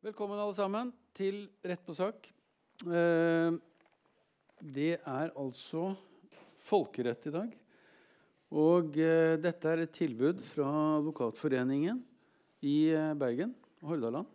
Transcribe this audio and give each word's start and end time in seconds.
Velkommen 0.00 0.38
alle 0.40 0.54
sammen 0.56 0.88
til 1.12 1.42
Rett 1.60 1.82
på 1.84 1.92
sak. 1.92 2.24
Eh, 2.88 3.56
det 4.64 4.94
er 4.96 5.34
altså 5.36 5.90
folkerett 6.64 7.28
i 7.28 7.32
dag. 7.34 7.50
Og 8.48 8.96
eh, 8.96 9.34
dette 9.36 9.68
er 9.68 9.84
et 9.84 9.92
tilbud 9.92 10.40
fra 10.46 10.70
Advokatforeningen 11.02 12.00
i 12.64 12.78
eh, 12.96 13.12
Bergen 13.12 13.52
og 13.82 13.92
Hordaland. 13.92 14.32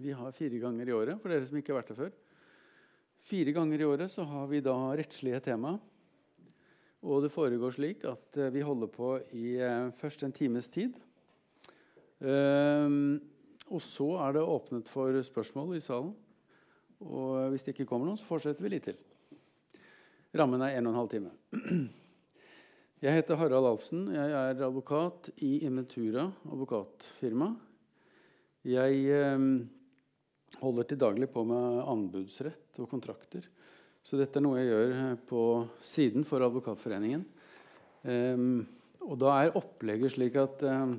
Vi 0.00 0.16
har 0.16 0.32
fire 0.40 0.64
ganger 0.64 0.88
i 0.88 0.96
året, 0.96 1.20
for 1.20 1.28
dere 1.28 1.44
som 1.44 1.60
ikke 1.60 1.76
har 1.76 1.82
vært 1.82 1.92
der 1.92 2.02
før. 2.06 2.18
Fire 3.28 3.58
ganger 3.60 3.84
i 3.84 3.92
året 3.92 4.16
så 4.16 4.24
har 4.32 4.48
vi 4.48 4.64
da 4.64 4.80
rettslige 4.96 5.44
tema. 5.44 5.76
Og 7.04 7.26
det 7.28 7.36
foregår 7.36 7.76
slik 7.76 8.08
at 8.08 8.46
vi 8.56 8.64
holder 8.64 8.96
på 8.96 9.18
i 9.28 9.58
først 10.00 10.24
en 10.24 10.38
times 10.40 10.72
tid. 10.72 10.96
Eh, 12.24 12.94
og 13.68 13.82
så 13.84 14.08
er 14.24 14.36
det 14.36 14.42
åpnet 14.44 14.90
for 14.90 15.14
spørsmål 15.24 15.76
i 15.76 15.84
salen. 15.84 16.12
Og 17.04 17.52
hvis 17.52 17.66
det 17.66 17.74
ikke 17.74 17.86
kommer 17.90 18.08
noen, 18.08 18.18
så 18.18 18.26
fortsetter 18.26 18.64
vi 18.64 18.72
litt 18.72 18.88
til. 18.88 18.98
Rammen 20.36 20.62
er 20.64 20.78
1 20.80 20.88
12 20.90 21.10
time. 21.14 21.32
Jeg 23.04 23.14
heter 23.14 23.38
Harald 23.38 23.68
Alfsen. 23.68 24.08
Jeg 24.10 24.32
er 24.34 24.64
advokat 24.66 25.28
i 25.46 25.60
Inventura 25.62 26.24
advokatfirma. 26.50 27.52
Jeg 28.66 29.04
eh, 29.14 29.44
holder 30.58 30.88
til 30.90 30.98
daglig 30.98 31.28
på 31.30 31.44
med 31.46 31.78
anbudsrett 31.84 32.80
og 32.82 32.90
kontrakter. 32.90 33.46
Så 34.02 34.18
dette 34.18 34.40
er 34.40 34.44
noe 34.44 34.58
jeg 34.58 34.72
gjør 34.72 34.96
eh, 34.96 35.14
på 35.30 35.44
siden 35.84 36.26
for 36.26 36.42
Advokatforeningen. 36.42 37.22
Eh, 38.02 38.42
og 39.06 39.14
da 39.22 39.36
er 39.44 39.54
opplegget 39.58 40.16
slik 40.16 40.38
at 40.42 40.66
eh, 40.66 40.96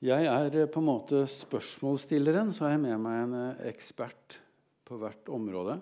jeg 0.00 0.24
er 0.24 0.54
eh, 0.56 0.68
på 0.70 0.80
en 0.80 0.88
måte 0.88 1.24
spørsmålsstilleren, 1.28 2.54
så 2.56 2.64
har 2.64 2.74
jeg 2.74 2.84
med 2.86 3.00
meg 3.04 3.16
en 3.20 3.34
eh, 3.36 3.64
ekspert 3.68 4.38
på 4.88 4.96
hvert 5.00 5.28
område. 5.28 5.76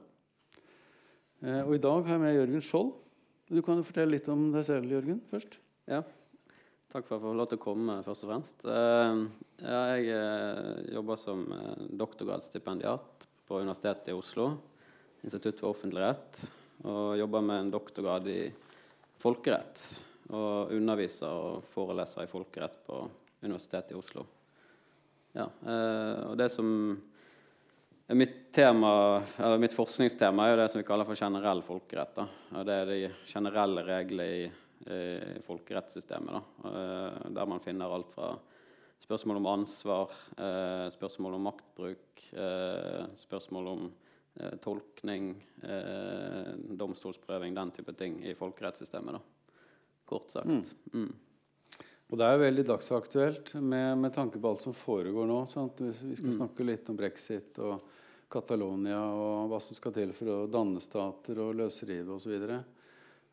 Eh, 1.45 1.61
og 1.63 1.77
I 1.77 1.83
dag 1.85 2.01
har 2.03 2.17
jeg 2.17 2.23
med 2.25 2.35
Jørgen 2.35 2.65
Skjold. 2.67 2.91
Du 3.49 3.61
kan 3.63 3.79
jo 3.79 3.87
fortelle 3.87 4.17
litt 4.17 4.27
om 4.33 4.49
deg 4.55 4.67
selv, 4.67 4.91
Jørgen, 4.91 5.21
først. 5.31 5.55
Ja. 5.89 6.03
Takk 6.91 7.07
for 7.07 7.15
at 7.15 7.21
jeg 7.21 7.27
får 7.29 7.39
lov 7.39 7.49
til 7.53 7.61
å 7.61 7.63
komme, 7.63 7.97
først 8.03 8.25
og 8.25 8.31
fremst. 8.33 8.63
Jeg 9.61 10.19
jobber 10.97 11.21
som 11.21 11.43
doktorgradsstipendiat 12.01 13.27
på 13.49 13.61
Universitetet 13.61 14.09
i 14.09 14.17
Oslo. 14.17 14.49
Institutt 15.21 15.61
for 15.61 15.77
offentlig 15.77 16.05
rett. 16.07 16.41
Og 16.89 17.19
jobber 17.21 17.45
med 17.45 17.61
en 17.61 17.73
doktorgrad 17.77 18.29
i 18.33 18.41
folkerett. 19.21 19.85
Og 20.33 20.73
underviser 20.77 21.29
og 21.29 21.69
foreleser 21.77 22.25
i 22.25 22.33
folkerett 22.33 22.81
på 22.89 23.03
Universitetet 23.43 23.93
i 23.95 23.99
Oslo. 23.99 24.25
Ja, 25.37 25.45
og 26.25 26.35
det 26.41 26.49
som 26.51 26.69
Mitt, 28.09 28.53
tema, 28.53 29.23
mitt, 29.61 29.75
forskningstema 29.77 30.47
er 30.47 30.55
jo 30.55 30.61
det 30.63 30.69
som 30.73 30.79
vi 30.81 30.87
kaller 30.89 31.05
for 31.05 31.19
generell 31.19 31.61
folkerett. 31.61 32.15
Da. 32.17 32.25
Og 32.57 32.65
det 32.65 32.77
er 32.81 32.87
de 32.89 33.11
generelle 33.29 33.83
reglene 33.85 34.29
i, 34.33 34.47
i 34.97 35.43
folkerettssystemet. 35.45 36.39
Da. 36.39 36.71
Eh, 36.71 37.19
der 37.37 37.51
man 37.53 37.61
finner 37.61 37.93
alt 37.93 38.09
fra 38.15 38.31
spørsmål 39.05 39.43
om 39.43 39.51
ansvar, 39.53 40.17
eh, 40.41 40.87
spørsmål 40.95 41.37
om 41.37 41.47
maktbruk, 41.51 42.25
eh, 42.33 43.05
spørsmål 43.27 43.73
om 43.75 43.89
tolkning, 44.63 45.33
domstolsprøving, 46.79 47.57
den 47.57 47.73
type 47.75 47.93
ting 47.99 48.21
i 48.23 48.37
folkerettssystemet. 48.39 49.19
Da. 49.19 49.57
Kort 50.07 50.31
sagt. 50.31 50.47
Mm. 50.47 50.63
Mm. 50.95 51.15
Og 52.09 52.17
det 52.17 52.25
er 52.25 52.41
veldig 52.41 52.65
dagsaktuelt 52.71 53.53
med, 53.61 53.99
med, 54.01 54.13
tanke 54.15 54.41
på 54.41 54.49
alt 54.49 54.63
som 54.65 54.77
foregår 54.77 55.27
nå. 55.29 55.43
Sant? 55.51 55.81
Vi 55.83 56.17
skal 56.17 56.33
mm. 56.33 56.37
snakke 56.39 56.65
litt 56.65 56.89
om 56.89 56.97
brexit 56.97 57.59
og 57.61 57.83
Catalonia 58.33 59.01
og 59.13 59.49
hva 59.51 59.59
som 59.61 59.77
skal 59.77 59.93
til 59.97 60.15
for 60.17 60.33
å 60.33 60.47
danne 60.49 60.81
stater 60.85 61.41
og 61.45 61.57
løsrive 61.59 62.17
osv. 62.17 62.47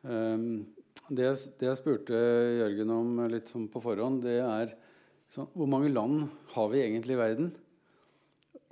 Um, 0.04 0.66
det, 1.08 1.30
det 1.60 1.70
jeg 1.70 1.80
spurte 1.80 2.20
Jørgen 2.20 2.92
om 2.96 3.24
litt 3.32 3.52
sånn 3.52 3.70
på 3.72 3.84
forhånd, 3.84 4.24
det 4.28 4.42
er 4.44 4.76
så, 5.32 5.48
hvor 5.56 5.72
mange 5.72 5.92
land 5.92 6.26
har 6.56 6.68
vi 6.72 6.84
egentlig 6.84 7.16
i 7.16 7.22
verden? 7.22 7.50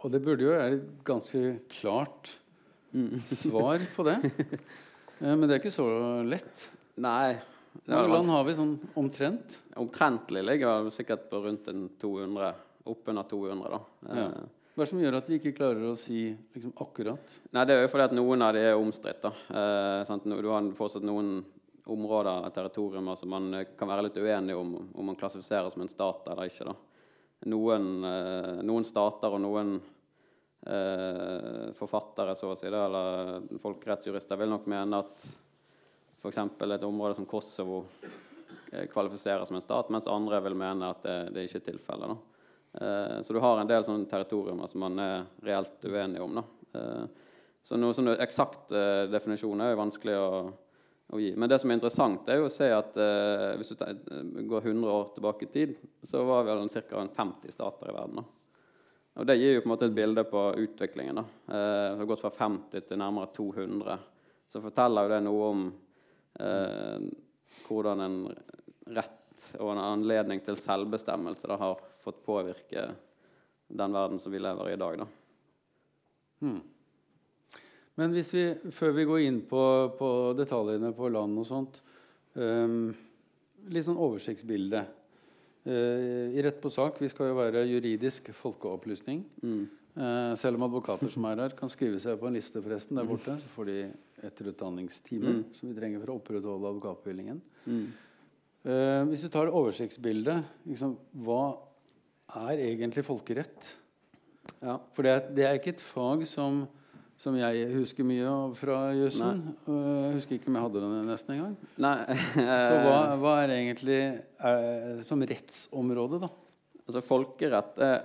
Og 0.03 0.11
det 0.11 0.23
burde 0.23 0.43
jo 0.43 0.51
være 0.51 0.81
et 0.81 0.85
ganske 1.07 1.57
klart 1.71 2.35
svar 3.31 3.83
på 3.95 4.07
det. 4.07 4.19
Uh, 5.23 5.31
men 5.37 5.47
det 5.47 5.55
er 5.55 5.63
ikke 5.63 5.75
så 5.79 5.87
lett. 6.27 6.67
Nei. 6.99 7.52
Hvor 7.73 7.95
mange 7.95 8.13
land 8.13 8.33
har 8.33 8.43
vi 8.47 8.57
sånn 8.57 8.73
omtrent? 8.99 9.57
Omtrentlig 9.79 10.43
ligger 10.45 10.85
vi 10.85 10.93
sikkert 10.95 11.29
på 11.31 11.41
rundt 11.43 11.69
en 11.71 11.87
200. 12.01 12.51
Oppunder 12.93 13.25
200, 13.29 13.71
da. 13.71 13.79
Ja. 14.09 14.27
Uh, 14.27 14.63
hva 14.73 14.81
er 14.81 14.87
det 14.87 14.89
som 14.89 15.01
gjør 15.03 15.15
at 15.19 15.27
vi 15.29 15.37
ikke 15.37 15.51
klarer 15.53 15.83
å 15.85 15.97
si 15.99 16.21
liksom, 16.33 16.71
akkurat? 16.81 17.33
Nei, 17.53 17.65
Det 17.69 17.75
er 17.75 17.83
jo 17.83 17.89
fordi 17.93 18.05
at 18.07 18.15
noen 18.17 18.41
av 18.41 18.55
de 18.55 18.63
er 18.65 18.79
omstridt. 18.79 19.27
Eh, 19.29 20.13
du 20.25 20.47
har 20.49 20.69
fortsatt 20.73 21.05
noen 21.05 21.43
områder 21.85 22.39
eller 22.39 22.49
territorier 22.55 23.15
som 23.19 23.29
man 23.29 23.53
eh, 23.53 23.67
kan 23.77 23.91
være 23.91 24.07
litt 24.07 24.17
uenig 24.17 24.55
om 24.57 24.73
om 24.81 25.05
man 25.05 25.19
klassifiserer 25.19 25.69
som 25.69 25.85
en 25.85 25.91
stat 25.91 26.25
eller 26.31 26.49
ikke. 26.49 26.65
da. 26.65 26.73
Noen, 27.53 27.87
eh, 28.07 28.63
noen 28.65 28.87
stater 28.87 29.35
og 29.35 29.43
noen 29.45 29.75
eh, 30.65 31.69
forfattere 31.77 32.33
så 32.35 32.53
å 32.53 32.57
si, 32.57 32.71
da, 32.73 32.85
eller 32.87 33.59
folkerettsjurister 33.61 34.41
vil 34.41 34.55
nok 34.55 34.65
mene 34.73 35.03
at 35.05 35.27
f.eks. 36.23 36.37
et 36.39 36.85
område 36.87 37.17
som 37.17 37.27
Kosovo 37.27 37.83
eh, 38.71 38.87
kvalifiserer 38.91 39.45
som 39.45 39.59
en 39.59 39.63
stat, 39.65 39.91
mens 39.91 40.07
andre 40.07 40.39
vil 40.47 40.55
mene 40.57 40.93
at 40.93 41.03
det, 41.03 41.17
det 41.35 41.47
ikke 41.47 41.61
er 41.61 41.67
tilfellet. 41.67 42.15
Eh, 42.81 43.17
så 43.21 43.35
du 43.35 43.41
har 43.43 43.59
en 43.59 43.69
del 43.69 43.85
sånne 43.85 44.09
territorier 44.09 44.67
som 44.71 44.85
man 44.85 44.99
er 45.03 45.25
reelt 45.45 45.83
uenig 45.85 46.23
om. 46.23 46.39
Eh, 46.73 47.03
så 47.63 47.79
noe 47.79 47.95
sånn 47.95 48.15
eksakt 48.15 48.71
eh, 48.75 49.05
definisjon 49.11 49.61
er 49.63 49.73
jo 49.73 49.81
vanskelig 49.83 50.19
å, 50.19 50.29
gi. 51.19 51.33
Men 51.37 51.51
det 51.51 51.59
som 51.61 51.69
er 51.69 51.77
interessant, 51.77 52.29
er 52.31 52.39
jo 52.39 52.47
å 52.47 52.53
se 52.53 52.71
at 52.73 52.95
hvis 53.59 53.75
du 53.75 54.47
går 54.49 54.63
100 54.71 54.87
år 54.89 55.11
tilbake 55.13 55.45
i 55.45 55.51
tid, 55.53 55.75
så 56.01 56.23
var 56.25 56.47
vi 56.47 56.55
ca. 56.89 57.03
50 57.05 57.53
stater 57.53 57.91
i 57.91 57.93
verden. 57.93 58.23
Da. 58.23 58.43
Og 59.13 59.27
Det 59.29 59.35
gir 59.37 59.53
jo 59.53 59.61
på 59.61 59.67
en 59.67 59.73
måte 59.75 59.85
et 59.89 59.95
bilde 59.95 60.23
på 60.25 60.41
utviklingen. 60.57 61.15
da. 61.15 61.25
Eh, 61.47 61.91
det 61.93 61.97
har 61.99 62.05
gått 62.05 62.21
fra 62.21 62.31
50 62.31 62.81
til 62.81 62.97
nærmere 62.97 63.29
200. 63.33 63.99
Så 64.49 64.61
forteller 64.61 65.03
jo 65.03 65.09
det 65.09 65.23
noe 65.23 65.49
om 65.49 65.61
eh, 65.67 65.82
hvordan 66.37 68.01
en 68.01 68.15
rett 68.95 69.47
og 69.59 69.73
en 69.73 69.81
anledning 69.81 70.41
til 70.43 70.57
selvbestemmelse 70.59 71.49
da, 71.49 71.57
har 71.59 71.81
fått 72.03 72.23
påvirke 72.25 72.87
den 73.73 73.95
verden 73.95 74.21
som 74.21 74.33
vi 74.33 74.41
lever 74.41 74.69
i 74.69 74.73
i 74.73 74.79
dag. 74.81 75.03
Da. 75.03 75.07
Hmm. 76.43 76.61
Men 77.99 78.15
hvis 78.15 78.31
vi, 78.33 78.45
før 78.73 78.95
vi 78.97 79.05
går 79.09 79.25
inn 79.27 79.39
på, 79.49 79.63
på 79.97 80.09
detaljene 80.37 80.93
på 80.97 81.11
land 81.13 81.39
og 81.39 81.47
sånt 81.47 81.81
um, 82.33 82.93
Litt 83.71 83.85
sånn 83.85 83.99
oversiktsbilde. 84.01 84.81
Uh, 85.63 86.33
I 86.35 86.41
Rett 86.43 86.57
på 86.59 86.67
sak 86.73 86.97
vi 86.99 87.07
skal 87.07 87.29
jo 87.29 87.37
være 87.37 87.61
juridisk 87.69 88.27
folkeopplysning. 88.35 89.21
Mm. 89.39 89.61
Uh, 89.95 90.33
selv 90.35 90.59
om 90.59 90.65
advokater 90.67 91.07
som 91.13 91.23
er 91.29 91.45
her, 91.45 91.55
kan 91.55 91.71
skrive 91.71 92.01
seg 92.03 92.17
på 92.19 92.27
en 92.27 92.35
liste 92.35 92.59
forresten 92.59 92.99
der 92.99 93.07
borte. 93.07 93.37
Så 93.39 93.53
får 93.53 93.69
de 93.69 93.77
etterutdanningstimer 94.27 95.39
mm. 95.39 95.43
som 95.57 95.69
vi 95.69 95.77
trenger 95.77 96.01
for 96.03 96.13
å 96.13 96.17
opprettholde 96.19 96.71
advokatbevillingen. 96.71 97.39
Mm. 97.65 97.85
Uh, 98.63 99.01
hvis 99.09 99.25
du 99.25 99.29
tar 99.31 99.49
det 99.49 99.57
oversiktsbildet, 99.59 100.53
liksom, 100.69 100.95
hva 101.25 101.43
er 102.47 102.61
egentlig 102.69 103.03
folkerett? 103.05 103.73
Ja. 104.63 104.77
For 104.95 105.05
det, 105.05 105.17
det, 105.35 105.45
er 105.47 105.59
ikke 105.59 105.73
et 105.75 105.83
fag 105.83 106.23
som, 106.27 106.63
som 107.19 107.35
jeg 107.39 107.67
husker 107.73 108.07
mye 108.07 108.27
av 108.29 108.55
fra 108.59 108.79
jussen. 108.95 109.43
Uh, 109.67 110.13
husker 110.15 110.37
ikke 110.37 110.51
om 110.51 110.59
jeg 110.59 110.67
hadde 110.67 110.83
det 110.85 111.03
nesten 111.09 111.35
engang. 111.35 111.57
Så 112.69 112.79
hva, 112.85 112.97
hva, 113.19 113.37
er 113.43 113.57
egentlig 113.57 114.01
er, 114.39 115.03
som 115.07 115.23
rettsområde, 115.33 116.23
da? 116.23 116.31
Altså 116.83 117.03
Folkerett 117.03 117.79
er 117.83 117.97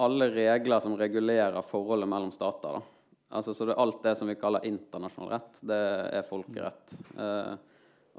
alle 0.00 0.30
regler 0.32 0.80
som 0.80 0.96
regulerer 0.96 1.60
forholdet 1.68 2.08
mellom 2.08 2.32
stater. 2.32 2.78
da. 2.78 2.89
Altså, 3.30 3.54
så 3.54 3.66
det 3.68 3.78
Alt 3.78 4.02
det 4.02 4.16
som 4.18 4.30
vi 4.30 4.38
kaller 4.38 4.64
internasjonal 4.66 5.30
rett, 5.36 5.60
det 5.66 5.80
er 6.18 6.26
folkerett. 6.26 6.94
Eh, 7.16 7.52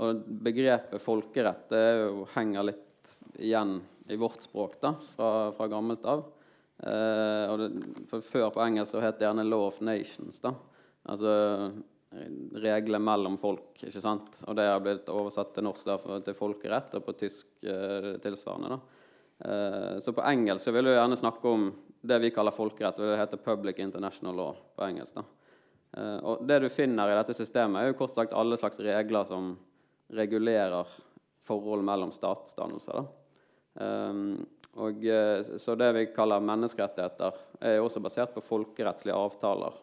og 0.02 0.22
begrepet 0.46 1.04
folkerett 1.04 1.68
det 1.74 1.84
jo, 2.00 2.26
henger 2.36 2.70
litt 2.72 3.16
igjen 3.42 3.80
i 4.12 4.18
vårt 4.20 4.46
språk 4.46 4.80
da, 4.82 4.94
fra, 5.16 5.32
fra 5.58 5.68
gammelt 5.72 6.06
av. 6.08 6.24
Eh, 6.80 7.56
det, 7.60 7.70
Før 8.30 8.50
på 8.56 8.64
engelsk 8.64 8.96
så 8.96 9.04
het 9.04 9.20
det 9.20 9.28
gjerne 9.28 9.48
'law 9.48 9.68
of 9.68 9.82
nations'. 9.84 10.42
da. 10.42 10.56
Altså 11.12 11.34
regler 12.52 13.00
mellom 13.00 13.38
folk. 13.40 13.76
ikke 13.80 14.02
sant? 14.04 14.42
Og 14.48 14.56
det 14.56 14.68
har 14.68 14.82
blitt 14.84 15.10
oversatt 15.12 15.54
til 15.56 15.66
norsk 15.68 15.88
derfor, 15.88 16.24
til 16.26 16.36
folkerett, 16.36 16.96
og 16.98 17.06
på 17.06 17.16
tysk 17.20 17.48
eh, 17.64 18.18
tilsvarende. 18.24 18.76
da. 18.76 18.80
Eh, 19.46 20.00
så 20.04 20.14
på 20.14 20.26
engelsk 20.28 20.68
så 20.68 20.76
vil 20.76 20.90
du 20.90 20.94
gjerne 20.94 21.20
snakke 21.20 21.56
om 21.56 21.70
det 22.02 22.20
vi 22.20 22.32
kaller 22.34 22.56
folkerett, 22.56 23.00
og 23.00 23.12
det 23.12 23.20
heter 23.20 23.38
'public 23.38 23.80
international 23.80 24.36
law' 24.36 24.56
på 24.76 24.84
engelsk. 24.84 25.18
Eh, 25.98 26.18
og 26.24 26.48
Det 26.48 26.60
du 26.60 26.70
finner 26.70 27.10
i 27.10 27.24
dette 27.24 27.34
systemet, 27.34 27.82
er 27.82 27.88
jo 27.88 28.00
kort 28.00 28.16
sagt 28.16 28.34
alle 28.34 28.58
slags 28.58 28.80
regler 28.80 29.26
som 29.26 29.58
regulerer 30.10 30.88
forhold 31.44 31.84
mellom 31.84 32.12
statsdannelser. 32.12 33.08
Um, 33.76 34.48
Og, 34.74 35.06
eh, 35.06 35.44
så 35.58 35.76
det 35.76 35.92
vi 35.94 36.06
kaller 36.16 36.44
menneskerettigheter, 36.44 37.36
er 37.60 37.76
jo 37.76 37.88
også 37.90 38.02
basert 38.04 38.36
på 38.36 38.44
folkerettslige 38.46 39.18
avtaler 39.18 39.76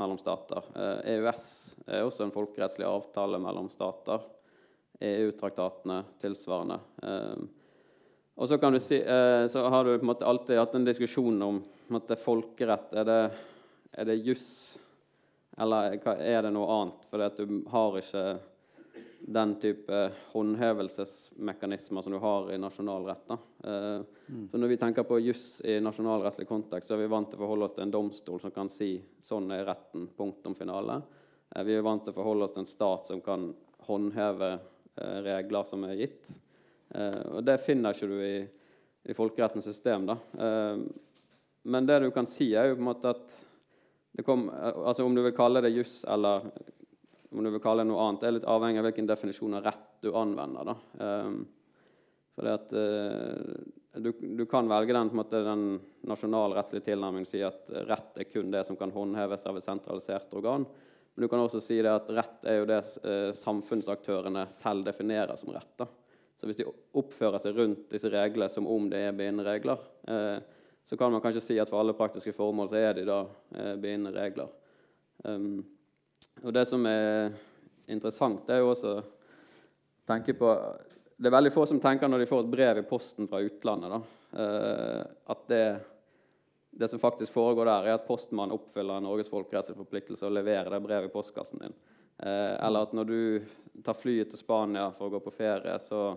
mellom 0.00 0.18
stater. 0.20 0.64
Eh, 0.74 1.16
EØS 1.16 1.46
er 1.86 2.06
også 2.06 2.24
en 2.24 2.32
folkerettslig 2.32 2.88
avtale 2.88 3.40
mellom 3.42 3.68
stater. 3.72 4.24
EU-traktatene 5.00 6.02
tilsvarende. 6.20 6.80
Eh, 7.02 7.36
og 8.40 8.48
så, 8.48 8.56
kan 8.58 8.72
du 8.72 8.80
si, 8.80 8.96
eh, 8.96 9.46
så 9.52 9.66
har 9.68 9.84
du 9.84 9.98
på 9.98 10.04
en 10.06 10.12
måte 10.14 10.24
alltid 10.24 10.56
hatt 10.56 10.74
en 10.74 10.86
diskusjon 10.86 11.42
om 11.44 11.58
på 11.60 11.92
en 11.92 11.98
måte, 11.98 12.16
folkerett. 12.16 12.94
Er 12.96 13.04
det, 13.04 13.18
er 13.92 14.08
det 14.08 14.22
juss, 14.24 14.78
eller 15.60 15.98
er 16.16 16.46
det 16.46 16.52
noe 16.54 16.70
annet? 16.72 17.04
For 17.10 17.20
du 17.36 17.58
har 17.68 17.98
ikke 18.00 18.24
den 19.20 19.54
type 19.60 20.00
håndhevelsesmekanismer 20.32 22.02
som 22.02 22.16
du 22.16 22.18
har 22.24 22.48
i 22.54 22.58
nasjonal 22.58 23.10
rett. 23.10 23.36
Eh, 23.64 24.00
Så 24.48 24.58
når 24.58 24.72
vi 24.72 24.80
tenker 24.80 25.04
på 25.04 25.20
juss 25.20 25.60
i 25.60 25.76
nasjonalrettslig 25.84 26.48
kontekst, 26.48 26.88
så 26.88 26.96
er 26.96 27.04
vi 27.04 27.12
vant 27.12 27.28
til 27.28 27.36
å 27.36 27.44
forholde 27.44 27.68
oss 27.68 27.76
til 27.76 27.84
en 27.84 27.92
domstol 27.92 28.40
som 28.40 28.56
kan 28.56 28.72
si 28.72 28.94
sånn 29.20 29.52
er 29.52 29.66
retten, 29.68 30.08
punktum 30.16 30.56
finale. 30.56 31.02
Eh, 31.52 31.64
vi 31.68 31.76
er 31.76 31.84
vant 31.84 32.06
til 32.06 32.14
å 32.14 32.22
forholde 32.22 32.48
oss 32.48 32.56
til 32.56 32.64
en 32.64 32.72
stat 32.72 33.12
som 33.12 33.20
kan 33.20 33.50
håndheve 33.84 34.54
regler 35.00 35.64
som 35.64 35.84
er 35.84 36.00
gitt. 36.00 36.32
Eh, 36.94 37.22
og 37.36 37.44
det 37.46 37.60
finner 37.64 37.94
ikke 37.94 38.10
du 38.10 38.18
i, 38.24 38.34
i 39.10 39.16
folkerettens 39.16 39.68
system. 39.68 40.08
Da. 40.10 40.18
Eh, 40.46 40.82
men 41.70 41.86
det 41.86 42.00
du 42.04 42.10
kan 42.14 42.28
si, 42.30 42.52
er 42.54 42.70
jo 42.70 42.78
på 42.78 42.84
en 42.84 42.90
måte 42.90 43.14
at 43.14 43.38
det 44.16 44.24
kom, 44.26 44.48
eh, 44.50 44.74
altså 44.74 45.06
Om 45.06 45.14
du 45.14 45.22
vil 45.22 45.36
kalle 45.36 45.62
det 45.62 45.74
juss 45.74 46.00
eller 46.08 46.50
om 47.30 47.44
du 47.46 47.52
vil 47.54 47.62
kalle 47.62 47.84
det 47.84 47.92
noe 47.92 48.02
annet, 48.02 48.22
det 48.22 48.28
er 48.28 48.36
litt 48.40 48.50
avhengig 48.50 48.80
av 48.80 48.88
hvilken 48.88 49.06
definisjon 49.06 49.54
av 49.54 49.68
rett 49.68 49.90
du 50.02 50.08
anvender. 50.18 50.66
da. 50.66 50.74
Fordi 52.34 52.50
at 52.56 52.72
du, 54.02 54.08
du 54.18 54.42
kan 54.50 54.66
velge 54.66 54.96
den, 54.96 55.12
på 55.12 55.14
en 55.14 55.20
måte, 55.20 55.42
den 55.46 55.62
nasjonalrettslige 56.10 56.88
tilnærmingen 56.88 57.28
si 57.30 57.44
at 57.46 57.70
rett 57.86 58.18
er 58.18 58.26
kun 58.26 58.50
det 58.50 58.64
som 58.66 58.74
kan 58.80 58.90
håndheves 58.90 59.46
av 59.46 59.60
et 59.60 59.66
sentralisert 59.66 60.34
organ. 60.34 60.66
Men 61.14 61.22
du 61.22 61.28
kan 61.28 61.42
også 61.42 61.60
si 61.62 61.78
det 61.82 61.90
at 61.92 62.10
rett 62.14 62.46
er 62.50 62.60
jo 62.60 62.68
det 62.70 62.80
eh, 63.06 63.30
samfunnsaktørene 63.36 64.46
selv 64.54 64.86
definerer 64.86 65.38
som 65.38 65.54
rett. 65.54 65.72
da. 65.78 65.86
Så 66.40 66.48
hvis 66.48 66.56
de 66.56 66.64
oppfører 66.96 67.42
seg 67.42 67.58
rundt 67.58 67.90
disse 67.92 68.08
reglene 68.08 68.48
som 68.48 68.68
om 68.70 68.86
det 68.88 69.02
er 69.04 69.16
bindende 69.16 69.44
regler, 69.44 69.82
eh, 70.08 70.38
så 70.88 70.96
kan 70.96 71.12
man 71.12 71.20
kanskje 71.20 71.42
si 71.44 71.58
at 71.60 71.68
for 71.68 71.82
alle 71.82 71.92
praktiske 71.94 72.32
formål 72.32 72.70
så 72.70 72.78
er 72.80 72.94
de 72.96 73.04
da 73.04 73.20
eh, 73.52 73.74
bindende 73.76 74.14
regler. 74.14 74.48
Um, 75.22 75.60
og 76.40 76.54
det 76.56 76.64
som 76.70 76.86
er 76.88 77.34
interessant, 77.92 78.46
det 78.46 78.56
er 78.56 78.62
jo 78.62 78.70
også 78.72 78.94
å 78.96 79.02
tenke 80.08 80.32
på 80.38 80.54
Det 81.20 81.28
er 81.28 81.34
veldig 81.34 81.52
få 81.52 81.66
som 81.68 81.80
tenker 81.82 82.08
når 82.08 82.22
de 82.22 82.26
får 82.30 82.46
et 82.46 82.52
brev 82.54 82.78
i 82.80 82.86
posten 82.88 83.26
fra 83.28 83.42
utlandet, 83.44 83.92
da, 83.92 83.98
eh, 84.40 85.02
at 85.34 85.42
det, 85.52 85.64
det 86.80 86.88
som 86.88 87.02
faktisk 87.02 87.34
foregår 87.34 87.68
der, 87.68 87.88
er 87.90 87.98
at 87.98 88.06
postmannen 88.06 88.56
oppfyller 88.56 89.02
Norges 89.04 89.28
folkerettslige 89.28 89.82
forpliktelse 89.82 90.24
og 90.24 90.32
leverer 90.38 90.72
det 90.72 90.80
brevet 90.80 91.10
i 91.10 91.12
postkassen 91.12 91.60
din. 91.60 91.76
Eh, 92.24 92.54
eller 92.56 92.88
at 92.88 92.96
når 92.96 93.04
du 93.04 93.20
tar 93.84 94.00
flyet 94.00 94.32
til 94.32 94.40
Spania 94.40 94.86
for 94.96 95.10
å 95.10 95.14
gå 95.18 95.20
på 95.26 95.34
ferie, 95.42 95.76
så, 95.84 96.14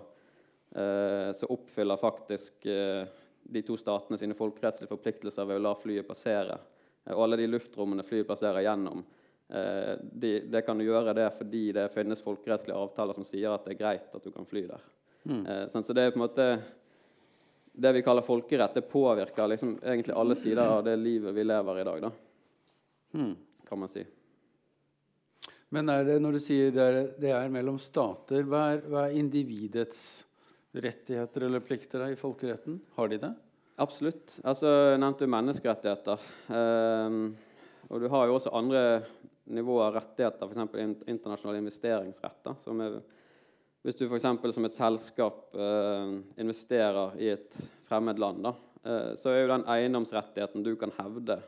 så 0.73 1.49
oppfyller 1.53 1.99
faktisk 2.01 2.65
eh, 2.65 3.03
de 3.43 3.61
to 3.61 3.75
statene 3.77 4.17
sine 4.17 4.37
folkerettslige 4.37 4.89
forpliktelser 4.89 5.45
ved 5.45 5.59
å 5.59 5.63
la 5.67 5.73
flyet 5.77 6.07
passere. 6.07 6.57
Eh, 7.05 7.13
og 7.13 7.25
alle 7.27 7.41
de 7.41 7.49
luftrommene 7.51 8.05
flyet 8.07 8.27
passerer 8.27 8.63
gjennom, 8.65 9.03
eh, 9.49 9.93
de, 10.01 10.31
det 10.49 10.63
kan 10.65 10.79
du 10.79 10.85
gjøre 10.87 11.15
det 11.17 11.27
fordi 11.37 11.65
det 11.75 11.89
finnes 11.93 12.23
folkerettslige 12.23 12.77
avtaler 12.79 13.17
som 13.17 13.27
sier 13.27 13.51
at 13.53 13.65
det 13.67 13.75
er 13.75 13.81
greit 13.83 14.15
at 14.15 14.23
du 14.23 14.31
kan 14.31 14.47
fly 14.49 14.65
der. 14.71 14.87
Eh, 15.23 15.67
sånn, 15.71 15.85
så 15.85 15.95
det 15.95 16.07
er 16.07 16.15
på 16.15 16.19
en 16.19 16.25
måte 16.25 16.47
det 17.73 17.93
vi 17.95 18.03
kaller 18.05 18.25
folkerett, 18.25 18.75
det 18.77 18.89
påvirker 18.89 19.47
liksom 19.49 19.77
egentlig 19.81 20.13
alle 20.13 20.35
sider 20.37 20.75
av 20.75 20.83
det 20.85 20.93
livet 20.99 21.33
vi 21.33 21.45
lever 21.47 21.79
i 21.81 21.87
dag, 21.87 22.03
da, 22.09 22.11
Mm. 23.13 23.35
kan 23.69 23.79
man 23.79 23.87
si. 23.89 24.03
Men 25.69 25.89
er 25.89 26.03
det, 26.05 26.19
når 26.21 26.31
du 26.33 26.39
sier 26.39 26.71
det 26.73 26.81
er, 26.83 27.07
det 27.17 27.31
er 27.33 27.49
mellom 27.49 27.79
stater, 27.81 28.43
hva 28.45 28.61
er, 28.73 28.81
hva 28.89 29.07
er 29.07 29.17
individets 29.17 30.23
rettigheter 30.73 31.47
eller 31.47 31.63
plikter 31.63 32.05
i 32.09 32.19
folkeretten? 32.19 32.79
Har 32.97 33.11
de 33.11 33.19
det? 33.21 33.33
Absolutt. 33.81 34.37
Altså, 34.43 34.69
jeg 34.93 35.01
nevnte 35.01 35.25
jo 35.25 35.33
menneskerettigheter. 35.33 36.23
Um, 36.49 37.19
og 37.89 38.01
du 38.01 38.07
har 38.13 38.29
jo 38.29 38.37
også 38.37 38.53
andre 38.55 38.83
nivåer 39.53 39.89
av 39.89 39.97
rettigheter, 39.97 40.49
f.eks. 40.49 40.79
In 40.81 40.95
internasjonal 41.15 41.59
investeringsrett. 41.59 42.53
som 42.63 42.81
er 42.81 43.01
hvis 43.83 43.97
du 43.99 44.05
f.eks. 44.07 44.23
som 44.55 44.65
et 44.65 44.75
selskap 44.75 45.55
eh, 45.59 46.11
investerer 46.39 47.17
i 47.19 47.33
et 47.33 47.57
fremmed 47.89 48.21
land, 48.21 48.39
da, 48.45 48.53
eh, 48.87 49.09
så 49.19 49.33
er 49.33 49.41
jo 49.41 49.49
den 49.51 49.65
eiendomsrettigheten 49.73 50.63
du 50.63 50.71
kan 50.79 50.93
hevde 51.01 51.41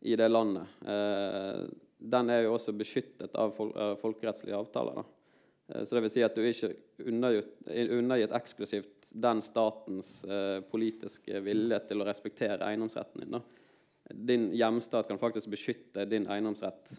i 0.00 0.16
det 0.16 0.30
landet, 0.30 0.64
eh, 0.88 1.66
den 1.98 2.32
er 2.32 2.46
jo 2.46 2.54
også 2.54 2.72
beskyttet 2.78 3.36
av 3.36 3.52
fol 3.58 3.74
folkerettslige 4.00 4.56
avtaler. 4.56 5.02
da. 5.02 5.17
Eh, 5.68 5.84
så 5.84 5.94
det 5.94 6.04
vil 6.06 6.12
si 6.12 6.24
at 6.24 6.36
du 6.36 6.42
er 6.42 6.52
ikke 6.52 6.72
undergitt, 7.08 7.54
er 7.68 8.36
eksklusivt 8.38 9.10
den 9.10 9.42
statens 9.44 10.12
eh, 10.24 10.58
politiske 10.68 11.40
vilje 11.44 11.80
til 11.88 12.02
å 12.02 12.08
respektere 12.08 12.68
eiendomsretten 12.68 13.24
din. 13.24 13.40
Din 14.08 14.48
hjemstat 14.56 15.08
kan 15.08 15.20
faktisk 15.20 15.50
beskytte 15.52 16.06
din 16.08 16.28
eiendomsrett, 16.32 16.94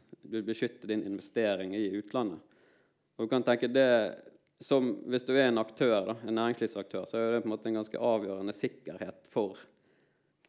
beskytte 0.46 0.90
din 0.90 1.06
investering 1.10 1.74
i 1.78 1.88
utlandet. 1.98 2.42
Og 3.18 3.26
du 3.26 3.32
kan 3.32 3.46
tenke 3.46 3.72
det 3.72 3.92
som 4.60 4.90
Hvis 5.08 5.24
du 5.24 5.32
er 5.38 5.46
en 5.48 5.62
aktør, 5.62 6.18
en 6.28 6.36
næringslivsaktør, 6.36 7.06
så 7.08 7.16
er 7.16 7.30
det 7.32 7.44
på 7.46 7.48
en 7.48 7.54
måte 7.54 7.70
en 7.72 7.78
ganske 7.78 8.00
avgjørende 8.04 8.52
sikkerhet 8.52 9.30
for 9.32 9.56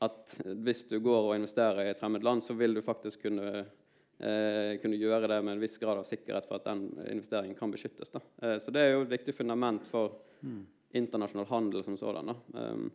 at 0.03 0.33
hvis 0.65 0.81
du 0.89 0.97
går 1.05 1.29
og 1.29 1.37
investerer 1.37 1.85
i 1.85 1.93
et 1.93 2.01
fremmed 2.01 2.25
land, 2.25 2.43
så 2.43 2.57
vil 2.59 2.75
du 2.75 2.81
faktisk 2.83 3.27
kunne, 3.29 3.67
eh, 4.21 4.77
kunne 4.83 5.01
gjøre 5.01 5.29
det 5.31 5.41
med 5.43 5.57
en 5.57 5.63
viss 5.63 5.79
grad 5.81 6.01
av 6.01 6.07
sikkerhet 6.09 6.49
for 6.49 6.61
at 6.61 6.69
den 6.69 6.87
investeringen 7.11 7.57
kan 7.59 7.73
beskyttes. 7.73 8.13
Eh, 8.15 8.59
så 8.61 8.75
det 8.75 8.85
er 8.85 8.95
jo 8.95 9.05
et 9.07 9.15
viktig 9.17 9.35
fundament 9.37 9.87
for 9.91 10.21
internasjonal 10.93 11.47
handel 11.47 11.85
som 11.85 11.97
sådan. 11.97 12.27
Da. 12.27 12.37
Um, 12.61 12.91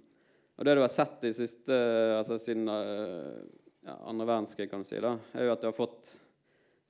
og 0.55 0.65
det 0.65 0.75
du 0.75 0.81
har 0.83 0.91
sett 0.91 1.21
de 1.21 1.31
siste, 1.35 1.75
altså 2.17 2.37
siden 2.39 2.67
uh, 2.69 3.43
ja, 3.85 3.95
andre 4.07 4.27
verdenskrig, 4.27 4.69
kan 4.71 4.83
du 4.83 4.87
si, 4.87 4.99
da, 5.03 5.15
er 5.35 5.47
jo 5.47 5.53
at 5.53 5.63
du 5.63 5.69
har 5.69 5.77
fått 5.77 6.11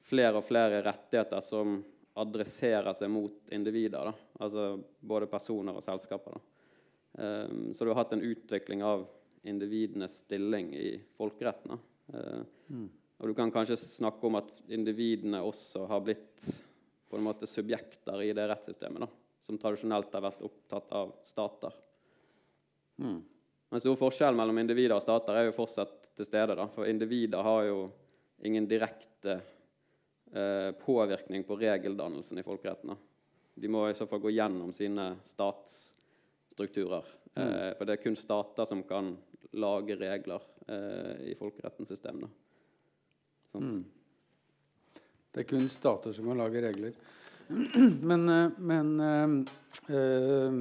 flere 0.05 0.37
og 0.39 0.45
flere 0.45 0.83
rettigheter 0.85 1.41
som 1.41 1.79
adresserer 2.21 2.93
seg 2.95 3.11
mot 3.11 3.53
individer. 3.53 4.11
Da. 4.11 4.29
Altså 4.45 4.67
både 4.99 5.29
personer 5.29 5.77
og 5.77 5.85
selskaper. 5.85 6.37
Um, 7.13 7.71
så 7.73 7.85
du 7.85 7.93
har 7.93 8.03
hatt 8.03 8.13
en 8.15 8.25
utvikling 8.25 8.83
av 8.85 9.07
individenes 9.45 10.21
stilling 10.23 10.71
i 10.77 10.95
folkeretten. 11.17 11.81
Uh, 12.13 12.41
Og 13.21 13.31
du 13.31 13.35
kan 13.37 13.51
kanskje 13.53 13.77
snakke 13.79 14.27
om 14.27 14.39
at 14.41 14.49
individene 14.67 15.39
også 15.45 15.85
har 15.87 16.03
blitt 16.03 16.49
på 17.09 17.17
en 17.19 17.23
måte 17.23 17.47
subjekter 17.47 18.23
i 18.25 18.33
det 18.35 18.47
rettssystemet, 18.49 19.05
da, 19.05 19.07
som 19.45 19.59
tradisjonelt 19.61 20.13
har 20.13 20.25
vært 20.25 20.43
opptatt 20.43 20.91
av 20.97 21.13
stater. 21.23 21.77
Mm. 22.99 23.21
Den 23.71 23.81
store 23.81 23.99
forskjellen 23.99 24.37
mellom 24.39 24.59
individer 24.61 24.97
og 24.97 25.03
stater 25.03 25.37
er 25.37 25.49
jo 25.49 25.55
fortsatt 25.57 26.11
til 26.15 26.27
stede. 26.27 26.55
Da. 26.57 26.67
For 26.71 26.87
individer 26.89 27.43
har 27.43 27.65
jo 27.67 27.79
ingen 28.45 28.67
direkte 28.69 29.39
eh, 30.31 30.71
påvirkning 30.79 31.43
på 31.47 31.57
regeldannelsen 31.59 32.39
i 32.39 32.45
folkeretten. 32.45 32.93
Da. 32.93 32.97
De 33.55 33.71
må 33.71 33.85
i 33.89 33.95
så 33.97 34.07
fall 34.07 34.21
gå 34.23 34.33
gjennom 34.35 34.73
sine 34.75 35.13
statsstrukturer. 35.27 37.07
Eh, 37.35 37.71
for 37.75 37.87
det 37.87 37.97
er 37.97 38.03
kun 38.03 38.19
stater 38.19 38.69
som 38.69 38.83
kan 38.87 39.15
lage 39.55 39.97
regler 39.99 40.43
eh, 40.67 41.31
i 41.31 41.37
folkerettens 41.39 41.91
system. 41.91 42.25
Da. 42.25 42.31
Mm. 43.61 43.83
Det 45.35 45.43
er 45.43 45.49
kun 45.49 45.67
stater 45.67 46.15
som 46.15 46.29
kan 46.29 46.39
lage 46.39 46.61
regler. 46.63 46.93
Men, 48.09 48.29
eh, 48.29 48.49
men 48.57 48.99
eh, 48.99 49.29
eh, 49.95 50.53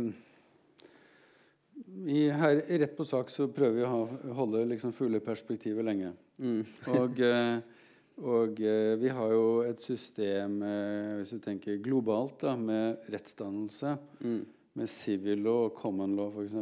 i 2.07 2.25
her, 2.31 2.63
rett 2.79 2.97
på 2.97 3.05
sak 3.07 3.31
så 3.31 3.47
prøver 3.49 3.79
vi 3.79 3.85
å 3.87 3.93
ha, 3.93 4.01
holde 4.37 4.65
liksom 4.69 4.93
fulle 4.93 5.21
perspektiver 5.25 5.87
lenge. 5.87 6.11
Mm. 6.43 6.61
Og, 6.93 7.23
og 8.21 8.61
vi 9.01 9.13
har 9.15 9.33
jo 9.33 9.47
et 9.65 9.81
system, 9.81 10.59
hvis 11.19 11.33
du 11.35 11.39
tenker 11.43 11.81
globalt, 11.83 12.37
da, 12.43 12.55
med 12.59 13.09
rettsdannelse. 13.15 13.95
Mm. 14.21 14.43
Med 14.81 14.91
civil 14.91 15.43
law 15.47 15.69
og 15.69 15.79
common 15.79 16.17
law, 16.19 16.35
f.eks. 16.35 16.55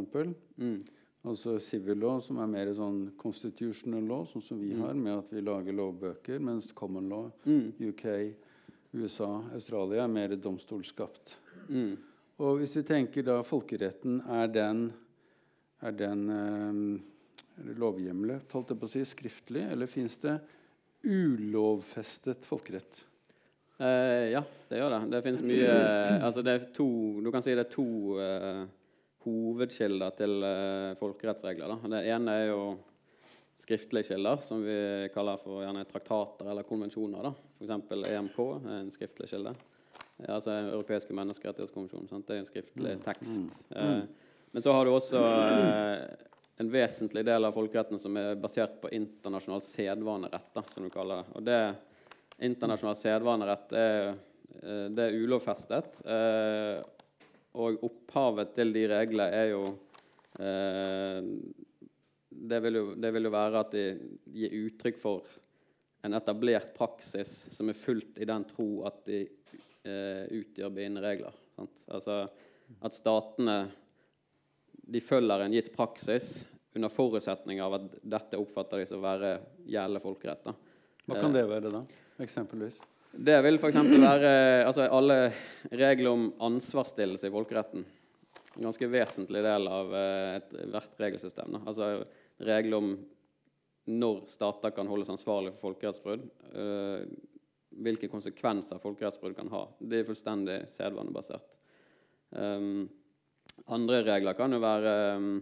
Mm. 0.61 0.79
Altså 1.23 1.55
civil 1.63 2.01
law, 2.03 2.17
som 2.19 2.41
er 2.43 2.49
mer 2.51 2.69
sånn 2.75 3.05
constitutional 3.17 4.03
law, 4.09 4.25
sånn 4.27 4.43
som 4.43 4.59
vi 4.59 4.73
har, 4.75 4.91
med 4.93 5.13
at 5.21 5.29
vi 5.31 5.43
lager 5.43 5.75
lovbøker, 5.77 6.41
mens 6.43 6.73
common 6.75 7.07
law, 7.09 7.29
Mm. 7.45 7.71
UK, 7.79 8.33
USA, 8.93 9.29
Australia, 9.53 10.03
er 10.03 10.11
mer 10.11 10.35
domstolskapt. 10.35 11.37
Mm. 11.69 11.95
Og 12.39 12.59
hvis 12.59 12.75
vi 12.75 12.83
tenker 12.83 13.23
da 13.23 13.37
folkeretten, 13.41 14.19
er 14.27 14.47
den, 14.51 14.83
er 15.81 15.91
den 15.91 16.29
eh, 16.29 17.71
lovhjemlet, 17.79 18.51
holdt 18.51 18.73
jeg 18.73 18.79
på 18.81 18.89
å 18.89 18.91
si, 18.91 19.05
skriftlig, 19.05 19.63
eller 19.71 19.87
fins 19.87 20.17
det 20.17 20.39
ulovfestet 21.07 22.45
folkerett? 22.45 23.05
Eh, 23.79 24.31
ja, 24.35 24.43
det 24.69 24.77
gjør 24.79 24.93
det. 24.97 25.01
Det 25.15 25.23
finnes 25.25 25.41
mye 25.47 25.73
altså 26.23 26.43
det 26.45 26.53
er 26.53 26.65
to, 26.75 26.87
Du 27.23 27.31
kan 27.33 27.41
si 27.43 27.55
det 27.55 27.65
er 27.65 27.71
to 27.71 27.87
eh, 28.21 28.65
hovedkilder 29.23 30.15
til 30.17 30.39
uh, 30.43 30.95
folkerettsregler. 30.99 31.73
Da. 31.73 31.91
Det 31.95 32.01
ene 32.15 32.39
er 32.41 32.49
jo 32.51 32.63
skriftlige 33.63 34.11
kilder, 34.11 34.41
som 34.43 34.63
vi 34.63 34.75
kaller 35.13 35.39
for 35.39 35.63
gjerne 35.63 35.85
traktater 35.87 36.49
eller 36.51 36.67
konvensjoner. 36.67 37.29
F.eks. 37.57 37.93
EMK 38.09 38.39
er 38.43 38.81
en 38.81 38.91
skriftlig 38.91 39.29
kilde. 39.31 39.53
Altså 40.27 40.51
Europeiske 40.73 41.15
menneskerettighetskonvensjon. 41.15 42.09
Sant? 42.09 42.27
Det 42.27 42.35
er 42.35 42.43
en 42.43 42.49
skriftlig 42.49 42.97
mm. 42.99 43.03
tekst. 43.05 43.63
Mm. 43.71 43.79
Eh, 43.79 44.33
men 44.53 44.65
så 44.65 44.75
har 44.75 44.85
du 44.85 44.93
også 44.93 45.21
eh, 45.23 46.03
en 46.61 46.69
vesentlig 46.71 47.23
del 47.25 47.47
av 47.47 47.55
folkeretten 47.55 47.99
som 47.99 48.17
er 48.19 48.35
basert 48.39 48.75
på 48.83 48.91
internasjonal 48.93 49.63
sedvanerett, 49.65 50.51
da, 50.53 50.63
som 50.73 50.85
du 50.85 50.91
kaller 50.93 51.23
det. 51.23 51.33
Og 51.33 51.47
det 51.47 51.61
internasjonal 52.45 52.99
sedvanerett 52.99 53.73
er, 53.79 54.11
eh, 54.61 54.85
det 54.93 55.07
er 55.07 55.17
ulovfestet. 55.23 56.03
Eh, 56.05 56.83
og 57.53 57.85
opphavet 57.85 58.55
til 58.55 58.73
de 58.73 58.87
reglene 58.89 59.29
er 59.33 59.51
jo 59.51 59.63
eh, 60.39 61.19
det 62.33 62.59
vil, 62.65 62.79
jo, 62.79 62.85
det 62.97 63.11
vil 63.13 63.29
jo 63.29 63.33
være 63.33 63.61
at 63.61 63.75
de 63.75 63.83
gir 64.33 64.55
uttrykk 64.63 64.97
for 65.01 65.27
en 66.03 66.17
etablert 66.17 66.73
praksis 66.75 67.31
som 67.53 67.69
er 67.69 67.77
fulgt 67.77 68.17
i 68.19 68.27
den 68.27 68.45
tro 68.49 68.67
at 68.89 69.03
de 69.07 69.21
eh, 69.23 70.25
utgjør 70.33 70.73
bindende 70.73 71.05
regler. 71.05 71.37
Sant? 71.55 71.85
Altså 71.93 72.23
at 72.83 72.97
statene 72.97 73.57
de 74.83 75.01
følger 75.03 75.45
en 75.45 75.53
gitt 75.53 75.69
praksis 75.75 76.43
under 76.73 76.91
forutsetning 76.91 77.61
av 77.61 77.77
at 77.77 77.99
dette 78.01 78.39
oppfatter 78.41 78.81
de 78.81 78.89
som 78.89 78.99
å 78.99 79.05
være 79.05 79.35
gjeldende 79.69 80.01
folkerett. 80.03 80.49
Hva 81.05 81.19
kan 81.19 81.35
det 81.35 81.45
være, 81.47 81.69
da? 81.71 81.83
Eksempelvis? 82.23 82.81
Det 83.13 83.35
vil 83.45 83.59
f.eks. 83.61 83.75
være 83.77 84.29
altså 84.65 84.87
alle 84.89 85.17
regler 85.69 86.09
om 86.09 86.23
ansvarsstillelse 86.41 87.29
i 87.29 87.33
folkeretten. 87.33 87.83
En 88.57 88.65
ganske 88.65 88.89
vesentlig 88.89 89.43
del 89.45 89.69
av 89.69 89.93
eh, 89.97 90.37
ethvert 90.39 90.97
regelsystem. 91.01 91.53
Da. 91.53 91.61
Altså 91.69 91.89
regler 92.41 92.79
om 92.79 92.95
når 93.93 94.23
stater 94.31 94.73
kan 94.73 94.89
holdes 94.89 95.11
ansvarlig 95.13 95.53
for 95.53 95.73
folkerettsbrudd. 95.73 96.25
Uh, 96.55 97.03
hvilke 97.83 98.07
konsekvenser 98.07 98.81
folkerettsbrudd 98.81 99.35
kan 99.35 99.49
ha. 99.51 99.63
Det 99.77 99.99
er 99.99 100.07
fullstendig 100.07 100.59
sedvanebasert. 100.71 101.49
Um, 102.31 102.85
andre 103.67 103.99
regler 104.07 104.37
kan 104.37 104.55
jo 104.55 104.61
være 104.63 104.93
um, 105.19 105.33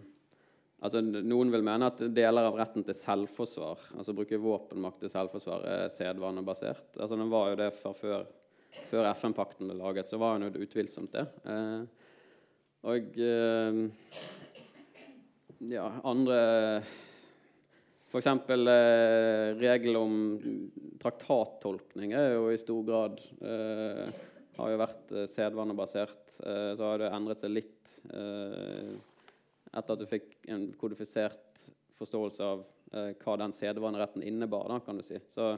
altså 0.82 1.02
Noen 1.06 1.52
vil 1.54 1.66
mene 1.66 1.90
at 1.92 2.02
deler 2.14 2.50
av 2.50 2.58
retten 2.60 2.86
til 2.88 2.98
selvforsvar, 2.98 3.88
altså 3.98 4.16
bruke 4.18 4.40
våpenmakt 4.42 5.04
til 5.04 5.14
selvforsvar, 5.14 5.66
er 5.70 5.94
sedvanebasert. 5.94 6.98
Altså, 6.98 7.18
den 7.18 7.32
var 7.32 7.52
jo 7.52 7.60
det 7.62 7.72
før, 7.78 8.26
før 8.90 9.12
FN-pakten 9.14 9.70
ble 9.70 9.78
laget, 9.80 10.10
så 10.10 10.20
var 10.22 10.40
den 10.40 10.50
jo 10.50 10.66
utvilsomt 10.66 11.14
det. 11.18 11.28
Eh, 11.46 11.84
og 12.92 13.22
eh, 13.22 13.82
ja, 15.70 15.86
andre 16.10 16.42
F.eks. 18.12 18.28
Eh, 18.28 19.54
regler 19.62 20.02
om 20.02 20.18
traktattolkning 21.00 22.12
er 22.18 22.34
jo 22.34 22.50
i 22.52 22.60
stor 22.60 22.82
grad 22.84 23.22
eh, 23.40 24.10
har 24.58 24.74
jo 24.74 24.82
vært 24.82 25.14
eh, 25.16 25.30
sedvanebasert. 25.32 26.36
Eh, 26.42 26.72
så 26.76 26.90
har 26.90 27.02
det 27.02 27.12
endret 27.16 27.42
seg 27.42 27.54
litt 27.54 27.94
eh, 28.12 28.92
etter 29.72 29.96
at 29.96 30.02
du 30.02 30.08
fikk 30.10 30.34
en 30.52 30.68
kodifisert 30.80 31.66
forståelse 32.00 32.44
av 32.44 32.64
eh, 32.94 33.14
hva 33.22 33.38
den 33.40 33.54
sedvaneretten 33.56 34.26
innebar. 34.26 34.68
Da, 34.72 34.80
kan 34.84 35.00
du 35.00 35.06
si. 35.06 35.20
Så 35.32 35.54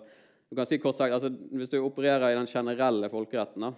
du 0.50 0.58
kan 0.58 0.68
si 0.70 0.78
kort 0.78 1.00
sagt, 1.00 1.16
altså, 1.16 1.32
Hvis 1.52 1.72
du 1.72 1.80
opererer 1.82 2.32
i 2.32 2.38
den 2.38 2.50
generelle 2.50 3.10
folkeretten, 3.10 3.68
da, 3.70 3.74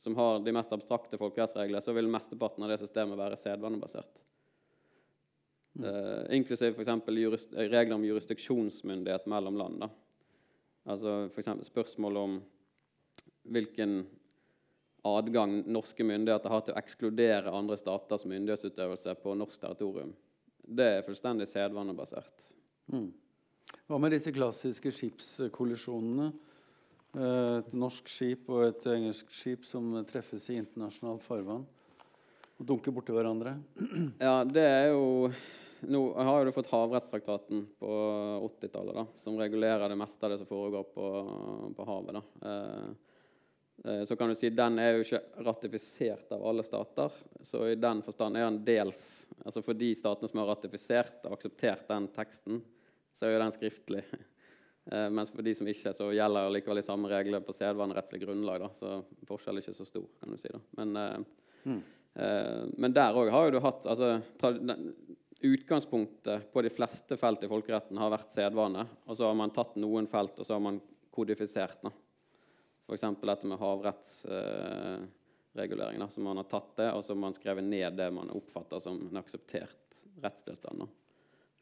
som 0.00 0.16
har 0.16 0.40
de 0.40 0.54
mest 0.56 0.72
abstrakte 0.72 1.20
folkerettsregler, 1.20 1.84
så 1.84 1.94
vil 1.94 2.08
mesteparten 2.10 2.64
av 2.64 2.72
det 2.72 2.80
systemet 2.80 3.20
være 3.20 3.38
sedvanebasert. 3.40 4.22
Uh, 5.80 6.26
inklusiv 6.34 6.74
f.eks. 6.74 7.44
regler 7.54 7.94
om 7.94 8.04
jurisdiksjonsmyndighet 8.04 9.28
mellom 9.30 9.60
land. 9.60 9.84
Da. 9.84 9.90
Altså 10.90 11.28
f.eks. 11.28 11.52
spørsmål 11.68 12.18
om 12.18 12.40
hvilken 13.54 14.00
adgang 15.06 15.60
norske 15.70 16.04
myndigheter 16.04 16.52
har 16.52 16.64
til 16.64 16.74
å 16.74 16.80
ekskludere 16.80 17.54
andre 17.54 17.78
staters 17.80 18.26
myndighetsutøvelse 18.28 19.14
på 19.22 19.34
norsk 19.38 19.62
territorium. 19.62 20.12
Det 20.60 20.86
er 20.98 21.06
fullstendig 21.06 21.48
sedvanebasert. 21.50 22.46
Mm. 22.92 23.10
Hva 23.88 23.98
med 24.02 24.14
disse 24.14 24.32
klassiske 24.34 24.92
skipskollisjonene? 24.94 26.30
Eh, 27.16 27.54
et 27.58 27.72
norsk 27.74 28.10
skip 28.10 28.50
og 28.52 28.68
et 28.68 28.90
engelsk 28.92 29.32
skip 29.34 29.64
som 29.66 29.92
treffes 30.06 30.46
i 30.52 30.60
internasjonalt 30.60 31.24
farvann 31.26 31.64
og 32.60 32.68
dunker 32.68 32.94
borti 32.94 33.14
hverandre? 33.14 33.56
Ja, 34.26 34.42
det 34.44 34.66
er 34.66 34.92
jo 34.92 35.32
nå 35.80 36.00
har 36.12 36.44
du 36.44 36.52
fått 36.52 36.68
Havrettstraktaten 36.68 37.62
på 37.80 37.92
80-tallet, 38.60 39.14
som 39.16 39.38
regulerer 39.40 39.88
det 39.88 39.96
meste 39.96 40.26
av 40.26 40.34
det 40.34 40.42
som 40.42 40.48
foregår 40.50 40.84
på, 40.92 41.06
på 41.76 41.86
havet. 41.88 42.18
da. 42.18 42.50
eh, 42.50 43.09
så 43.80 44.12
kan 44.16 44.28
du 44.28 44.34
si 44.36 44.50
Den 44.52 44.74
er 44.76 44.90
jo 44.92 45.04
ikke 45.06 45.44
ratifisert 45.46 46.34
av 46.36 46.42
alle 46.44 46.60
stater. 46.66 47.14
Så 47.40 47.62
i 47.70 47.78
den 47.80 48.02
forstand 48.04 48.36
er 48.36 48.44
den 48.44 48.58
dels 48.66 49.04
altså 49.40 49.62
For 49.64 49.78
de 49.78 49.88
statene 49.96 50.28
som 50.28 50.42
har 50.42 50.50
ratifisert 50.50 51.24
og 51.24 51.38
akseptert 51.38 51.86
den 51.88 52.10
teksten, 52.12 52.60
så 53.16 53.24
er 53.24 53.34
jo 53.34 53.40
den 53.44 53.56
skriftlig. 53.56 54.04
Eh, 54.90 55.10
mens 55.10 55.30
for 55.30 55.44
de 55.44 55.52
som 55.54 55.68
ikke, 55.68 55.92
så 55.94 56.08
gjelder 56.16 56.50
likevel 56.50 56.80
de 56.80 56.82
samme 56.82 57.10
reglene 57.12 57.44
på 57.44 57.54
sedvanerettslig 57.54 58.22
grunnlag. 58.24 58.62
Da. 58.64 58.70
Så 58.74 59.24
forskjellen 59.28 59.60
er 59.60 59.66
ikke 59.66 59.76
så 59.76 59.86
stor, 59.86 60.06
kan 60.18 60.32
du 60.32 60.40
si. 60.40 60.50
da. 60.50 60.60
Men, 60.80 60.96
eh, 60.96 61.44
mm. 61.68 61.80
eh, 62.24 62.62
men 62.80 62.94
der 62.96 63.18
òg 63.20 63.30
har 63.30 63.46
jo 63.46 63.54
du 63.54 63.60
hatt 63.62 63.86
altså, 63.86 64.16
utgangspunktet 65.46 66.48
på 66.52 66.64
de 66.64 66.72
fleste 66.74 67.20
felt 67.20 67.44
i 67.44 67.50
folkeretten 67.52 68.00
har 68.00 68.12
vært 68.16 68.34
sedvane. 68.34 68.86
Og 69.06 69.20
så 69.20 69.28
har 69.28 69.38
man 69.38 69.54
tatt 69.54 69.76
noen 69.80 70.08
felt, 70.10 70.40
og 70.40 70.48
så 70.48 70.56
har 70.56 70.64
man 70.64 70.80
kodifisert. 71.14 71.84
F.eks. 72.90 73.02
dette 73.22 73.46
med 73.46 73.58
havrettsregulering. 73.58 76.02
Eh, 76.02 76.08
så 76.08 76.20
man 76.20 76.36
har 76.36 76.44
tatt 76.50 76.76
det, 76.76 76.92
og 76.92 77.04
så 77.04 77.12
har 77.12 77.18
man 77.22 77.32
skrevet 77.36 77.64
ned 77.64 77.92
det 77.94 78.10
man 78.14 78.30
oppfatter 78.34 78.80
som 78.82 79.00
en 79.06 79.16
akseptert 79.20 80.02
rettstilstand. 80.24 80.82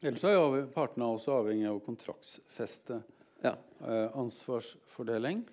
Ellers 0.01 0.23
er 0.25 0.33
jo 0.33 0.67
partene 0.73 1.05
også 1.13 1.31
avhengig 1.43 1.67
av 1.69 1.75
å 1.77 1.85
kontraktsfeste 1.85 3.01
ja. 3.43 3.53
eh, 3.85 4.09
ansvarsfordeling. 4.17 5.45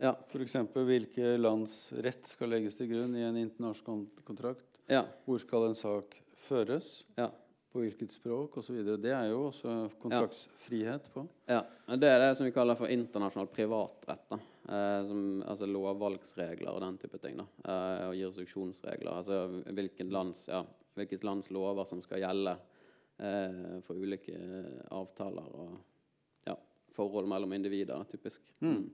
Ja. 0.00 0.16
F.eks. 0.30 0.56
hvilke 0.72 1.36
lands 1.36 1.92
rett 1.92 2.26
skal 2.26 2.48
legges 2.54 2.76
til 2.80 2.88
grunn 2.94 3.16
i 3.18 3.28
en 3.28 3.36
internasjonal 3.44 4.06
kontrakt. 4.24 4.70
Ja. 4.88 5.04
Hvor 5.28 5.38
skal 5.42 5.66
en 5.68 5.78
sak 5.78 6.06
føres? 6.48 7.04
Ja 7.20 7.28
på 7.74 7.82
hvilket 7.82 8.12
språk 8.14 8.54
osv. 8.60 8.76
Det 9.02 9.10
er 9.10 9.32
jo 9.32 9.48
også 9.48 9.88
kontraktsfrihet 9.98 11.08
på. 11.10 11.24
Ja, 11.50 11.64
Det 11.98 12.06
er 12.06 12.20
det 12.22 12.36
som 12.38 12.46
vi 12.46 12.54
kaller 12.54 12.78
for 12.78 12.86
internasjonal 12.86 13.50
privatrett. 13.50 14.30
Eh, 14.30 14.53
som, 14.64 15.42
altså 15.44 15.66
Lovvalgsregler 15.68 16.72
og 16.72 16.80
den 16.80 16.98
type 16.98 17.18
ting. 17.20 17.36
da, 17.36 17.44
eh, 17.64 18.08
Og 18.08 18.16
jurisdiksjonsregler. 18.16 19.12
Altså 19.12 19.62
hvilket 19.66 20.12
lands, 20.12 20.46
ja, 20.48 20.64
hvilket 20.94 21.24
lands 21.24 21.50
lover 21.50 21.84
som 21.84 22.00
skal 22.02 22.22
gjelde 22.22 22.56
eh, 23.18 23.80
for 23.84 24.00
ulike 24.00 24.38
avtaler 24.90 25.50
og 25.52 25.76
ja, 26.46 26.56
forhold 26.96 27.28
mellom 27.28 27.52
individer, 27.52 28.04
typisk. 28.10 28.40
Mm. 28.60 28.90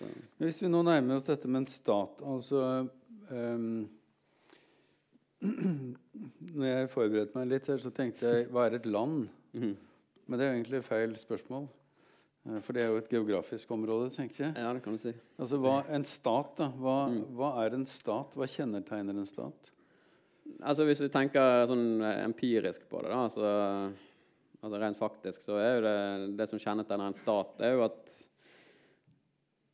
mm. 0.00 0.22
Hvis 0.38 0.62
vi 0.62 0.70
nå 0.70 0.82
nærmer 0.86 1.18
oss 1.18 1.26
dette 1.26 1.48
med 1.48 1.64
en 1.64 1.66
stat 1.66 2.22
altså 2.22 2.86
um, 3.30 3.88
Når 6.54 6.66
jeg 6.66 6.90
forberedte 6.90 7.34
meg 7.34 7.48
litt, 7.50 7.66
her, 7.66 7.80
så 7.82 7.90
tenkte 7.90 8.30
jeg 8.30 8.50
hva 8.54 8.68
er 8.68 8.78
et 8.78 8.86
land? 8.86 9.24
Mm. 9.58 9.74
Men 10.26 10.38
det 10.38 10.46
er 10.46 10.54
egentlig 10.54 10.84
feil 10.86 11.16
spørsmål. 11.18 11.66
Eh, 12.48 12.58
for 12.64 12.76
det 12.76 12.84
er 12.84 12.90
jo 12.90 13.00
et 13.00 13.12
geografisk 13.12 13.70
område, 13.74 14.10
tenker 14.14 14.46
jeg. 14.46 14.54
Ja, 14.56 14.72
det 14.74 14.82
kan 14.84 14.96
du 14.96 15.02
si. 15.02 15.14
Altså, 15.38 15.60
hva, 15.62 15.82
En 15.92 16.06
stat, 16.08 16.56
da. 16.58 16.70
Hva, 16.78 16.96
mm. 17.12 17.22
hva, 17.38 17.52
er 17.64 17.78
en 17.78 17.86
stat? 17.88 18.34
Hva 18.38 18.48
kjennetegner 18.50 19.22
en 19.22 19.30
stat? 19.30 19.72
Altså 20.62 20.86
Hvis 20.86 21.00
vi 21.04 21.10
tenker 21.12 21.66
sånn 21.70 22.02
eh, 22.02 22.24
empirisk 22.26 22.88
på 22.90 23.02
det, 23.04 23.12
da, 23.12 23.22
altså, 23.28 23.46
altså 24.60 24.82
rent 24.82 25.00
faktisk, 25.00 25.44
så 25.46 25.56
er 25.62 25.72
jo 25.76 25.86
det 25.86 25.96
det 26.40 26.50
som 26.50 26.60
kjennetegner 26.60 27.10
en 27.10 27.18
stat, 27.18 27.56
det 27.58 27.70
er 27.70 27.76
jo 27.78 27.86
at 27.86 28.20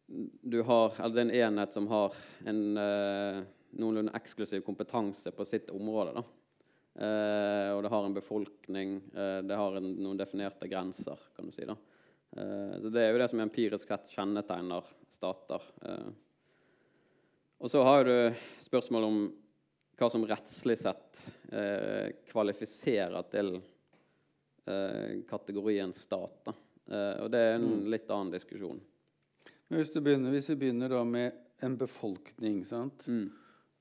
du 0.09 0.63
har, 0.65 0.95
eller 0.97 1.15
det 1.15 1.21
er 1.21 1.27
en 1.27 1.39
enhet 1.53 1.75
som 1.77 1.89
har 1.91 2.15
en 2.49 2.61
eh, 2.81 3.41
noenlunde 3.77 4.15
eksklusiv 4.17 4.63
kompetanse 4.65 5.33
på 5.37 5.45
sitt 5.45 5.69
område. 5.75 6.23
Eh, 6.99 7.71
og 7.75 7.83
det 7.85 7.93
har 7.93 8.07
en 8.07 8.17
befolkning, 8.17 8.97
eh, 9.13 9.41
det 9.45 9.59
har 9.59 9.77
en, 9.77 9.91
noen 10.01 10.19
definerte 10.19 10.71
grenser, 10.71 11.21
kan 11.37 11.47
du 11.47 11.53
si. 11.53 11.67
da. 11.69 11.77
Eh, 12.37 12.75
så 12.83 12.93
Det 12.93 13.03
er 13.03 13.13
jo 13.13 13.21
det 13.23 13.29
som 13.31 13.43
empirisk 13.45 13.89
sett 13.89 14.13
kjennetegner 14.15 14.85
stater. 15.11 15.63
Eh. 15.83 16.09
og 17.59 17.71
så 17.71 17.83
har 17.83 18.05
du 18.05 18.35
spørsmål 18.63 19.05
om 19.05 19.19
hva 19.99 20.11
som 20.13 20.27
rettslig 20.29 20.77
sett 20.79 21.25
eh, 21.51 22.15
kvalifiserer 22.31 23.27
til 23.33 23.59
kategorien 25.25 25.95
stat. 25.97 26.51
Og 26.53 27.29
det 27.33 27.39
er 27.41 27.55
en 27.55 27.63
mm. 27.65 27.87
litt 27.89 28.11
annen 28.13 28.35
diskusjon. 28.35 28.77
Men 29.71 29.81
hvis, 29.81 29.95
begynner, 29.97 30.35
hvis 30.35 30.51
vi 30.51 30.59
begynner 30.61 30.93
da 30.93 31.01
med 31.09 31.39
en 31.65 31.79
befolkning 31.81 32.59
sant? 32.69 33.07
Mm 33.09 33.31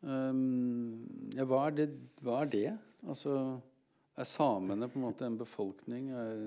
Um, 0.05 0.93
ja, 1.33 1.45
hva 1.47 1.67
er, 1.67 1.77
det, 1.79 1.87
hva 2.21 2.41
er 2.43 2.51
det? 2.51 2.67
Altså, 3.09 3.33
er 4.17 4.29
samene 4.29 4.89
på 4.91 4.99
en 4.99 5.05
måte 5.07 5.25
en 5.25 5.39
befolkning? 5.39 6.11
Er 6.13 6.43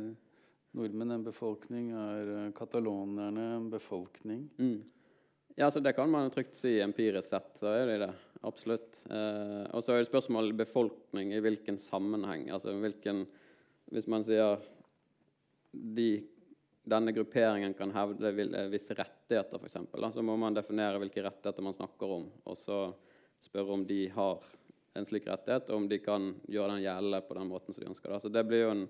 nordmenn 0.77 1.17
en 1.17 1.27
befolkning? 1.27 1.91
Er 1.97 2.33
uh, 2.37 2.49
katalonerne 2.57 3.47
en 3.57 3.69
befolkning? 3.73 4.49
Mm. 4.59 4.81
Ja, 5.61 5.71
så 5.71 5.81
Det 5.81 5.93
kan 5.93 6.11
man 6.11 6.31
trygt 6.31 6.55
si 6.55 6.81
empirisk 6.81 7.29
sett. 7.29 7.57
så 7.59 7.67
er 7.67 7.87
det 7.87 7.99
det. 7.99 8.13
Absolutt. 8.41 9.03
Eh, 9.11 9.65
og 9.75 9.83
så 9.85 9.93
er 9.93 10.01
det 10.01 10.09
spørsmål 10.09 10.55
befolkning 10.57 11.35
i 11.35 11.41
hvilken 11.45 11.77
sammenheng. 11.79 12.49
Altså 12.51 12.73
hvilken 12.73 13.27
Hvis 13.91 14.07
man 14.07 14.23
sier 14.25 14.61
de, 15.73 16.23
denne 16.87 17.13
grupperingen 17.13 17.75
kan 17.75 17.91
hevde 17.91 18.31
visse 18.71 18.95
rettigheter, 18.95 19.59
f.eks., 19.59 20.15
så 20.15 20.23
må 20.23 20.37
man 20.39 20.55
definere 20.55 21.01
hvilke 21.03 21.25
rettigheter 21.27 21.67
man 21.67 21.75
snakker 21.75 22.07
om, 22.07 22.29
og 22.45 22.57
så 22.57 22.93
spørre 23.43 23.75
om 23.75 23.83
de 23.87 24.05
har 24.15 24.47
en 24.95 25.07
slik 25.07 25.27
rettighet, 25.27 25.69
og 25.71 25.83
om 25.83 25.89
de 25.91 25.99
kan 25.99 26.31
gjøre 26.47 26.77
den 26.77 26.85
gjeldende 26.85 27.21
på 27.27 27.35
den 27.35 27.51
måten 27.51 27.75
som 27.75 27.83
de 27.83 27.91
ønsker. 27.91 28.15
Så 28.23 28.31
det 28.31 28.47
blir 28.47 28.63
jo 28.63 28.73
en 28.77 28.87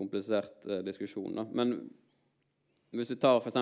komplisert 0.00 0.66
eh, 0.66 0.82
diskusjon. 0.86 1.34
Da. 1.36 1.46
Men 1.54 1.76
hvis 2.96 3.12
vi 3.14 3.20
tar 3.20 3.40
f.eks. 3.40 3.56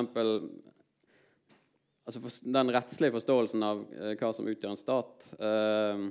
Altså 2.09 2.23
for, 2.25 2.37
den 2.49 2.73
rettslige 2.73 3.13
forståelsen 3.19 3.65
av 3.67 3.83
eh, 3.93 4.15
hva 4.17 4.33
som 4.33 4.49
utgjør 4.49 4.73
en 4.73 4.81
stat, 4.81 5.29
eh, 5.37 6.07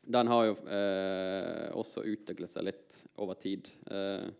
den 0.00 0.30
har 0.32 0.46
jo 0.48 0.54
eh, 0.64 1.66
også 1.76 2.06
utviklet 2.08 2.52
seg 2.52 2.70
litt 2.70 3.02
over 3.20 3.36
tid. 3.40 3.68
Eh, 3.90 4.30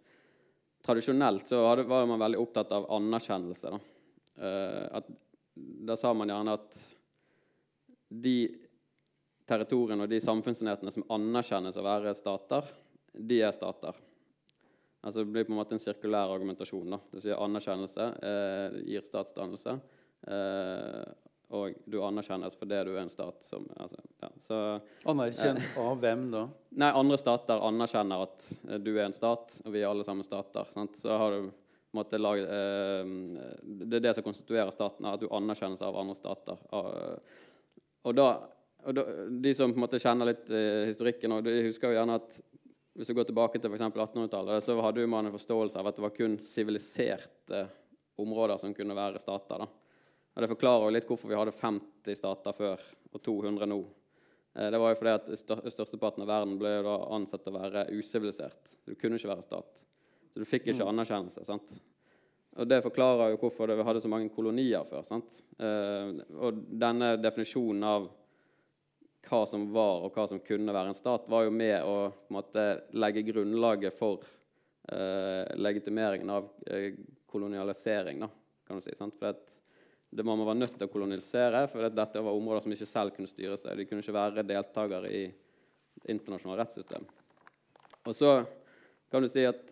tradisjonelt 0.80 1.50
så 1.50 1.60
hadde, 1.66 1.84
var 1.90 2.08
man 2.08 2.22
veldig 2.22 2.40
opptatt 2.40 2.72
av 2.72 2.88
anerkjennelse. 2.96 3.74
Da. 3.74 5.02
Da 5.84 5.96
sa 6.00 6.14
man 6.16 6.32
gjerne 6.32 6.54
at 6.56 6.78
de 8.08 8.36
territoriene 9.50 10.06
og 10.06 10.10
de 10.10 10.20
samfunnsenhetene 10.22 10.94
som 10.94 11.04
anerkjennes 11.12 11.76
å 11.76 11.84
være 11.84 12.14
stater, 12.16 12.64
de 13.12 13.42
er 13.44 13.52
stater. 13.52 13.98
Altså 15.00 15.24
Det 15.24 15.32
blir 15.32 15.48
på 15.48 15.54
en 15.54 15.60
måte 15.60 15.74
en 15.76 15.82
sirkulær 15.82 16.34
argumentasjon. 16.34 16.90
da. 16.92 17.00
Du 17.12 17.20
sier 17.20 17.40
Anerkjennelse 17.40 18.06
eh, 18.30 18.78
gir 18.90 19.06
statsdannelse. 19.06 19.78
Eh, 20.28 21.04
og 21.50 21.78
du 21.90 21.96
anerkjennes 22.06 22.54
fordi 22.54 22.76
du 22.86 22.92
er 22.92 23.00
en 23.02 23.10
stat 23.10 23.42
som 23.42 23.64
altså, 23.74 23.98
ja, 24.22 24.28
så, 24.46 24.58
Anerkjent 25.10 25.58
eh, 25.64 25.80
av 25.82 25.96
hvem 25.98 26.28
da? 26.30 26.44
Nei, 26.78 26.90
Andre 27.00 27.18
stater 27.18 27.64
anerkjenner 27.66 28.22
at 28.28 28.46
du 28.84 28.92
er 28.92 29.08
en 29.08 29.16
stat, 29.16 29.56
og 29.64 29.74
vi 29.74 29.82
er 29.82 29.88
alle 29.88 30.06
sammen 30.06 30.26
stater. 30.26 30.68
Sant? 30.76 31.00
Så 31.00 31.16
har 31.18 31.34
du 31.34 31.50
måtte 31.96 32.20
lage, 32.20 32.44
eh, 32.46 33.10
Det 33.64 33.98
er 33.98 34.06
det 34.06 34.14
som 34.14 34.28
konstituerer 34.28 34.70
staten, 34.70 35.08
at 35.10 35.24
du 35.24 35.26
anerkjennes 35.32 35.82
av 35.82 35.98
andre 35.98 36.14
stater. 36.20 36.60
Og 36.70 38.16
da 38.16 38.30
og 38.88 38.96
da, 38.96 39.04
de 39.44 39.52
som 39.56 39.72
på 39.72 39.78
en 39.78 39.84
måte 39.84 40.00
kjenner 40.00 40.30
litt 40.30 40.46
eh, 40.52 40.86
historikken, 40.88 41.34
og 41.36 41.44
de 41.44 41.56
husker 41.66 41.90
jo 41.90 41.98
gjerne 41.98 42.16
at 42.20 42.38
hvis 42.94 43.10
du 43.10 43.14
går 43.14 43.28
tilbake 43.28 43.60
til 43.60 43.70
1800-tallet, 43.70 44.64
så 44.64 44.74
hadde 44.82 45.06
man 45.06 45.28
en 45.28 45.34
forståelse 45.36 45.78
av 45.78 45.88
at 45.88 45.98
det 45.98 46.04
var 46.04 46.14
kun 46.16 46.38
siviliserte 46.42 47.62
områder 48.20 48.58
som 48.60 48.74
kunne 48.74 48.96
være 48.96 49.22
stater. 49.22 49.62
da. 49.62 49.68
Og 50.34 50.42
Det 50.42 50.50
forklarer 50.50 50.86
jo 50.86 50.94
litt 50.94 51.08
hvorfor 51.08 51.30
vi 51.30 51.38
hadde 51.38 51.56
50 51.56 52.18
stater 52.18 52.56
før 52.56 52.82
og 53.10 53.22
200 53.22 53.70
nå. 53.70 53.78
Eh, 54.54 54.70
det 54.70 54.78
var 54.78 54.92
jo 54.92 54.98
fordi 55.00 55.14
at 55.14 55.72
Størsteparten 55.74 56.24
av 56.24 56.30
verden 56.30 56.58
ble 56.58 56.74
da 56.86 56.96
ansett 57.14 57.46
å 57.46 57.54
være 57.54 57.86
usivilisert. 57.94 58.76
Du 58.86 58.94
kunne 58.94 59.18
ikke 59.18 59.32
være 59.32 59.46
stat. 59.46 59.84
Så 60.30 60.42
du 60.42 60.46
fikk 60.46 60.68
ikke 60.68 60.84
mm. 60.84 60.90
anerkjennelse. 60.92 61.46
sant? 61.46 61.72
Og 62.58 62.66
Det 62.68 62.82
forklarer 62.82 63.32
jo 63.32 63.40
hvorfor 63.44 63.70
vi 63.70 63.86
hadde 63.86 64.02
så 64.02 64.10
mange 64.10 64.30
kolonier 64.34 64.86
før. 64.90 65.06
sant? 65.06 65.42
Eh, 65.58 66.18
og 66.38 66.64
denne 66.82 67.14
definisjonen 67.22 67.86
av 67.86 68.10
hva 69.30 69.44
som 69.46 69.68
var 69.72 70.04
og 70.04 70.16
hva 70.16 70.26
som 70.28 70.42
kunne 70.42 70.74
være 70.74 70.90
en 70.90 70.98
stat, 70.98 71.28
var 71.30 71.46
jo 71.46 71.54
med 71.54 71.78
å 71.86 72.10
måte, 72.34 72.66
legge 72.98 73.22
grunnlaget 73.28 73.94
for 73.98 74.24
eh, 74.90 75.46
legitimeringen 75.60 76.32
av 76.34 76.50
eh, 76.66 76.98
kolonialisering. 77.30 78.24
Da, 78.24 78.30
kan 78.66 78.80
du 78.80 78.84
si, 78.84 78.94
sant? 78.98 79.14
For 79.20 79.38
det 80.10 80.26
må 80.26 80.34
man 80.34 80.48
var 80.48 80.58
nødt 80.58 80.74
til 80.74 80.88
å 80.88 80.92
kolonisere, 80.92 81.66
for 81.70 81.86
dette 81.94 82.24
var 82.26 82.34
områder 82.34 82.64
som 82.64 82.74
ikke 82.74 82.90
selv 82.90 83.14
kunne 83.14 83.30
styre 83.30 83.58
seg. 83.60 83.78
De 83.78 83.86
kunne 83.86 84.02
ikke 84.02 84.16
være 84.16 84.46
deltakere 84.46 85.12
i 85.14 85.22
det 85.30 86.14
internasjonale 86.16 86.64
rettssystem. 86.64 87.06
Og 88.08 88.16
så 88.16 88.40
kan 89.12 89.22
du 89.22 89.30
si 89.30 89.44
at 89.46 89.70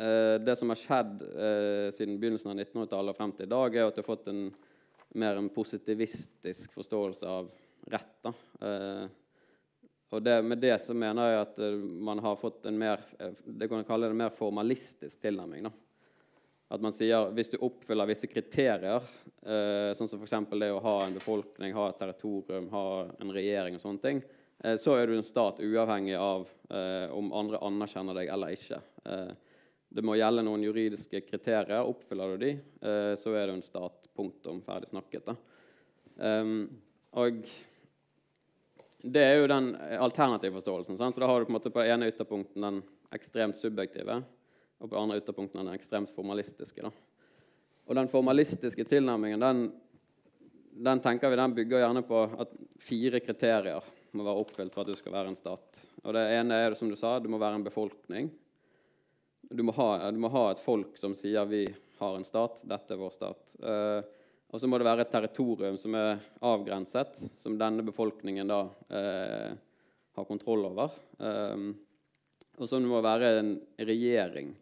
eh, 0.00 0.38
det 0.40 0.56
som 0.56 0.72
har 0.72 0.80
skjedd 0.80 1.28
eh, 1.28 1.86
siden 1.92 2.16
begynnelsen 2.20 2.54
av 2.54 2.56
1900-tallet 2.56 3.12
og 3.12 3.20
frem 3.20 3.36
til 3.36 3.48
i 3.48 3.52
dag, 3.52 3.76
er 3.76 3.90
at 3.90 3.98
du 3.98 4.02
har 4.04 4.08
fått 4.08 4.32
en 4.32 4.46
mer 5.18 5.40
en 5.40 5.48
positivistisk 5.52 6.72
forståelse 6.76 7.28
av 7.28 7.48
rett. 7.92 8.30
Eh, 8.60 9.08
og 10.08 10.22
det, 10.24 10.38
Med 10.42 10.58
det 10.62 10.76
så 10.80 10.94
mener 10.96 11.32
jeg 11.32 11.42
at 11.42 11.58
eh, 11.66 11.76
man 12.08 12.22
har 12.24 12.38
fått 12.40 12.66
en 12.68 12.78
mer 12.80 13.02
eh, 13.18 13.34
det 13.44 13.68
kan 13.68 13.84
kalle 13.88 14.08
det 14.08 14.16
en 14.16 14.24
mer 14.24 14.34
formalistisk 14.34 15.20
tilnærming. 15.20 15.68
da. 15.68 15.74
At 16.68 16.82
man 16.84 16.92
sier 16.92 17.30
hvis 17.32 17.48
du 17.48 17.56
oppfyller 17.64 18.08
visse 18.10 18.28
kriterier, 18.28 19.04
eh, 19.40 19.90
sånn 19.96 20.10
som 20.10 20.20
f.eks. 20.20 20.50
det 20.52 20.68
å 20.72 20.82
ha 20.84 20.96
en 21.06 21.16
befolkning, 21.16 21.72
ha 21.76 21.88
et 21.88 22.00
territorium, 22.00 22.68
ha 22.74 22.88
en 23.16 23.32
regjering 23.32 23.78
og 23.78 23.84
sånne 23.84 24.04
ting, 24.04 24.20
eh, 24.60 24.76
så 24.80 24.98
er 24.98 25.08
du 25.08 25.16
en 25.16 25.24
stat 25.24 25.62
uavhengig 25.64 26.18
av 26.20 26.44
eh, 26.68 27.08
om 27.16 27.32
andre 27.36 27.60
anerkjenner 27.64 28.20
deg 28.20 28.32
eller 28.34 28.56
ikke. 28.56 28.82
det 29.88 30.04
må 30.04 30.18
gjelde 30.18 30.44
noen 30.44 30.66
juridiske 30.66 31.22
kriterier. 31.24 31.80
Oppfyller 31.88 32.34
du 32.34 32.42
de, 32.42 32.50
så 33.16 33.32
er 33.32 33.48
du 33.48 33.54
en 33.54 33.64
stat. 33.64 34.04
Punktum. 34.18 34.58
Ferdig 34.60 34.90
snakket. 34.90 35.30
da. 35.30 35.36
Um, 36.18 36.66
og 37.16 37.46
det 39.02 39.22
er 39.22 39.36
jo 39.38 39.50
den 39.50 39.72
alternative 39.76 40.58
forståelsen. 40.58 40.98
Sant? 40.98 41.14
Så 41.14 41.22
da 41.22 41.28
har 41.30 41.40
du 41.40 41.46
på 41.46 41.52
en 41.52 41.58
måte 41.58 41.70
på 41.70 41.84
ene 41.84 42.08
ytterpunkten 42.10 42.64
den 42.64 42.80
ekstremt 43.14 43.58
subjektive, 43.58 44.22
og 44.78 44.90
på 44.90 44.98
andre 44.98 45.20
ytterpunkten 45.20 45.62
den 45.62 45.74
ekstremt 45.74 46.10
formalistiske. 46.14 46.82
Da. 46.82 46.90
Og 47.86 47.96
den 47.96 48.10
formalistiske 48.10 48.84
tilnærmingen 48.84 49.40
den, 49.40 49.62
den, 50.72 51.00
tenker 51.04 51.30
vi, 51.30 51.38
den 51.38 51.54
bygger 51.54 51.84
gjerne 51.84 52.02
på 52.06 52.24
at 52.42 52.52
fire 52.82 53.22
kriterier 53.24 53.86
må 54.16 54.26
være 54.26 54.42
oppfylt 54.42 54.74
for 54.74 54.82
at 54.82 54.90
du 54.90 54.98
skal 54.98 55.14
være 55.14 55.32
en 55.32 55.38
stat. 55.38 55.84
Og 56.02 56.12
Det 56.16 56.26
ene 56.34 56.58
er 56.66 56.76
som 56.76 56.90
du 56.90 56.96
sa, 56.98 57.18
du 57.22 57.30
må 57.30 57.40
være 57.40 57.60
en 57.60 57.66
befolkning. 57.66 58.30
Du 59.48 59.62
må 59.64 59.72
ha, 59.78 60.10
du 60.10 60.18
må 60.20 60.30
ha 60.32 60.50
et 60.50 60.60
folk 60.60 60.98
som 61.00 61.14
sier 61.16 61.46
'vi 61.46 61.66
har 61.98 62.16
en 62.16 62.24
stat', 62.24 62.66
dette 62.68 62.94
er 62.94 62.98
vår 62.98 63.12
stat. 63.14 63.56
Uh, 63.62 64.02
og 64.48 64.60
så 64.60 64.68
må 64.68 64.78
det 64.80 64.86
være 64.88 65.04
et 65.04 65.12
territorium 65.12 65.76
som 65.76 65.96
er 65.98 66.22
avgrenset, 66.48 67.18
som 67.36 67.58
denne 67.60 67.84
befolkningen 67.84 68.48
da 68.48 68.62
eh, 68.88 69.50
har 70.16 70.28
kontroll 70.28 70.64
over. 70.70 70.94
Um, 71.18 71.74
og 72.56 72.70
så 72.70 72.80
må 72.80 72.96
det 72.96 73.06
være 73.06 73.32
en 73.42 73.52
regjering 73.76 74.54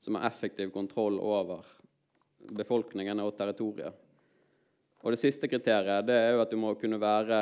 som 0.00 0.18
har 0.18 0.28
effektiv 0.28 0.70
kontroll 0.74 1.16
over 1.18 1.64
befolkningen 2.56 3.20
og 3.24 3.32
territoriet. 3.38 3.96
Og 5.00 5.14
det 5.14 5.22
siste 5.22 5.48
kriteriet 5.48 6.04
det 6.06 6.18
er 6.20 6.34
jo 6.34 6.44
at 6.44 6.52
du 6.52 6.60
må 6.60 6.74
kunne 6.76 7.00
være 7.00 7.40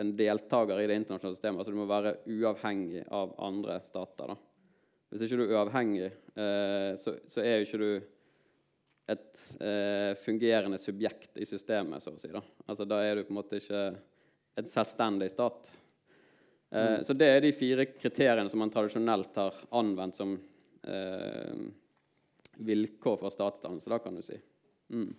en 0.00 0.10
deltaker 0.16 0.80
i 0.80 0.88
det 0.88 0.96
internasjonale 1.02 1.36
systemet. 1.36 1.60
altså 1.60 1.72
Du 1.72 1.78
må 1.78 1.86
være 1.86 2.16
uavhengig 2.26 3.04
av 3.12 3.36
andre 3.44 3.78
stater. 3.84 4.32
da. 4.32 4.36
Hvis 5.10 5.28
ikke 5.28 5.36
du 5.36 5.44
er 5.44 5.54
uavhengig, 5.54 6.10
eh, 6.34 6.96
så, 6.98 7.18
så 7.28 7.44
er 7.44 7.60
jo 7.60 7.68
ikke 7.68 7.82
du 7.84 8.13
et 9.06 9.60
eh, 9.60 10.14
fungerende 10.24 10.78
subjekt 10.80 11.36
i 11.36 11.46
systemet, 11.46 12.02
så 12.02 12.14
å 12.14 12.20
si. 12.20 12.30
Da. 12.32 12.40
Altså, 12.66 12.86
da 12.88 13.02
er 13.04 13.18
du 13.18 13.26
på 13.26 13.34
en 13.34 13.40
måte 13.40 13.60
ikke 13.60 13.86
en 14.54 14.70
selvstendig 14.70 15.28
stat. 15.32 15.70
Eh, 16.70 16.94
mm. 16.96 17.04
Så 17.04 17.16
det 17.18 17.28
er 17.28 17.44
de 17.44 17.52
fire 17.56 17.86
kriteriene 17.92 18.50
som 18.50 18.62
man 18.64 18.72
tradisjonelt 18.72 19.36
har 19.40 19.60
anvendt 19.76 20.20
som 20.20 20.36
eh, 20.88 21.64
vilkår 22.64 23.20
for 23.20 23.34
statsdannelse, 23.34 23.92
da, 23.92 24.00
kan 24.00 24.16
du 24.16 24.24
si. 24.24 24.38
Mm. 24.94 25.10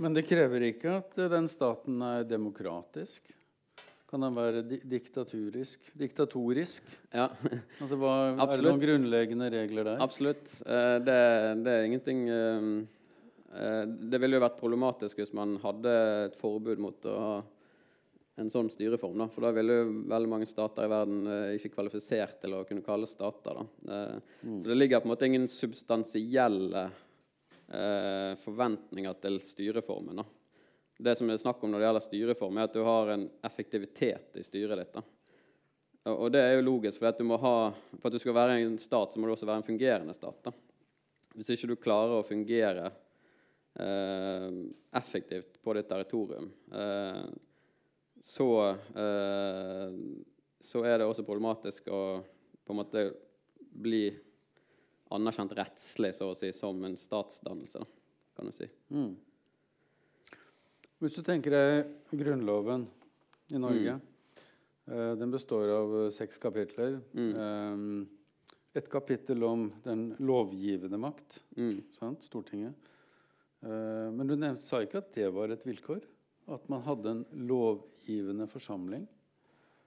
Men 0.00 0.14
det 0.14 0.26
krever 0.28 0.70
ikke 0.70 1.00
at 1.00 1.18
den 1.30 1.48
staten 1.50 2.02
er 2.06 2.26
demokratisk? 2.26 3.30
Kan 4.10 4.24
den 4.24 4.34
være 4.34 4.64
di 4.66 4.80
diktaturisk? 4.90 5.92
Diktatorisk? 5.98 6.86
Ja. 7.14 7.28
altså, 7.78 7.94
hva, 8.00 8.14
er 8.34 8.56
det 8.58 8.64
noen 8.64 8.80
grunnleggende 8.82 9.46
regler 9.54 9.86
der? 9.86 10.00
Absolutt. 10.02 10.50
Eh, 10.66 10.96
det, 11.06 11.18
det, 11.62 11.74
er 11.74 11.86
ingenting 11.86 12.24
eh, 12.34 12.66
eh, 13.54 13.84
Det 13.86 14.18
ville 14.18 14.40
jo 14.40 14.42
vært 14.42 14.58
problematisk 14.58 15.20
hvis 15.22 15.30
man 15.36 15.54
hadde 15.62 15.92
et 16.24 16.34
forbud 16.40 16.82
mot 16.82 17.06
å 17.06 17.14
ha 17.20 17.36
en 18.40 18.50
sånn 18.50 18.72
styreform. 18.72 19.14
Da. 19.20 19.28
For 19.30 19.46
da 19.46 19.54
ville 19.54 19.78
jo 19.78 19.86
veldig 20.10 20.32
mange 20.32 20.48
stater 20.48 20.88
i 20.88 20.90
verden 20.90 21.30
ikke 21.54 21.74
kvalifisert 21.76 22.40
til 22.42 22.56
å 22.56 22.64
kunne 22.66 22.82
kalles 22.82 23.12
stater. 23.12 23.62
Mm. 23.84 24.62
Så 24.62 24.70
det 24.72 24.78
ligger 24.78 25.02
på 25.02 25.10
en 25.10 25.12
måte 25.12 25.28
ingen 25.28 25.44
substansielle 25.50 26.86
forventninger 28.40 29.18
til 29.20 29.36
styreformen. 29.44 30.22
da 30.24 30.39
det 31.00 31.16
som 31.16 31.30
er 31.30 31.40
snakk 31.40 31.62
om 31.64 31.72
når 31.72 31.80
det 31.80 31.86
gjelder 31.88 32.04
styreform, 32.04 32.58
er 32.58 32.68
at 32.68 32.76
du 32.76 32.82
har 32.86 33.12
en 33.14 33.26
effektivitet 33.46 34.36
i 34.36 34.44
styret 34.44 34.80
ditt. 34.80 34.96
Da. 34.96 35.02
Og 36.14 36.30
det 36.32 36.40
er 36.40 36.56
jo 36.56 36.66
logisk, 36.66 37.00
for 37.00 37.10
at, 37.10 37.20
for 37.20 38.08
at, 38.08 38.14
du 38.14 38.22
skal 38.22 38.36
være 38.36 38.58
en 38.62 38.78
stat, 38.80 39.12
så 39.12 39.20
må 39.20 39.28
du 39.28 39.34
også 39.34 39.48
være 39.48 39.62
en 39.62 39.68
fungerende 39.68 40.16
stat. 40.16 40.40
Da. 40.46 40.52
Hvis 41.36 41.52
ikke 41.54 41.70
du 41.70 41.76
klarer 41.80 42.18
å 42.18 42.26
fungere 42.26 42.90
eh, 43.80 44.48
effektivt 45.00 45.60
på 45.62 45.76
ditt 45.76 45.88
territorium, 45.90 46.50
eh, 46.72 47.22
så, 48.20 48.50
eh, 49.04 50.00
så 50.60 50.84
er 50.84 51.00
det 51.00 51.08
også 51.08 51.24
problematisk 51.24 51.88
å 51.92 52.02
på 52.64 52.74
en 52.74 52.80
måte 52.80 53.06
bli 53.70 54.04
anerkjent 55.10 55.56
rettslig, 55.58 56.12
så 56.14 56.30
å 56.30 56.36
si, 56.38 56.52
som 56.54 56.84
en 56.86 56.96
statsdannelse, 57.00 57.82
da, 57.82 57.88
kan 58.36 58.48
du 58.48 58.54
si. 58.54 58.68
Mm. 58.94 59.14
Hvis 61.00 61.16
du 61.16 61.22
tenker 61.24 61.54
deg 61.54 62.16
Grunnloven 62.20 62.82
i 63.54 63.60
Norge 63.60 63.94
eh, 63.96 65.12
Den 65.18 65.32
består 65.32 65.70
av 65.72 65.94
eh, 66.04 66.08
seks 66.14 66.38
kapitler. 66.42 66.98
Mm. 67.16 67.30
Eh, 67.44 68.80
et 68.80 68.86
kapittel 68.92 69.42
om 69.42 69.64
den 69.84 70.10
lovgivende 70.22 70.98
makt, 71.00 71.40
Mm. 71.58 71.80
sant? 71.98 72.22
Stortinget. 72.22 72.74
Eh, 73.64 74.10
men 74.14 74.26
du 74.30 74.36
nevnte, 74.36 74.62
sa 74.64 74.78
ikke 74.84 75.00
at 75.02 75.08
det 75.16 75.30
var 75.34 75.50
et 75.50 75.64
vilkår? 75.66 76.04
At 76.50 76.68
man 76.70 76.84
hadde 76.86 77.10
en 77.16 77.24
lovgivende 77.48 78.46
forsamling? 78.50 79.08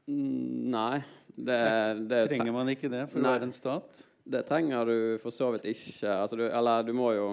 Mm, 0.09 0.67
Nei, 0.73 0.99
det, 1.37 1.61
det 2.09 2.25
Trenger 2.27 2.51
man 2.55 2.67
ikke 2.73 2.89
det 2.91 3.05
for 3.11 3.21
Nei. 3.23 3.29
å 3.29 3.37
være 3.37 3.47
en 3.47 3.55
stat? 3.55 4.01
Det 4.27 4.41
trenger 4.47 4.85
du 4.87 4.95
for 5.23 5.31
så 5.35 5.49
vidt 5.53 5.65
ikke. 5.71 6.09
Altså, 6.11 6.35
du, 6.39 6.43
eller 6.47 6.83
du 6.87 6.91
må 6.95 7.09
jo 7.15 7.29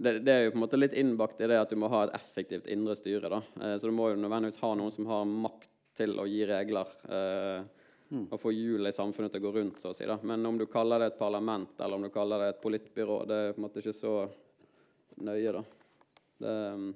det, 0.00 0.14
det 0.24 0.32
er 0.32 0.46
jo 0.46 0.52
på 0.54 0.58
en 0.58 0.64
måte 0.64 0.78
litt 0.80 0.94
innbakt 0.96 1.40
i 1.40 1.48
det 1.50 1.58
at 1.60 1.70
du 1.72 1.76
må 1.80 1.90
ha 1.92 2.06
et 2.06 2.14
effektivt 2.16 2.68
indre 2.72 2.96
styre. 2.96 3.28
da. 3.28 3.42
Eh, 3.60 3.76
så 3.78 3.90
du 3.90 3.94
må 3.96 4.08
jo 4.10 4.20
nødvendigvis 4.20 4.60
ha 4.62 4.72
noen 4.78 4.94
som 4.94 5.08
har 5.10 5.28
makt 5.28 5.68
til 6.00 6.16
å 6.20 6.24
gi 6.28 6.40
regler. 6.48 6.96
Eh, 7.08 7.68
Og 8.10 8.40
få 8.42 8.50
hjulet 8.50 8.90
i 8.90 8.96
samfunnet 8.96 9.30
til 9.30 9.38
å 9.38 9.44
gå 9.44 9.50
rundt, 9.54 9.76
så 9.78 9.92
å 9.92 9.94
si. 9.94 10.02
da. 10.02 10.16
Men 10.26 10.42
om 10.48 10.56
du 10.58 10.64
kaller 10.66 10.98
det 10.98 11.12
et 11.12 11.18
parlament 11.20 11.78
eller 11.78 11.94
om 11.94 12.02
du 12.02 12.08
kaller 12.10 12.42
det 12.42 12.48
et 12.50 12.62
politbyrå, 12.62 13.20
det 13.28 13.36
er 13.38 13.52
på 13.54 13.60
en 13.60 13.66
måte 13.68 13.78
ikke 13.78 13.94
så 13.94 14.14
nøye, 15.22 15.52
da. 15.54 15.62
Det, 16.40 16.54
um, 16.74 16.88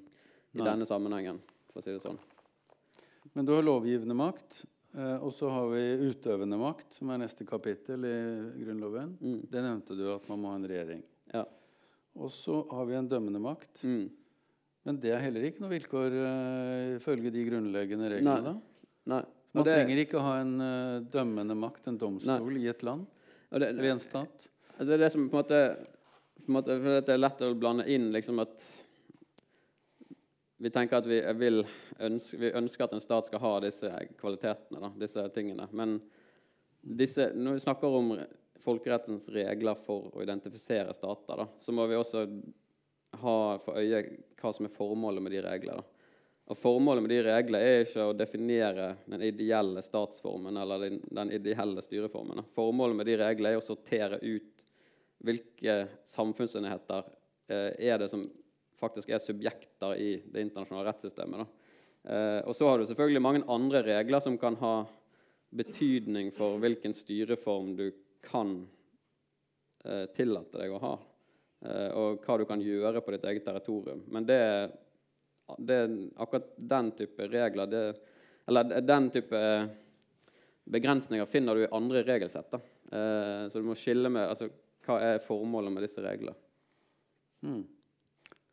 I 0.51 0.59
Nei. 0.59 0.65
denne 0.67 0.87
sammenhengen, 0.89 1.39
for 1.71 1.79
å 1.79 1.85
si 1.85 1.93
det 1.93 2.03
sånn. 2.03 2.19
Men 3.31 3.47
du 3.47 3.53
har 3.55 3.63
lovgivende 3.63 4.17
makt, 4.17 4.65
eh, 4.97 5.23
og 5.23 5.31
så 5.31 5.53
har 5.55 5.71
vi 5.71 5.85
utøvende 6.09 6.59
makt, 6.59 6.99
som 6.99 7.09
er 7.15 7.23
neste 7.23 7.47
kapittel 7.47 8.03
i 8.11 8.17
Grunnloven. 8.65 9.15
Mm. 9.21 9.39
Det 9.51 9.63
nevnte 9.63 9.95
du 9.95 10.09
at 10.11 10.27
man 10.27 10.41
må 10.43 10.51
ha 10.51 10.59
en 10.59 10.67
regjering. 10.67 11.03
Og 12.15 12.31
så 12.31 12.61
har 12.71 12.85
vi 12.87 12.95
en 12.95 13.09
dømmende 13.11 13.41
makt. 13.43 13.83
Mm. 13.83 14.05
Men 14.85 14.99
det 15.01 15.11
er 15.15 15.23
heller 15.23 15.47
ikke 15.47 15.63
noe 15.63 15.73
vilkår 15.73 16.13
uh, 16.13 16.95
ifølge 16.99 17.31
de 17.33 17.43
grunnleggende 17.47 18.11
reglene. 18.13 18.53
Nei. 18.53 18.85
Nei. 19.15 19.23
Man 19.55 19.65
det- 19.65 19.75
trenger 19.79 20.01
ikke 20.03 20.21
ha 20.21 20.37
en 20.43 20.53
uh, 20.61 21.01
dømmende 21.11 21.55
makt, 21.57 21.87
en 21.89 21.97
domstol, 21.97 22.57
i 22.59 22.67
et 22.69 22.83
land 22.83 23.05
det- 23.49 23.69
eller 23.69 23.83
i 23.83 23.91
en 23.95 23.99
stat. 24.03 24.47
Det 24.77 24.93
er 24.93 24.97
det 25.05 25.11
som 25.11 25.29
på 25.29 25.39
en 25.39 25.43
måte, 25.43 25.61
på 26.43 26.49
en 26.49 26.57
måte 26.57 26.75
for 26.83 27.01
Det 27.01 27.13
er 27.13 27.21
lett 27.21 27.41
å 27.41 27.53
blande 27.55 27.87
inn 27.87 28.11
liksom 28.11 28.41
at 28.43 28.65
Vi 30.59 30.69
tenker 30.69 30.97
at 30.97 31.05
vi, 31.07 31.21
ønske, 31.99 32.37
vi 32.39 32.51
ønsker 32.51 32.83
at 32.85 32.93
en 32.93 33.03
stat 33.03 33.25
skal 33.27 33.39
ha 33.39 33.59
disse 33.59 33.89
kvalitetene, 34.17 34.79
da, 34.79 34.89
disse 34.97 35.25
tingene. 35.35 35.67
Men 35.71 35.97
disse, 36.81 37.33
når 37.35 37.57
vi 37.57 37.63
snakker 37.65 37.87
om 37.87 38.13
folkerettens 38.63 39.27
regler 39.33 39.77
for 39.85 40.11
å 40.13 40.23
identifisere 40.23 40.93
stater, 40.95 41.43
da, 41.43 41.47
så 41.59 41.73
må 41.75 41.87
vi 41.89 41.97
også 41.97 42.25
ha 43.21 43.35
for 43.63 43.79
øye 43.79 44.01
hva 44.39 44.51
som 44.53 44.67
er 44.67 44.73
formålet 44.75 45.23
med 45.23 45.35
de 45.35 45.43
reglene. 45.45 45.83
Og 46.45 46.57
Formålet 46.61 47.01
med 47.01 47.09
de 47.09 47.21
reglene 47.25 47.65
er 47.65 47.83
ikke 47.87 48.03
å 48.05 48.13
definere 48.13 48.91
den 49.09 49.23
ideelle 49.25 49.81
statsformen 49.81 50.59
eller 50.61 50.83
den, 50.83 50.99
den 51.09 51.31
ideelle 51.33 51.81
styreformen. 51.81 52.43
Formålet 52.53 52.99
med 52.99 53.09
de 53.09 53.15
reglene 53.17 53.55
er 53.55 53.61
å 53.61 53.65
sortere 53.65 54.19
ut 54.21 54.65
hvilke 55.25 55.77
samfunnsenheter 56.05 57.07
eh, 57.49 57.71
er 57.89 57.97
det 57.97 58.11
som 58.11 58.27
faktisk 58.77 59.09
er 59.09 59.23
subjekter 59.23 59.95
i 59.97 60.11
det 60.21 60.43
internasjonale 60.45 60.85
rettssystemet. 60.91 61.55
Eh, 62.05 62.41
og 62.45 62.53
så 62.53 62.69
har 62.69 62.77
du 62.77 62.85
selvfølgelig 62.85 63.23
mange 63.25 63.45
andre 63.49 63.81
regler 63.87 64.21
som 64.21 64.37
kan 64.37 64.57
ha 64.61 64.75
betydning 65.55 66.29
for 66.35 66.59
hvilken 66.61 66.93
styreform 66.93 67.73
du 67.79 67.87
kan 68.27 68.55
eh, 69.85 70.05
tillate 70.15 70.59
deg 70.61 70.73
å 70.75 70.81
ha, 70.83 70.93
eh, 71.65 71.89
og 71.95 72.25
hva 72.25 72.37
du 72.41 72.45
kan 72.49 72.61
gjøre 72.63 73.01
på 73.05 73.15
ditt 73.15 73.25
eget 73.29 73.45
territorium. 73.47 74.03
Men 74.11 74.27
det, 74.27 74.41
det 75.57 75.79
akkurat 76.17 76.51
den 76.57 76.91
type 76.97 77.27
regler 77.31 77.69
det, 77.71 77.83
Eller 78.47 78.81
den 78.81 79.09
type 79.09 79.39
begrensninger 80.69 81.25
finner 81.25 81.55
du 81.57 81.63
i 81.63 81.71
andre 81.73 82.03
regelsett. 82.05 82.53
Eh, 82.53 83.47
så 83.49 83.61
du 83.61 83.65
må 83.65 83.75
skille 83.77 84.09
med 84.09 84.27
altså, 84.29 84.49
hva 84.85 84.99
er 85.01 85.23
formålet 85.25 85.73
med 85.73 85.85
disse 85.85 86.01
reglene. 86.05 86.35
Hmm. 87.45 87.63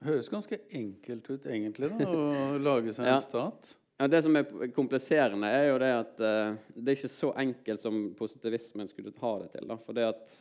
Høres 0.02 0.28
ganske 0.32 0.58
enkelt 0.74 1.28
ut, 1.30 1.44
egentlig, 1.46 1.92
da, 1.92 2.08
å 2.08 2.58
lage 2.58 2.92
seg 2.92 3.04
en 3.06 3.12
Ja. 3.14 3.20
stat. 3.22 3.76
Det 4.10 4.22
som 4.22 4.36
er 4.36 4.70
kompliserende, 4.74 5.46
er 5.46 5.68
jo 5.68 5.78
det 5.78 5.90
at 5.94 6.22
eh, 6.24 6.54
det 6.74 6.90
er 6.90 6.96
ikke 6.96 7.12
så 7.12 7.28
enkelt 7.38 7.80
som 7.80 8.00
positivismen 8.18 8.88
skulle 8.90 9.12
ha 9.20 9.32
det 9.42 9.52
til. 9.52 9.68
Da. 9.68 9.76
For 9.78 9.96
det 9.96 10.06
at 10.08 10.32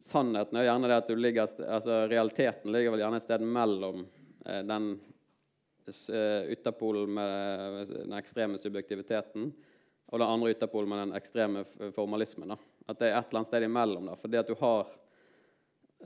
sannheten 0.00 0.56
er 0.56 0.68
gjerne 0.68 0.88
det 0.88 1.00
at 1.02 1.10
du 1.10 1.18
ligger, 1.18 1.50
altså 1.66 2.04
realiteten 2.08 2.72
ligger 2.72 2.94
vel 2.94 3.02
gjerne 3.04 3.20
et 3.20 3.26
sted 3.26 3.44
mellom 3.44 4.06
eh, 4.46 4.62
den 4.64 4.94
uh, 5.90 6.46
ytterpolen 6.52 7.12
med 7.18 7.90
den 7.90 8.16
ekstreme 8.16 8.58
subjektiviteten 8.62 9.50
og 10.10 10.18
den 10.18 10.28
andre 10.28 10.54
ytterpolen 10.54 10.88
med 10.88 11.02
den 11.04 11.14
ekstreme 11.18 11.64
formalismen. 11.94 12.54
Da. 12.54 12.58
At 12.88 13.02
det 13.02 13.10
er 13.10 13.18
et 13.18 13.28
eller 13.28 13.42
annet 13.42 13.50
sted 13.50 13.66
imellom. 13.66 14.08
Da. 14.10 14.16
Fordi 14.22 14.40
at 14.40 14.48
du 14.48 14.56
har 14.60 14.88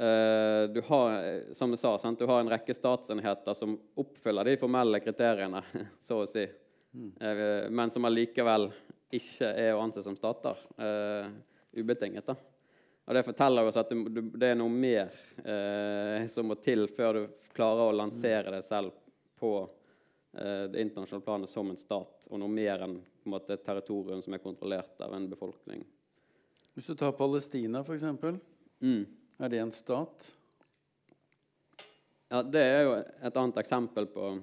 uh, 0.00 0.70
du 0.74 0.80
har, 0.88 1.24
eh, 1.24 1.40
som 1.52 1.72
jeg 1.72 1.78
sa, 1.78 1.94
sant? 1.98 2.18
du 2.18 2.26
har 2.26 2.40
en 2.40 2.50
rekke 2.50 2.74
statsenheter 2.74 3.54
som 3.54 3.78
oppfyller 4.00 4.50
de 4.50 4.58
formelle 4.60 5.00
kriteriene, 5.00 5.62
så 6.06 6.22
å 6.22 6.28
si, 6.28 6.46
Eh, 6.94 7.70
men 7.70 7.90
som 7.90 8.04
allikevel 8.04 8.68
ikke 9.14 9.50
er 9.50 9.74
å 9.74 9.82
anse 9.84 10.02
som 10.02 10.16
stater. 10.18 10.58
Uh, 10.78 11.30
ubetinget. 11.74 12.26
da. 12.26 12.34
Og 13.04 13.14
Det 13.14 13.24
forteller 13.26 13.68
oss 13.68 13.78
at 13.78 13.90
det, 13.90 14.22
det 14.34 14.52
er 14.52 14.58
noe 14.58 14.72
mer 14.72 15.10
uh, 15.44 16.26
som 16.30 16.48
må 16.50 16.56
til 16.62 16.86
før 16.90 17.18
du 17.18 17.24
klarer 17.54 17.90
å 17.90 17.96
lansere 17.96 18.54
deg 18.54 18.64
selv 18.66 18.94
på 19.38 19.52
uh, 19.62 20.64
det 20.70 20.82
internasjonale 20.82 21.26
planet 21.26 21.52
som 21.52 21.70
en 21.70 21.78
stat, 21.78 22.28
og 22.30 22.40
noe 22.42 22.50
mer 22.50 22.86
enn 22.86 22.96
en 22.98 23.34
måte, 23.34 23.54
et 23.54 23.64
territorium 23.64 24.22
som 24.22 24.34
er 24.34 24.42
kontrollert 24.42 25.00
av 25.04 25.14
en 25.16 25.28
befolkning. 25.30 25.84
Hvis 26.74 26.90
du 26.90 26.96
tar 26.98 27.14
Palestina, 27.18 27.84
f.eks., 27.84 28.40
Mm. 28.84 29.06
er 29.38 29.48
det 29.48 29.58
en 29.58 29.70
stat? 29.72 30.34
Ja, 32.28 32.42
Det 32.42 32.60
er 32.60 32.82
jo 32.82 32.94
et 32.98 33.36
annet 33.36 33.56
eksempel 33.62 34.06
på, 34.10 34.42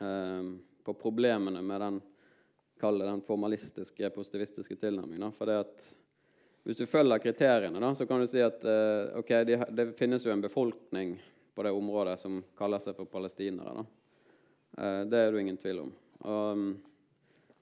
eh, 0.00 0.50
på 0.84 0.94
problemene 0.98 1.62
med 1.62 1.80
den, 1.80 2.00
den 2.80 3.22
formalistiske, 3.26 4.10
positivistiske 4.10 4.76
tilnærmingen. 4.76 5.32
For 5.36 5.46
det 5.50 5.62
at 5.66 5.88
Hvis 6.62 6.76
du 6.76 6.84
følger 6.86 7.18
kriteriene, 7.18 7.80
da, 7.80 7.94
så 7.96 8.04
kan 8.06 8.20
du 8.20 8.26
si 8.28 8.40
at 8.44 8.64
eh, 8.68 9.16
okay, 9.16 9.46
de, 9.48 9.56
det 9.72 9.86
finnes 9.96 10.26
jo 10.26 10.32
en 10.32 10.42
befolkning 10.44 11.14
på 11.56 11.62
det 11.64 11.72
området 11.72 12.18
som 12.20 12.42
kaller 12.56 12.82
seg 12.84 12.98
for 12.98 13.08
palestinere. 13.08 13.86
Eh, 14.76 15.00
det 15.08 15.18
er 15.18 15.32
det 15.32 15.40
ingen 15.40 15.56
tvil 15.56 15.80
om. 15.86 15.94
Og, 16.20 16.58
mm, 16.58 16.74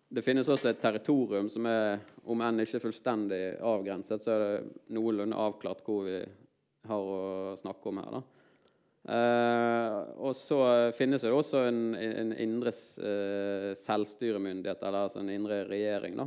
det 0.09 0.25
finnes 0.25 0.49
også 0.49 0.71
et 0.71 0.81
territorium 0.81 1.51
som 1.53 1.67
er, 1.69 2.01
om 2.25 2.43
enn 2.43 2.65
ikke 2.65 2.81
fullstendig 2.81 3.59
avgrenset, 3.61 4.25
så 4.25 4.35
er 4.35 4.45
det 4.45 4.93
noenlunde 4.97 5.37
avklart 5.37 5.83
hvor 5.85 6.07
vi 6.09 6.19
har 6.89 7.11
å 7.15 7.57
snakke 7.61 7.91
om 7.91 8.01
her. 8.01 8.19
da. 8.19 8.38
Eh, 9.09 9.99
og 10.21 10.35
så 10.37 10.61
finnes 10.97 11.23
det 11.25 11.33
også 11.33 11.63
en, 11.71 11.83
en 11.97 12.33
indre 12.37 12.75
uh, 13.01 13.71
selvstyremyndighet, 13.81 14.83
eller 14.85 15.07
altså 15.07 15.23
en 15.23 15.33
indre 15.33 15.63
regjering. 15.69 16.19
da. 16.19 16.27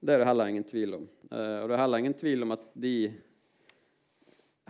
Det 0.00 0.14
er 0.14 0.22
det 0.22 0.26
heller 0.26 0.50
ingen 0.50 0.66
tvil 0.66 0.96
om. 0.98 1.04
Uh, 1.30 1.60
og 1.60 1.68
det 1.68 1.76
er 1.76 1.82
heller 1.84 2.02
ingen 2.02 2.16
tvil 2.18 2.46
om 2.46 2.54
at 2.56 2.64
de 2.82 2.94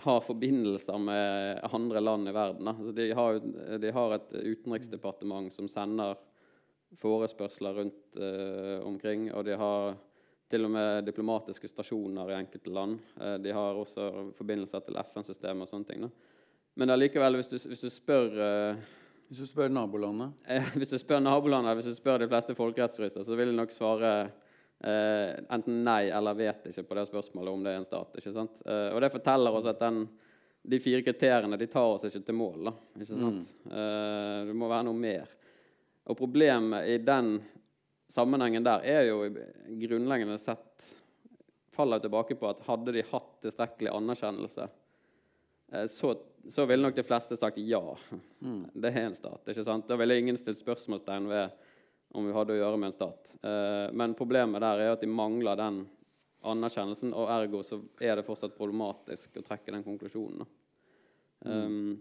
har 0.05 0.21
forbindelser 0.25 1.01
med 1.01 1.63
andre 1.71 2.03
land 2.03 2.29
i 2.29 2.35
verden. 2.37 2.69
Altså 2.73 2.93
de, 2.97 3.07
har, 3.17 3.41
de 3.81 3.93
har 3.93 4.15
et 4.17 4.37
utenriksdepartement 4.37 5.53
som 5.53 5.69
sender 5.69 6.21
forespørsler 7.01 7.77
rundt 7.77 8.17
omkring, 8.83 9.29
og 9.37 9.45
de 9.47 9.55
har 9.61 9.93
til 10.51 10.65
og 10.67 10.73
med 10.75 11.05
diplomatiske 11.07 11.69
stasjoner 11.71 12.33
i 12.33 12.39
enkelte 12.41 12.73
land. 12.73 12.97
De 13.45 13.53
har 13.55 13.79
også 13.79 14.33
forbindelser 14.41 14.83
til 14.89 14.99
FN-systemet 15.05 15.69
og 15.69 15.71
sånne 15.71 15.91
ting. 15.93 16.09
da. 16.09 16.40
Men 16.79 16.93
allikevel, 16.95 17.41
hvis 17.41 17.51
du, 17.51 17.57
hvis 17.71 17.83
du 17.83 17.91
spør 17.93 18.37
uh, 18.37 18.83
Hvis 19.31 19.43
du 19.43 19.47
spør 19.49 19.73
nabolandet 19.73 20.47
Eh, 20.47 20.71
hvis 20.79 20.93
du 20.95 20.99
spør 21.01 21.23
nabolandet, 21.25 21.79
hvis 21.79 21.91
du 21.91 21.99
spør 21.99 22.23
de 22.23 22.29
fleste 22.31 22.57
folkerettsjurister, 22.59 23.27
så 23.27 23.39
vil 23.39 23.53
de 23.53 23.59
nok 23.59 23.75
svare 23.75 24.15
uh, 24.31 25.31
enten 25.51 25.83
nei 25.87 26.09
eller 26.15 26.39
vet 26.39 26.71
ikke 26.71 26.89
på 26.89 26.99
det 26.99 27.07
spørsmålet 27.11 27.53
om 27.55 27.65
det 27.67 27.75
er 27.75 27.83
en 27.83 27.89
stat. 27.89 28.19
ikke 28.19 28.35
sant? 28.35 28.63
Og 28.67 29.01
det 29.03 29.13
forteller 29.15 29.59
oss 29.59 29.69
at 29.71 29.83
den, 29.83 30.05
de 30.63 30.81
fire 30.81 31.03
kriteriene 31.03 31.57
de 31.57 31.69
tar 31.71 31.95
oss 31.95 32.05
ikke 32.09 32.23
til 32.27 32.37
mål. 32.37 32.69
da, 32.69 32.75
ikke 33.01 33.15
sant? 33.15 33.53
Eh, 33.71 34.39
det 34.49 34.57
må 34.57 34.69
være 34.71 34.89
noe 34.89 34.99
mer. 34.99 35.31
Og 36.11 36.19
problemet 36.19 36.89
i 36.91 36.99
den 37.05 37.39
sammenhengen 38.11 38.67
der 38.67 38.85
er 38.85 39.07
jo 39.09 39.23
grunnleggende 39.81 40.39
sett 40.43 40.91
faller 41.75 42.03
tilbake 42.03 42.37
på 42.37 42.49
at 42.51 42.65
hadde 42.67 42.93
de 42.97 43.07
hatt 43.13 43.37
tilstrekkelig 43.45 43.93
anerkjennelse, 43.95 44.67
så, 45.89 46.15
så 46.49 46.65
ville 46.67 46.83
nok 46.83 46.97
de 46.97 47.05
fleste 47.07 47.37
sagt 47.39 47.59
ja. 47.63 47.83
Det 48.75 48.91
er 48.91 49.05
en 49.07 49.19
stat. 49.19 49.53
ikke 49.53 49.65
sant? 49.67 49.87
Da 49.89 49.99
ville 50.01 50.19
ingen 50.19 50.39
stilt 50.41 50.59
spørsmålstegn 50.59 51.29
ved 51.31 51.59
om 52.11 52.27
vi 52.27 52.35
hadde 52.35 52.57
å 52.57 52.59
gjøre 52.59 52.79
med 52.81 52.91
en 52.91 52.97
stat. 52.97 53.33
Eh, 53.47 53.87
men 53.95 54.17
problemet 54.19 54.63
der 54.63 54.83
er 54.83 54.95
at 54.95 55.03
de 55.03 55.11
mangler 55.11 55.59
den 55.59 55.85
anerkjennelsen, 56.51 57.13
og 57.15 57.31
ergo 57.31 57.61
så 57.67 57.81
er 58.01 58.17
det 58.19 58.27
fortsatt 58.27 58.57
problematisk 58.57 59.37
å 59.39 59.45
trekke 59.45 59.75
den 59.75 59.85
konklusjonen. 59.85 60.49
Um, 61.45 61.99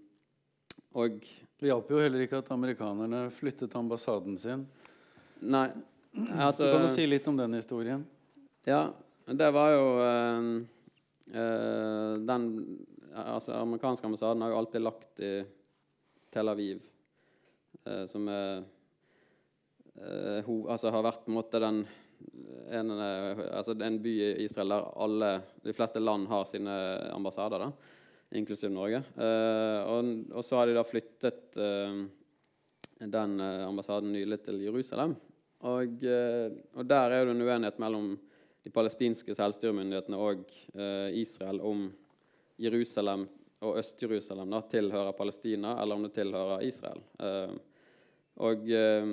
og 0.96 1.20
Det 1.60 1.68
hjalp 1.68 1.92
jo 1.92 2.00
heller 2.00 2.24
ikke 2.24 2.40
at 2.40 2.50
amerikanerne 2.56 3.26
flyttet 3.36 3.76
ambassaden 3.76 4.38
sin. 4.40 4.64
Nei, 5.44 5.68
altså 6.40 6.66
du 6.66 6.72
kan 6.72 6.86
jo 6.88 6.94
si 6.96 7.06
litt 7.08 7.28
om 7.28 7.38
den 7.40 7.58
historien. 7.60 8.06
Ja, 8.68 8.94
det 9.28 9.50
var 9.56 9.74
jo 9.76 9.86
uh, 10.00 10.48
uh, 11.36 12.14
Den 12.28 12.48
altså, 13.14 13.54
amerikanske 13.54 14.08
ambassaden 14.08 14.42
har 14.42 14.52
jo 14.54 14.60
alltid 14.60 14.84
lagt 14.84 15.24
i 15.24 15.32
Tel 16.34 16.52
Aviv, 16.52 16.84
eh, 17.86 18.06
som 18.10 18.28
er 18.30 18.62
eh, 19.98 20.40
ho, 20.46 20.62
altså 20.70 20.94
har 20.94 21.06
vært 21.06 21.26
på 21.26 21.34
en 21.34 21.40
måte 21.40 21.62
den 21.64 21.84
en, 22.70 22.92
altså 22.92 23.72
en 23.80 23.98
by 24.04 24.12
i 24.12 24.44
Israel 24.44 24.74
der 24.74 24.88
alle, 25.06 25.28
de 25.64 25.74
fleste 25.74 26.02
land 26.04 26.28
har 26.28 26.44
sine 26.50 26.74
ambassader, 27.16 27.64
da, 27.64 27.70
inklusiv 28.36 28.74
Norge. 28.76 29.00
Eh, 29.16 29.80
og, 29.88 30.10
og, 30.34 30.44
så 30.44 30.60
har 30.60 30.68
de 30.68 30.76
da 30.76 30.84
flyttet 30.84 31.56
eh, 31.56 32.02
den 33.00 33.40
ambassaden 33.40 34.12
nylig 34.12 34.42
til 34.44 34.60
Jerusalem. 34.66 35.16
Og, 35.64 36.04
og 36.76 36.84
der 36.88 37.14
er 37.16 37.26
det 37.26 37.34
en 37.34 37.44
uenighet 37.44 37.80
mellom 37.80 38.12
de 38.64 38.72
palestinske 38.74 39.36
selvstyremyndighetene 39.36 40.20
og 40.20 40.44
eh, 40.76 41.16
Israel 41.22 41.62
om 41.66 41.88
Jerusalem 42.60 43.26
og 43.66 43.80
Øst-Jerusalem 43.80 44.54
tilhører 44.72 45.16
Palestina, 45.18 45.76
eller 45.82 45.96
om 45.96 46.06
det 46.06 46.14
tilhører 46.16 46.64
Israel. 46.68 47.02
Eh, 47.20 47.58
og 48.40 48.72
eh, 48.72 49.12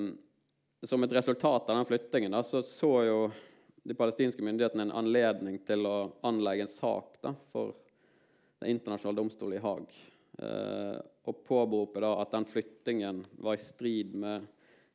Som 0.87 1.03
et 1.03 1.13
resultat 1.17 1.71
av 1.71 1.79
den 1.79 1.89
flyttingen 1.89 2.35
da, 2.37 2.43
så, 2.45 2.61
så 2.63 2.91
jo 3.07 3.21
de 3.87 3.95
palestinske 3.97 4.45
myndighetene 4.45 4.87
en 4.87 4.99
anledning 5.01 5.57
til 5.67 5.87
å 5.89 5.97
anlegge 6.27 6.67
en 6.67 6.71
sak 6.71 7.17
da, 7.23 7.33
for 7.53 7.75
Den 8.61 8.73
internasjonale 8.73 9.19
domstolen 9.19 9.59
i 9.59 9.63
Haag. 9.63 9.91
Eh, 10.39 10.99
og 11.27 11.43
påberope 11.45 12.01
at 12.07 12.33
den 12.33 12.47
flyttingen 12.49 13.25
var 13.43 13.57
i 13.57 13.61
strid 13.61 14.15
med 14.17 14.47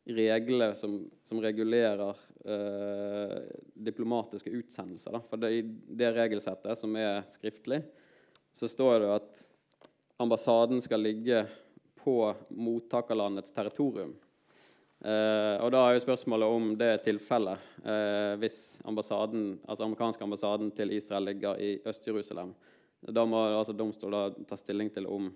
regler 0.05 0.73
som, 0.73 0.95
som 1.23 1.41
regulerer 1.43 2.17
eh, 2.45 3.37
diplomatiske 3.73 4.49
utsendelser. 4.49 5.13
Da. 5.13 5.21
For 5.29 5.41
det, 5.41 5.51
det 5.97 6.13
regelsettet, 6.15 6.79
som 6.79 6.95
er 6.97 7.21
skriftlig, 7.29 7.83
så 8.53 8.67
står 8.67 8.99
det 8.99 9.13
at 9.15 9.43
ambassaden 10.21 10.81
skal 10.81 11.01
ligge 11.01 11.45
på 12.03 12.33
mottakerlandets 12.49 13.53
territorium. 13.53 14.13
Eh, 15.01 15.55
og 15.63 15.71
Da 15.73 15.85
er 15.87 15.95
jo 15.95 16.03
spørsmålet 16.03 16.55
om 16.55 16.73
det 16.77 16.89
er 16.93 17.01
tilfellet 17.01 17.57
eh, 17.85 18.35
hvis 18.41 18.79
ambassaden, 18.85 19.59
altså 19.65 19.87
amerikanske 19.87 20.23
ambassaden 20.23 20.69
til 20.77 20.93
Israel 20.93 21.25
ligger 21.25 21.57
i 21.57 21.79
Øst-Jerusalem. 21.85 22.53
Da 23.01 23.25
må 23.25 23.41
altså 23.57 23.73
domstolen 23.73 24.45
ta 24.45 24.57
stilling 24.57 24.91
til 24.93 25.07
om 25.09 25.31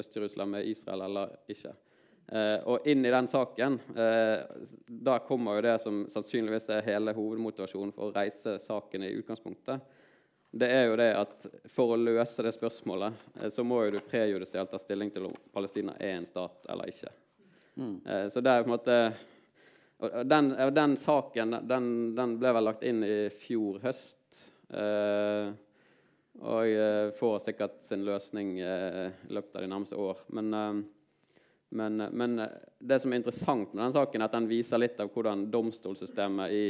Øst-Jerusalem 0.00 0.54
er 0.54 0.70
Israel 0.72 1.04
eller 1.04 1.36
ikke. 1.48 1.74
Eh, 2.32 2.60
og 2.64 2.86
inn 2.86 3.04
i 3.04 3.10
den 3.10 3.26
saken 3.26 3.74
eh, 3.98 4.44
Da 4.86 5.16
kommer 5.26 5.56
jo 5.56 5.64
det 5.66 5.72
som 5.82 6.04
sannsynligvis 6.06 6.68
er 6.70 6.84
hele 6.86 7.14
hovedmotivasjonen 7.16 7.90
for 7.96 8.06
å 8.06 8.14
reise 8.14 8.54
saken 8.62 9.02
i 9.02 9.16
utgangspunktet. 9.18 9.82
Det 10.50 10.66
er 10.66 10.88
jo 10.88 10.96
det 10.98 11.10
at 11.14 11.46
For 11.70 11.94
å 11.94 11.98
løse 11.98 12.42
det 12.42 12.52
spørsmålet 12.56 13.18
eh, 13.38 13.50
så 13.54 13.64
må 13.66 13.84
jo 13.84 13.94
du 13.94 14.00
prejudisielt 14.02 14.70
ta 14.72 14.80
stilling 14.82 15.12
til 15.14 15.28
om 15.28 15.36
Palestina 15.54 15.94
er 15.98 16.16
en 16.18 16.26
stat 16.26 16.66
eller 16.70 16.90
ikke. 16.90 17.12
Mm. 17.78 17.96
Eh, 18.04 18.26
så 18.34 18.42
det 18.42 18.52
er 18.54 18.64
på 18.64 18.70
en 18.70 18.74
måte 18.74 19.00
den, 20.24 20.54
den, 20.74 20.94
saken 20.96 21.58
den, 21.68 21.88
den, 22.16 22.38
ble 22.40 22.54
vel 22.56 22.66
lagt 22.66 22.86
inn 22.88 23.04
i 23.04 23.18
fjor 23.42 23.82
høst. 23.84 24.46
Eh, 24.72 25.50
og 26.40 27.12
får 27.18 27.40
sikkert 27.42 27.82
sin 27.82 28.04
løsning 28.06 28.54
i 28.62 28.68
løpet 29.34 29.58
av 29.58 29.64
de 29.64 29.68
nærmeste 29.68 29.98
år. 29.98 30.22
Men 30.32 30.86
men, 31.68 31.96
men, 32.16 32.36
det 32.78 32.96
som 33.02 33.12
er 33.12 33.20
interessant 33.20 33.74
med 33.74 33.82
den 33.82 33.92
saken, 33.92 34.22
er 34.22 34.30
at 34.30 34.36
den 34.38 34.48
viser 34.48 34.80
litt 34.80 35.02
av 35.02 35.10
hvordan 35.12 35.44
domstolssystemet 35.52 36.54
i 36.54 36.62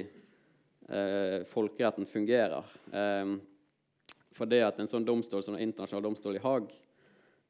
folkeretten 1.53 2.09
fungerer. 2.09 2.67
For 4.37 4.51
det 4.51 4.63
at 4.67 4.79
en 4.81 4.91
sånn 4.91 5.07
domstol 5.07 5.43
som 5.45 5.57
Den 5.57 5.69
internasjonale 5.69 6.07
domstol 6.07 6.39
i 6.39 6.43
Haag, 6.45 6.71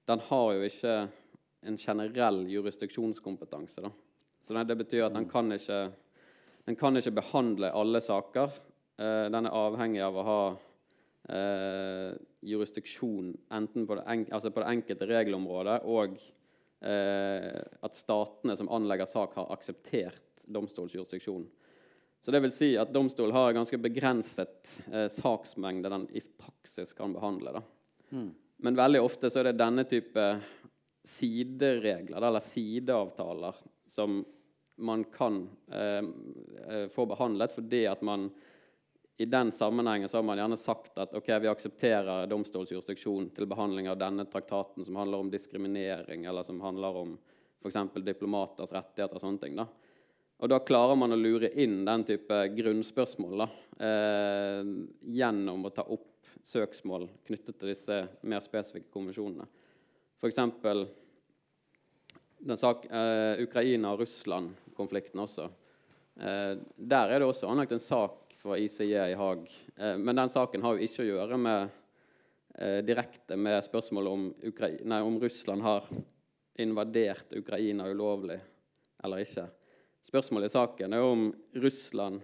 den 0.08 0.22
har 0.30 0.52
jo 0.56 0.64
ikke 0.66 0.94
en 1.68 1.76
generell 1.78 2.40
jurisdiksjonskompetanse. 2.48 3.84
Da. 3.84 3.90
Så 4.40 4.56
det, 4.56 4.76
betyr 4.80 5.06
at 5.06 5.14
den 5.14 5.28
kan 5.28 5.52
ikke, 5.52 5.82
den 6.66 6.78
kan 6.80 6.96
ikke 6.96 7.18
behandle 7.20 7.72
alle 7.76 8.00
saker. 8.00 8.56
Eh, 8.96 9.26
den 9.32 9.46
er 9.46 9.56
avhengig 9.60 10.00
av 10.06 10.16
å 10.16 10.26
ha 10.26 10.42
eh, 11.36 12.16
jurisdiksjon 12.48 13.34
enten 13.52 13.86
på 13.86 14.00
det, 14.00 14.06
en, 14.08 14.26
altså 14.32 14.52
på 14.54 14.64
det 14.64 14.72
enkelte 14.72 15.10
regelområdet 15.10 15.82
og 15.84 16.16
Eh, 16.80 17.60
at 17.84 17.96
statene 17.96 18.54
som 18.56 18.70
anlegger 18.72 19.08
sak, 19.08 19.34
har 19.36 19.50
akseptert 19.52 20.46
domstolsjurisdiksjon. 20.48 21.44
Så 22.20 22.30
det 22.30 22.40
vil 22.44 22.52
si 22.52 22.74
at 22.76 22.92
domstolen 22.92 23.34
har 23.34 23.48
en 23.48 23.60
ganske 23.62 23.78
begrenset 23.80 24.74
eh, 24.92 25.08
saksmengde 25.08 25.88
den 25.88 26.06
i 26.12 26.20
praksis 26.20 26.92
kan 26.96 27.14
behandle. 27.16 27.62
Mm. 28.10 28.30
Men 28.60 28.76
veldig 28.76 29.00
ofte 29.00 29.30
så 29.32 29.40
er 29.40 29.50
det 29.50 29.60
denne 29.60 29.86
type 29.88 30.26
sideregler 31.08 32.20
eller 32.20 32.44
sideavtaler 32.44 33.56
som 33.88 34.20
man 34.80 35.04
kan 35.04 35.42
eh, 35.72 36.04
eh 36.68 36.86
få 36.92 37.06
behandlet 37.08 37.52
fordi 37.56 37.86
at 37.88 38.02
man 38.02 38.30
i 39.20 39.24
den 39.24 39.52
sammenhengen 39.52 40.08
så 40.08 40.16
har 40.16 40.22
man 40.22 40.38
gjerne 40.38 40.56
sagt 40.56 40.98
at 40.98 41.12
ok, 41.14 41.26
vi 41.42 41.48
aksepterer 41.48 42.28
domstolsjurisdiksjon 42.28 43.26
til 43.36 43.48
behandling 43.48 43.88
av 43.92 43.98
denne 44.00 44.24
traktaten 44.24 44.84
som 44.84 44.96
handler 44.96 45.20
om 45.20 45.28
diskriminering, 45.30 46.24
eller 46.24 46.42
som 46.42 46.60
handler 46.64 46.96
om 46.96 47.18
f.eks. 47.60 47.76
diplomaters 48.00 48.72
rettigheter 48.72 49.18
og 49.18 49.20
sånne 49.20 49.42
ting. 49.42 49.58
da. 49.60 49.66
Og 50.40 50.48
da 50.48 50.58
klarer 50.64 50.96
man 50.96 51.12
å 51.12 51.18
lure 51.20 51.50
inn 51.60 51.82
den 51.84 52.04
type 52.08 52.36
grunnspørsmål 52.56 53.42
da, 53.42 53.48
eh, 53.84 54.62
gjennom 55.04 55.66
å 55.68 55.74
ta 55.74 55.84
opp 55.84 56.08
søksmål 56.42 57.08
knyttet 57.28 57.58
til 57.58 57.68
disse 57.68 58.08
mer 58.22 58.40
spesifikke 58.40 58.90
konvensjonene. 58.92 59.46
F.eks. 60.20 60.38
Eh, 62.40 63.44
Ukraina- 63.44 63.92
og 63.92 64.00
Russland-konflikten 64.00 65.20
også. 65.20 65.50
Eh, 66.20 66.56
der 66.76 67.10
er 67.10 67.18
det 67.18 67.28
også 67.28 67.48
anlagt 67.48 67.72
en 67.72 67.80
sak 67.80 68.34
for 68.40 68.56
ICJ 68.56 69.12
i 69.12 69.16
Haag. 69.16 69.46
Eh, 69.76 69.96
men 69.96 70.16
den 70.16 70.32
saken 70.32 70.62
har 70.64 70.76
jo 70.76 70.86
ikke 70.86 71.04
å 71.04 71.10
gjøre 71.10 71.38
med, 71.38 71.70
eh, 72.56 72.80
direkte 72.80 73.36
med 73.36 73.62
spørsmålet 73.64 74.12
om, 74.12 74.34
nei, 74.84 75.00
om, 75.00 75.20
Russland 75.20 75.62
har 75.62 75.84
invadert 76.58 77.32
Ukraina 77.36 77.88
ulovlig 77.88 78.40
eller 79.04 79.18
ikke. 79.18 79.48
Spørsmålet 80.06 80.50
i 80.50 80.54
saken 80.54 80.96
er 80.96 81.04
om 81.04 81.26
Russland 81.60 82.22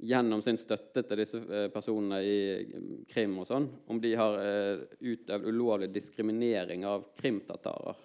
gjennom 0.00 0.42
sin 0.42 0.56
støtte 0.60 1.02
til 1.04 1.20
disse 1.20 1.40
eh, 1.40 1.68
personene 1.72 2.20
i 2.24 2.36
Krim 3.10 3.34
og 3.42 3.48
sånn, 3.48 3.66
om 3.90 3.98
de 4.00 4.14
har 4.16 4.38
eh, 4.40 4.84
utøvd 5.00 5.48
ulovlig 5.50 5.90
diskriminering 5.92 6.86
av 6.88 7.10
krimtatarer. 7.18 7.98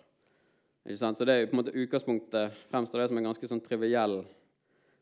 Så 0.85 1.25
det 1.25 1.33
er 1.33 1.47
på 1.49 1.55
en 1.55 1.61
måte 1.63 1.73
utgangspunktet 1.73 2.57
fremstår 2.69 3.01
det 3.01 3.07
som 3.09 3.17
en 3.17 3.29
ganske 3.31 3.47
sånn 3.49 3.63
triviell 3.65 4.19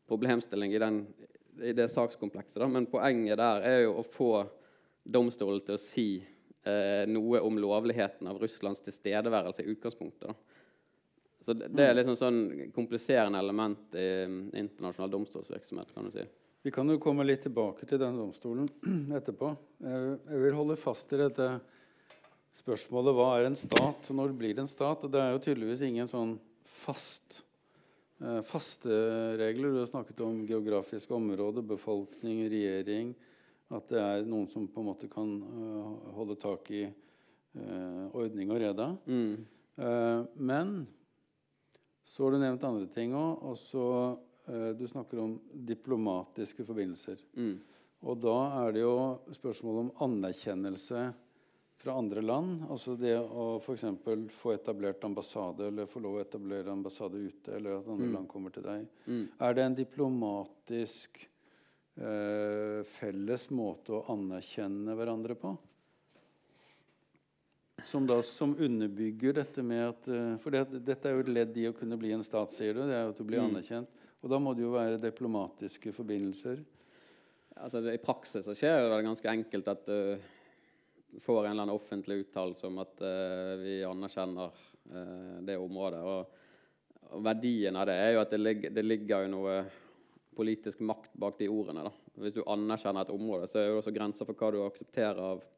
problemstilling 0.08 0.76
i 0.76 0.80
den 0.80 1.02
i 1.62 1.74
det 1.76 1.90
sakskomplekset. 1.92 2.62
Da. 2.62 2.70
Men 2.72 2.88
poenget 2.90 3.38
der 3.38 3.66
er 3.68 3.82
jo 3.84 3.98
å 4.00 4.06
få 4.08 4.32
domstolen 5.04 5.62
til 5.66 5.76
å 5.76 5.82
si 5.82 6.08
eh, 6.20 7.04
noe 7.10 7.42
om 7.44 7.60
lovligheten 7.60 8.30
av 8.32 8.40
Russlands 8.42 8.82
tilstedeværelse 8.86 9.66
i 9.66 9.74
utgangspunktet. 9.76 10.32
Da. 10.32 10.63
Så 11.44 11.56
det, 11.58 11.70
det 11.76 11.90
er 11.90 11.98
liksom 11.98 12.18
sånn 12.20 12.40
kompliserende 12.76 13.42
element 13.44 13.98
i 14.00 14.08
um, 14.30 14.40
internasjonal 14.56 15.12
domstolsvirksomhet. 15.12 15.94
kan 15.94 16.08
du 16.08 16.14
si. 16.16 16.26
Vi 16.64 16.72
kan 16.72 16.88
jo 16.88 17.00
komme 17.04 17.26
litt 17.28 17.44
tilbake 17.44 17.88
til 17.88 18.00
den 18.00 18.20
domstolen 18.20 18.70
etterpå. 19.20 19.52
Jeg 19.84 20.44
vil 20.46 20.56
holde 20.56 20.80
fast 20.80 21.12
i 21.12 21.20
dette 21.20 21.50
spørsmålet 22.56 23.18
hva 23.18 23.32
er 23.36 23.50
en 23.50 23.60
stat, 23.60 24.08
og 24.08 24.20
når 24.20 24.38
blir 24.40 24.62
en 24.62 24.70
stat? 24.70 25.04
Og 25.04 25.12
det 25.12 25.20
er 25.20 25.34
jo 25.34 25.44
tydeligvis 25.44 25.84
ingen 25.90 26.08
sånn 26.08 26.38
fast 26.84 27.44
Eh, 28.24 28.42
faste 28.42 28.90
regler. 29.38 29.70
Du 29.70 29.80
har 29.80 29.86
snakket 29.86 30.20
om 30.20 30.46
geografisk 30.48 31.12
område, 31.12 31.62
befolkning, 31.62 32.46
regjering. 32.50 33.14
At 33.74 33.90
det 33.90 34.00
er 34.00 34.28
noen 34.28 34.48
som 34.52 34.68
på 34.70 34.80
en 34.80 34.88
måte 34.92 35.10
kan 35.12 35.30
uh, 35.42 36.12
holde 36.14 36.36
tak 36.38 36.68
i 36.72 36.84
uh, 36.86 38.06
ordning 38.14 38.52
og 38.54 38.60
reda. 38.62 38.92
Mm. 39.10 39.48
Men 40.38 40.74
så 42.14 42.24
har 42.28 42.36
du 42.36 42.42
nevnt 42.44 42.64
andre 42.70 42.86
ting 42.94 43.16
òg. 43.18 43.42
Og 43.50 43.58
så 43.58 43.88
du 44.78 44.84
snakker 44.92 45.22
om 45.24 45.38
diplomatiske 45.66 46.66
forbindelser. 46.68 47.22
Mm. 47.40 47.54
Og 48.04 48.18
da 48.20 48.34
er 48.66 48.74
det 48.76 48.82
jo 48.84 48.96
spørsmål 49.32 49.78
om 49.86 49.92
anerkjennelse 50.04 51.04
fra 51.80 51.96
andre 52.00 52.22
land. 52.24 52.66
Altså 52.72 52.98
det 53.00 53.14
å 53.20 53.46
f.eks. 53.64 53.86
få 54.36 54.54
etablert 54.54 55.04
ambassade, 55.08 55.70
eller 55.72 55.88
få 55.88 56.02
lov 56.04 56.18
å 56.20 56.24
etablere 56.26 56.72
ambassade 56.76 57.20
ute, 57.24 57.56
eller 57.56 57.80
at 57.80 57.88
andre 57.88 58.08
Mm. 58.10 58.14
land 58.18 58.28
kommer 58.28 58.52
til 58.52 58.64
deg. 58.68 58.86
Mm. 59.08 59.24
Er 59.40 59.54
det 59.54 59.64
en 59.64 59.76
diplomatisk 59.76 61.24
eh, 61.98 62.84
felles 62.84 63.50
måte 63.52 63.94
å 63.96 64.06
anerkjenne 64.12 64.96
hverandre 64.98 65.36
på? 65.40 65.58
Som, 67.84 68.06
da, 68.08 68.22
som 68.24 68.56
underbygger 68.56 69.36
dette 69.42 69.64
med 69.66 69.82
at 69.90 70.08
eh, 70.08 70.36
For 70.44 70.56
det, 70.56 70.84
dette 70.88 71.10
er 71.10 71.18
jo 71.18 71.24
et 71.26 71.34
ledd 71.36 71.58
i 71.60 71.68
å 71.70 71.76
kunne 71.76 71.98
bli 72.00 72.14
en 72.16 72.24
stat, 72.24 72.54
sier 72.56 72.78
du. 72.78 72.86
Det 72.88 72.96
er 72.96 73.04
jo 73.08 73.16
at 73.16 73.20
du 73.20 73.26
blir 73.28 73.42
Mm. 73.44 73.50
anerkjent. 73.52 74.06
Og 74.24 74.32
da 74.32 74.40
må 74.40 74.54
det 74.56 74.64
jo 74.64 74.72
være 74.72 75.02
diplomatiske 75.04 75.92
forbindelser. 75.92 76.64
Altså, 77.60 77.82
det, 77.84 77.98
I 77.98 78.02
praksis 78.02 78.46
så 78.48 78.56
skjer 78.56 78.80
jo 78.82 78.94
det 78.94 79.04
ganske 79.06 79.30
enkelt 79.30 79.68
at 79.68 79.84
du 79.86 81.20
får 81.22 81.46
en 81.46 81.52
eller 81.52 81.66
annen 81.68 81.76
offentlig 81.76 82.24
uttalelse 82.24 82.66
om 82.66 82.80
at 82.82 83.04
uh, 83.04 83.60
vi 83.62 83.76
anerkjenner 83.86 84.56
uh, 84.90 85.42
det 85.46 85.58
området. 85.62 86.00
Og, 86.02 87.12
og 87.12 87.26
verdien 87.28 87.76
av 87.78 87.86
det 87.92 87.98
er 88.00 88.14
jo 88.16 88.22
at 88.24 88.32
det, 88.34 88.40
ligger, 88.42 88.74
det 88.74 88.86
ligger 88.88 89.28
jo 89.28 89.34
noe 89.36 89.58
politisk 90.34 90.80
makt 90.82 91.14
bak 91.14 91.38
de 91.38 91.50
ordene. 91.52 91.84
da. 91.86 91.92
Hvis 92.24 92.34
du 92.34 92.42
anerkjenner 92.48 93.06
et 93.06 93.14
område, 93.14 93.48
så 93.48 93.60
er 93.60 93.70
det 93.70 93.78
også 93.82 93.94
grenser 93.94 94.26
for 94.26 94.40
hva 94.40 94.52
du 94.56 94.62
aksepterer 94.66 95.22
av, 95.22 95.44
eh, 95.44 95.50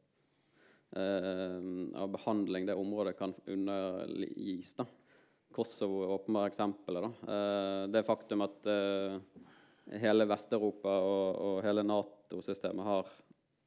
av 0.96 2.08
behandling 2.08 2.66
det 2.68 2.76
området 2.78 3.16
kan 3.18 3.34
undergis. 3.46 4.70
da. 4.78 4.86
Kosovo 5.56 6.02
er 6.04 6.14
åpenbare 6.14 6.52
eksempelet. 6.52 7.02
da. 7.02 7.34
Eh, 7.34 7.82
det 7.88 8.04
faktum 8.06 8.44
at 8.44 8.66
eh, 8.70 9.18
hele 10.02 10.26
Vest-Europa 10.28 10.96
og, 11.00 11.38
og 11.46 11.62
hele 11.64 11.84
Nato-systemet 11.86 12.86
har 12.86 13.12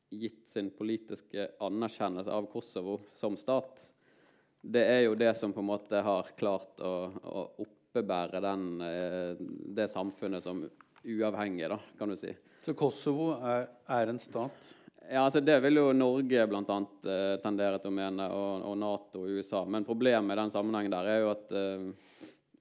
gitt 0.10 0.48
sin 0.50 0.72
politiske 0.74 1.52
anerkjennelse 1.62 2.34
av 2.34 2.50
Kosovo 2.50 3.00
som 3.14 3.38
stat, 3.38 3.88
det 4.62 4.82
er 4.92 5.04
jo 5.06 5.16
det 5.16 5.32
som 5.38 5.54
på 5.56 5.62
en 5.64 5.70
måte 5.70 6.02
har 6.04 6.32
klart 6.38 6.82
å, 6.84 6.94
å 7.10 7.44
oppebære 7.64 8.42
den, 8.44 8.66
eh, 8.84 9.44
det 9.78 9.88
samfunnet 9.90 10.44
som 10.44 10.66
uavhengig, 11.00 11.70
da, 11.72 11.80
kan 11.98 12.12
du 12.12 12.18
si. 12.20 12.34
Så 12.66 12.76
Kosovo 12.78 13.32
er, 13.40 13.70
er 13.88 14.12
en 14.12 14.20
stat. 14.20 14.74
Ja, 15.12 15.24
altså 15.26 15.40
Det 15.42 15.56
vil 15.64 15.80
jo 15.80 15.88
Norge 15.94 16.44
annet 16.46 17.08
eh, 17.10 17.36
tendere 17.42 17.80
til 17.82 17.90
å 17.90 17.96
mene, 17.98 18.28
og, 18.30 18.66
og 18.70 18.76
Nato 18.78 19.24
og 19.24 19.40
USA. 19.40 19.64
Men 19.66 19.88
problemet 19.88 20.36
i 20.36 20.38
den 20.38 20.52
sammenhengen 20.54 20.94
der 20.94 21.10
er 21.10 21.24
jo 21.24 21.32
at 21.32 21.56
eh, 21.58 21.88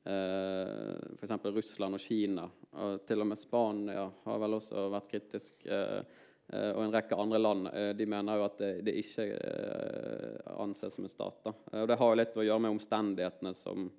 eh, 0.09 0.95
f.eks. 1.19 1.35
Russland 1.45 1.99
og 1.99 2.01
Kina, 2.01 2.47
og 2.73 3.03
til 3.05 3.21
og 3.21 3.29
med 3.29 3.41
Spania 3.41 4.07
har 4.25 4.41
vel 4.41 4.57
også 4.57 4.87
vært 4.95 5.13
kritisk, 5.13 5.61
eh, 5.69 6.01
eh, 6.49 6.71
og 6.73 6.87
en 6.87 6.97
rekke 6.97 7.21
andre 7.21 7.43
land, 7.43 7.69
eh, 7.75 7.91
de 8.01 8.09
mener 8.09 8.41
jo 8.41 8.49
at 8.49 8.57
det, 8.65 8.73
det 8.89 8.97
ikke 9.03 9.29
eh, 9.37 10.51
anses 10.57 10.97
som 10.97 11.05
en 11.05 11.13
stat. 11.19 11.45
da. 11.51 11.55
Og 11.83 11.93
Det 11.93 12.01
har 12.01 12.15
jo 12.15 12.21
litt 12.23 12.41
å 12.41 12.49
gjøre 12.49 12.65
med 12.65 12.79
omstendighetene 12.79 13.55
som 13.61 13.91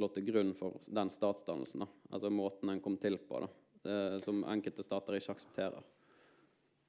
lå 0.00 0.12
til 0.16 0.30
grunn 0.32 0.56
for 0.56 0.80
den 0.88 1.12
statsdannelsen. 1.12 1.84
da. 1.84 1.92
Altså 2.08 2.32
måten 2.32 2.72
den 2.72 2.80
kom 2.80 2.96
til 2.96 3.20
på, 3.20 3.44
da. 3.44 3.52
som 4.24 4.46
enkelte 4.48 4.80
stater 4.86 5.20
ikke 5.20 5.36
aksepterer. 5.36 5.88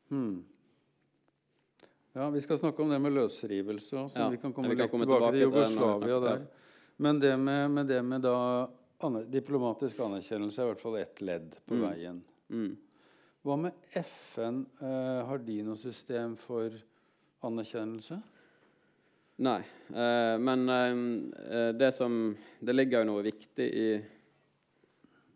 Hmm. 0.08 0.46
Ja, 2.14 2.30
Vi 2.30 2.42
skal 2.42 2.58
snakke 2.58 2.82
om 2.84 2.90
det 2.90 3.00
med 3.02 3.14
løsrivelse. 3.16 3.90
Så 4.10 4.12
Ja, 4.16 4.30
vi 4.30 4.38
kan 4.38 4.54
komme 4.54 4.70
vi 4.70 4.76
kan 4.78 4.90
komme 4.90 5.06
tilbake, 5.06 5.32
tilbake 5.32 5.34
til 5.34 5.42
Jugoslavia 5.42 6.20
der. 6.20 6.46
Men 6.98 7.20
det 7.20 7.38
med, 7.40 7.72
med, 7.72 7.88
det 7.88 8.02
med 8.06 8.22
da 8.22 8.68
aner, 9.04 9.24
diplomatisk 9.26 10.00
anerkjennelse 10.06 10.62
er 10.62 10.68
i 10.68 10.72
hvert 10.74 10.84
fall 10.84 10.98
ett 11.02 11.22
ledd 11.22 11.56
på 11.66 11.74
Mm. 11.76 11.82
veien. 11.90 12.20
Mm. 12.50 12.78
Hva 13.44 13.58
med 13.58 13.74
FN? 13.98 14.66
Eh, 14.80 15.26
har 15.26 15.38
de 15.38 15.58
noe 15.64 15.76
system 15.76 16.36
for 16.38 16.70
anerkjennelse? 17.44 18.22
Nei. 19.40 19.60
Eh, 19.90 20.38
men 20.38 20.70
eh, 20.70 21.72
det 21.74 21.94
som 21.96 22.38
Det 22.62 22.76
ligger 22.76 23.04
jo 23.04 23.10
noe 23.12 23.24
viktig 23.24 23.66
i 23.74 24.02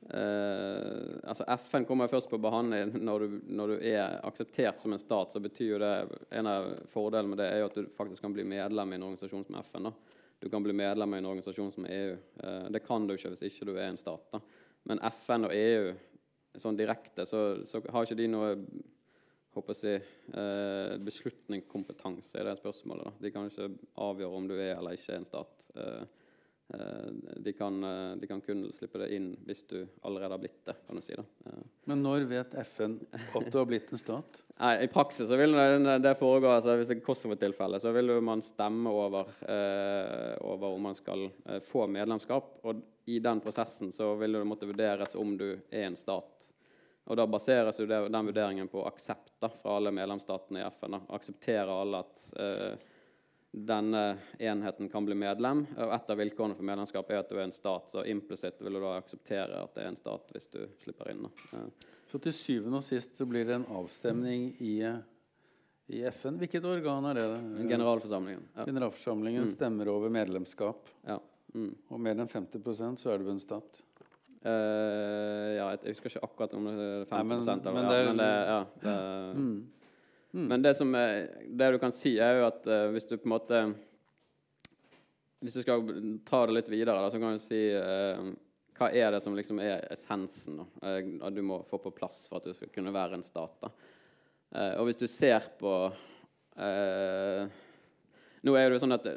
eh, 0.09 1.13
altså 1.23 1.45
FN 1.57 1.85
kommer 1.85 2.11
først 2.11 2.29
på 2.29 2.39
behandling 2.41 2.93
når 3.03 3.23
du, 3.23 3.37
når 3.47 3.73
du 3.73 3.85
er 3.91 4.17
akseptert 4.27 4.79
som 4.79 4.93
en 4.93 5.01
stat. 5.01 5.31
så 5.31 5.39
betyr 5.43 5.71
jo 5.73 5.79
det, 5.81 5.93
En 6.31 6.47
av 6.47 6.69
fordelene 6.93 7.33
med 7.33 7.41
det 7.41 7.49
er 7.51 7.61
jo 7.61 7.71
at 7.71 7.79
du 7.79 7.89
faktisk 7.97 8.21
kan 8.25 8.35
bli 8.35 8.45
medlem 8.47 8.93
i 8.93 8.99
en 8.99 9.07
organisasjon 9.09 9.45
som 9.45 9.59
FN. 9.63 9.89
da. 9.89 9.93
Du 10.39 10.49
kan 10.49 10.63
bli 10.63 10.73
medlem 10.73 11.13
i 11.13 11.17
en 11.17 11.31
organisasjon 11.31 11.71
som 11.71 11.85
EU. 11.85 12.17
Uh, 12.43 12.67
det 12.69 12.85
kan 12.85 13.07
du 13.07 13.15
ikke 13.15 13.33
hvis 13.33 13.47
ikke 13.49 13.65
du 13.69 13.73
er 13.75 13.89
en 13.89 13.97
stat. 13.97 14.27
da. 14.31 14.41
Men 14.87 15.01
FN 15.17 15.49
og 15.49 15.55
EU 15.55 15.95
sånn 16.57 16.77
direkte, 16.77 17.25
så, 17.25 17.41
så 17.65 17.81
har 17.91 18.05
ikke 18.05 18.17
de 18.17 18.29
noe 18.31 18.53
håper 19.57 19.79
jeg, 19.81 20.05
uh, 20.35 20.37
eh, 20.37 20.95
beslutningskompetanse 21.01 22.37
i 22.37 22.45
det 22.45 22.55
spørsmålet. 22.59 23.07
Da. 23.07 23.13
De 23.23 23.33
kan 23.33 23.49
ikke 23.49 23.71
avgjøre 24.05 24.39
om 24.39 24.49
du 24.49 24.55
er 24.57 24.75
eller 24.75 24.97
ikke 24.97 25.15
er 25.15 25.21
en 25.21 25.29
stat. 25.29 25.67
Eh, 25.73 25.83
eh, 25.83 26.25
de, 27.37 27.53
kan, 27.53 27.83
eh, 27.83 28.15
de 28.15 28.27
kan 28.27 28.41
kun 28.41 28.65
slippe 28.73 28.99
det 28.99 29.07
inn 29.15 29.29
hvis 29.47 29.63
du 29.69 29.77
allerede 30.01 30.33
har 30.33 30.41
blitt 30.41 30.65
det. 30.65 30.75
kan 30.87 30.95
du 30.95 31.01
si. 31.01 31.15
Da. 31.15 31.23
Eh, 31.45 31.61
Men 31.87 32.03
når 32.03 32.25
vet 32.27 32.55
FN 32.67 32.97
at 33.11 33.47
du 33.51 33.57
har 33.57 33.65
blitt 33.69 33.91
en 33.91 34.01
stat? 34.01 34.41
Nei, 34.59 34.73
I 34.83 34.89
praksis 34.91 35.29
så 35.29 35.37
vil 35.39 35.55
det, 35.55 35.97
det 36.03 36.15
foregå 36.19 36.49
altså 36.51 36.75
Hvis 36.75 36.91
det 36.91 36.97
er 36.97 37.05
Kosovo-tilfelle, 37.05 37.79
så 37.79 37.93
vil 37.95 38.11
man 38.25 38.43
stemme 38.43 38.91
over, 38.91 39.31
eh, 39.47 40.35
over 40.43 40.75
om 40.75 40.89
man 40.89 40.97
skal 40.97 41.29
eh, 41.45 41.61
få 41.63 41.87
medlemskap. 41.87 42.57
Og 42.67 42.83
i 43.07 43.21
den 43.23 43.39
prosessen 43.39 43.93
så 43.95 44.11
vil 44.19 44.35
det 44.35 44.43
måtte 44.47 44.67
vurderes 44.67 45.15
om 45.15 45.37
du 45.39 45.49
er 45.53 45.87
en 45.87 45.95
stat. 45.95 46.49
Og 47.07 47.15
da 47.15 47.23
baseres 47.31 47.79
jo 47.79 47.87
det, 47.87 48.01
den 48.11 48.27
vurderingen 48.27 48.67
på 48.67 48.83
aksept 48.83 49.37
da, 49.39 49.47
fra 49.47 49.77
alle 49.77 49.93
medlemsstatene 49.95 50.59
i 50.59 50.67
FN. 50.67 50.97
Da. 50.97 51.03
Aksepterer 51.15 51.71
alle 51.71 52.03
at 52.03 52.25
eh, 52.35 52.87
denne 53.65 54.17
enheten 54.39 54.89
kan 54.91 55.05
bli 55.05 55.15
medlem. 55.15 55.65
Og 55.77 55.93
et 55.95 56.09
av 56.13 56.17
vilkårene 56.17 56.55
for 56.55 56.63
medlemskap 56.67 57.09
er 57.11 57.19
at 57.19 57.29
du 57.29 57.35
er 57.37 57.43
en 57.47 57.51
stat, 57.55 57.89
så 57.89 58.03
implisitt 58.05 58.59
vil 58.61 58.73
du 58.73 58.79
da 58.83 58.97
akseptere 58.99 59.63
at 59.63 59.73
det 59.75 59.83
er 59.83 59.87
en 59.93 59.95
stat 59.99 60.29
hvis 60.33 60.49
du 60.53 60.59
slipper 60.83 61.11
inn. 61.11 61.23
Da. 61.23 61.61
Så 62.11 62.19
til 62.23 62.33
syvende 62.33 62.77
og 62.77 62.83
sist 62.83 63.15
så 63.17 63.25
blir 63.27 63.45
det 63.49 63.55
en 63.55 63.65
avstemning 63.79 64.53
i, 64.63 64.75
i 65.89 66.03
FN. 66.11 66.37
Hvilket 66.39 66.63
organ 66.65 67.05
er 67.09 67.13
det? 67.19 67.25
Generalforsamlingen. 67.69 68.45
Ja. 68.55 68.65
Generalforsamlingen 68.65 69.43
Mm. 69.43 69.51
stemmer 69.55 69.87
over 69.89 70.09
medlemskap. 70.09 70.87
Ja. 71.07 71.19
Mm. 71.53 71.73
Og 71.89 71.99
mer 71.99 72.15
enn 72.19 72.27
50% 72.27 72.99
så 72.99 73.11
er 73.13 73.17
du 73.23 73.29
en 73.31 73.39
stat. 73.39 73.81
Uh, 74.47 75.55
ja, 75.57 75.65
jeg, 75.73 75.95
husker 75.95 76.11
ikke 76.13 76.23
akkurat 76.23 76.53
om 76.55 76.67
det 76.69 76.73
er 76.77 77.05
50 77.09 77.11
Nei, 77.11 77.23
men- 77.23 77.41
eller 77.41 77.73
men 77.73 77.87
det 77.89 77.97
er- 77.97 78.05
men 78.07 78.17
det, 78.17 78.47
ja, 78.47 78.65
det, 78.83 79.35
Mm. 79.35 79.67
Mm. 80.31 80.47
Men 80.47 80.61
det 80.61 80.73
som 80.75 80.95
er, 80.95 81.29
det 81.47 81.69
du 81.71 81.79
kan 81.79 81.93
si, 81.95 82.17
er 82.19 82.41
jo 82.41 82.47
at 82.49 82.65
uh, 82.67 82.89
hvis 82.93 83.07
du 83.07 83.15
på 83.15 83.29
en 83.29 83.35
måte 83.35 83.61
Hvis 85.39 85.53
du 85.53 85.61
skal 85.61 85.85
ta 86.27 86.45
det 86.45 86.57
litt 86.57 86.69
videre, 86.73 86.99
da, 86.99 87.11
så 87.13 87.21
kan 87.21 87.37
du 87.37 87.41
si 87.41 87.61
uh, 87.71 88.33
Hva 88.77 88.89
er 88.91 89.11
det 89.13 89.21
som 89.23 89.37
liksom 89.37 89.61
er 89.63 89.87
essensen 89.93 90.59
da, 90.59 90.65
eh, 90.89 91.31
du 91.33 91.41
må 91.45 91.63
få 91.69 91.79
på 91.81 91.93
plass 91.95 92.25
for 92.27 92.37
at 92.37 92.49
du 92.49 92.53
skal 92.57 92.69
kunne 92.73 92.93
være 92.93 93.17
en 93.17 93.25
stat? 93.25 93.55
da? 93.63 93.71
Og 94.77 94.85
hvis 94.87 94.99
du 95.01 95.07
ser 95.11 95.43
på 95.59 95.71
Nå 98.47 98.53
er 98.55 98.67
det 98.69 98.77
jo 98.77 98.79
sånn 98.83 98.95
at 98.95 99.09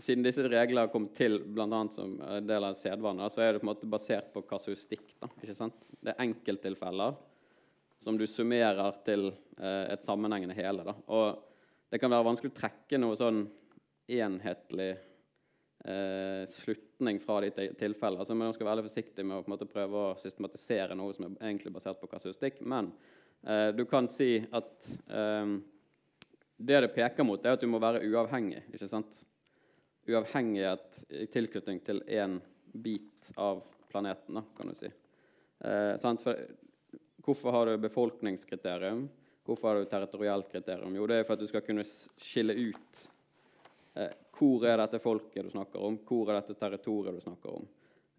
siden 0.00 0.24
disse 0.24 0.42
reglene 0.48 0.86
har 0.86 0.90
kommet 0.90 1.12
til 1.14 1.36
annet 1.60 1.94
som 1.94 2.16
del 2.48 2.64
av 2.64 2.74
sedvane, 2.80 3.28
så 3.28 3.44
er 3.44 3.52
det 3.52 3.60
på 3.60 3.68
en 3.68 3.70
måte 3.70 3.90
basert 3.92 4.32
på 4.32 4.42
kasuistikk. 4.48 5.14
Det 5.20 6.10
er 6.10 6.24
enkelttilfeller 6.24 7.16
som 7.98 8.18
du 8.18 8.26
summerer 8.26 8.98
til 9.06 9.30
eh, 9.30 9.84
et 9.92 10.04
sammenhengende 10.06 10.56
hele. 10.56 10.86
Da. 10.86 10.94
Og 11.10 11.90
det 11.90 12.00
kan 12.00 12.12
være 12.12 12.26
vanskelig 12.28 12.52
å 12.54 12.58
trekke 12.60 13.00
noe 13.00 13.18
sånn 13.18 13.42
enhetlig 14.08 14.90
eh, 15.84 16.44
slutning 16.48 17.20
fra 17.20 17.40
de 17.44 17.70
tilfellene. 17.78 18.26
Så 18.26 18.36
man 18.38 18.54
skal 18.54 18.68
være 18.68 18.78
veldig 18.78 18.90
forsiktig 18.90 19.26
med 19.26 19.40
å 19.40 19.50
måte 19.50 19.68
prøve 19.68 20.04
å 20.04 20.18
systematisere 20.20 20.96
noe 20.98 21.16
som 21.16 21.28
er 21.30 21.50
egentlig 21.50 21.74
basert 21.74 22.00
på 22.00 22.10
kasuistikk. 22.10 22.62
Men 22.62 22.92
eh, 23.42 23.70
du 23.76 23.84
kan 23.90 24.08
si 24.10 24.36
at 24.46 24.92
eh, 25.10 25.56
det 26.58 26.84
det 26.84 26.94
peker 26.94 27.26
mot, 27.26 27.42
er 27.44 27.54
at 27.54 27.62
du 27.62 27.70
må 27.70 27.80
være 27.82 28.02
uavhengig. 28.06 28.64
ikke 28.74 28.90
sant? 28.90 29.20
Uavhengighet 30.08 31.02
i 31.14 31.26
tilknytning 31.30 31.82
til 31.84 32.00
én 32.06 32.38
bit 32.72 33.30
av 33.36 33.62
planeten, 33.88 34.40
da, 34.40 34.42
kan 34.56 34.70
du 34.70 34.74
si. 34.76 34.90
Eh, 35.64 35.94
Hvorfor 37.28 37.52
har 37.52 37.66
du 37.66 37.78
befolkningskriterium? 37.78 39.02
Hvorfor 39.44 39.68
har 39.68 39.74
du 39.74 39.84
territorielt 39.84 40.46
kriterium? 40.48 40.94
Jo, 40.96 41.06
det 41.06 41.18
er 41.18 41.26
for 41.28 41.36
at 41.36 41.42
du 41.42 41.50
skal 41.50 41.60
kunne 41.66 41.84
skille 41.84 42.54
ut 42.56 43.00
eh, 44.00 44.14
hvor 44.38 44.64
er 44.64 44.80
dette 44.80 45.00
folket 45.02 45.44
du 45.44 45.50
snakker 45.52 45.82
om, 45.90 45.98
hvor 46.08 46.30
er 46.30 46.38
dette 46.38 46.56
territoriet 46.56 47.18
du 47.18 47.20
snakker 47.20 47.58
om. 47.58 47.66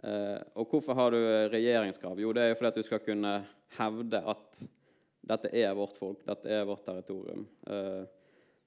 Eh, 0.03 0.37
og 0.61 0.75
hvorfor 0.75 0.99
har 0.99 1.15
du 1.15 1.17
eh, 1.23 1.47
regjeringskrav? 1.49 2.21
Jo, 2.21 2.35
det 2.37 2.43
er 2.43 2.53
fordi 2.59 2.69
at 2.69 2.77
du 2.77 2.85
skal 2.85 3.01
kunne 3.07 3.33
hevde 3.79 4.21
at 4.35 4.61
dette 5.33 5.55
er 5.57 5.73
vårt 5.81 5.97
folk, 5.97 6.21
dette 6.29 6.53
er 6.59 6.69
vårt 6.69 6.85
territorium. 6.85 7.47
Eh, 7.65 8.05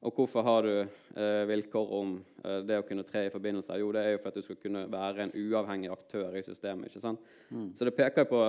og 0.03 0.19
hvorfor 0.19 0.43
har 0.43 0.67
du 0.67 0.75
eh, 0.83 1.47
vilkår 1.53 1.95
om 2.01 2.17
eh, 2.43 2.65
det 2.67 2.83
å 2.83 2.89
kunne 2.91 3.07
tre 3.07 3.29
i 3.29 3.31
forbindelser? 3.31 3.79
Jo, 3.79 3.95
det 3.95 4.03
er 4.03 4.17
jo 4.17 4.25
for 4.25 4.35
at 4.35 4.43
du 4.43 4.49
skal 4.49 4.59
kunne 4.59 4.89
være 4.91 5.29
en 5.29 5.37
uavhengig 5.39 5.95
aktør 5.95 6.35
i 6.35 6.43
systemet. 6.43 6.91
ikke 6.91 7.07
sant? 7.07 7.33
Så 7.79 7.87
det 7.87 7.95
peker 7.95 8.27
på 8.27 8.49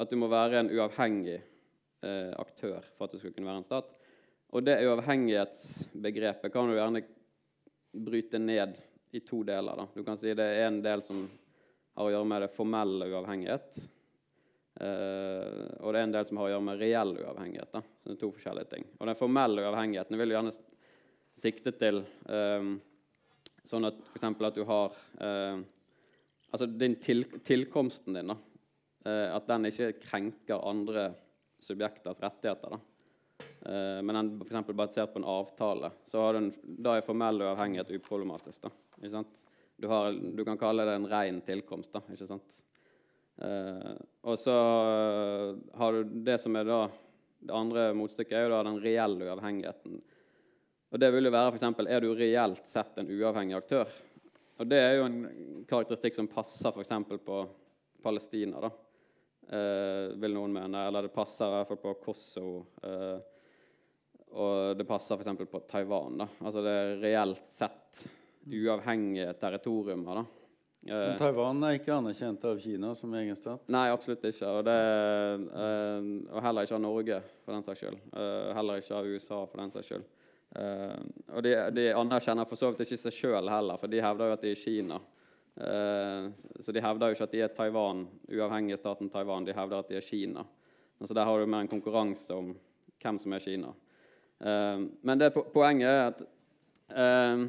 at 0.00 0.10
du 0.10 0.16
må 0.18 0.28
være 0.32 0.62
en 0.62 0.70
uavhengig 0.72 1.38
eh, 1.38 2.32
aktør 2.38 2.84
for 2.96 3.06
at 3.06 3.14
du 3.14 3.20
skal 3.20 3.34
kunne 3.34 3.50
være 3.50 3.62
en 3.62 3.68
stat. 3.68 3.92
Og 4.52 4.64
det 4.64 4.80
uavhengighetsbegrepet 4.84 6.52
kan 6.52 6.68
du 6.68 6.76
gjerne 6.76 7.04
bryte 7.92 8.40
ned 8.40 8.76
i 9.12 9.20
to 9.20 9.42
deler. 9.44 9.76
Da. 9.76 9.88
Du 9.94 10.04
kan 10.04 10.18
si 10.20 10.32
det 10.36 10.44
er 10.44 10.66
en 10.66 10.82
del 10.84 11.04
som 11.04 11.24
har 11.96 12.08
å 12.08 12.12
gjøre 12.12 12.28
med 12.28 12.44
det 12.44 12.52
formelle 12.54 13.08
uavhengighet. 13.12 13.82
Eh, 14.80 15.66
og 15.80 15.92
det 15.92 16.00
er 16.00 16.06
en 16.06 16.14
del 16.14 16.28
som 16.28 16.40
har 16.40 16.48
å 16.48 16.54
gjøre 16.54 16.66
med 16.68 16.80
reell 16.80 17.16
uavhengighet. 17.20 17.72
Da. 17.74 17.82
Så 17.84 18.08
det 18.08 18.16
er 18.16 18.22
to 18.22 18.32
forskjellige 18.36 18.72
ting. 18.72 18.86
Og 18.98 19.10
den 19.10 19.20
formelle 19.20 19.64
uavhengigheten 19.66 20.20
vil 20.20 20.32
du 20.32 20.36
gjerne 20.36 20.54
sikte 21.42 21.74
til 21.76 22.02
eh, 22.28 22.72
sånn 23.68 23.88
at 23.88 24.00
f.eks. 24.08 24.26
at 24.32 24.58
du 24.58 24.66
har 24.68 24.98
eh, 25.20 25.62
Altså 26.52 26.66
din 26.68 26.98
til, 27.00 27.22
tilkomsten 27.48 28.12
din, 28.12 28.28
da. 28.28 28.34
Eh, 29.04 29.28
at 29.34 29.46
den 29.50 29.66
ikke 29.66 29.92
krenker 30.04 30.62
andre 30.68 31.10
subjekters 31.62 32.20
rettigheter. 32.22 32.76
da. 32.76 32.80
Eh, 33.66 34.02
men 34.02 34.14
den 34.14 34.32
f.eks. 34.42 34.74
basert 34.74 35.12
på 35.12 35.22
en 35.22 35.28
avtale, 35.28 35.90
så 36.06 36.22
har 36.22 36.34
du 36.34 36.42
en, 36.42 36.52
da 36.62 36.96
er 36.96 37.06
formell 37.06 37.42
uavhengighet 37.42 37.90
uproblematisk. 37.98 38.62
da. 38.62 39.22
Du, 39.76 39.88
har, 39.88 40.12
du, 40.12 40.44
kan 40.44 40.58
kalle 40.58 40.86
det 40.86 40.94
en 40.98 41.08
ren 41.10 41.40
tilkomst. 41.42 41.92
da, 41.92 42.02
ikke 42.12 42.30
sant? 42.30 42.58
Eh, 43.42 43.94
og 44.22 44.38
så 44.38 44.56
har 45.78 45.92
du 45.92 46.18
det 46.22 46.38
som 46.38 46.56
er 46.56 46.68
da 46.68 46.82
Det 47.42 47.54
andre 47.56 47.88
motstykket 47.96 48.36
er 48.36 48.42
jo 48.44 48.50
da 48.52 48.58
den 48.62 48.76
reelle 48.78 49.24
uavhengigheten. 49.26 49.96
Og 50.92 51.00
det 51.00 51.08
vil 51.10 51.26
jo 51.26 51.32
være 51.34 51.50
f.eks.: 51.50 51.64
Er 51.90 52.04
du 52.04 52.12
reelt 52.14 52.68
sett 52.70 53.00
en 53.00 53.10
uavhengig 53.10 53.56
aktør? 53.56 53.88
Og 54.60 54.68
det 54.70 54.78
er 54.78 54.92
jo 55.00 55.08
en 55.08 55.16
karakteristikk 55.66 56.14
som 56.14 56.28
passer 56.30 56.70
f.eks. 56.70 56.92
på 57.26 57.40
Palestina. 58.04 58.60
da. 58.60 58.70
Eh, 59.52 60.16
vil 60.16 60.32
noen 60.32 60.54
mene. 60.54 60.86
Eller 60.88 61.06
det 61.06 61.12
passer 61.12 61.44
i 61.44 61.56
hvert 61.58 61.72
fall 61.72 61.80
på 61.82 61.94
Kosovo. 62.06 62.62
Eh, 62.82 63.18
og 64.32 64.78
det 64.78 64.86
passer 64.88 65.20
f.eks. 65.20 65.42
på 65.50 65.60
Taiwan. 65.68 66.22
da. 66.22 66.28
Altså 66.40 66.62
det 66.64 66.72
er 66.72 66.94
reelt 67.02 67.42
sett 67.52 68.04
uavhengige 68.48 69.34
territoriumer. 69.40 70.22
da. 70.22 70.24
Men 70.88 71.18
Taiwan 71.18 71.60
er 71.62 71.76
ikke 71.78 71.92
anerkjent 71.94 72.44
av 72.48 72.56
Kina 72.58 72.94
som 72.98 73.12
egen 73.14 73.36
stat? 73.38 73.68
Nei, 73.70 73.84
absolutt 73.92 74.24
ikke. 74.26 74.48
Og, 74.48 74.64
det, 74.66 74.78
eh, 75.52 76.08
og 76.32 76.42
heller 76.42 76.66
ikke 76.66 76.78
av 76.78 76.82
Norge, 76.82 77.20
for 77.44 77.54
den 77.54 77.68
saks 77.68 77.84
skyld. 77.84 78.00
Eh, 78.16 78.48
heller 78.56 78.82
ikke 78.82 78.96
av 78.98 79.12
USA, 79.12 79.44
for 79.46 79.62
den 79.62 79.74
saks 79.76 79.92
skyld. 79.92 80.08
Eh, 80.58 80.96
og 81.36 81.44
de, 81.44 81.54
de 81.76 81.86
anerkjenner 81.96 82.48
for 82.48 82.58
så 82.58 82.72
vidt 82.72 82.82
ikke 82.88 83.02
seg 83.04 83.20
sjøl 83.20 83.52
heller, 83.52 83.78
for 83.78 83.92
de 83.92 84.02
hevder 84.02 84.32
jo 84.32 84.38
at 84.40 84.48
de 84.48 84.56
er 84.56 84.64
Kina. 84.64 84.98
Eh, 85.56 86.30
så 86.60 86.72
de 86.72 86.82
hevder 86.82 87.10
jo 87.10 87.16
ikke 87.16 87.28
at 87.28 87.34
de 87.34 87.42
er 87.44 87.54
Taiwan, 87.56 88.06
uavhengig 88.32 88.76
av 88.76 88.80
staten 88.80 89.10
Taiwan. 89.12 89.46
De 89.46 89.56
hevder 89.56 89.82
at 89.82 89.90
de 89.90 89.98
er 89.98 90.06
Kina. 90.06 90.44
Så 91.02 91.14
der 91.14 91.26
har 91.26 91.38
du 91.38 91.46
mer 91.50 91.64
en 91.64 91.70
konkurranse 91.70 92.34
om 92.34 92.52
hvem 93.02 93.18
som 93.18 93.34
er 93.34 93.44
Kina. 93.44 93.74
Eh, 94.40 94.86
men 95.02 95.20
det 95.20 95.32
poenget 95.34 95.88
er 95.90 96.02
at 96.06 96.24
eh, 96.96 97.46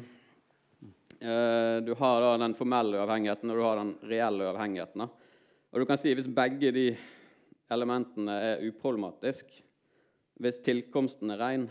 du 1.84 1.92
har 1.96 2.26
den 2.42 2.56
formelle 2.58 2.98
uavhengigheten 2.98 3.50
og 3.50 3.56
du 3.56 3.64
har 3.64 3.78
den 3.80 3.94
reelle 4.10 4.44
uavhengigheten. 4.44 5.06
Og 5.06 5.80
du 5.80 5.86
kan 5.88 5.98
si 5.98 6.12
Hvis 6.14 6.28
begge 6.28 6.70
de 6.74 6.88
elementene 7.72 8.34
er 8.50 8.66
uproblematiske, 8.68 9.62
hvis 10.42 10.58
tilkomsten 10.66 11.30
er 11.30 11.40
ren, 11.40 11.64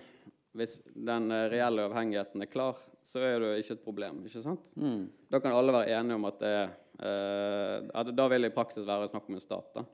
hvis 0.57 0.79
den 0.93 1.31
eh, 1.33 1.47
reelle 1.51 1.87
uavhengigheten 1.87 2.45
er 2.45 2.51
klar, 2.51 2.79
så 3.03 3.23
er 3.25 3.39
det 3.41 3.49
jo 3.49 3.63
ikke 3.63 3.77
et 3.77 3.85
problem. 3.85 4.23
ikke 4.27 4.43
sant? 4.43 4.63
Mm. 4.79 5.07
Da 5.31 5.41
kan 5.43 5.55
alle 5.57 5.75
være 5.75 5.97
enige 5.97 6.19
om 6.19 6.29
at 6.29 6.39
det 6.41 6.53
er 6.53 6.73
eh, 7.03 8.11
Da 8.13 8.27
vil 8.31 8.45
det 8.45 8.53
i 8.53 8.55
praksis 8.55 8.87
være 8.87 9.09
snakk 9.11 9.29
om 9.29 9.39
en 9.39 9.43
stat. 9.43 9.71
da. 9.75 9.85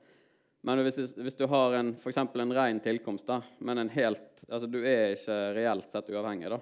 Men 0.62 0.82
hvis, 0.84 1.16
hvis 1.16 1.38
du 1.38 1.46
har 1.48 1.74
en, 1.78 1.94
for 1.96 2.12
en 2.12 2.52
ren 2.52 2.80
tilkomst, 2.84 3.26
da, 3.26 3.40
men 3.58 3.78
en 3.78 3.88
helt, 3.88 4.44
altså 4.48 4.68
du 4.68 4.82
er 4.84 5.14
ikke 5.16 5.38
reelt 5.56 5.88
sett 5.88 6.10
uavhengig, 6.12 6.50
da, 6.52 6.60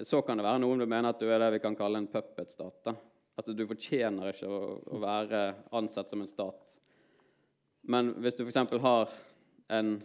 så 0.00 0.22
kan 0.24 0.40
det 0.40 0.46
være 0.46 0.62
noen 0.62 0.80
du 0.80 0.86
mener 0.88 1.12
at 1.12 1.20
du 1.20 1.28
er 1.28 1.42
det 1.42 1.50
vi 1.58 1.60
kan 1.60 1.76
kalle 1.76 2.00
en 2.00 2.08
puppet-stat. 2.08 2.94
At 3.36 3.50
du 3.52 3.66
fortjener 3.68 4.32
ikke 4.32 4.48
å, 4.48 4.60
å, 4.80 5.00
være 5.02 5.42
ansett 5.76 6.08
som 6.08 6.22
en 6.24 6.30
stat. 6.30 6.74
Men 7.92 8.14
hvis 8.24 8.38
du 8.38 8.46
f.eks. 8.46 8.80
har 8.80 9.12
en, 9.76 9.98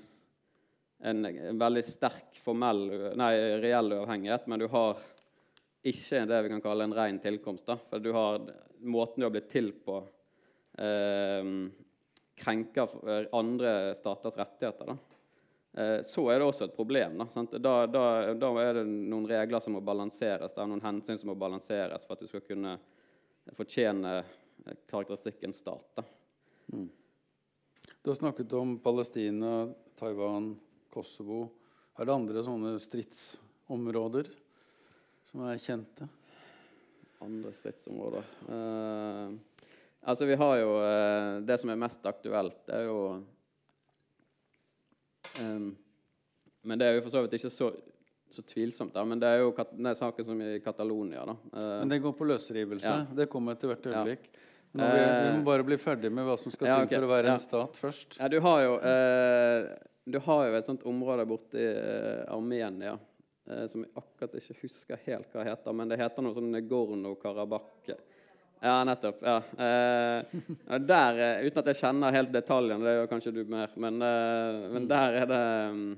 en, 1.04 1.28
veldig 1.60 1.84
sterk 1.86 2.39
formell, 2.43 2.86
nei, 3.18 3.34
reell 3.64 3.98
uavhengighet, 3.98 4.48
men 4.48 4.62
du 4.62 4.68
har 4.72 5.02
ikke 5.86 6.24
det 6.26 6.43
vi 6.46 6.54
kan 6.54 6.64
kalle 6.64 6.88
en 6.88 6.96
ren 6.98 7.20
tilkomst, 7.22 7.66
da, 7.68 7.78
for 7.78 8.02
du 8.02 8.12
har 8.16 8.39
måten 8.86 9.22
du 9.22 9.28
har 9.28 9.34
blitt 9.34 9.52
til 9.52 9.72
på, 9.86 10.00
eh, 10.82 11.52
krenker 12.36 12.96
andre 13.36 13.96
staters 13.96 14.38
rettigheter. 14.38 14.86
da. 14.93 14.98
Eh, 15.78 16.02
så 16.02 16.30
er 16.32 16.39
det 16.39 16.46
også 16.48 16.66
et 16.70 16.76
problem. 16.76 17.18
Da, 17.18 17.43
da, 17.60 17.74
da, 17.88 18.34
da, 18.34 18.50
er 18.64 18.78
det 18.80 18.86
noen 18.88 19.28
regler 19.28 19.60
som 19.60 19.76
må 19.76 19.82
balanseres, 19.84 20.54
det 20.56 20.62
er 20.64 20.70
noen 20.72 20.84
hensyn 20.84 21.20
som 21.20 21.32
må 21.34 21.36
balanseres 21.36 22.06
for 22.06 22.16
at 22.16 22.24
du 22.24 22.30
skal 22.32 22.43
kunne 22.46 22.78
fortjene 23.58 24.14
eh, 24.22 24.78
karakteristikken 24.88 25.54
stat. 25.56 26.06
Mm. 26.72 26.88
Du 28.02 28.10
har 28.10 28.16
snakket 28.22 28.54
om 28.56 28.78
Palestina, 28.80 29.68
Taiwan, 30.00 30.54
Kosovo. 30.96 31.43
Er 31.96 32.08
det 32.08 32.16
andre 32.16 32.43
sånne 32.43 32.76
stridsområder 32.84 34.32
som 35.30 35.46
er 35.50 35.60
kjente? 35.62 36.08
Andre 37.24 37.54
stridsområder 37.56 38.26
uh, 38.50 39.32
Altså, 40.06 40.28
vi 40.28 40.36
har 40.36 40.58
jo 40.60 40.74
uh, 40.84 41.38
Det 41.48 41.56
som 41.62 41.72
er 41.72 41.80
mest 41.80 42.04
aktuelt, 42.06 42.58
det 42.68 42.82
er 42.82 42.89
jo 42.89 43.00
Um, 45.41 45.76
men 46.64 46.80
det 46.80 46.88
er 46.88 46.98
jo 46.98 47.04
for 47.06 47.14
så 47.14 47.22
vidt 47.26 47.34
ikke 47.36 47.52
så, 47.52 47.70
så 48.32 48.43
tvilsomt. 48.48 48.93
Da. 48.96 49.04
Men 49.08 49.20
det 49.22 49.28
er 49.28 49.41
jo 49.43 49.52
er 49.52 49.98
saken 50.00 50.28
som 50.28 50.41
i 50.41 50.60
Catalonia. 50.64 51.26
Da. 51.28 51.36
Uh, 51.52 51.72
men 51.82 51.91
det 51.91 52.02
går 52.06 52.16
på 52.16 52.28
løsrivelse? 52.30 52.88
Ja. 52.88 53.16
Det 53.18 53.28
kommer 53.32 53.58
etter 53.58 53.74
hvert 53.74 53.89
øyeblikk. 53.91 54.30
Ja. 54.32 54.41
Vi, 54.76 54.86
vi, 54.86 55.36
må 55.38 55.43
bare 55.48 55.64
bli 55.64 55.78
ferdig 55.80 56.10
med 56.12 56.26
hva 56.28 56.36
som 56.39 56.52
skal 56.52 56.68
ja, 56.68 56.78
til 56.82 56.88
okay. 56.88 56.98
for 56.98 57.08
å 57.08 57.12
være 57.14 57.32
en 57.32 57.43
stat 57.43 57.78
først. 57.80 58.18
Ja, 58.20 58.28
du 58.32 58.41
har 58.43 58.64
jo, 58.66 58.74
du 60.06 60.20
har 60.22 60.47
jo 60.47 60.58
et 60.58 60.70
sånt 60.70 60.86
område 60.88 61.26
borti 61.30 61.62
uh, 61.62 62.24
Armenia 62.34 62.95
som 63.70 63.84
jeg 63.84 63.91
akkurat 63.93 64.39
ikke 64.39 64.56
husker 64.64 65.01
helt 65.06 65.28
hva 65.30 65.43
det 65.43 65.51
heter, 65.51 65.74
men 65.78 65.91
det 65.91 65.99
heter 65.99 66.24
noe 66.26 66.34
sånn 66.34 66.47
Negorno-Karabakh. 66.49 67.91
Ja, 68.66 68.84
nettopp. 68.84 69.22
ja. 69.22 69.38
Eh, 69.38 70.26
der, 70.80 71.20
eh, 71.20 71.45
Uten 71.45 71.60
at 71.60 71.70
jeg 71.70 71.80
kjenner 71.80 72.16
helt 72.16 72.32
detaljene, 72.34 72.84
det 72.84 72.93
gjør 72.95 73.10
kanskje 73.12 73.34
du 73.36 73.43
mer, 73.45 73.74
men, 73.76 74.01
eh, 74.01 74.68
men, 74.74 74.88
der 74.89 75.20
er 75.22 75.30
det 75.30 75.45
mm, 75.76 75.97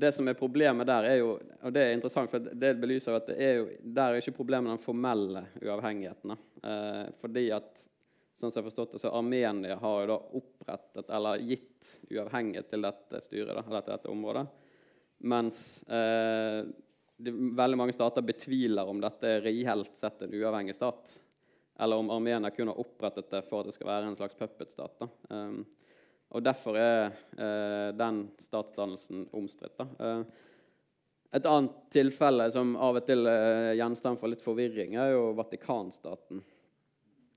Det 0.00 0.12
som 0.14 0.28
er 0.28 0.38
problemet 0.38 0.86
der, 0.86 1.04
er 1.04 1.16
jo 1.18 1.32
Og 1.62 1.72
det 1.74 1.82
er 1.82 1.94
interessant, 1.96 2.30
for 2.30 2.38
det 2.38 2.76
belyser 2.78 3.16
at 3.16 3.26
det 3.26 3.38
er 3.42 3.56
jo, 3.58 3.64
der 3.82 4.12
er 4.12 4.20
ikke 4.20 4.36
problemet 4.36 4.70
den 4.70 4.84
formelle 4.84 5.42
uavhengigheten. 5.60 6.36
Eh, 6.62 7.06
fordi 7.20 7.50
at 7.50 7.88
sånn 8.40 8.52
som 8.52 8.62
jeg 8.62 8.70
forstått 8.70 8.96
det, 8.96 9.02
så 9.02 9.12
Armenia 9.14 9.76
har 9.80 10.02
jo 10.02 10.10
da 10.10 10.18
opprettet 10.40 11.10
eller 11.16 11.42
gitt 11.44 11.94
uavhengighet 12.10 12.70
til 12.72 12.86
dette 12.86 13.22
styret, 13.24 13.56
da, 13.56 13.64
til 13.68 13.92
dette 13.92 14.12
området. 14.12 14.46
Mens 15.30 15.58
eh, 15.84 16.62
de, 17.20 17.34
veldig 17.56 17.78
mange 17.78 17.94
stater 17.96 18.24
betviler 18.24 18.88
om 18.88 19.02
dette 19.02 19.28
er 19.28 19.44
reelt 19.44 19.92
sett 19.98 20.24
en 20.24 20.32
uavhengig 20.32 20.76
stat 20.78 21.18
eller 21.80 21.96
om 21.96 22.10
Armenia 22.10 22.50
kun 22.50 22.68
har 22.68 22.80
opprettet 22.80 23.30
det 23.30 23.40
for 23.48 23.62
at 23.62 23.70
det 23.70 23.74
skal 23.76 23.88
være 23.88 24.10
en 24.10 24.16
slags 24.18 24.36
puppet-stat. 24.36 25.06
Um, 25.32 25.62
og 26.28 26.44
Derfor 26.44 26.76
er 26.76 27.14
uh, 27.40 27.88
den 27.96 28.26
statsdannelsen 28.36 29.24
omstridt. 29.32 29.80
Uh, 29.96 30.20
et 31.32 31.46
annet 31.48 31.78
tilfelle 31.94 32.50
som 32.52 32.74
av 32.76 33.00
og 33.00 33.06
til 33.08 33.24
er 33.30 33.78
gjenstand 33.78 34.20
for 34.20 34.28
litt 34.28 34.44
forvirring, 34.44 34.98
er 35.00 35.14
jo 35.14 35.30
Vatikanstaten. 35.38 36.42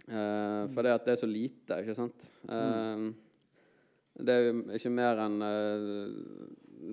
Uh, 0.04 0.68
for 0.74 0.84
det 0.84 0.94
at 0.98 1.06
det 1.08 1.14
er 1.14 1.22
så 1.22 1.30
lite, 1.30 1.80
ikke 1.80 1.96
sant? 1.96 2.26
Uh, 2.50 3.14
det 4.20 4.34
er 4.34 4.48
jo 4.50 4.58
ikke 4.78 4.94
mer 4.94 5.22
enn 5.24 5.38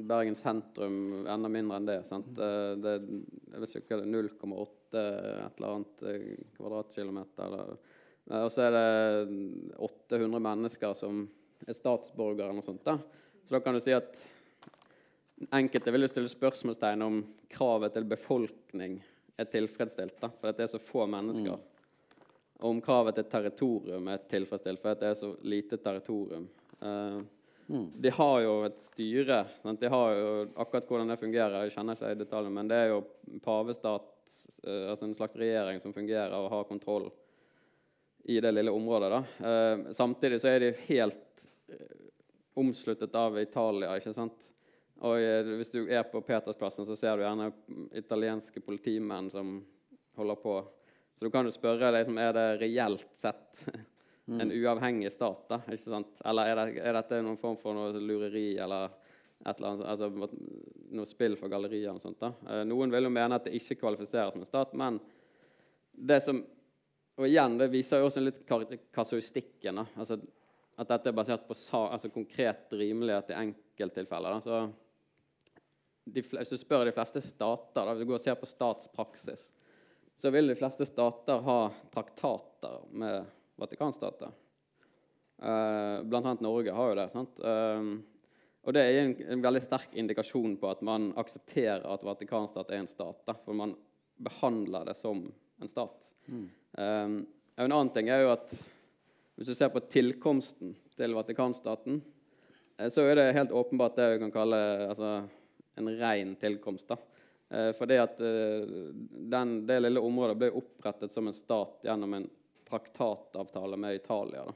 Bergen 0.07 0.37
sentrum, 0.39 1.27
enda 1.29 1.51
mindre 1.51 1.81
enn 1.81 1.89
det. 1.89 1.99
sant? 2.07 2.29
det 2.39 2.93
jeg 3.03 3.63
vet 3.65 3.75
ikke 3.81 3.97
hva 3.97 4.05
det 4.05 4.07
er, 4.07 4.29
0,8 4.31 5.01
et 5.01 5.59
eller 5.59 5.75
annet 5.75 6.05
kvadratkilometer. 6.55 7.57
Og 8.39 8.53
så 8.55 8.69
er 8.69 8.77
det 8.77 9.75
800 9.83 10.45
mennesker 10.47 10.95
som 10.95 11.25
er 11.67 11.77
statsborgere. 11.77 12.55
og 12.55 12.65
sånt. 12.65 12.87
Da. 12.87 12.97
Så 13.43 13.57
da 13.57 13.61
kan 13.65 13.75
du 13.75 13.83
si 13.83 13.93
at 13.93 14.23
enkelte 15.59 15.93
vil 15.93 16.07
jo 16.07 16.13
stille 16.13 16.31
spørsmålstegn 16.31 17.03
om 17.03 17.21
kravet 17.51 17.97
til 17.97 18.07
befolkning 18.09 19.01
er 19.41 19.49
tilfredsstilt. 19.51 20.19
Da, 20.21 20.31
for 20.31 20.55
det 20.55 20.67
er 20.67 20.73
så 20.75 20.83
få 20.83 21.07
mennesker. 21.11 21.57
Mm. 21.57 21.70
Om 22.61 22.81
kravet 22.85 23.17
til 23.17 23.29
territorium 23.31 24.09
er 24.13 24.25
tilfredsstilt, 24.31 24.83
for 24.83 24.99
det 25.01 25.11
er 25.11 25.19
så 25.19 25.35
lite 25.49 25.79
territorium. 25.81 26.49
Uh, 26.81 27.21
mm. 27.67 27.87
De 28.05 28.13
har 28.17 28.37
jo 28.45 28.55
et 28.69 28.81
styre. 28.85 29.43
Sant? 29.63 29.81
De 29.81 29.91
har 29.93 30.15
jo 30.19 30.31
akkurat 30.55 30.89
hvordan 30.89 31.13
det 31.13 31.21
fungerer, 31.21 31.65
jeg 31.65 31.77
kjenner 31.77 31.97
ikke 31.97 32.13
i 32.13 32.21
detalj, 32.21 32.53
men 32.53 32.69
det 32.69 32.83
er 32.85 32.93
jo 32.95 33.03
pavestat 33.45 34.11
Eh, 34.63 34.91
altså 34.91 35.05
en 35.05 35.15
slags 35.15 35.37
regjering 35.37 35.81
som 35.81 35.93
fungerer 35.93 36.35
og 36.37 36.51
har 36.51 36.69
kontroll 36.69 37.11
i 38.25 38.41
det 38.41 38.53
lille 38.53 38.71
området. 38.71 39.11
Da. 39.11 39.51
Eh, 39.51 39.93
samtidig 39.97 40.41
så 40.41 40.53
er 40.53 40.61
de 40.61 40.73
helt 40.91 41.47
eh, 41.69 41.97
omsluttet 42.61 43.15
av 43.15 43.39
Italia. 43.41 43.97
ikke 43.97 44.15
sant? 44.15 44.51
Og 45.01 45.17
eh, 45.21 45.55
hvis 45.57 45.73
du 45.73 45.81
er 45.87 46.05
på 46.05 46.21
Petersplassen, 46.21 46.87
så 46.87 46.97
ser 46.97 47.17
du 47.17 47.25
gjerne 47.25 47.51
italienske 47.97 48.61
politimenn 48.61 49.31
som 49.33 49.57
holder 50.19 50.43
på. 50.43 50.59
Så 51.21 51.29
du 51.29 51.35
kan 51.35 51.45
jo 51.45 51.53
spørre 51.53 51.91
liksom, 51.93 52.17
er 52.17 52.31
det 52.33 52.45
reelt 52.63 53.03
sett 53.13 53.59
en 54.41 54.53
uavhengig 54.57 55.11
stat. 55.13 55.43
da, 55.51 55.59
ikke 55.69 55.83
sant? 55.83 56.23
Eller 56.25 56.49
er, 56.49 56.61
det, 56.63 56.81
er 56.81 56.97
dette 56.97 57.19
noen 57.21 57.37
form 57.37 57.59
for 57.61 57.77
noe 57.77 58.01
lureri 58.01 58.55
eller 58.57 58.89
et 59.45 59.61
eller 59.61 59.69
annet, 59.69 59.85
altså 59.85 60.09
noe 60.97 61.09
spill 61.09 61.37
for 61.37 61.53
gallerier? 61.53 61.93
og 61.93 62.01
sånt 62.01 62.25
da. 62.25 62.33
Eh, 62.49 62.63
noen 62.65 62.89
vil 62.97 63.05
jo 63.05 63.13
mene 63.13 63.37
at 63.37 63.45
det 63.45 63.53
ikke 63.61 63.83
kvalifiserer 63.83 64.33
som 64.33 64.41
en 64.41 64.49
stat, 64.49 64.73
men 64.81 64.97
det 65.93 66.23
som 66.25 66.41
og 67.21 67.27
igjen, 67.29 67.59
Det 67.61 67.69
viser 67.69 68.01
jo 68.01 68.07
også 68.09 68.21
litt 68.25 68.39
kasuistikken. 68.97 69.77
da, 69.77 69.85
altså 69.93 70.17
At 70.81 70.89
dette 70.89 71.11
er 71.11 71.21
basert 71.21 71.45
på 71.45 71.53
altså 71.85 72.09
konkret 72.09 72.73
rimelighet 72.73 73.35
i 73.35 73.41
enkelttilfeller. 73.45 74.39
da, 74.39 74.41
så 74.41 74.73
de, 76.07 76.23
Hvis 76.23 76.49
du 76.49 76.57
spør 76.57 76.87
de 76.89 76.97
fleste 76.97 77.21
stater, 77.21 77.85
da, 77.85 77.93
hvis 77.93 78.07
du 78.07 78.09
går 78.09 78.23
og 78.23 78.25
ser 78.25 78.41
på 78.41 78.49
statspraksis, 78.49 79.51
så 80.21 80.31
vil 80.31 80.51
de 80.51 80.55
fleste 80.55 80.85
stater 80.85 81.39
ha 81.41 81.71
traktater 81.95 82.81
med 82.93 83.25
Vatikanstater. 83.57 84.29
Uh, 85.41 86.03
blant 86.03 86.27
annet 86.27 86.43
Norge 86.45 86.75
har 86.77 86.91
jo 86.91 86.97
det. 86.99 87.07
sant? 87.15 87.41
Uh, 87.41 88.03
og 88.61 88.77
det 88.77 88.83
er 88.85 88.99
en, 89.01 89.15
en, 89.33 89.45
veldig 89.47 89.63
sterk 89.65 89.95
indikasjon 89.97 90.59
på 90.61 90.69
at 90.69 90.83
man 90.85 91.09
aksepterer 91.21 91.87
at 91.89 92.05
Vatikanstat 92.05 92.69
er 92.69 92.83
en 92.83 92.91
stat. 92.91 93.23
Da, 93.25 93.33
for 93.47 93.57
man 93.57 93.73
behandler 94.21 94.91
det 94.91 94.99
som 95.01 95.23
en 95.57 95.73
stat. 95.73 96.11
Mm. 96.29 96.45
Um, 96.77 97.17
en 97.57 97.73
annen 97.73 97.93
ting 97.95 98.13
er 98.13 98.27
jo 98.27 98.35
at 98.35 98.53
hvis 99.41 99.49
du 99.49 99.57
ser 99.57 99.73
på 99.73 99.81
tilkomsten 99.89 100.75
til 101.01 101.17
Vatikanstaten, 101.17 102.03
så 102.93 103.07
er 103.09 103.17
det 103.17 103.31
helt 103.39 103.57
åpenbart 103.57 103.97
det 103.97 104.11
vi 104.13 104.21
kan 104.21 104.33
kalle 104.35 104.61
altså, 104.91 105.15
en 105.81 105.89
ren 105.97 106.37
tilkomst. 106.41 106.93
da. 106.93 107.01
Uh, 107.51 107.73
fordi 107.75 107.99
at 107.99 108.19
den, 108.19 109.55
det 109.67 109.81
lille 109.83 110.01
området 110.01 110.37
ble 110.39 110.51
opprettet 110.61 111.13
som 111.13 111.27
en 111.27 111.35
stat 111.35 111.81
gjennom 111.87 112.15
en 112.15 112.29
traktatavtale 112.71 113.77
med 113.77 113.95
Italia. 113.95 114.45
Da. 114.45 114.53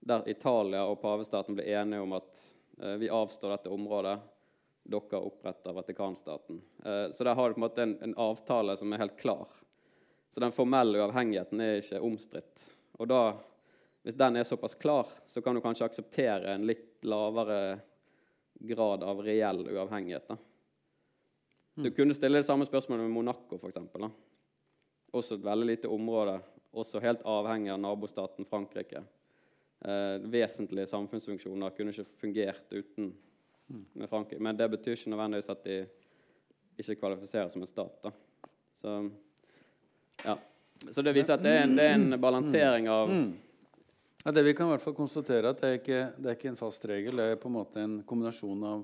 Der 0.00 0.28
Italia 0.28 0.84
og 0.84 1.00
pavestaten 1.00 1.56
ble 1.56 1.64
enige 1.64 2.00
om 2.04 2.12
at 2.12 2.40
eh, 2.82 2.96
vi 3.00 3.08
avstår 3.08 3.54
dette 3.54 3.72
området. 3.72 4.18
Dere 4.84 5.20
oppretter 5.20 5.72
Vatikanstaten. 5.72 6.60
Eh, 6.84 7.10
så 7.10 7.24
der 7.24 7.34
har 7.34 7.48
du 7.48 7.54
på 7.54 7.58
en 7.58 7.64
måte 7.64 7.82
en, 7.82 7.96
en, 8.02 8.14
avtale 8.20 8.76
som 8.76 8.92
er 8.92 9.00
helt 9.00 9.16
klar. 9.16 9.48
Så 10.30 10.40
den 10.44 10.52
formelle 10.52 11.00
uavhengigheten 11.00 11.60
er 11.60 11.80
ikke 11.80 12.02
omstridt. 12.04 12.68
Og 13.00 13.08
da, 13.08 13.22
hvis 14.04 14.18
den 14.20 14.36
er 14.36 14.44
såpass 14.44 14.76
klar, 14.76 15.08
så 15.26 15.40
kan 15.40 15.56
du 15.56 15.64
kanskje 15.64 15.88
akseptere 15.88 16.52
en 16.52 16.66
litt 16.68 17.00
lavere 17.00 17.78
grad 18.60 19.02
av 19.02 19.24
reell 19.24 19.64
uavhengighet. 19.64 20.28
Da. 20.28 20.36
Du 21.74 21.88
mm. 21.88 21.94
kunne 21.96 22.14
stille 22.14 22.38
det 22.38 22.46
samme 22.46 22.66
spørsmålet 22.66 23.06
med 23.06 23.14
Monaco, 23.14 23.58
f.eks. 23.58 23.78
Også 25.14 25.38
et 25.38 25.46
veldig 25.46 25.66
lite 25.66 25.90
område 25.90 26.38
også 26.74 27.00
helt 27.02 27.22
avhengig 27.26 27.70
av 27.72 27.80
nabostaten 27.80 28.46
Frankrike. 28.48 29.02
Eh, 29.84 30.16
vesentlige 30.30 30.86
samfunnsfunksjoner 30.90 31.74
kunne 31.76 31.94
ikke 31.94 32.06
fungert 32.18 32.72
uten 32.72 33.12
med 33.92 34.10
Frankrike. 34.10 34.42
Men 34.42 34.56
det 34.56 34.68
betyr 34.72 34.98
ikke 34.98 35.12
nødvendigvis 35.12 35.52
at 35.52 35.64
de 35.64 35.78
ikke 36.78 36.98
kvalifiserer 36.98 37.48
som 37.52 37.62
en 37.62 37.70
stat. 37.70 38.10
Så, 38.80 38.96
ja. 40.24 40.36
Så 40.90 41.02
det 41.02 41.14
viser 41.16 41.36
at 41.36 41.44
det 41.44 41.52
er 41.52 41.64
en, 41.64 41.76
det 41.78 41.84
er 41.86 41.94
en 41.96 42.20
balansering 42.20 42.88
av 42.90 43.08
mm. 43.08 43.28
ja, 44.24 44.32
Det 44.34 44.42
vi 44.44 44.54
kan 44.56 44.66
i 44.66 44.74
hvert 44.74 44.82
fall 44.82 44.96
konstatere, 44.96 45.54
at 45.54 45.62
det 45.62 45.68
er, 45.68 45.78
ikke, 45.78 46.00
det 46.18 46.30
er 46.30 46.38
ikke 46.38 46.50
en 46.52 46.58
fast 46.60 46.84
regel. 46.90 47.20
Det 47.20 47.28
er 47.30 47.40
på 47.40 47.48
en 47.48 47.56
måte 47.60 47.84
en 47.84 48.00
kombinasjon 48.06 48.66
av 48.68 48.82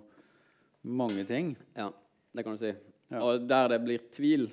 mange 0.86 1.26
ting. 1.28 1.53
Ja, 1.76 1.91
det 2.33 2.45
kan 2.47 2.57
du 2.57 2.62
si. 2.62 2.72
Ja. 3.11 3.22
Og 3.24 3.47
der 3.49 3.72
det 3.72 3.81
blir 3.83 4.05
tvil, 4.14 4.49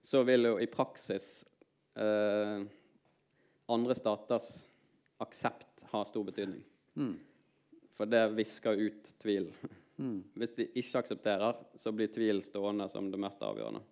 så 0.00 0.22
vil 0.24 0.48
jo 0.48 0.56
i 0.62 0.68
praksis 0.70 1.44
eh, 1.98 2.62
andre 3.72 3.96
staters 3.98 4.50
aksept 5.22 5.84
ha 5.90 6.04
stor 6.04 6.24
betydning. 6.28 6.62
Mm. 6.96 7.16
For 7.96 8.08
det 8.08 8.22
visker 8.36 8.80
ut 8.80 9.12
tvil. 9.22 9.50
Mm. 9.96 10.22
Hvis 10.38 10.56
de 10.56 10.68
ikke 10.72 11.02
aksepterer, 11.02 11.60
så 11.76 11.92
blir 11.92 12.12
tvil 12.12 12.42
stående 12.44 12.88
som 12.92 13.10
det 13.12 13.20
mest 13.20 13.42
avgjørende. 13.44 13.84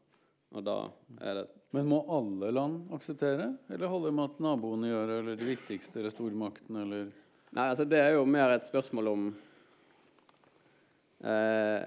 Men 1.75 1.89
må 1.91 1.99
alle 2.15 2.53
land 2.55 2.93
akseptere? 2.95 3.49
Eller 3.75 3.91
holder 3.91 4.13
det 4.13 4.17
med 4.21 4.29
at 4.29 4.43
naboene 4.45 4.91
gjør 4.93 5.09
det, 5.11 5.17
eller 5.19 5.41
de 5.41 5.49
viktigste, 5.49 5.99
eller 5.99 6.15
stormakten, 6.15 6.79
eller 6.85 7.13
Nei, 7.55 7.69
altså 7.71 7.85
det 7.87 8.01
er 8.03 8.17
jo 8.17 8.25
mer 8.27 8.51
et 8.51 8.67
spørsmål 8.67 9.09
om 9.13 9.27
eh, 11.23 11.85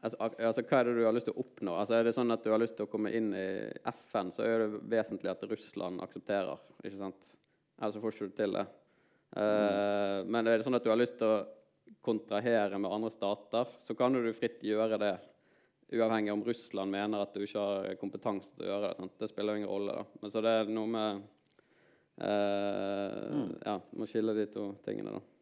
altså, 0.00 0.30
altså, 0.38 0.64
Hva 0.64 0.80
er 0.80 0.88
det 0.88 0.96
du 0.98 1.04
har 1.06 1.14
lyst 1.16 1.28
til 1.28 1.36
å 1.36 1.44
oppnå? 1.44 1.74
Altså, 1.78 1.96
er 1.98 2.08
det 2.08 2.14
sånn 2.16 2.34
at 2.34 2.44
du 2.44 2.52
har 2.52 2.62
lyst 2.62 2.76
til 2.78 2.88
å 2.88 2.90
komme 2.90 3.12
inn 3.14 3.30
i 3.36 3.48
FN, 3.92 4.32
så 4.34 4.44
er 4.46 4.64
det 4.64 4.82
vesentlig 4.90 5.32
at 5.32 5.44
Russland 5.50 6.02
aksepterer. 6.04 6.60
ikke 6.84 7.00
sant? 7.00 7.30
Ellers 7.78 8.02
får 8.02 8.14
ikke 8.14 8.28
du 8.28 8.36
til 8.38 8.58
det. 8.58 8.66
Uh, 9.36 9.42
mm. 9.42 10.30
Men 10.32 10.46
er 10.46 10.58
det 10.58 10.66
sånn 10.66 10.78
at 10.78 10.84
du 10.84 10.90
har 10.90 10.98
lyst 10.98 11.18
til 11.20 11.30
å 11.30 11.46
kontrahere 12.04 12.78
med 12.80 12.92
andre 12.92 13.10
stater, 13.12 13.70
så 13.84 13.96
kan 13.96 14.14
du 14.14 14.32
fritt 14.36 14.62
gjøre 14.64 14.98
det. 15.00 15.14
Uavhengig 15.88 16.32
om 16.34 16.44
Russland 16.44 16.92
mener 16.92 17.22
at 17.22 17.32
du 17.32 17.46
ikke 17.46 17.64
har 17.64 17.96
kompetanse 18.00 18.52
til 18.52 18.66
å 18.66 18.70
gjøre 18.72 18.90
det. 18.90 18.96
Sant? 18.98 19.16
Det 19.20 19.30
spiller 19.30 19.56
ingen 19.56 19.70
rolle. 19.70 19.96
da. 19.96 20.20
Men 20.20 20.32
så 20.32 20.42
det 20.44 20.52
er 20.52 20.72
noe 20.72 20.92
med 20.92 21.22
uh, 22.20 23.24
mm. 23.32 23.50
Ja, 23.64 23.78
må 23.96 24.08
skille 24.10 24.36
de 24.36 24.46
to 24.52 24.70
tingene, 24.84 25.16
da. 25.16 25.37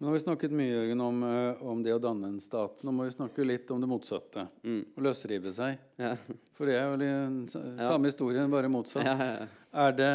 Nå 0.00 0.06
har 0.06 0.14
vi 0.14 0.20
snakket 0.20 0.52
mye 0.54 0.70
Jørgen, 0.70 1.00
om, 1.00 1.22
eh, 1.26 1.62
om, 1.66 1.80
det 1.82 1.90
å 1.90 1.98
danne 1.98 2.28
en 2.30 2.40
stat. 2.40 2.84
Nå 2.86 2.92
må 2.94 3.08
vi 3.08 3.16
snakke 3.16 3.42
litt 3.42 3.70
om 3.74 3.80
det 3.82 3.88
motsatte. 3.90 4.44
Mm. 4.62 4.84
Å 4.94 5.02
løsrive 5.02 5.50
seg. 5.56 5.80
Ja. 5.98 6.12
For 6.54 6.70
det 6.70 6.76
er 6.78 6.86
jo 6.86 7.00
den 7.00 7.40
samme 7.50 7.82
ja. 7.82 7.96
historien, 8.06 8.52
bare 8.52 8.70
motsatt. 8.70 9.02
Ja, 9.08 9.48
er 9.88 9.98
det, 9.98 10.12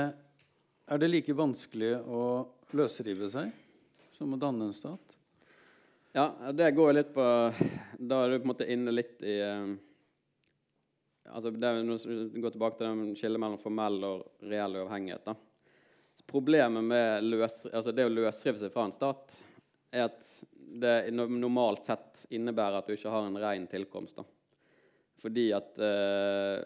er, 0.88 1.04
det, 1.04 1.12
like 1.12 1.36
vanskelig 1.36 1.92
å 2.08 2.24
løsrive 2.72 3.28
seg 3.36 3.52
som 4.16 4.32
å 4.32 4.40
danne 4.40 4.70
en 4.70 4.80
stat? 4.80 5.20
Ja, 6.16 6.30
det 6.56 6.72
går 6.78 6.96
litt 6.96 7.12
på 7.12 7.24
Da 7.98 8.24
er 8.24 8.32
du 8.32 8.40
på 8.40 8.44
en 8.46 8.52
måte 8.54 8.68
inne 8.70 8.94
litt 8.94 9.24
i 9.26 9.40
uh, 9.42 9.72
altså 11.28 11.52
det, 11.52 11.72
Når 11.84 12.04
du 12.30 12.38
går 12.40 12.54
tilbake 12.54 12.78
til 12.80 12.88
den 12.88 13.18
skillet 13.20 13.42
mellom 13.42 13.60
formell 13.60 14.00
og 14.08 14.46
reell 14.48 14.80
uavhengighet. 14.80 15.28
da. 15.28 15.36
Problemet 16.30 16.88
med 16.88 17.34
løs, 17.34 17.66
altså 17.68 17.92
det 17.92 18.08
å 18.08 18.20
løsrive 18.22 18.62
seg 18.62 18.72
fra 18.72 18.88
en 18.88 18.96
stat 18.96 19.43
er 19.94 20.08
at 20.10 20.26
det 20.74 21.14
normalt 21.14 21.86
sett 21.86 22.26
innebærer 22.34 22.80
at 22.80 22.90
du 22.90 22.96
ikke 22.96 23.12
har 23.14 23.28
en 23.28 23.38
ren 23.38 23.68
tilkomst. 23.70 24.18
Da. 24.18 24.26
Fordi 25.22 25.52
at 25.56 25.78
eh, 25.80 26.64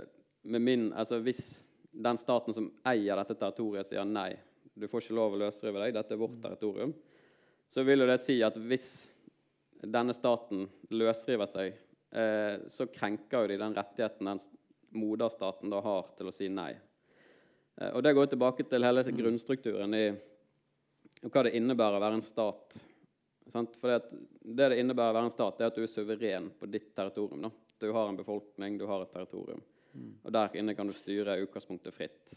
min, 0.48 0.94
altså 0.94 1.20
Hvis 1.20 1.60
den 1.92 2.18
staten 2.18 2.56
som 2.56 2.70
eier 2.88 3.20
dette 3.20 3.36
territoriet, 3.36 3.90
sier 3.90 4.08
nei, 4.08 4.32
du 4.78 4.88
får 4.88 5.04
ikke 5.04 5.18
lov 5.18 5.36
å 5.36 5.42
løsrive 5.42 5.82
deg, 5.82 5.96
dette 5.96 6.14
er 6.14 6.22
vårt 6.22 6.40
territorium, 6.42 6.94
så 7.68 7.84
vil 7.84 8.04
jo 8.04 8.08
det 8.08 8.20
si 8.24 8.38
at 8.46 8.56
hvis 8.70 8.90
denne 9.84 10.14
staten 10.16 10.68
løsriver 10.94 11.50
seg, 11.50 11.74
eh, 12.14 12.64
så 12.70 12.88
krenker 12.94 13.44
jo 13.44 13.52
de 13.52 13.60
den 13.60 13.76
rettigheten 13.76 14.30
den 14.30 14.44
moderstaten 14.98 15.74
da 15.74 15.82
har 15.84 16.14
til 16.18 16.30
å 16.30 16.36
si 16.36 16.48
nei. 16.54 16.72
Eh, 17.82 17.92
og 17.92 18.04
Det 18.04 18.14
går 18.16 18.32
tilbake 18.32 18.68
til 18.70 18.88
hele 18.88 19.04
grunnstrukturen 19.04 19.98
i 19.98 20.06
hva 21.28 21.44
det 21.44 21.58
innebærer 21.58 21.98
å 21.98 22.04
være 22.04 22.20
en 22.20 22.26
stat 22.26 22.78
for 23.52 23.88
det, 23.88 24.18
det 24.41 24.70
det 24.74 24.80
innebærer 24.82 25.14
å 25.14 25.18
være 25.20 25.30
en 25.30 25.34
stat, 25.34 25.62
er 25.62 25.72
at 25.72 25.78
du 25.78 25.84
er 25.86 25.91
suveren 25.91 26.52
på 26.60 26.70
ditt 26.72 26.93
territorium. 26.95 27.48
Da. 27.48 27.52
Du 27.80 27.91
har 27.95 28.10
en 28.10 28.20
befolkning, 28.20 28.78
du 28.78 28.86
har 28.89 29.04
et 29.04 29.14
territorium. 29.14 29.62
Mm. 29.93 30.14
Og 30.24 30.32
Der 30.34 30.60
inne 30.60 30.76
kan 30.76 30.88
du 30.88 30.93
styre 30.93 31.39
utgangspunktet 31.43 31.95
fritt. 31.95 32.36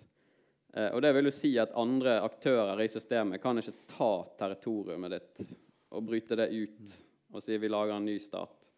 Eh, 0.75 0.91
og 0.95 1.03
Det 1.03 1.13
vil 1.17 1.29
jo 1.29 1.35
si 1.35 1.53
at 1.59 1.75
andre 1.79 2.21
aktører 2.23 2.81
i 2.83 2.89
systemet 2.89 3.43
kan 3.43 3.59
ikke 3.59 3.77
ta 3.91 4.13
territoriumet 4.39 5.17
ditt 5.17 5.55
og 5.91 6.05
bryte 6.07 6.39
det 6.39 6.51
ut 6.55 6.99
og 7.31 7.43
si 7.43 7.57
vi 7.59 7.71
lager 7.71 7.97
en 7.97 8.07
ny 8.07 8.19
stat. 8.23 8.71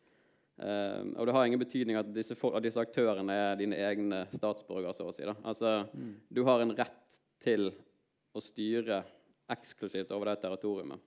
Eh, 0.63 1.01
og 1.17 1.27
det 1.27 1.35
har 1.35 1.47
ingen 1.47 1.61
betydning 1.61 1.99
at 1.99 2.11
disse, 2.13 2.37
at 2.37 2.65
disse, 2.65 2.81
aktørene 2.81 3.33
er 3.35 3.57
dine 3.61 3.79
egne 3.81 4.25
statsborgere. 4.33 4.95
så 4.97 5.09
å 5.09 5.15
si. 5.15 5.25
Da. 5.29 5.37
Altså, 5.43 5.83
mm. 5.93 6.13
Du 6.29 6.43
har 6.49 6.61
en 6.61 6.77
rett 6.77 7.21
til 7.43 7.73
å 8.33 8.41
styre 8.41 9.03
eksklusivt 9.53 10.13
over 10.15 10.31
det 10.31 10.41
territoriumet. 10.45 11.01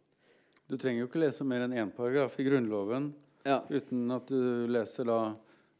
Du 0.65 0.77
trenger 0.81 1.03
jo 1.03 1.09
ikke 1.09 1.21
lese 1.21 1.45
mer 1.45 1.67
enn 1.67 1.75
én 1.77 1.91
paragraf 1.93 2.39
i 2.41 2.45
Grunnloven 2.47 3.11
ja. 3.45 3.59
uten 3.69 4.09
at 4.15 4.29
du 4.31 4.65
leser 4.71 5.05
da 5.05 5.19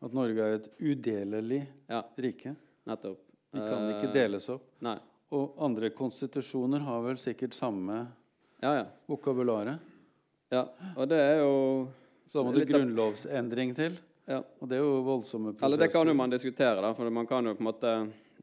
at 0.06 0.14
Norge 0.14 0.46
er 0.46 0.60
et 0.60 0.68
udelelig 0.78 1.64
ja. 1.90 2.04
rike. 2.22 2.54
Nettopp. 2.86 3.22
Vi 3.56 3.64
kan 3.64 3.88
ikke 3.96 4.10
eh, 4.12 4.14
deles 4.14 4.46
opp. 4.54 4.68
Nei. 4.86 4.98
Og 5.34 5.56
andre 5.66 5.90
konstitusjoner 5.96 6.84
har 6.86 7.02
vel 7.08 7.18
sikkert 7.18 7.56
samme 7.58 8.04
ja, 8.62 8.76
ja. 8.76 8.84
vokabularet. 9.10 9.82
Ja, 10.54 10.68
og 10.94 11.08
det 11.10 11.18
er 11.18 11.40
jo 11.42 11.56
Så 12.30 12.38
da 12.38 12.44
må 12.46 12.54
det 12.54 12.68
grunnlovsendring 12.70 13.74
til. 13.78 13.98
Ja. 14.30 14.44
Og 14.62 14.70
det 14.70 14.78
er 14.78 14.84
jo 14.86 15.00
voldsomme 15.06 15.56
prosesser. 15.56 15.66
Eller 15.66 15.82
det 15.82 15.90
kan 15.94 16.06
jo 16.10 16.14
man 16.18 16.34
diskutere, 16.34 16.78
da, 16.84 16.94
for 16.98 17.10
man 17.14 17.26
kan 17.30 17.50
jo 17.50 17.56
på 17.58 17.66
en 17.66 17.70
måte 17.72 17.96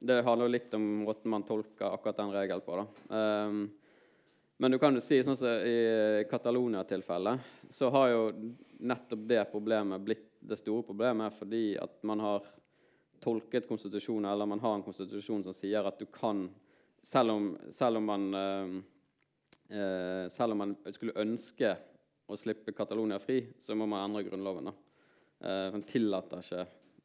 Det 0.02 0.18
handler 0.26 0.48
jo 0.48 0.54
litt 0.56 0.74
om 0.74 0.88
måten 1.06 1.30
man 1.30 1.46
tolker 1.46 1.94
akkurat 1.94 2.18
den 2.18 2.34
regelen 2.34 2.66
på. 2.66 2.80
da. 2.82 3.22
Um, 3.46 3.62
Men 4.56 4.70
du 4.70 4.78
kan 4.78 4.94
jo 4.94 5.00
si 5.02 5.18
sånn 5.24 5.38
som 5.38 5.64
i 5.66 6.24
Catalonia-tilfellet, 6.30 7.46
så 7.72 7.88
har 7.90 8.10
jo 8.12 8.20
nettopp 8.82 9.24
det 9.30 9.44
problemet 9.50 10.04
blitt 10.04 10.28
det 10.42 10.58
store 10.58 10.82
problemet 10.86 11.34
fordi 11.38 11.76
at 11.80 12.02
man 12.06 12.20
har 12.22 12.46
tolket 13.22 13.68
konstitusjonen, 13.68 14.30
eller 14.30 14.46
man 14.46 14.60
har 14.60 14.74
en 14.74 14.84
konstitusjon 14.84 15.44
som 15.46 15.54
sier 15.54 15.86
at 15.86 15.98
du 15.98 16.06
kan 16.10 16.48
Selv 17.02 17.32
om, 17.32 17.46
selv 17.74 17.98
om 17.98 18.04
man 18.06 18.34
eh, 18.34 18.74
eh 19.74 20.28
selv 20.30 20.52
om 20.52 20.58
man 20.58 20.74
skulle 20.94 21.16
ønske 21.18 21.72
å 22.30 22.36
slippe 22.38 22.72
Catalonia 22.72 23.18
fri, 23.18 23.40
så 23.58 23.74
må 23.74 23.88
man 23.90 24.04
endre 24.04 24.22
Grunnloven. 24.22 24.70
da. 24.70 24.74
Eh, 25.42 25.80
tillater 25.82 26.38
ikke 26.38 26.60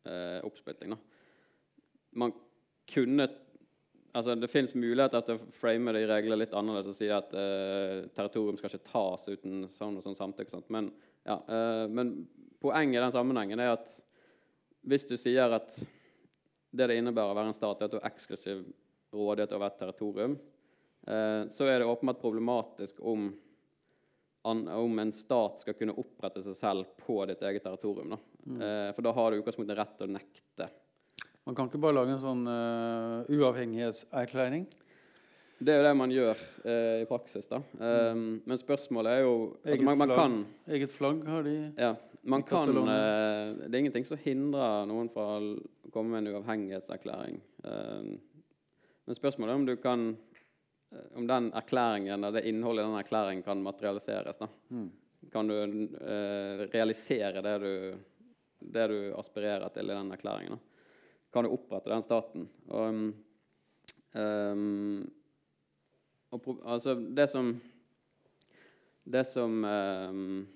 eh, 0.05 0.45
oppsplitting. 0.45 0.93
Da. 0.93 0.97
Man 2.11 2.33
kunne 2.93 3.27
altså 4.17 4.35
Det 4.39 4.49
fins 4.49 4.73
muligheter 4.75 5.23
til 5.25 5.37
å 5.37 5.51
frame 5.59 5.93
det 5.95 6.03
i 6.03 6.09
regler 6.09 6.41
litt 6.41 6.55
annerledes 6.57 6.91
og 6.91 6.97
si 6.97 7.09
at 7.13 7.33
eh, 7.37 8.07
territorium 8.15 8.57
skal 8.57 8.73
ikke 8.73 8.89
tas 8.89 9.27
uten 9.29 9.67
sånn 9.71 9.99
og 9.99 10.05
sånn 10.05 10.17
samtykke. 10.17 10.61
Men, 10.73 10.89
ja, 11.27 11.37
eh, 11.37 11.85
men 11.91 12.15
poenget 12.63 12.97
i 12.97 13.03
den 13.03 13.15
sammenhengen 13.15 13.61
er 13.61 13.75
at 13.75 13.91
hvis 14.87 15.07
du 15.09 15.15
sier 15.19 15.53
at 15.57 15.73
det 16.77 16.89
det 16.89 16.99
innebærer 16.99 17.33
å 17.33 17.37
være 17.37 17.51
en 17.51 17.57
stat, 17.57 17.81
er 17.81 17.89
at 17.89 17.93
du 17.93 17.99
har 17.99 18.09
eksklusiv 18.09 18.63
rådighet 19.15 19.53
over 19.55 19.69
et 19.69 19.79
territorium, 19.79 20.37
eh, 21.07 21.43
så 21.53 21.67
er 21.67 21.79
det 21.79 21.89
åpenbart 21.89 22.21
problematisk 22.21 22.99
om, 23.01 23.29
om, 24.43 24.99
en 24.99 25.13
stat 25.15 25.63
skal 25.63 25.77
kunne 25.77 25.95
opprette 25.97 26.43
seg 26.45 26.57
selv 26.57 26.91
på 27.03 27.19
ditt 27.29 27.43
eget 27.43 27.65
territorium. 27.65 28.15
Da. 28.15 28.19
Mm. 28.45 28.59
Eh, 28.61 28.89
for 28.95 29.07
da 29.07 29.15
har 29.15 29.31
du 29.31 29.41
utgangspunktet 29.41 29.79
rett 29.79 29.95
til 29.97 30.09
å 30.09 30.17
nekte. 30.17 30.69
Man 31.47 31.55
kan 31.55 31.69
ikke 31.69 31.79
bare 31.79 31.95
lage 31.95 32.11
en 32.11 32.19
sånn 32.19 32.43
uh, 32.43 33.23
uavhengighetserklæring? 33.31 34.67
Det 35.57 35.73
er 35.73 35.79
jo 35.79 35.85
det 35.87 35.93
man 35.97 36.11
gjør 36.13 36.41
eh, 36.69 36.99
i 37.01 37.05
praksis. 37.09 37.47
da. 37.49 37.57
Um, 37.79 38.41
men 38.45 38.59
spørsmålet 38.59 39.15
er 39.15 39.23
jo 39.23 39.31
altså, 39.55 39.71
eget, 39.71 39.85
man, 39.87 39.97
man 39.97 40.11
flagg, 40.11 40.19
kan, 40.19 40.35
eget 40.75 40.93
flagg 40.93 41.23
har 41.25 41.47
de. 41.47 41.55
Ja, 41.81 41.95
man 42.29 42.43
kan, 42.45 42.69
eh, 42.77 43.55
Det 43.63 43.71
er 43.71 43.79
ingenting 43.79 44.05
som 44.05 44.21
hindrer 44.21 44.85
noen 44.85 45.09
fra 45.09 45.25
å 45.39 45.55
komme 45.93 46.13
med 46.13 46.27
en 46.27 46.35
uavhengighetserklæring. 46.35 47.41
Um, 47.63 48.13
men 49.07 49.17
spørsmålet 49.17 49.53
er 49.53 49.61
om 49.63 49.65
du 49.65 49.75
kan 49.81 50.05
eh, 50.91 51.09
om 51.17 51.25
den 51.25 51.49
erklæringen, 51.57 52.29
det 52.35 52.45
innholdet 52.45 52.83
i 52.83 52.91
den 52.91 53.01
erklæringen 53.01 53.43
kan 53.47 53.63
materialiseres. 53.65 54.37
da. 54.37 54.51
Mm. 54.69 54.91
Kan 55.33 55.49
du 55.49 55.57
eh, 55.57 56.67
realisere 56.69 57.41
det 57.41 57.59
du, 57.65 57.73
det 58.61 58.89
du 58.93 58.99
aspirerer 59.17 59.73
til 59.73 59.89
i 59.89 59.95
den 59.95 60.13
erklæringen? 60.13 60.59
da? 60.59 60.76
Kan 61.37 61.45
du 61.45 61.53
opprette 61.53 61.91
den 61.91 62.01
staten? 62.01 62.47
Og, 62.73 63.01
um, 64.17 65.01
og, 66.33 66.47
altså, 66.65 66.95
det 66.97 67.27
som 67.29 67.51
Det 69.05 69.21
som 69.29 69.63
um, 69.63 70.47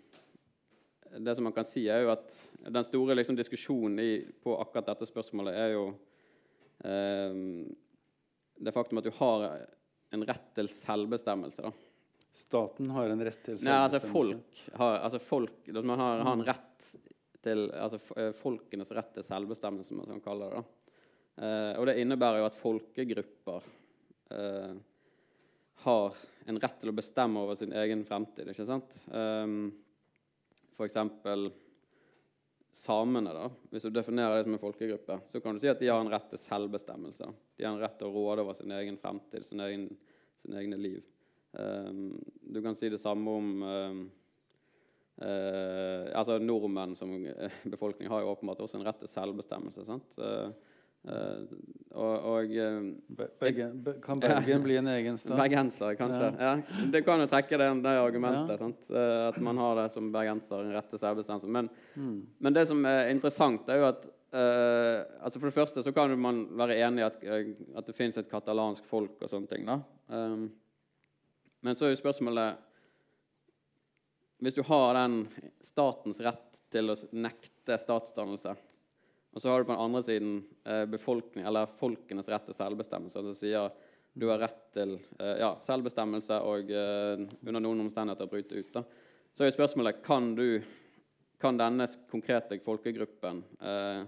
det 1.20 1.36
som 1.36 1.44
man 1.44 1.54
kan 1.54 1.68
si, 1.68 1.84
er 1.86 2.02
jo 2.06 2.12
at 2.16 2.34
den 2.66 2.84
store 2.88 3.16
liksom, 3.20 3.36
diskusjonen 3.36 4.00
i, 4.00 4.12
på 4.44 4.56
akkurat 4.64 4.90
dette 4.90 5.06
spørsmålet 5.10 5.58
er 5.60 5.74
jo 5.76 5.86
um, 6.82 7.70
det 8.58 8.74
faktum 8.74 9.02
at 9.02 9.06
du 9.06 9.14
har 9.20 9.48
en 10.12 10.26
rett 10.28 10.52
til 10.56 10.70
selvbestemmelse. 10.72 11.68
da. 11.68 11.72
Staten 12.32 12.90
har 12.96 13.12
en 13.12 13.22
rett 13.22 13.42
til 13.44 13.60
selvbestemmelse? 13.60 13.70
Nei, 13.70 13.80
altså 13.86 14.02
folk 14.02 14.66
har, 14.80 15.00
altså 15.06 15.22
folk, 15.22 15.74
Man 15.78 16.00
har, 16.00 16.26
har 16.26 16.34
en 16.40 16.46
rett 16.48 16.94
til 17.44 17.68
altså 17.74 18.00
eh, 18.20 18.32
folkenes 18.38 18.94
rett 18.96 19.12
til 19.16 19.26
selvbestemmelse, 19.26 19.90
som 19.90 20.02
man 20.02 20.14
kan 20.14 20.24
kalle 20.26 20.50
det. 20.54 20.64
Uh, 21.42 21.74
og 21.80 21.88
det 21.88 21.98
innebærer 22.02 22.42
jo 22.42 22.48
at 22.50 22.58
folkegrupper 22.60 23.68
eh, 24.36 24.74
har 25.82 26.18
en 26.46 26.60
rett 26.60 26.80
til 26.82 26.92
å 26.92 26.96
bestemme 26.96 27.42
over 27.42 27.58
sin 27.58 27.74
egen 27.74 28.04
fremtid. 28.06 28.50
ikke 28.52 28.68
sant? 28.68 28.98
Eh, 29.14 29.56
F.eks. 30.76 30.98
samene. 32.72 33.34
da, 33.34 33.50
Hvis 33.72 33.88
du 33.88 33.90
definerer 33.94 34.38
det 34.38 34.46
som 34.48 34.58
en 34.58 34.62
folkegruppe, 34.62 35.20
så 35.28 35.42
kan 35.42 35.56
du 35.56 35.64
si 35.64 35.72
at 35.72 35.82
de 35.82 35.90
har 35.92 36.02
en 36.02 36.12
rett 36.12 36.30
til 36.32 36.42
selvbestemmelse. 36.42 37.30
De 37.58 37.66
har 37.66 37.74
en 37.76 37.82
rett 37.82 37.98
til 38.00 38.10
å 38.10 38.16
råde 38.16 38.46
over 38.46 38.58
sin 38.58 38.74
egen 38.78 38.98
fremtid, 39.02 39.46
sin 39.46 39.64
egen, 39.66 39.90
sin 40.42 40.58
egne 40.58 40.80
liv. 40.82 41.04
Eh, 41.58 41.92
du 42.42 42.62
kan 42.62 42.78
si 42.78 42.90
det 42.90 43.02
samme 43.02 43.38
om 43.42 43.54
um, 43.64 44.02
uh, 45.22 46.10
altså 46.18 46.40
Nordmenn 46.42 46.98
som 46.98 47.14
befolkning 47.74 48.12
har 48.12 48.26
jo 48.26 48.34
åpenbart 48.34 48.66
også 48.66 48.80
en 48.80 48.86
rett 48.90 49.00
til 49.02 49.12
selvbestemmelse. 49.12 49.86
sant? 49.88 50.20
Uh, 50.20 50.52
Uh, 51.02 51.48
og, 51.98 52.26
og 52.30 52.52
uh, 52.62 52.84
Bergen, 53.42 53.80
Kan 54.04 54.20
Bergen 54.22 54.52
ja, 54.52 54.58
bli 54.62 54.76
en 54.78 54.90
egen 54.94 55.18
stat? 55.18 55.34
Bergenser, 55.42 55.96
kanskje. 55.98 56.28
Ja. 56.38 56.52
ja. 56.62 56.84
Det 56.94 57.02
kan 57.08 57.24
jo 57.24 57.28
trekke 57.32 57.58
det, 57.58 57.70
det 57.82 57.94
argumentet. 57.98 58.62
Uh, 58.86 59.32
at 59.32 59.40
man 59.42 59.58
har 59.58 59.80
det 59.80 59.88
som 59.96 60.12
bergenser, 60.14 60.62
en 60.62 60.76
rett 60.78 60.92
til 60.94 61.02
selvbestemmelse. 61.02 61.50
Men, 61.50 61.72
mm. 61.96 62.20
men, 62.38 62.54
det 62.54 62.68
som 62.70 62.86
er 62.86 63.10
interessant, 63.14 63.70
er 63.70 63.82
jo 63.82 63.92
at 63.94 64.10
altså 64.32 65.42
For 65.42 65.50
det 65.50 65.58
første 65.58 65.82
så 65.84 65.92
kan 65.92 66.14
man 66.16 66.46
være 66.56 66.78
enig 66.86 67.02
i 67.02 67.04
at, 67.04 67.18
at 67.76 67.84
det 67.84 67.96
fins 67.98 68.16
et 68.16 68.30
katalansk 68.32 68.86
folk 68.88 69.18
og 69.20 69.28
sånne 69.28 69.50
ting. 69.52 69.66
Um, 70.08 70.46
men 71.60 71.76
så 71.76 71.84
er 71.84 71.92
jo 71.92 71.98
spørsmålet 72.00 72.62
Hvis 74.42 74.58
du 74.58 74.64
har 74.66 74.98
den 74.98 75.24
statens 75.62 76.20
rett 76.26 76.60
til 76.74 76.90
å 76.90 76.98
nekte 77.14 77.78
statsdannelse 77.78 78.56
og 79.32 79.42
så 79.42 79.50
har 79.50 79.62
du 79.62 79.70
på 79.70 79.72
den 79.72 79.82
andre 79.82 80.04
siden 80.04 80.32
eh, 80.68 80.86
befolkning, 80.92 81.46
eller 81.48 81.72
folkenes 81.80 82.28
rett 82.30 82.50
til 82.50 82.58
selvbestemmelse. 82.58 83.16
som 83.16 83.30
altså 83.30 83.40
sier 83.40 83.72
du 84.14 84.28
har 84.28 84.42
rett 84.44 84.64
til 84.76 84.98
eh, 85.20 85.38
ja, 85.40 85.54
selvbestemmelse 85.64 86.40
og 86.44 86.72
eh, 86.76 87.24
under 87.48 87.64
noen 87.64 87.86
omstendigheter 87.86 88.32
bryte 88.32 88.60
ut. 88.60 88.74
Da. 88.76 88.84
Så 89.32 89.48
er 89.48 89.54
spørsmålet 89.56 90.02
kan 90.04 90.34
du, 90.36 90.60
kan 91.40 91.60
denne 91.60 91.88
konkrete 92.12 92.60
folkegruppen 92.66 93.40
eh, 93.64 94.02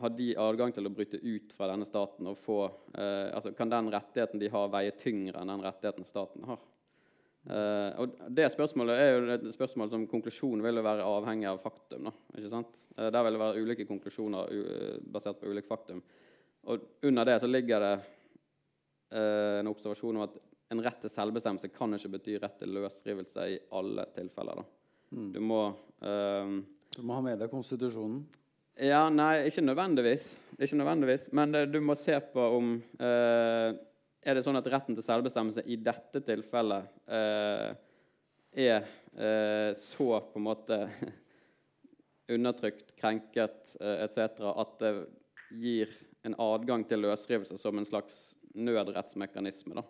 ha 0.00 0.10
de 0.14 0.28
adgang 0.38 0.70
til 0.72 0.86
å 0.86 0.94
bryte 0.94 1.18
ut 1.18 1.50
fra 1.56 1.66
denne 1.72 1.88
staten 1.88 2.30
og 2.30 2.38
få 2.40 2.62
eh, 2.94 3.34
altså 3.34 3.50
Kan 3.58 3.72
den 3.72 3.90
rettigheten 3.92 4.40
de 4.40 4.48
har, 4.54 4.70
veie 4.70 4.94
tyngre 4.94 5.42
enn 5.42 5.50
den 5.50 5.66
rettigheten 5.66 6.06
staten 6.06 6.46
har? 6.46 6.62
Uh, 7.48 7.96
og 8.02 8.18
det 8.36 8.50
spørsmålet 8.52 8.98
er 9.00 9.14
jo 9.14 9.20
et 9.32 9.46
spørsmål 9.54 9.88
som 9.88 10.02
konklusjonen 10.10 10.60
vil 10.60 10.82
være 10.84 11.06
avhengig 11.08 11.48
av 11.48 11.62
faktum. 11.62 12.10
Da, 12.10 12.12
ikke 12.36 12.50
sant? 12.52 12.74
Uh, 12.98 13.08
der 13.08 13.24
vil 13.24 13.36
det 13.36 13.40
være 13.40 13.62
ulike 13.64 13.86
konklusjoner 13.88 14.52
uh, 14.52 14.98
basert 15.12 15.40
på 15.40 15.48
ulike 15.48 15.70
faktum. 15.70 16.02
Og 16.68 16.84
under 17.08 17.24
det 17.24 17.38
så 17.40 17.48
ligger 17.48 17.86
det 17.86 17.94
en 19.16 19.66
observasjon 19.66 20.20
om 20.20 20.22
at 20.22 20.36
en 20.70 20.82
rett 20.84 21.00
til 21.02 21.10
selvbestemmelse 21.10 21.70
kan 21.74 21.96
ikke 21.96 22.12
bety 22.12 22.36
rett 22.38 22.60
til 22.60 22.76
løsrivelse 22.76 23.46
i 23.50 23.56
alle 23.74 24.04
tilfeller. 24.14 24.60
Mm. 25.10 25.32
Du 25.34 25.40
må 25.42 25.62
Du 25.98 27.00
må 27.02 27.16
ha 27.16 27.24
med 27.24 27.40
deg 27.40 27.50
konstitusjonen? 27.50 28.20
Ja, 28.78 29.00
nei, 29.10 29.48
ikke 29.48 29.64
nødvendigvis. 29.64 30.28
Ikke 30.60 30.78
nødvendigvis. 30.78 31.26
Men 31.34 31.56
det, 31.56 31.64
du 31.72 31.80
må 31.82 31.96
se 31.98 32.20
på 32.20 32.44
om 32.60 32.70
er 34.20 34.36
det 34.36 34.44
sånn 34.44 34.58
at 34.58 34.68
retten 34.68 34.96
til 34.96 35.04
selvbestemmelse 35.04 35.64
i 35.70 35.78
dette 35.80 36.20
tilfellet 36.26 36.90
eh, 37.08 37.70
er 38.52 38.84
eh, 39.16 39.70
så 39.78 40.10
på 40.32 40.40
en 40.40 40.46
måte 40.46 40.82
undertrykt, 42.34 42.94
krenket 43.00 43.76
eh, 43.80 44.04
etc. 44.04 44.44
at 44.52 44.76
det 44.82 44.92
gir 45.56 45.94
en 46.26 46.36
adgang 46.42 46.84
til 46.84 47.02
løsrivelse 47.06 47.56
som 47.58 47.78
en 47.80 47.88
slags 47.88 48.36
nødrettsmekanisme. 48.54 49.78
da. 49.78 49.86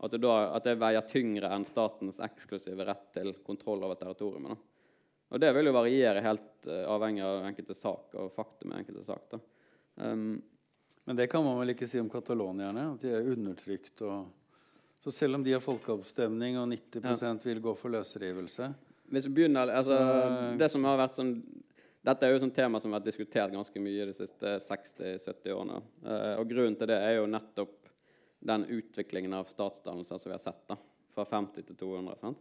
At 0.00 0.12
det, 0.12 0.20
da, 0.24 0.34
at 0.56 0.66
det 0.66 0.78
veier 0.80 1.04
tyngre 1.06 1.50
enn 1.54 1.66
statens 1.68 2.20
eksklusive 2.24 2.86
rett 2.88 3.06
til 3.14 3.34
kontroll 3.46 3.84
over 3.84 3.98
territoriet. 4.00 4.48
Da. 4.48 4.56
Og 5.28 5.42
Det 5.42 5.50
vil 5.54 5.68
jo 5.68 5.76
variere 5.76 6.24
helt 6.24 6.68
uh, 6.68 6.84
avhengig 6.88 7.24
av 7.24 7.46
enkelte 7.50 7.76
sak 7.76 8.16
og 8.18 8.32
faktum 8.34 8.72
i 8.72 8.80
enkelte 8.80 9.04
sak. 9.06 9.36
Um, 10.00 10.40
men 11.08 11.16
det 11.16 11.30
kan 11.32 11.40
man 11.44 11.56
vel 11.56 11.72
ikke 11.72 11.88
si 11.88 12.00
om 12.00 12.10
katalonierne? 12.12 12.90
At 12.92 13.00
de 13.00 13.14
er 13.16 13.30
undertrykt. 13.32 13.96
Og... 14.04 14.28
Så 15.00 15.14
selv 15.16 15.38
om 15.38 15.46
de 15.46 15.54
har 15.56 15.64
folkeavstemning 15.64 16.58
og 16.60 16.68
90 16.68 17.24
ja. 17.24 17.32
vil 17.48 17.64
gå 17.64 17.72
for 17.78 17.96
løsrivelse 17.96 18.68
begynner, 19.08 19.70
altså, 19.72 19.96
så... 19.96 20.56
det 20.58 20.68
som 20.68 20.84
har 20.84 20.98
vært 21.00 21.16
sånn 21.16 21.32
dette 22.08 22.24
er 22.24 22.32
jo 22.32 22.40
et 22.46 22.54
tema 22.54 22.78
som 22.80 22.92
har 22.92 23.00
vært 23.00 23.08
diskutert 23.10 23.52
ganske 23.52 23.80
mye 23.82 24.04
de 24.08 24.14
siste 24.16 24.52
60-70 24.64 25.50
årene. 25.52 25.80
Uh, 26.04 26.38
og 26.38 26.46
Grunnen 26.48 26.76
til 26.78 26.88
det 26.88 26.96
er 27.04 27.16
jo 27.18 27.26
nettopp 27.28 27.90
den 28.48 28.64
utviklingen 28.70 29.34
av 29.34 29.48
statsdannelser 29.50 30.20
som 30.20 30.30
vi 30.30 30.36
har 30.36 30.44
sett. 30.44 30.62
da, 30.70 30.76
Fra 31.12 31.26
50 31.28 31.66
til 31.66 31.76
200. 31.76 32.14
sant? 32.20 32.40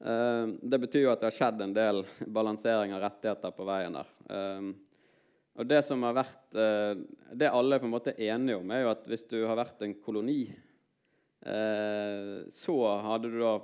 Uh, 0.00 0.56
det 0.62 0.80
betyr 0.86 1.04
jo 1.04 1.12
at 1.12 1.22
det 1.22 1.28
har 1.28 1.36
skjedd 1.36 1.62
en 1.62 1.76
del 1.76 2.02
balansering 2.38 2.96
av 2.96 3.04
rettigheter 3.04 3.54
på 3.54 3.68
veien 3.68 4.00
der. 4.00 4.10
Uh, 4.32 4.72
og 5.56 5.68
det 5.68 5.80
som 5.86 6.02
har 6.04 6.16
vært, 6.18 6.46
eh, 6.54 6.94
det 7.32 7.48
alle 7.48 7.78
på 7.80 7.88
en 7.88 7.94
måte 7.94 8.12
er 8.14 8.34
enige 8.34 8.58
om, 8.60 8.70
er 8.70 8.84
jo 8.84 8.92
at 8.92 9.06
hvis 9.08 9.24
du 9.30 9.38
har 9.48 9.56
vært 9.58 9.82
en 9.86 9.94
koloni, 10.04 10.42
eh, 11.40 12.34
så 12.52 12.76
hadde 13.06 13.32
du 13.32 13.38
da 13.40 13.54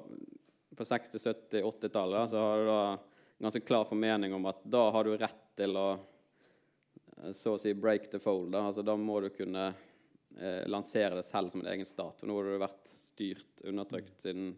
på 0.77 0.87
60-, 0.89 1.21
70-, 1.21 1.63
80-tallet 1.69 2.33
så 2.33 2.41
har 2.41 2.59
du 2.59 2.71
da 2.71 2.81
en 2.93 3.47
ganske 3.49 3.65
klar 3.67 3.85
formening 3.85 4.35
om 4.35 4.49
at 4.49 4.65
da 4.65 4.87
har 4.95 5.05
du 5.05 5.17
rett 5.17 5.45
til 5.59 5.77
å 5.77 5.87
eh, 5.97 7.33
så 7.37 7.57
å 7.57 7.61
si 7.61 7.75
break 7.75 8.11
the 8.13 8.21
fold. 8.23 8.53
Da, 8.55 8.65
altså, 8.71 8.85
da 8.87 8.97
må 8.97 9.21
du 9.21 9.29
kunne 9.35 9.69
eh, 9.69 10.65
lansere 10.71 11.21
det 11.21 11.27
selv 11.29 11.53
som 11.53 11.61
en 11.61 11.73
egen 11.75 11.89
stat. 11.89 12.21
For 12.21 12.31
nå 12.31 12.39
har 12.39 12.49
du 12.49 12.63
vært 12.63 12.95
styrt, 13.13 13.65
undertrykt 13.69 14.25
siden 14.25 14.55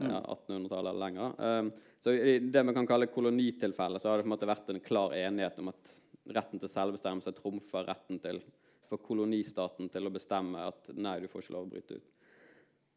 ja, 0.00 0.22
1800-tallet 0.22 0.90
eller 0.90 1.00
lenger. 1.02 1.34
Um, 1.36 1.70
så 2.00 2.14
i 2.16 2.38
det 2.40 2.62
vi 2.64 2.74
kan 2.74 2.86
kalle 2.88 3.10
kolonitilfelle, 3.12 4.00
så 4.00 4.08
har 4.08 4.18
det 4.18 4.24
på 4.24 4.30
en 4.30 4.32
måte 4.32 4.48
vært 4.48 4.70
en 4.72 4.80
klar 4.80 5.12
enighet 5.16 5.58
om 5.60 5.68
at 5.74 5.90
retten 6.34 6.60
til 6.60 6.70
selvbestemmelse 6.70 7.34
trumfer 7.36 7.86
retten 7.88 8.20
til, 8.22 8.40
for 8.90 9.02
kolonistaten 9.02 9.90
til 9.92 10.08
å 10.08 10.12
bestemme 10.14 10.66
at 10.70 10.90
nei, 10.96 11.18
du 11.22 11.28
får 11.30 11.44
ikke 11.44 11.54
lov 11.56 11.68
å 11.68 11.72
bryte 11.74 12.00
ut. 12.00 12.08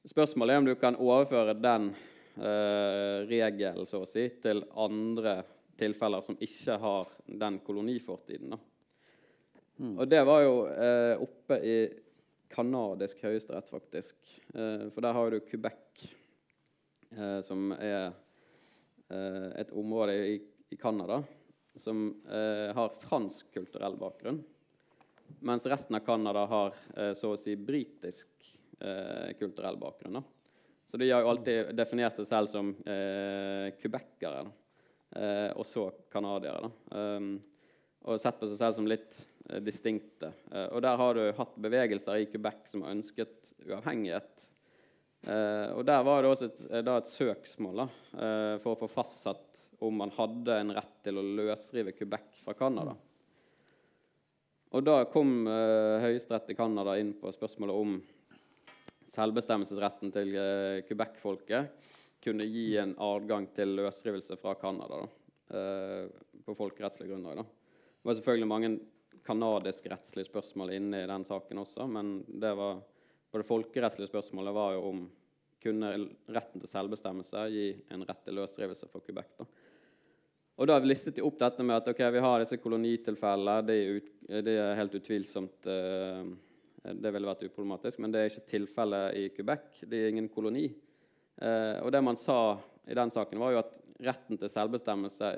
Spørsmålet 0.10 0.54
er 0.54 0.62
om 0.62 0.68
du 0.68 0.76
kan 0.76 0.98
overføre 1.00 1.56
den 1.56 1.92
eh, 2.36 3.24
regelen 3.30 3.86
så 3.88 4.02
å 4.04 4.10
si, 4.10 4.26
til 4.44 4.66
andre 4.76 5.38
tilfeller 5.80 6.26
som 6.26 6.40
ikke 6.44 6.78
har 6.82 7.12
den 7.28 7.60
kolonifortiden. 7.66 8.58
Mm. 9.80 9.94
Og 9.98 10.10
det 10.10 10.22
var 10.28 10.44
jo 10.44 10.58
eh, 10.70 11.22
oppe 11.24 11.60
i 11.64 11.78
kanadisk 12.54 13.24
høyesterett, 13.26 13.70
faktisk. 13.72 14.18
Eh, 14.54 14.90
for 14.94 15.06
der 15.06 15.16
har 15.18 15.32
du 15.32 15.40
Quebec 15.48 16.04
eh, 17.16 17.40
som 17.46 17.72
er 17.78 18.12
eh, 19.10 19.50
et 19.64 19.72
område 19.72 20.20
i, 20.34 20.36
i 20.74 20.80
Canada 20.80 21.24
som 21.76 22.22
eh, 22.30 22.76
har 22.76 22.90
fransk 23.02 23.54
kulturell 23.54 23.98
bakgrunn. 23.98 24.44
Mens 25.40 25.66
resten 25.66 25.96
av 25.96 26.00
Canada 26.00 26.46
har 26.46 26.74
eh, 26.98 27.14
så 27.14 27.34
å 27.34 27.40
si 27.40 27.56
britisk 27.56 28.28
eh, 28.80 29.34
kulturell 29.40 29.78
bakgrunn. 29.78 30.20
Da. 30.20 30.24
Så 30.86 31.00
de 31.00 31.10
har 31.12 31.24
jo 31.24 31.32
alltid 31.34 31.74
definert 31.76 32.18
seg 32.20 32.30
selv 32.30 32.52
som 32.52 32.74
eh, 32.86 33.74
quebecere, 33.82 34.46
og 35.54 35.62
så 35.70 35.84
canadiere. 36.10 36.72
Um, 36.90 37.36
og 38.02 38.18
sett 38.18 38.40
på 38.40 38.48
seg 38.50 38.58
selv 38.58 38.80
som 38.80 38.88
litt 38.90 39.20
distinkte. 39.62 40.32
og 40.72 40.82
der 40.82 40.98
har 40.98 41.14
du 41.14 41.22
hatt 41.38 41.60
bevegelser 41.62 42.24
i 42.24 42.26
Quebec 42.32 42.64
som 42.72 42.82
har 42.82 42.96
ønsket 42.96 43.52
uavhengighet 43.68 44.48
Eh, 45.24 45.70
og 45.72 45.86
Der 45.88 46.04
var 46.04 46.22
det 46.22 46.32
også 46.32 46.50
et, 46.50 46.62
eh, 46.70 46.84
et 46.84 47.08
søksmål 47.08 47.80
da, 47.80 47.88
eh, 48.20 48.58
for 48.60 48.76
å 48.76 48.80
få 48.82 48.90
fastsatt 48.92 49.68
om 49.80 49.96
man 49.96 50.12
hadde 50.12 50.60
en 50.60 50.74
rett 50.76 50.96
til 51.04 51.16
å 51.20 51.24
løsrive 51.24 51.96
Quebec 51.96 52.44
fra 52.44 52.54
Canada. 52.54 52.96
Og 54.74 54.84
Da 54.84 55.06
kom 55.06 55.48
eh, 55.48 56.02
Høyesterett 56.02 56.50
i 56.50 56.56
Canada 56.58 56.98
inn 57.00 57.14
på 57.14 57.32
spørsmålet 57.32 57.76
om 57.78 58.02
selvbestemmelsesretten 59.14 60.12
til 60.12 60.36
eh, 60.36 60.82
Quebec-folket 60.88 61.92
kunne 62.24 62.48
gi 62.48 62.78
en 62.82 62.96
adgang 62.98 63.48
til 63.56 63.76
løsrivelse 63.78 64.38
fra 64.42 64.56
Canada 64.56 65.04
eh, 65.54 66.08
på 66.44 66.56
folkerettslig 66.58 67.12
grunnlag. 67.12 67.38
Da. 67.38 67.44
Det 67.44 68.10
var 68.10 68.18
selvfølgelig 68.18 68.50
mange 68.50 68.72
kanadisk-rettslige 69.24 70.28
spørsmål 70.28 70.74
inne 70.76 71.04
i 71.04 71.08
den 71.08 71.26
saken 71.28 71.62
også, 71.64 71.88
men 71.88 72.18
det 72.28 72.52
var 72.60 72.82
og 73.34 73.42
det 73.42 73.50
folkerettslige 73.50 74.12
spørsmålet 74.12 74.54
var 74.54 74.76
jo 74.76 74.88
om 74.92 75.04
kunne 75.64 75.92
retten 76.36 76.62
til 76.62 76.70
selvbestemmelse 76.70 77.46
gi 77.50 77.68
en 77.96 78.04
rett 78.06 78.22
til 78.26 78.36
løsdrivelse 78.38 78.90
for 78.92 79.04
Quebec. 79.06 79.32
Da. 79.40 79.48
Og 80.62 80.70
da 80.70 80.78
listet 80.84 81.18
de 81.18 81.24
opp 81.26 81.40
dette 81.42 81.66
med 81.66 81.80
at 81.80 81.88
okay, 81.90 82.12
vi 82.14 82.22
har 82.22 82.44
disse 82.44 82.60
kolonitilfellene. 82.62 83.64
Det 83.66 83.78
er, 83.78 83.96
ut, 83.98 84.12
det 84.46 84.58
er 84.60 84.78
helt 84.78 84.98
utvilsomt 85.00 85.70
uh, 85.72 86.22
Det 86.84 87.14
ville 87.16 87.30
vært 87.32 87.46
uproblematisk, 87.48 88.02
men 88.04 88.14
det 88.14 88.22
er 88.22 88.30
ikke 88.30 88.52
tilfellet 88.52 89.18
i 89.18 89.26
Quebec. 89.34 89.82
Det 89.82 90.02
er 90.02 90.12
ingen 90.12 90.30
koloni. 90.30 90.68
Uh, 91.42 91.80
og 91.82 91.90
det 91.96 92.04
man 92.06 92.20
sa 92.22 92.60
i 92.86 92.98
den 93.00 93.14
saken, 93.16 93.42
var 93.42 93.56
jo 93.56 93.64
at 93.64 93.80
retten 94.04 94.38
til 94.38 94.52
selvbestemmelse 94.52 95.32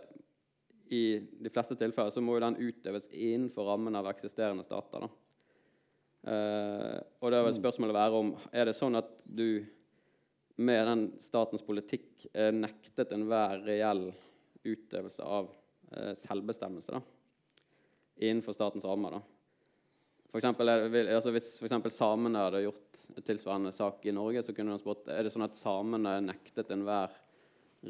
i 0.96 1.04
de 1.42 1.52
fleste 1.54 1.78
tilfeller 1.80 2.12
så 2.14 2.22
må 2.22 2.36
jo 2.36 2.44
den 2.44 2.60
utøves 2.60 3.08
innenfor 3.14 3.70
rammen 3.70 3.96
av 3.96 4.10
eksisterende 4.10 4.66
stater. 4.66 5.06
da. 5.06 5.25
Uh, 6.26 6.98
og 7.22 7.30
da 7.30 7.44
vil 7.44 7.54
mm. 7.54 7.60
spørsmålet 7.60 7.96
være 7.96 8.20
om 8.20 8.32
er 8.50 8.66
det 8.66 8.74
sånn 8.74 8.98
at 8.98 9.12
du 9.26 9.62
med 10.56 10.88
den 10.88 11.04
statens 11.22 11.62
politikk 11.66 12.26
er 12.34 12.56
nektet 12.56 13.12
enhver 13.14 13.62
reell 13.66 14.08
utøvelse 14.66 15.22
av 15.22 15.52
uh, 15.52 16.14
selvbestemmelse 16.18 16.96
da, 16.96 17.02
innenfor 18.26 18.58
statens 18.58 18.88
rammer. 18.90 19.20
For 20.32 20.42
eksempel, 20.42 20.68
altså 21.16 21.32
hvis 21.32 21.54
for 21.62 21.94
samene 21.94 22.42
hadde 22.48 22.66
gjort 22.66 23.04
et 23.16 23.28
tilsvarende 23.30 23.72
sak 23.76 24.02
i 24.04 24.16
Norge, 24.16 24.42
så 24.44 24.56
kunne 24.56 24.74
man 24.74 24.82
spurt 24.82 25.06
er 25.08 25.24
det 25.24 25.32
sånn 25.32 25.46
at 25.46 25.56
samene 25.56 26.18
er 26.18 26.26
nektet 26.26 26.74
enhver 26.74 27.14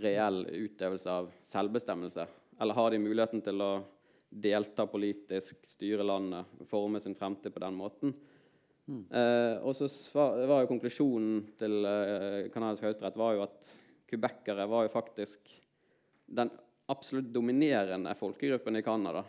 reell 0.03 0.43
utøvelse 0.51 1.09
av 1.09 1.31
selvbestemmelse. 1.47 2.27
Eller 2.61 2.77
har 2.77 2.91
de 2.91 2.99
muligheten 3.01 3.41
til 3.47 3.63
å 3.63 3.71
delta 4.30 4.86
politisk, 4.88 5.61
styre 5.67 6.03
landet, 6.03 6.49
forme 6.69 6.99
sin 6.99 7.15
fremtid 7.15 7.53
på 7.53 7.61
den 7.63 7.78
måten. 7.78 8.13
Mm. 8.86 9.05
Eh, 9.09 9.63
og 9.65 9.76
så 9.76 9.88
var 10.45 10.61
jo 10.61 10.69
konklusjonen 10.69 11.39
til 11.59 11.88
eh, 11.89 12.41
kanadisk 12.53 12.86
høyesterett 12.86 13.17
var 13.17 13.34
jo 13.34 13.45
at 13.47 13.71
quebecere 14.09 14.67
var 14.69 14.86
jo 14.86 14.93
faktisk 14.93 15.55
den 16.26 16.51
absolutt 16.91 17.32
dominerende 17.34 18.13
folkegruppen 18.19 18.78
i 18.78 18.84
Canada. 18.86 19.23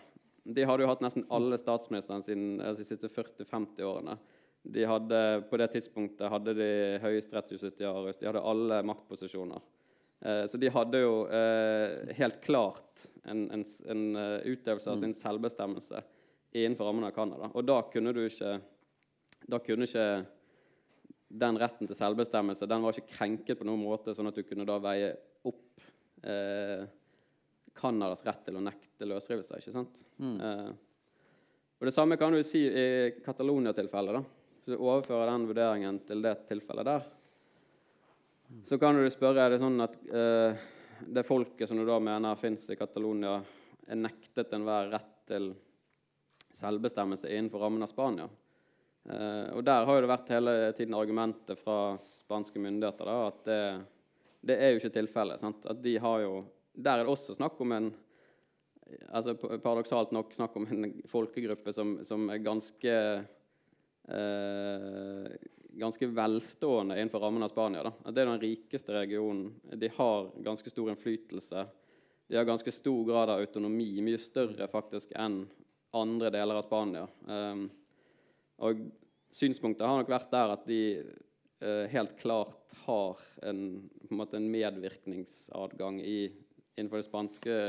De 0.45 0.65
hadde 0.69 0.85
jo 0.85 0.91
hatt 0.91 1.03
nesten 1.03 1.25
alle 1.33 1.57
statsministrene 1.59 2.27
siden 2.27 2.51
altså 2.61 2.85
de 2.85 2.89
siste 2.91 3.11
40-50 3.11 3.87
årene. 3.87 4.19
De 4.67 4.85
hadde, 4.87 5.23
på 5.51 5.59
det 5.61 5.71
tidspunktet 5.73 6.31
hadde 6.31 6.55
de 6.59 6.71
høyesterettsjustitiarius, 7.03 8.19
de 8.21 8.29
hadde 8.29 8.43
alle 8.43 8.83
maktposisjoner. 8.87 9.63
Eh, 10.21 10.45
så 10.47 10.61
de 10.61 10.73
hadde 10.73 11.03
jo 11.03 11.17
eh, 11.29 12.15
helt 12.17 12.41
klart 12.45 13.07
en, 13.27 13.51
en, 13.53 13.65
en 13.91 14.05
uh, 14.17 14.39
utøvelse 14.47 14.89
av 14.89 14.97
mm. 14.97 15.03
sin 15.03 15.15
selvbestemmelse 15.19 16.01
innenfor 16.57 16.89
rammen 16.89 17.05
av 17.05 17.13
Canada. 17.17 17.51
Og 17.53 17.67
da 17.67 17.81
kunne 17.93 18.15
du 18.17 18.23
ikke 18.25 18.57
Da 19.47 19.59
kunne 19.63 19.87
ikke 19.87 20.25
den 21.29 21.59
retten 21.59 21.89
til 21.89 21.99
selvbestemmelse 21.99 22.69
den 22.71 22.85
var 22.85 22.95
ikke 22.95 23.19
krenket 23.19 23.59
på 23.59 23.67
noen 23.67 23.83
måte, 23.83 24.15
sånn 24.15 24.31
at 24.31 24.39
du 24.39 24.47
kunne 24.47 24.67
da 24.67 24.79
veie 24.83 25.11
opp 25.47 25.85
eh, 26.23 26.87
Canadas 27.77 28.25
rett 28.27 28.45
til 28.47 28.57
å 28.57 28.63
nekte 28.65 29.09
løsrivelse. 29.11 29.59
ikke 29.61 29.75
sant? 29.75 30.01
Mm. 30.23 30.37
Eh, 30.41 30.71
og 31.77 31.89
Det 31.89 31.93
samme 31.93 32.17
kan 32.17 32.33
du 32.33 32.41
si 32.47 32.63
i 32.65 32.87
Catalonia-tilfellet. 33.25 34.17
da. 34.17 34.23
Hvis 34.65 34.73
du 34.73 34.79
overfører 34.79 35.33
den 35.33 35.49
vurderingen 35.51 36.01
til 36.09 36.23
det 36.25 36.37
tilfellet 36.49 36.89
der, 36.89 37.11
så 38.65 38.79
kan 38.79 38.97
du 38.97 39.07
spørre 39.11 39.45
er 39.45 39.55
det 39.55 39.61
sånn 39.63 39.81
at 39.83 39.95
eh, 40.07 40.65
det 41.07 41.27
folket 41.27 41.69
som 41.69 41.79
du 41.81 41.87
da 41.89 41.99
mener 42.03 42.39
fins 42.41 42.69
i 42.71 42.79
Catalonia, 42.79 43.41
er 43.87 43.99
nektet 44.01 44.53
enhver 44.57 44.91
rett 44.95 45.13
til 45.29 45.53
selvbestemmelse 46.57 47.31
innenfor 47.31 47.63
rammen 47.63 47.85
av 47.85 47.91
Spania. 47.91 48.29
Eh, 49.07 49.53
og 49.55 49.65
Der 49.67 49.87
har 49.87 49.99
jo 49.99 50.05
det 50.05 50.11
vært 50.11 50.33
hele 50.35 50.57
tiden 50.79 50.97
argumentet 50.99 51.61
fra 51.61 51.97
spanske 52.01 52.63
myndigheter 52.63 53.07
da, 53.07 53.19
at 53.29 53.45
det, 53.47 53.61
det 54.51 54.57
er 54.59 54.73
jo 54.73 54.81
ikke 54.81 54.97
tilfellet. 54.99 55.43
At 55.43 55.83
de 55.83 55.97
har 56.03 56.25
jo, 56.25 56.35
Der 56.73 56.99
er 56.99 57.05
det 57.05 57.13
også 57.13 57.35
snakk 57.39 57.61
om 57.61 57.73
en 57.73 57.95
altså 59.11 59.35
Paradoksalt 59.35 60.13
nok 60.15 60.35
snakk 60.35 60.57
om 60.59 60.67
en 60.71 60.93
folkegruppe 61.11 61.73
som, 61.75 61.97
som 62.07 62.29
er 62.31 62.45
ganske 62.45 62.93
eh, 64.07 65.27
ganske 65.77 66.07
velstående 66.07 66.97
innenfor 66.97 67.21
rammen 67.21 67.43
av 67.43 67.49
Spania. 67.53 67.83
Da. 67.83 67.93
Det 68.11 68.23
er 68.23 68.31
den 68.31 68.41
rikeste 68.41 68.95
regionen. 68.97 69.51
De 69.73 69.91
har 69.97 70.31
ganske 70.45 70.71
stor 70.73 70.91
innflytelse. 70.91 71.67
De 72.27 72.37
har 72.37 72.45
ganske 72.49 72.73
stor 72.73 73.05
grad 73.07 73.31
av 73.31 73.41
autonomi, 73.41 73.91
mye 74.03 74.19
større 74.19 74.67
faktisk 74.71 75.13
enn 75.15 75.45
andre 75.97 76.31
deler 76.35 76.59
av 76.59 76.67
Spania. 76.67 77.05
Um, 77.29 77.69
og 78.67 78.87
synspunktet 79.35 79.87
har 79.87 80.01
nok 80.01 80.11
vært 80.11 80.33
der 80.33 80.55
at 80.57 80.65
de 80.69 80.81
uh, 81.63 81.85
helt 81.93 82.17
klart 82.21 82.75
har 82.87 83.23
en, 83.47 83.61
en, 84.09 84.25
en 84.25 84.51
medvirkningsadgang 84.51 86.01
i, 86.03 86.33
innenfor 86.77 87.01
det 87.01 87.09
spanske 87.09 87.61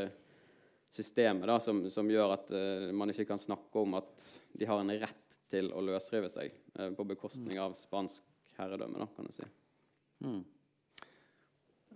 systemet 0.93 1.49
da, 1.49 1.59
som, 1.61 1.83
som, 1.91 2.09
gjør 2.09 2.37
at 2.37 2.51
uh, 2.55 2.89
man 2.95 3.11
ikke 3.13 3.27
kan 3.29 3.41
snakke 3.41 3.83
om 3.83 3.97
at 3.99 4.29
de 4.57 4.67
har 4.69 4.81
en 4.81 4.95
rett 5.05 5.26
til 5.51 5.71
å 5.71 5.83
løsrive 5.83 6.29
seg 6.31 6.51
eh, 6.51 6.91
på 6.95 7.05
bekostning 7.07 7.59
av 7.61 7.75
spansk 7.79 8.23
herredømme. 8.57 8.99
Da, 9.01 9.07
kan 9.15 9.27
du 9.27 9.35
si. 9.35 9.47
Mm. 10.25 10.41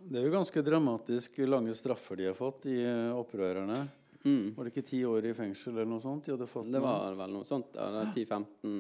Det 0.02 0.20
er 0.20 0.26
jo 0.26 0.34
ganske 0.34 0.64
dramatisk 0.66 1.42
lange 1.50 1.74
straffer 1.78 2.18
de 2.18 2.30
har 2.30 2.38
fått, 2.38 2.64
de 2.66 2.80
uh, 2.88 3.20
opprørerne. 3.20 3.84
Mm. 4.24 4.54
Var 4.56 4.66
det 4.66 4.74
ikke 4.74 4.88
ti 4.88 5.02
år 5.06 5.28
i 5.30 5.36
fengsel 5.38 5.76
eller 5.76 5.90
noe 5.90 6.02
sånt? 6.04 6.26
De 6.26 6.34
hadde 6.34 6.50
fått? 6.50 6.70
det 6.74 6.82
var 6.82 7.18
vel 7.18 7.36
noe 7.36 7.46
sånt. 7.48 7.76
Ja, 7.78 7.90
det 7.94 8.02
er 8.06 8.14
10-15 8.16 8.80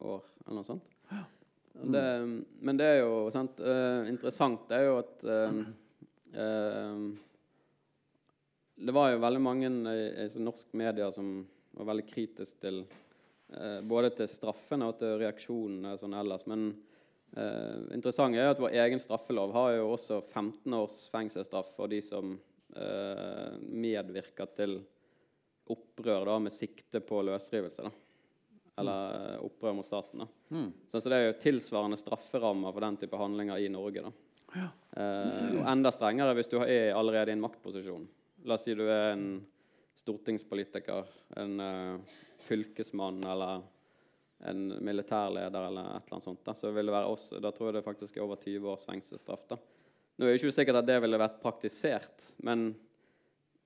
år 0.00 0.24
eller 0.46 0.58
noe 0.60 0.68
sånt. 0.68 0.88
Ja. 1.10 1.24
Mm. 1.72 1.92
Det, 1.92 2.04
men 2.68 2.78
det 2.80 2.88
er 2.88 2.98
jo 3.00 3.12
sant, 3.32 3.60
uh, 3.64 4.04
interessant 4.04 4.66
det 4.68 4.76
er 4.76 4.90
jo 4.90 4.96
at 5.00 5.22
uh, 5.24 5.60
uh, 6.36 7.06
Det 8.76 8.92
var 8.92 9.14
jo 9.14 9.22
veldig 9.22 9.40
mange 9.40 9.70
i, 9.88 10.02
i 10.26 10.42
norsk 10.44 10.76
media 10.76 11.08
som 11.16 11.38
var 11.72 11.88
veldig 11.94 12.04
kritisk 12.10 12.60
til 12.60 12.82
Eh, 12.84 13.11
både 13.88 14.12
til 14.16 14.30
straffene 14.30 14.88
og 14.88 14.98
til 15.00 15.18
reaksjonene 15.20 15.96
sånn 16.00 16.16
ellers. 16.16 16.46
Men 16.50 16.70
eh, 17.36 17.94
interessant 17.96 18.38
er 18.38 18.52
at 18.52 18.62
vår 18.62 18.76
egen 18.84 19.02
straffelov 19.02 19.52
har 19.56 19.76
jo 19.76 19.90
også 19.92 20.22
15 20.24 20.78
års 20.78 21.02
fengselsstraff 21.12 21.74
for 21.76 21.92
de 21.92 22.00
som 22.04 22.34
eh, 22.76 23.58
medvirker 23.60 24.50
til 24.56 24.80
opprør 25.72 26.26
da, 26.26 26.38
med 26.42 26.54
sikte 26.54 27.02
på 27.04 27.22
løsrivelse. 27.28 27.86
Da. 27.86 27.92
eller 28.80 29.14
mm. 29.14 29.46
opprør 29.46 29.74
mot 29.76 29.86
staten. 29.86 30.24
da. 30.24 30.56
Mm. 30.56 30.72
Så, 30.88 31.00
så 31.00 31.12
det 31.12 31.18
er 31.18 31.26
jo 31.28 31.38
tilsvarende 31.42 32.00
strafferammer 32.00 32.72
for 32.72 32.84
den 32.84 32.98
type 33.00 33.20
handlinger 33.20 33.60
i 33.60 33.68
Norge. 33.72 34.02
da. 34.08 34.12
Ja. 34.52 34.68
Eh, 34.96 35.54
og 35.60 35.64
enda 35.72 35.92
strengere 35.94 36.34
hvis 36.36 36.50
du 36.50 36.58
er 36.62 36.92
allerede 36.96 37.32
i 37.32 37.36
en 37.36 37.44
maktposisjon. 37.44 38.04
La 38.48 38.58
oss 38.58 38.66
si 38.66 38.74
du 38.76 38.84
er 38.88 39.12
en 39.14 39.26
stortingspolitiker, 40.02 41.08
en 41.38 41.60
eh, 41.62 42.16
fylkesmann 42.46 43.22
eller 43.28 43.62
en 44.50 44.62
militærleder 44.82 45.68
eller 45.68 45.90
et 45.96 46.06
eller 46.06 46.16
annet 46.16 46.26
sånt. 46.26 46.42
Da, 46.46 46.54
så 46.58 46.72
vil 46.74 46.88
det 46.88 46.94
være 46.94 47.10
oss, 47.12 47.28
da 47.42 47.52
tror 47.54 47.70
jeg 47.70 47.78
det 47.78 47.86
faktisk 47.86 48.16
er 48.16 48.24
over 48.24 48.40
20 48.42 48.72
års 48.72 48.86
fengselsstraff. 48.88 49.44
da. 49.50 49.58
Nå 50.16 50.26
er 50.26 50.32
det 50.32 50.40
ikke 50.40 50.54
sikkert 50.54 50.80
at 50.82 50.88
det 50.88 50.98
ville 51.04 51.20
vært 51.20 51.38
praktisert, 51.42 52.26
men 52.44 52.72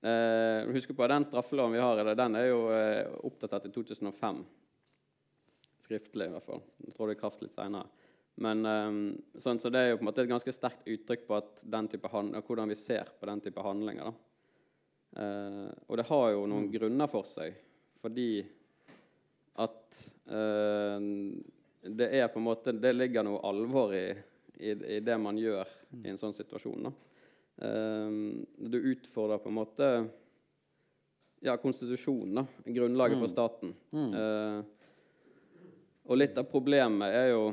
eh, 0.05 0.69
husk 0.75 0.93
på 0.93 1.05
at 1.05 1.15
den 1.15 1.25
straffeloven 1.27 1.75
vi 1.75 1.81
har, 1.83 2.03
den 2.17 2.37
er 2.39 2.49
jo 2.51 2.61
eh, 2.73 3.09
oppdatert 3.27 3.67
i 3.69 3.73
2005. 3.73 4.43
Skriftlig, 5.87 6.29
i 6.29 6.35
hvert 6.35 6.47
fall. 6.47 6.61
Jeg 6.85 6.93
tror 6.95 7.09
det 7.09 7.17
er 7.17 7.23
kraft 7.23 7.43
litt 7.43 7.55
seinere. 7.55 7.89
Men 8.37 8.61
um, 8.69 8.97
sånn, 9.41 9.57
så 9.57 9.71
det 9.73 9.79
er 9.81 9.87
jo 9.89 9.97
på 9.97 10.03
en 10.03 10.09
måte 10.11 10.21
et 10.21 10.29
ganske 10.29 10.53
sterkt 10.53 10.85
uttrykk 10.85 11.23
på 11.25 11.37
at 11.39 11.63
den 11.65 11.87
type 11.89 12.09
hand 12.13 12.37
hvordan 12.45 12.69
vi 12.69 12.77
ser 12.77 13.09
på 13.17 13.25
den 13.29 13.41
type 13.41 13.63
handlinger. 13.65 14.11
Eh, 15.17 15.69
og 15.87 15.97
det 15.97 16.05
har 16.09 16.27
jo 16.35 16.43
noen 16.49 16.67
grunner 16.69 17.09
for 17.09 17.25
seg, 17.25 17.55
fordi 18.03 18.43
at 19.87 19.99
eh, 20.27 21.07
det 21.87 22.11
er 22.19 22.27
på 22.27 22.41
en 22.41 22.47
måte 22.49 22.73
Det 22.75 22.91
ligger 22.91 23.23
noe 23.23 23.39
alvor 23.47 23.93
i, 23.95 24.11
i, 24.59 24.75
i 24.97 24.99
det 24.99 25.17
man 25.21 25.39
gjør 25.39 25.67
i 26.03 26.11
en 26.11 26.19
sånn 26.19 26.35
situasjon. 26.35 26.91
Eh, 27.63 28.17
du 28.67 28.77
utfordrer 28.93 29.39
på 29.41 29.51
en 29.51 29.59
måte 29.61 29.91
ja, 31.39 31.57
konstitusjonen, 31.57 32.35
da. 32.41 32.45
Grunnlaget 32.65 33.19
for 33.21 33.31
staten. 33.31 33.73
Uh, 33.93 34.63
og 36.07 36.17
litt 36.17 36.37
av 36.39 36.47
problemet 36.49 37.13
er 37.13 37.33
jo 37.33 37.49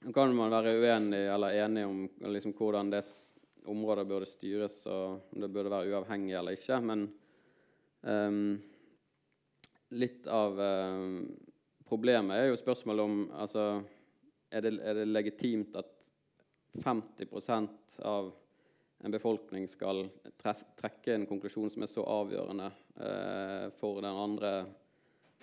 Nå 0.00 0.14
kan 0.16 0.30
man 0.32 0.48
være 0.48 0.78
uenig 0.80 1.18
eller 1.28 1.58
enig 1.60 1.82
om 1.84 1.96
liksom, 2.32 2.54
hvordan 2.56 2.88
det 2.88 3.02
området 3.68 4.06
burde 4.08 4.28
styres, 4.30 4.78
og 4.88 5.34
om 5.34 5.42
det 5.42 5.50
burde 5.52 5.72
være 5.74 5.90
uavhengig 5.92 6.38
eller 6.38 6.56
ikke, 6.56 6.78
men 6.80 7.02
ehm, 8.08 8.54
litt 9.90 10.26
av 10.30 10.60
eh, 10.60 11.06
problemet 11.88 12.36
er 12.36 12.50
jo 12.50 12.60
spørsmålet 12.60 13.06
om 13.06 13.16
altså, 13.34 13.64
er, 14.50 14.62
det, 14.66 14.76
er 14.78 15.00
det 15.00 15.08
legitimt 15.10 15.74
at 15.78 15.90
50% 16.84 17.98
av 18.06 18.30
en 19.00 19.14
befolkning 19.14 19.66
skal 19.68 20.04
treff, 20.38 20.60
trekke 20.78 21.14
en 21.14 21.26
konklusjon 21.26 21.72
som 21.72 21.82
er 21.82 21.90
så 21.90 22.04
avgjørende 22.04 22.68
eh, 23.00 23.66
for 23.80 24.02
den 24.04 24.12
andre 24.12 24.52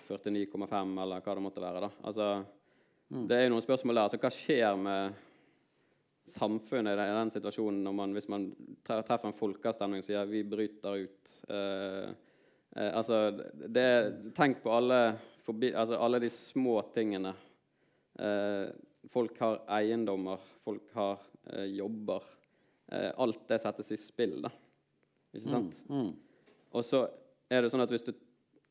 49,5, 0.08 0.94
eller 1.02 1.24
hva 1.24 1.34
det 1.34 1.44
måtte 1.44 1.60
være. 1.62 1.90
Altså, 2.06 2.28
Det 3.08 3.36
er 3.36 3.44
jo 3.44 3.50
noen 3.52 3.64
spørsmål 3.64 3.98
der. 3.98 4.06
Altså, 4.06 4.20
hva 4.22 4.30
skjer 4.32 4.78
med 4.80 5.18
samfunnet 6.28 6.94
i 6.94 7.10
den, 7.18 7.32
situasjonen 7.32 7.96
man, 7.96 8.14
hvis 8.16 8.28
man 8.28 8.46
treffer 8.86 9.28
en 9.28 9.36
folkeavstemning 9.36 10.04
og 10.04 10.06
sier 10.06 10.28
vi 10.30 10.44
bryter 10.48 11.04
ut? 11.04 11.34
Eh, 11.50 12.08
eh, 12.76 12.90
altså, 12.90 13.30
det, 13.68 13.88
tenk 14.36 14.62
på 14.64 14.72
alle, 14.74 15.00
forbi, 15.46 15.72
altså, 15.72 16.00
alle 16.04 16.20
de 16.24 16.30
små 16.32 16.80
tingene. 16.94 17.34
Eh, 18.18 18.68
folk 19.12 19.38
har 19.40 19.62
eiendommer, 19.78 20.42
folk 20.64 20.92
har 20.96 21.22
eh, 21.52 21.68
jobber. 21.78 22.24
Eh, 22.92 23.10
alt 23.16 23.44
det 23.48 23.60
settes 23.62 23.92
i 23.94 24.00
spill, 24.00 24.38
da. 24.44 24.52
Ikke 25.36 25.52
sant? 25.52 25.76
Mm. 25.92 26.12
Og 26.72 26.84
så 26.84 27.04
er 27.48 27.64
det 27.64 27.72
sånn 27.72 27.84
at 27.84 27.92
hvis 27.92 28.06
du 28.06 28.14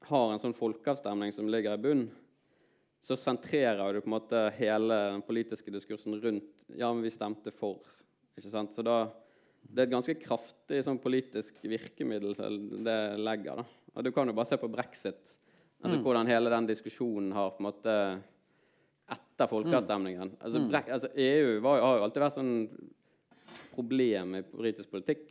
har 0.08 0.32
en 0.32 0.42
sånn 0.42 0.56
folkeavstemning 0.58 1.34
som 1.36 1.50
ligger 1.50 1.78
i 1.78 1.82
bunn, 1.82 2.08
så 3.04 3.16
sentrerer 3.20 3.94
du 3.94 4.02
på 4.02 4.10
en 4.10 4.16
måte 4.18 4.42
hele 4.58 4.96
den 5.14 5.24
politiske 5.26 5.72
diskursen 5.72 6.18
rundt 6.22 6.66
Ja, 6.76 6.90
men 6.92 7.04
vi 7.06 7.14
stemte 7.14 7.54
for. 7.56 7.80
Ikke 8.38 8.52
sant? 8.52 8.74
Så 8.76 8.84
da 8.86 9.08
Det 9.68 9.82
er 9.82 9.88
et 9.88 9.92
ganske 9.92 10.16
kraftig 10.16 10.78
sånn 10.86 11.00
politisk 11.02 11.58
virkemiddel 11.68 12.36
det 12.86 13.00
legger. 13.20 13.60
da. 13.60 13.66
Og 13.98 14.06
Du 14.06 14.12
kan 14.14 14.30
jo 14.30 14.36
bare 14.38 14.50
se 14.50 14.58
på 14.62 14.70
brexit. 14.70 15.34
Altså 15.82 15.98
Hvordan 16.02 16.30
hele 16.30 16.52
den 16.54 16.70
diskusjonen 16.70 17.32
har 17.34 17.54
på 17.54 17.62
en 17.62 17.70
måte 17.70 17.96
Etter 19.08 19.48
folkeavstemningen. 19.48 20.34
Altså, 20.44 20.60
Bre 20.68 20.82
altså 20.92 21.08
EU 21.16 21.60
var, 21.64 21.80
har 21.80 22.00
jo 22.00 22.06
alltid 22.08 22.24
vært 22.26 22.36
sånn 22.36 22.56
problem 23.72 24.34
i 24.36 24.42
britisk 24.50 24.92
politikk. 24.92 25.30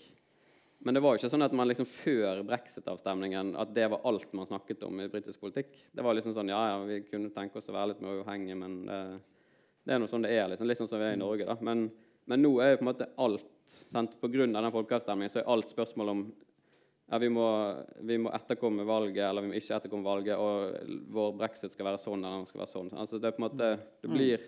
Men 0.86 0.94
det 0.94 1.02
var 1.02 1.12
jo 1.12 1.20
ikke 1.20 1.30
sånn 1.32 1.44
at 1.44 1.54
man 1.56 1.68
liksom 1.68 1.88
før 1.90 2.40
brexit-avstemningen 2.46 3.54
at 3.58 3.72
det 3.74 3.88
var 3.90 4.04
alt 4.08 4.32
man 4.38 4.48
snakket 4.48 4.84
om 4.86 5.02
i 5.02 5.08
britisk 5.12 5.42
politikk. 5.42 5.74
Det 5.92 6.04
var 6.06 6.16
liksom 6.16 6.32
sånn 6.36 6.52
Ja, 6.54 6.62
ja, 6.70 6.80
vi 6.86 7.00
kunne 7.08 7.32
tenke 7.34 7.58
oss 7.58 7.68
å 7.68 7.74
være 7.74 7.92
litt 7.92 8.00
mer 8.04 8.20
uavhengige, 8.20 8.56
men 8.62 8.78
det, 8.86 9.00
det 9.84 9.96
er 9.96 10.00
noe 10.00 10.12
sånn 10.14 10.24
det 10.24 10.32
er. 10.36 10.48
liksom, 10.52 10.70
Litt 10.70 10.80
sånn 10.80 10.92
som 10.94 11.02
vi 11.02 11.10
er 11.10 11.18
i 11.18 11.20
Norge. 11.20 11.48
da. 11.48 11.58
Men, 11.60 11.88
men 12.30 12.44
nå 12.44 12.54
er 12.62 12.72
jo 12.72 12.80
på 12.80 12.86
en 12.86 12.92
måte 12.92 13.10
alt 13.26 13.76
sant, 13.92 14.14
På 14.22 14.30
grunn 14.30 14.54
av 14.56 14.62
den 14.62 14.74
folkeavstemningen 14.78 15.32
så 15.34 15.42
er 15.42 15.50
alt 15.52 15.72
spørsmål 15.74 16.14
om 16.14 16.26
ja, 17.06 17.18
vi 17.22 17.28
må, 17.30 17.46
vi 18.02 18.16
må 18.18 18.32
etterkomme 18.34 18.82
valget, 18.86 19.22
eller 19.28 19.44
vi 19.44 19.48
må 19.52 19.54
ikke 19.60 19.76
etterkomme 19.76 20.06
valget, 20.06 20.36
og 20.42 20.72
vår 21.14 21.36
brexit 21.38 21.72
skal 21.74 21.86
være 21.92 22.00
sånn, 22.02 22.24
eller 22.24 22.40
den 22.40 22.48
skal 22.48 22.60
være 22.64 22.72
sånn. 22.72 22.90
Altså 22.98 23.20
det 23.22 23.38
måte 23.42 23.68
Det 24.02 24.10
blir 24.10 24.40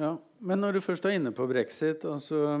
Ja, 0.00 0.14
Men 0.40 0.60
når 0.64 0.72
du 0.78 0.80
først 0.80 1.04
er 1.04 1.10
inne 1.18 1.32
på 1.36 1.46
brexit 1.50 2.04
altså, 2.08 2.56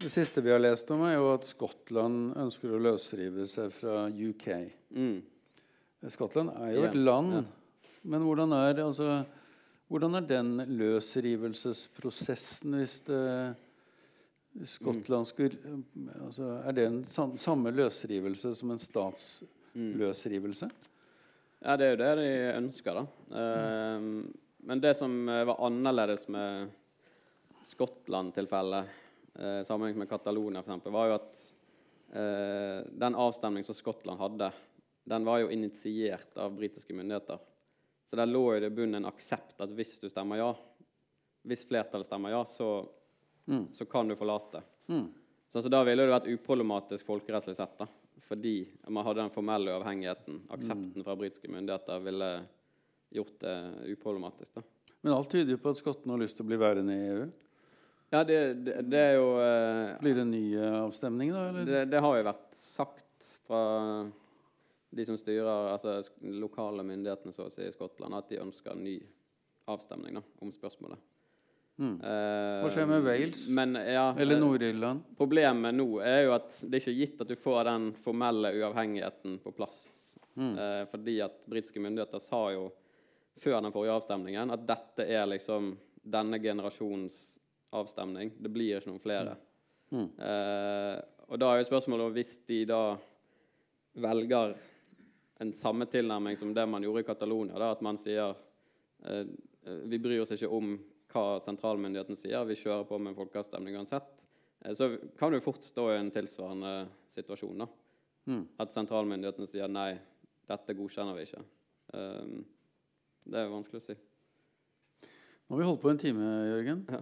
Det 0.00 0.08
siste 0.08 0.40
vi 0.40 0.50
har 0.54 0.62
lest 0.62 0.88
om, 0.94 1.02
er 1.04 1.18
jo 1.18 1.34
at 1.34 1.44
Skottland 1.44 2.32
ønsker 2.40 2.72
å 2.72 2.80
løsrive 2.88 3.44
seg 3.46 3.68
fra 3.74 4.08
UK. 4.08 4.46
mm, 4.96 5.18
Skottland 6.08 6.50
er 6.56 6.70
jo 6.72 6.80
Ja, 6.86 6.88
et 6.88 6.96
land, 6.96 7.32
yeah. 7.34 7.44
men 8.08 8.24
hvordan 8.24 8.52
er, 8.56 8.80
altså, 8.80 9.24
hvordan 9.92 10.14
er 10.16 10.24
den 10.24 10.56
løsrivelsesprosessen 10.80 12.78
hvis 12.80 12.96
det, 13.04 13.20
Skottland 14.66 15.26
skulle 15.28 15.56
altså, 16.24 16.62
Er 16.66 16.74
det 16.74 16.86
en 16.88 17.04
samme 17.38 17.70
løsrivelse 17.70 18.54
som 18.58 18.72
en 18.74 18.82
statsløsrivelse? 18.82 20.68
Ja, 21.60 21.76
det 21.76 21.86
er 21.86 21.92
jo 21.92 22.00
det 22.00 22.10
de 22.18 22.30
ønsker, 22.56 22.96
da. 22.96 23.04
Ehm, 23.36 24.32
men 24.64 24.80
det 24.80 24.94
som 24.96 25.12
eh, 25.28 25.44
var 25.44 25.60
annerledes 25.66 26.26
med 26.32 26.70
Skottland-tilfellet 27.68 28.88
eh, 29.36 29.60
sammenlignet 29.68 30.00
med 30.02 30.08
Catalonia, 30.08 30.62
eksempel, 30.64 30.94
var 30.96 31.10
jo 31.10 31.18
at 31.18 31.42
eh, 32.16 32.78
den 33.04 33.14
avstemningen 33.14 33.68
som 33.68 33.76
Skottland 33.76 34.20
hadde, 34.20 34.50
den 35.10 35.28
var 35.28 35.42
jo 35.42 35.52
initiert 35.52 36.32
av 36.40 36.56
britiske 36.56 36.96
myndigheter. 36.96 37.38
Så 38.08 38.18
der 38.18 38.26
lå 38.26 38.42
jo 38.54 38.62
det 38.64 38.72
i 38.72 38.76
bunnen 38.80 39.02
en 39.02 39.10
aksept 39.12 39.60
at 39.60 39.76
hvis 39.76 39.98
du 40.00 40.08
stemmer 40.10 40.40
ja, 40.40 40.50
hvis 41.46 41.66
flertallet 41.68 42.08
stemmer 42.08 42.34
ja, 42.34 42.40
så, 42.48 42.88
Mm. 43.50 43.66
så 43.74 43.84
kan 43.84 44.08
du 44.08 44.14
forlate. 44.16 44.62
Mm. 44.86 45.08
Så, 45.50 45.60
da 45.68 45.82
ville 45.84 46.06
det 46.06 46.12
vært 46.14 46.28
uproblematisk 46.30 47.08
folkerettslig 47.08 47.56
sett, 47.58 47.74
da. 47.80 47.88
Fordi 48.30 48.54
man 48.86 49.02
hadde 49.02 49.24
den 49.24 49.32
formelle 49.34 49.72
uavhengigheten. 49.74 50.44
Aksepten 50.54 51.02
fra 51.02 51.16
britiske 51.18 51.50
myndigheter 51.50 51.98
ville 52.04 52.28
gjort 53.10 53.40
det 53.42 53.56
uproblematisk. 53.90 54.54
da. 54.54 54.62
Men 55.00 55.16
alt 55.16 55.30
tyder 55.32 55.56
jo 55.56 55.58
på 55.58 55.72
at 55.72 55.80
skottene 55.80 56.14
har 56.14 56.22
lyst 56.22 56.38
til 56.38 56.46
å 56.46 56.50
bli 56.52 56.60
værende 56.60 56.94
i 56.94 57.08
EU. 57.10 57.26
Ja, 58.10 58.22
det, 58.26 58.38
det, 58.66 58.76
det 58.90 59.02
er 59.02 59.12
jo 59.18 59.26
eh, 59.38 59.98
Blir 60.02 60.16
det 60.18 60.24
en 60.26 60.32
ny 60.34 60.44
eh, 60.58 60.78
avstemning, 60.84 61.34
da? 61.34 61.44
Eller? 61.50 61.66
det, 61.66 61.84
det 61.90 62.02
har 62.02 62.18
jo 62.18 62.26
vært 62.26 62.56
sagt 62.58 63.28
fra 63.46 63.60
de 64.90 65.06
som 65.06 65.18
styrer 65.18 65.70
altså 65.70 66.00
lokale 66.22 66.82
myndighetene 66.86 67.34
så 67.34 67.46
å 67.46 67.52
si, 67.54 67.66
i 67.66 67.74
Skottland, 67.74 68.14
at 68.18 68.30
de 68.30 68.42
ønsker 68.42 68.74
en 68.74 68.82
ny 68.82 68.96
avstemning 69.70 70.18
da, 70.18 70.24
om 70.42 70.50
spørsmålet. 70.54 70.98
Mm. 71.80 71.94
Eh, 72.04 72.58
Hva 72.60 72.70
skjer 72.74 72.88
med 72.90 73.06
Wales? 73.06 73.46
Men, 73.56 73.74
ja, 73.74 74.10
Eller 74.18 74.36
eh, 74.36 74.42
Nord-Irland? 74.42 75.00
Problemet 75.16 75.74
nå 75.74 75.88
er 76.04 76.26
jo 76.26 76.34
at 76.36 76.52
det 76.60 76.76
er 76.76 76.82
ikke 76.82 76.98
gitt 76.98 77.22
at 77.24 77.30
du 77.32 77.38
får 77.40 77.62
den 77.70 77.86
formelle 78.04 78.52
uavhengigheten 78.60 79.38
på 79.40 79.54
plass. 79.56 79.78
Mm. 80.36 80.52
Eh, 80.58 80.82
fordi 80.92 81.16
at 81.24 81.40
britiske 81.48 81.80
myndigheter 81.80 82.20
sa 82.22 82.42
jo 82.52 82.68
før 83.40 83.62
den 83.64 83.72
forrige 83.72 83.96
avstemningen 83.96 84.52
at 84.52 84.66
dette 84.68 85.06
er 85.08 85.24
liksom 85.30 85.72
denne 86.04 86.40
generasjons 86.42 87.16
avstemning. 87.76 88.34
Det 88.36 88.52
blir 88.52 88.76
ikke 88.76 88.92
noen 88.92 89.02
flere. 89.02 89.38
Mm. 89.90 90.06
Eh, 90.20 90.98
og 91.30 91.40
da 91.40 91.48
er 91.54 91.62
jo 91.62 91.70
spørsmålet 91.70 92.10
om 92.10 92.14
hvis 92.14 92.36
de 92.50 92.64
da 92.68 92.82
velger 94.00 94.52
en 95.40 95.52
samme 95.56 95.86
tilnærming 95.88 96.36
som 96.36 96.52
det 96.54 96.66
man 96.68 96.84
gjorde 96.84 97.06
i 97.06 97.08
Catalonia, 97.08 97.56
da, 97.56 97.72
at 97.72 97.80
man 97.84 97.96
sier 97.96 98.34
eh, 99.08 99.24
vi 99.88 100.00
bryr 100.00 100.22
oss 100.22 100.32
ikke 100.36 100.50
om 100.52 100.74
hva 101.10 101.40
sentralmyndigheten 101.44 102.18
sier, 102.18 102.44
vi 102.48 102.58
kjører 102.58 102.86
på 102.88 102.98
med 103.02 103.16
folkeavstemning 103.18 103.78
uansett, 103.80 104.08
eh, 104.64 104.74
så 104.76 104.92
kan 105.18 105.32
du 105.32 105.40
fort 105.44 105.64
stå 105.66 105.90
i 105.92 105.98
en 105.98 106.12
tilsvarende 106.14 106.74
situasjon. 107.16 107.64
da. 107.64 107.68
Mm. 108.30 108.44
At 108.62 108.74
sentralmyndighetene 108.74 109.48
sier 109.50 109.70
nei, 109.70 109.94
dette 110.50 110.76
godkjenner 110.76 111.16
vi 111.16 111.26
ikke. 111.26 111.44
Um, 111.94 112.42
det 113.26 113.38
er 113.40 113.50
vanskelig 113.50 113.80
å 113.80 113.86
si. 113.88 113.96
Nå 115.48 115.56
har 115.56 115.62
vi 115.62 115.66
holdt 115.66 115.82
på 115.82 115.90
en 115.90 115.98
time, 115.98 116.26
Jørgen. 116.50 116.84
Ja. 116.90 117.00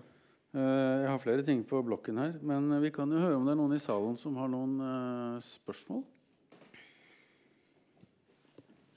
Uh, 0.57 0.95
jeg 1.05 1.09
har 1.11 1.21
flere 1.21 1.45
ting 1.45 1.61
på 1.69 1.81
blokken 1.85 2.21
her, 2.21 2.39
men 2.41 2.71
vi 2.81 2.93
kan 2.95 3.11
jo 3.13 3.21
høre 3.21 3.37
om 3.37 3.45
det 3.45 3.53
er 3.53 3.61
noen 3.61 3.77
i 3.77 3.83
salen 3.83 4.17
som 4.21 4.39
har 4.41 4.49
noen 4.53 4.79
uh, 4.81 5.43
spørsmål. 5.45 6.07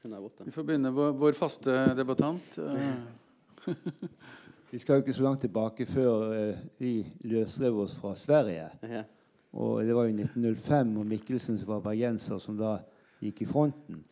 Hun 0.02 0.14
er 0.18 0.22
borte. 0.24 0.46
Vi 0.48 0.54
får 0.56 0.66
begynne 0.66 0.90
vår, 0.96 1.12
vår 1.14 1.36
faste 1.38 1.74
debattant. 1.98 2.56
Eh, 2.58 3.76
Vi 4.72 4.80
skal 4.80 4.94
jo 4.94 5.04
ikke 5.04 5.14
så 5.14 5.24
langt 5.24 5.42
tilbake 5.44 5.86
før 5.86 6.30
eh, 6.32 6.60
vi 6.80 6.94
løsrev 7.28 7.76
oss 7.84 7.96
fra 8.00 8.14
Sverige. 8.16 8.70
Ja. 8.88 9.04
Og 9.52 9.84
Det 9.84 9.96
var 9.96 10.06
jo 10.08 10.14
1905, 10.16 10.98
og 10.98 11.06
Mikkelsen 11.06 11.58
som 11.58 11.68
var 11.68 11.80
bergenser, 11.80 12.38
som 12.40 12.58
da 12.58 12.78
gikk 13.20 13.42
i 13.42 13.46
fronten. 13.46 14.04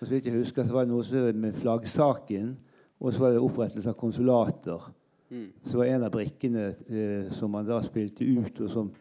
Og 0.00 0.06
så 0.06 0.14
vidt 0.14 0.26
jeg 0.26 0.34
husker, 0.34 0.66
så 0.66 0.74
var 0.74 0.86
det 0.86 0.90
noe 0.90 1.32
med 1.32 1.54
flaggsaken, 1.54 2.56
og 2.98 3.14
så 3.14 3.22
var 3.22 3.30
det 3.30 3.44
opprettelse 3.46 3.88
av 3.88 3.94
konsulater. 3.94 4.90
Mm. 5.30 5.52
Så 5.64 5.78
var 5.78 5.86
en 5.86 6.06
av 6.08 6.10
brikkene 6.10 6.66
eh, 6.66 7.30
som 7.30 7.54
man 7.54 7.66
da 7.66 7.78
spilte 7.86 8.26
ut, 8.26 8.60
og 8.60 8.70
som 8.70 8.92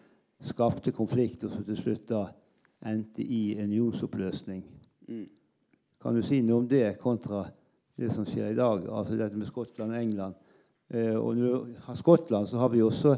skapte 0.45 0.93
konflikt, 0.93 1.43
og 1.43 1.55
som 1.55 1.65
til 1.65 1.81
slutt 1.81 2.09
da 2.13 2.27
endte 2.85 3.25
i 3.25 3.57
unionsoppløsning. 3.57 4.61
Mm. 5.09 5.29
Kan 6.01 6.13
du 6.13 6.21
si 6.21 6.43
noe 6.45 6.61
om 6.61 6.69
det 6.69 6.99
kontra 7.01 7.47
det 7.97 8.13
som 8.13 8.25
skjer 8.25 8.51
i 8.51 8.59
dag? 8.59 8.85
Altså 8.85 9.17
dette 9.17 9.37
med 9.37 9.49
Skottland 9.49 9.95
og 9.95 10.01
England. 10.01 10.43
Eh, 10.93 11.15
og 11.15 11.35
når 11.35 11.65
du 11.67 11.75
har 11.87 11.95
Skottland, 11.99 12.47
så 12.47 12.57
har 12.61 12.69
vi 12.71 12.81
også 12.81 13.17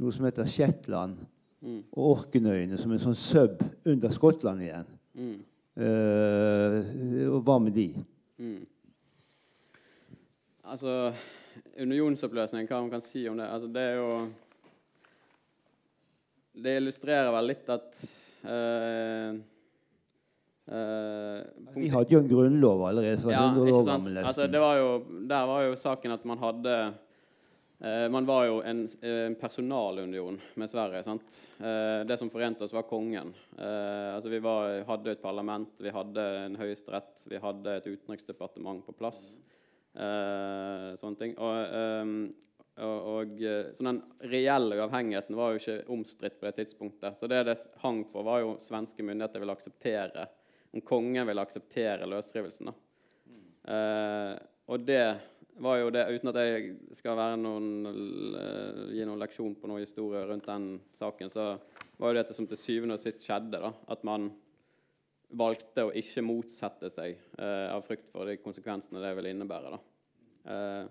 noe 0.00 0.12
som 0.12 0.24
heter 0.28 0.48
Shetland 0.48 1.16
Mm. 1.62 1.84
og 1.92 2.06
Orkenøyene, 2.18 2.74
som 2.78 2.90
en 2.90 2.98
sånn 2.98 3.14
sub 3.14 3.60
under 3.86 4.10
Skottland 4.10 4.64
igjen. 4.64 4.86
Mm. 5.14 5.36
Eh, 5.78 7.28
og 7.30 7.44
hva 7.46 7.58
med 7.62 7.76
de? 7.76 7.84
Mm. 8.42 8.64
Altså 10.64 11.12
Unionsoppløsning, 11.78 12.66
hva 12.66 12.80
man 12.82 12.90
kan 12.90 13.04
si 13.04 13.22
om 13.30 13.36
det? 13.38 13.46
Altså, 13.46 13.68
det 13.72 13.82
er 13.82 13.94
jo 14.00 14.10
Det 16.64 16.76
illustrerer 16.80 17.30
vel 17.32 17.46
litt 17.48 17.70
at 17.72 18.02
eh, 18.44 19.38
eh, 20.72 21.76
Vi 21.76 21.88
hadde 21.92 22.14
jo 22.14 22.20
en 22.22 22.28
grunnlov 22.28 22.82
allerede 22.88 23.20
Så 23.20 23.28
var 23.28 23.34
ja, 23.34 23.46
100 23.46 23.62
ikke 23.66 23.76
år 23.76 23.84
sant? 23.84 23.92
gammel. 23.92 24.18
Altså, 24.22 24.48
det 24.50 24.60
var 24.62 24.80
jo, 24.80 24.90
der 25.30 25.48
var 25.50 25.64
jo 25.66 25.78
saken 25.78 26.14
at 26.16 26.26
man 26.28 26.42
hadde 26.42 26.74
uh, 27.84 28.08
Man 28.14 28.28
var 28.28 28.46
jo 28.48 28.58
en, 28.66 28.82
en 29.12 29.38
personalunion 29.40 30.40
med 30.54 30.70
Sverige. 30.70 31.04
sant? 31.06 31.38
Uh, 31.60 32.02
det 32.08 32.18
som 32.20 32.30
forente 32.32 32.64
oss, 32.64 32.74
var 32.74 32.86
kongen. 32.90 33.32
Altså, 33.56 34.30
vi 34.32 34.42
var, 34.42 34.82
hadde 34.88 35.16
et 35.16 35.22
parlament, 35.22 35.72
vi 35.80 35.94
hadde 35.94 36.28
en 36.44 36.60
høyesterett, 36.60 37.26
vi 37.30 37.40
hadde 37.42 37.78
et 37.78 37.88
utenriksdepartement 37.90 38.84
på 38.86 38.94
plass. 38.96 39.32
Sånne 39.92 41.18
ting. 41.20 41.34
Og, 41.36 42.30
og, 42.80 43.42
så 43.76 43.84
den 43.84 43.98
reelle 44.32 44.78
uavhengigheten 44.78 45.36
var 45.36 45.52
jo 45.52 45.60
ikke 45.60 45.90
omstridt 45.92 46.38
på 46.40 46.48
det 46.48 46.54
tidspunktet. 46.56 47.18
Så 47.20 47.28
det 47.28 47.42
det 47.50 47.58
hang 47.82 48.06
på, 48.08 48.22
var 48.24 48.40
jo 48.40 48.54
svenske 48.62 49.04
myndigheter 49.04 49.42
ville 49.42 49.58
akseptere 49.58 50.24
om 50.72 50.80
kongen 50.80 51.26
ville 51.28 51.44
akseptere 51.44 52.08
løsrivelsen. 52.08 52.72
Eh, 53.68 54.34
og 54.72 54.86
det 54.86 55.04
var 55.62 55.78
jo 55.78 55.90
det, 55.92 56.06
uten 56.08 56.30
at 56.32 56.38
jeg 56.40 56.70
skal 56.96 57.20
noen, 57.40 57.68
eh, 58.38 58.80
gi 58.96 59.04
noen 59.06 59.20
leksjon 59.20 59.54
på 59.60 59.68
noe 59.68 59.82
historie 59.84 60.24
rundt 60.26 60.48
den 60.48 60.80
saken, 60.98 61.30
så 61.30 61.52
var 61.98 62.12
jo 62.12 62.18
det 62.18 62.34
som 62.34 62.48
til 62.48 62.60
syvende 62.60 62.96
og 62.96 63.02
sist 63.02 63.24
skjedde. 63.26 63.60
da, 63.60 63.72
At 63.88 64.04
man 64.04 64.30
valgte 65.32 65.86
å 65.86 65.94
ikke 65.96 66.24
motsette 66.24 66.90
seg 66.92 67.16
eh, 67.38 67.68
av 67.72 67.84
frykt 67.86 68.10
for 68.12 68.28
de 68.28 68.36
konsekvensene 68.40 69.02
det 69.02 69.14
ville 69.16 69.32
innebære. 69.32 69.76
da. 69.76 69.80
Eh, 70.52 70.84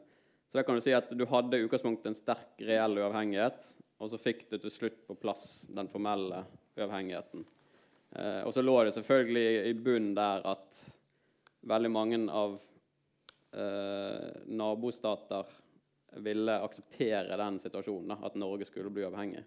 så 0.50 0.60
da 0.60 0.64
kan 0.68 0.76
du 0.76 0.84
si 0.84 0.94
at 0.94 1.10
du 1.16 1.26
hadde 1.26 1.58
i 1.58 1.66
utgangspunktet 1.66 2.12
en 2.12 2.18
sterk 2.20 2.62
reell 2.68 2.98
uavhengighet, 3.00 3.66
og 4.02 4.10
så 4.12 4.20
fikk 4.20 4.50
du 4.50 4.58
til 4.58 4.74
slutt 4.74 5.04
på 5.08 5.16
plass 5.16 5.68
den 5.72 5.90
formelle 5.92 6.44
uavhengigheten. 6.76 7.46
Eh, 8.16 8.42
og 8.44 8.54
så 8.54 8.64
lå 8.64 8.76
det 8.84 8.96
selvfølgelig 8.98 9.70
i 9.70 9.74
bunnen 9.78 10.16
der 10.18 10.44
at 10.52 10.84
veldig 11.72 11.92
mange 11.94 12.20
av 12.28 12.58
eh, 13.56 14.30
nabostater 14.52 15.52
ville 16.20 16.58
akseptere 16.66 17.38
den 17.40 17.60
situasjonen, 17.62 18.12
da, 18.12 18.18
at 18.28 18.36
Norge 18.40 18.68
skulle 18.68 18.92
bli 18.92 19.06
uavhengig. 19.06 19.44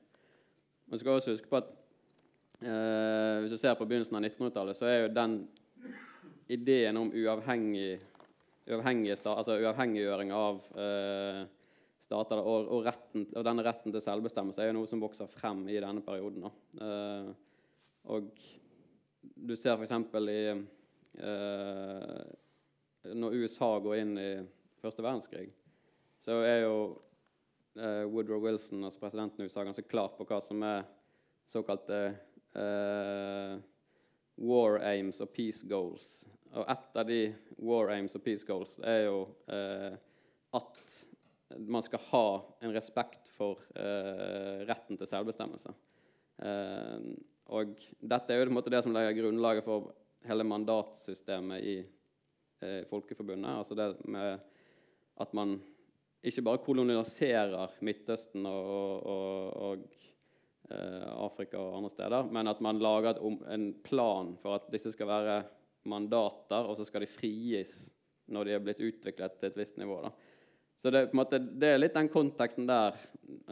Man 0.89 1.01
skal 1.01 1.19
også 1.19 1.35
huske 1.35 1.51
på 1.51 1.61
at 1.61 1.69
eh, 2.65 3.43
hvis 3.43 3.53
du 3.53 3.59
ser 3.61 3.77
på 3.77 3.87
begynnelsen 3.89 4.17
av 4.17 4.25
1900-tallet, 4.25 4.79
så 4.79 4.89
er 4.89 4.99
jo 5.03 5.13
den 5.17 5.37
ideen 6.55 6.97
om 7.01 7.13
uavhengig, 7.13 7.99
uavhengige 8.69 9.19
altså 9.29 9.59
uavhengiggjøring 9.61 10.33
av 10.37 10.65
eh, 10.81 11.45
stater 12.05 12.41
og, 12.41 12.69
og, 12.69 12.85
retten, 12.87 13.27
og 13.33 13.45
denne 13.45 13.65
retten 13.65 13.93
til 13.93 14.05
selvbestemmelse 14.05 14.63
er 14.63 14.71
jo 14.71 14.79
noe 14.79 14.89
som 14.89 15.03
vokser 15.05 15.29
frem 15.29 15.67
i 15.73 15.81
denne 15.81 16.05
perioden. 16.05 16.49
Da. 16.49 17.35
Og 18.05 18.29
du 19.35 19.55
ser 19.57 19.79
f.eks. 19.79 19.93
i 20.31 20.43
eh, 21.25 22.25
Når 23.15 23.37
USA 23.41 23.71
går 23.81 23.97
inn 24.03 24.19
i 24.21 24.31
første 24.83 25.05
verdenskrig, 25.05 25.49
så 26.25 26.41
er 26.45 26.65
jo 26.65 26.77
eh, 27.79 28.05
Woodrow 28.09 28.43
Wilson, 28.45 28.85
altså 28.85 29.01
presidenten 29.01 29.45
i 29.45 29.49
USA, 29.49 29.65
ganske 29.65 29.87
klar 29.89 30.13
på 30.17 30.27
hva 30.29 30.41
som 30.45 30.63
er 30.67 30.85
såkalte 31.51 32.01
eh, 32.57 33.57
war 34.45 34.79
aims 34.85 35.21
og 35.25 35.33
peace 35.33 35.67
goals. 35.69 36.25
Og 36.55 36.69
et 36.71 37.01
av 37.01 37.09
de 37.09 37.21
war 37.59 37.93
aims 37.95 38.17
og 38.17 38.25
peace 38.25 38.47
goals 38.47 38.77
er 38.85 39.07
jo 39.09 39.19
eh, 39.51 39.93
at 40.55 41.01
man 41.59 41.83
skal 41.83 42.03
ha 42.11 42.27
en 42.65 42.73
respekt 42.75 43.29
for 43.37 43.61
eh, 43.79 44.65
retten 44.69 44.99
til 44.99 45.11
selvbestemmelse. 45.11 45.75
Eh, 46.43 47.09
og 47.53 47.77
dette 48.01 48.33
er 48.33 48.41
jo 48.41 48.47
på 48.47 48.53
en 48.53 48.57
måte 48.57 48.73
det 48.73 48.81
som 48.85 48.95
legger 48.95 49.19
grunnlaget 49.19 49.67
for 49.67 49.93
hele 50.25 50.47
mandatsystemet 50.49 51.61
i 51.65 51.77
eh, 52.65 52.83
Folkeforbundet. 52.89 53.51
Altså 53.61 53.77
det 53.77 53.89
med 54.09 54.41
at 55.21 55.35
man 55.37 55.59
ikke 56.25 56.45
bare 56.47 56.63
koloniserer 56.65 57.77
Midtøsten 57.85 58.47
og, 58.49 59.05
og, 59.13 59.51
og, 59.69 59.85
eh, 60.71 61.09
Afrika 61.13 61.61
og 61.61 61.77
andre 61.79 61.93
steder, 61.93 62.31
men 62.33 62.49
at 62.49 62.63
man 62.65 62.81
lager 62.81 63.13
et 63.13 63.43
en 63.53 63.69
plan 63.85 64.33
for 64.41 64.57
at 64.57 64.71
disse 64.73 64.93
skal 64.93 65.11
være 65.11 65.43
mandater, 65.85 66.65
og 66.65 66.79
så 66.79 66.85
skal 66.89 67.05
de 67.05 67.13
frigis 67.13 67.91
når 68.33 68.45
de 68.45 68.55
er 68.57 68.63
blitt 68.65 68.81
utviklet 68.81 69.37
til 69.37 69.51
et 69.51 69.59
visst 69.61 69.77
nivå. 69.77 70.01
Da. 70.01 70.11
Så 70.81 70.91
det, 70.91 71.11
måte, 71.13 71.39
det 71.39 71.75
er 71.75 71.83
litt 71.83 71.95
den 71.95 72.09
konteksten 72.09 72.67
der 72.67 72.97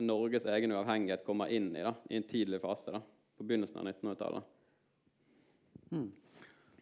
Norges 0.01 0.47
egen 0.49 0.73
uavhengighet 0.73 1.27
kommer 1.27 1.53
inn 1.53 1.75
i, 1.77 1.85
da, 1.85 1.93
i 2.09 2.17
en 2.17 2.27
tidlig 2.27 2.63
fase. 2.65 2.97
da, 2.97 3.03
På 3.37 3.45
begynnelsen 3.45 3.81
av 3.81 3.89
1900-tallet. 3.89 4.45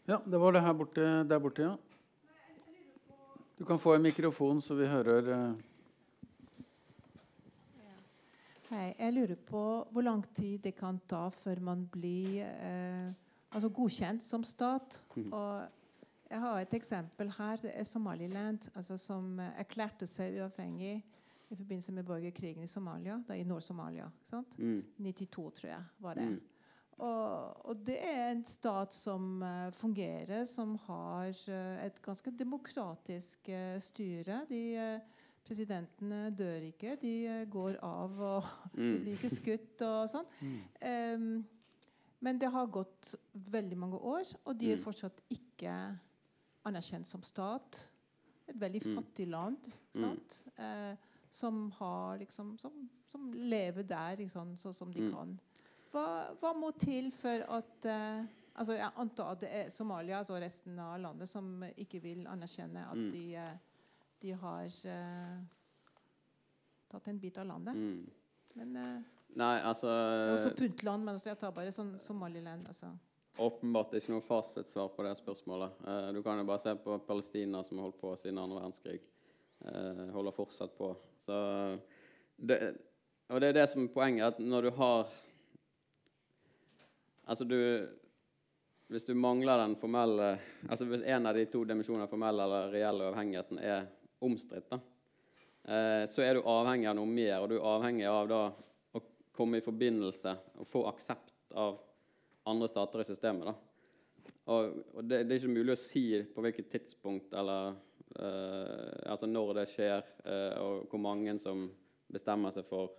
Ja, 0.04 0.20
det 0.26 0.38
var 0.38 0.52
det 0.52 0.60
her 0.64 0.74
borte, 0.74 1.06
der 1.26 1.38
borte, 1.38 1.62
ja. 1.62 1.76
Du 3.58 3.64
kan 3.64 3.78
få 3.78 3.94
en 3.94 4.02
mikrofon, 4.02 4.62
så 4.62 4.74
vi 4.74 4.86
hører 4.88 5.26
eh, 5.34 5.52
Hei, 8.70 8.94
jeg 8.94 9.12
lurer 9.12 9.38
på 9.50 9.62
hvor 9.90 10.06
lang 10.06 10.22
tid 10.36 10.62
det 10.64 10.76
kan 10.78 11.00
ta 11.10 11.26
før 11.34 11.60
man 11.66 11.82
blir 11.90 12.44
eh, 12.46 13.10
altså 13.50 13.68
godkjent 13.68 14.22
som 14.22 14.46
stat. 14.46 15.02
Og 15.18 15.66
jeg 16.30 16.40
har 16.40 16.60
et 16.60 16.74
eksempel 16.78 17.32
her. 17.34 17.56
Det 17.60 17.72
er 17.74 17.84
Somaliland, 17.84 18.70
altså 18.74 18.96
som 18.96 19.38
eh, 19.42 19.58
erklærte 19.58 20.06
seg 20.06 20.38
uavhengig 20.38 21.00
i 21.50 21.56
forbindelse 21.56 21.92
med 21.92 22.04
borgerkrigen 22.06 22.62
i 22.62 22.66
Somalia, 22.70 23.22
da 23.28 23.34
i 23.34 23.42
Nord-Somalia. 23.44 24.10
sant? 24.24 24.58
Mm. 24.58 24.84
92, 24.98 25.50
tror 25.54 25.68
jeg, 25.70 25.84
var 25.98 26.14
det. 26.14 26.26
Mm. 26.28 26.40
Og, 27.00 27.66
og 27.66 27.76
det 27.86 27.96
er 28.04 28.28
en 28.30 28.44
stat 28.44 28.92
som 28.94 29.42
uh, 29.42 29.70
fungerer, 29.72 30.44
som 30.44 30.76
har 30.86 31.30
uh, 31.48 31.84
et 31.86 32.00
ganske 32.04 32.30
demokratisk 32.38 33.48
uh, 33.48 33.78
styre. 33.80 34.42
De 34.50 35.00
Presidentene 35.50 36.28
dør 36.36 36.62
ikke, 36.68 36.92
de 37.00 37.46
går 37.50 37.78
av, 37.82 38.12
og 38.20 38.44
de 38.76 38.82
Mm. 38.84 38.98
blir 39.02 39.16
ikke 39.16 39.30
skutt 39.32 39.82
og 39.82 40.04
sånn. 40.12 40.28
Um, 40.90 41.44
men 42.20 42.38
det 42.38 42.50
har 42.52 42.66
gått 42.68 43.14
veldig 43.32 43.78
mange 43.80 43.96
år, 43.98 44.28
og 44.44 44.58
de 44.60 44.70
er 44.72 44.76
Mm. 44.76 44.82
fortsatt 44.84 45.22
ikke 45.32 45.72
anerkjent 46.68 47.06
som 47.08 47.22
stat. 47.22 47.80
Et 48.46 48.60
veldig 48.60 48.82
Mm. 48.84 48.94
fattig 49.00 49.26
land 49.28 49.70
Mm. 49.94 50.00
sant? 50.02 50.42
Eh, 50.58 50.96
som, 51.30 51.70
har, 51.78 52.18
liksom, 52.18 52.56
som, 52.58 52.72
som 53.08 53.28
lever 53.32 53.82
der 53.86 54.16
liksom, 54.18 54.56
sånn 54.58 54.74
som 54.74 54.92
de 54.92 55.02
Mm. 55.06 55.12
kan. 55.14 55.38
Hva, 55.92 56.04
hva 56.40 56.52
må 56.54 56.70
til 56.78 57.10
for 57.12 57.42
at 57.50 57.84
eh, 57.86 58.24
altså 58.54 58.76
Jeg 58.76 58.92
antar 58.96 59.32
at 59.32 59.40
det 59.40 59.48
er 59.50 59.70
Somalia 59.70 60.18
altså 60.20 60.36
resten 60.42 60.78
av 60.78 61.00
landet 61.00 61.28
som 61.28 61.64
ikke 61.76 62.00
vil 62.02 62.26
anerkjenne 62.26 62.84
at 62.90 62.96
Mm. 62.96 63.10
de, 63.12 63.24
eh, 63.36 63.56
de 64.20 64.30
har 64.32 64.66
eh, 64.84 65.38
tatt 66.90 67.08
en 67.08 67.18
bit 67.18 67.38
av 67.38 67.46
landet. 67.46 67.74
Mm. 67.74 68.10
Men 68.54 68.76
eh, 68.76 69.00
Nei, 69.38 69.60
altså 69.62 69.86
det 69.86 70.30
er 70.30 70.32
også 70.34 70.54
Puntland, 70.58 71.04
men 71.06 71.14
altså, 71.14 71.28
jeg 71.30 71.38
tar 71.38 71.52
bare 71.54 71.70
sånn 71.72 71.92
Somaliland. 72.02 72.66
Altså. 72.66 72.88
Åpenbart 73.38 73.92
ikke 73.94 74.10
noe 74.10 74.24
fasitsvar 74.26 74.88
på 74.96 75.04
det 75.06 75.12
spørsmålet. 75.20 75.76
Eh, 75.86 76.08
du 76.16 76.22
kan 76.26 76.38
jo 76.42 76.44
bare 76.48 76.58
se 76.64 76.74
på 76.82 76.96
Palestina, 77.06 77.62
som 77.62 77.78
har 77.78 77.86
holdt 77.86 78.00
på 78.00 78.10
siden 78.18 78.38
andre 78.42 78.58
verdenskrig. 78.58 79.00
Eh, 79.64 80.10
holder 80.16 80.34
fortsatt 80.34 80.74
på. 80.76 80.90
Så 81.26 81.36
det, 82.36 82.58
og 83.28 83.40
det 83.42 83.50
er 83.50 83.58
det 83.60 83.66
som 83.70 83.84
er 83.84 83.94
poenget, 83.94 84.34
at 84.34 84.44
når 84.44 84.68
du 84.68 84.70
har 84.80 85.10
Altså, 87.30 87.44
du 87.46 87.86
hvis 88.90 89.04
du 89.06 89.14
mangler 89.14 89.60
den 89.60 89.76
formelle 89.78 90.32
altså 90.66 90.84
Hvis 90.90 91.04
en 91.06 91.26
av 91.30 91.36
de 91.36 91.44
to 91.46 91.62
dimensjonene, 91.64 92.08
formell 92.10 92.42
eller 92.42 92.72
reelle 92.72 93.06
avhengigheten, 93.12 93.60
er 93.62 93.84
omstridt, 94.20 94.72
eh, 94.74 96.02
så 96.10 96.24
er 96.24 96.34
du 96.34 96.48
avhengig 96.50 96.88
av 96.90 96.96
noe 96.98 97.08
mer, 97.08 97.36
og 97.38 97.48
du 97.52 97.54
er 97.56 97.68
avhengig 97.70 98.08
av 98.10 98.26
da 98.28 98.40
å 98.98 99.02
komme 99.36 99.60
i 99.60 99.64
forbindelse 99.64 100.34
og 100.58 100.68
få 100.68 100.82
aksept 100.90 101.54
av 101.54 101.78
andre 102.50 102.68
stater 102.68 103.04
i 103.04 103.06
systemet. 103.06 103.46
da. 103.46 103.54
Og, 104.50 104.82
og 104.96 105.06
det, 105.06 105.22
det, 105.22 105.36
er 105.36 105.38
ikke 105.38 105.54
mulig 105.54 105.76
å 105.76 105.80
si 105.80 106.04
på 106.34 106.44
hvilket 106.44 106.70
tidspunkt 106.74 107.32
eller 107.32 107.78
altså 108.18 109.28
når 109.30 109.54
det 109.60 109.68
skjer, 109.70 110.08
eh, 110.24 110.56
og 110.58 110.88
hvor 110.90 111.02
mange 111.02 111.36
som 111.42 111.68
bestemmer 112.10 112.50
seg 112.54 112.66
for 112.66 112.90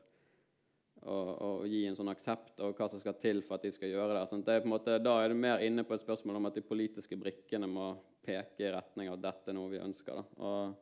å, 1.02 1.16
å, 1.16 1.50
gi 1.66 1.84
en 1.90 1.98
sånn 1.98 2.12
aksept, 2.14 2.60
og 2.62 2.78
hva 2.78 2.88
som 2.90 3.02
skal 3.02 3.18
til 3.22 3.42
for 3.46 3.58
at 3.58 3.66
de 3.66 3.74
skal 3.74 3.92
gjøre 3.92 4.20
det. 4.20 4.42
Det 4.46 4.56
er 4.56 4.70
måte, 4.70 5.00
da 5.02 5.18
er 5.22 5.32
du 5.32 5.40
mer 5.40 5.64
inne 5.66 5.86
på 5.88 5.96
et 5.96 6.04
spørsmål 6.04 6.40
om 6.40 6.50
at 6.50 6.58
de 6.58 6.66
politiske 6.66 7.18
brikkene 7.20 7.70
må 7.70 7.94
peke 8.26 8.68
i 8.68 8.74
retning 8.74 9.10
av 9.10 9.18
at 9.18 9.26
dette 9.26 9.52
er 9.52 9.58
noe 9.58 9.72
vi 9.72 9.82
ønsker. 9.82 10.22
Og, 10.46 10.76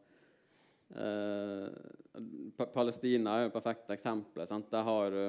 eh, 1.00 2.66
Palestina 2.76 3.38
er 3.38 3.46
jo 3.46 3.54
et 3.54 3.56
perfekt 3.56 3.96
eksempel. 3.96 4.46
Sant? 4.50 4.70
Der 4.74 4.84
har 4.84 5.16
du 5.16 5.24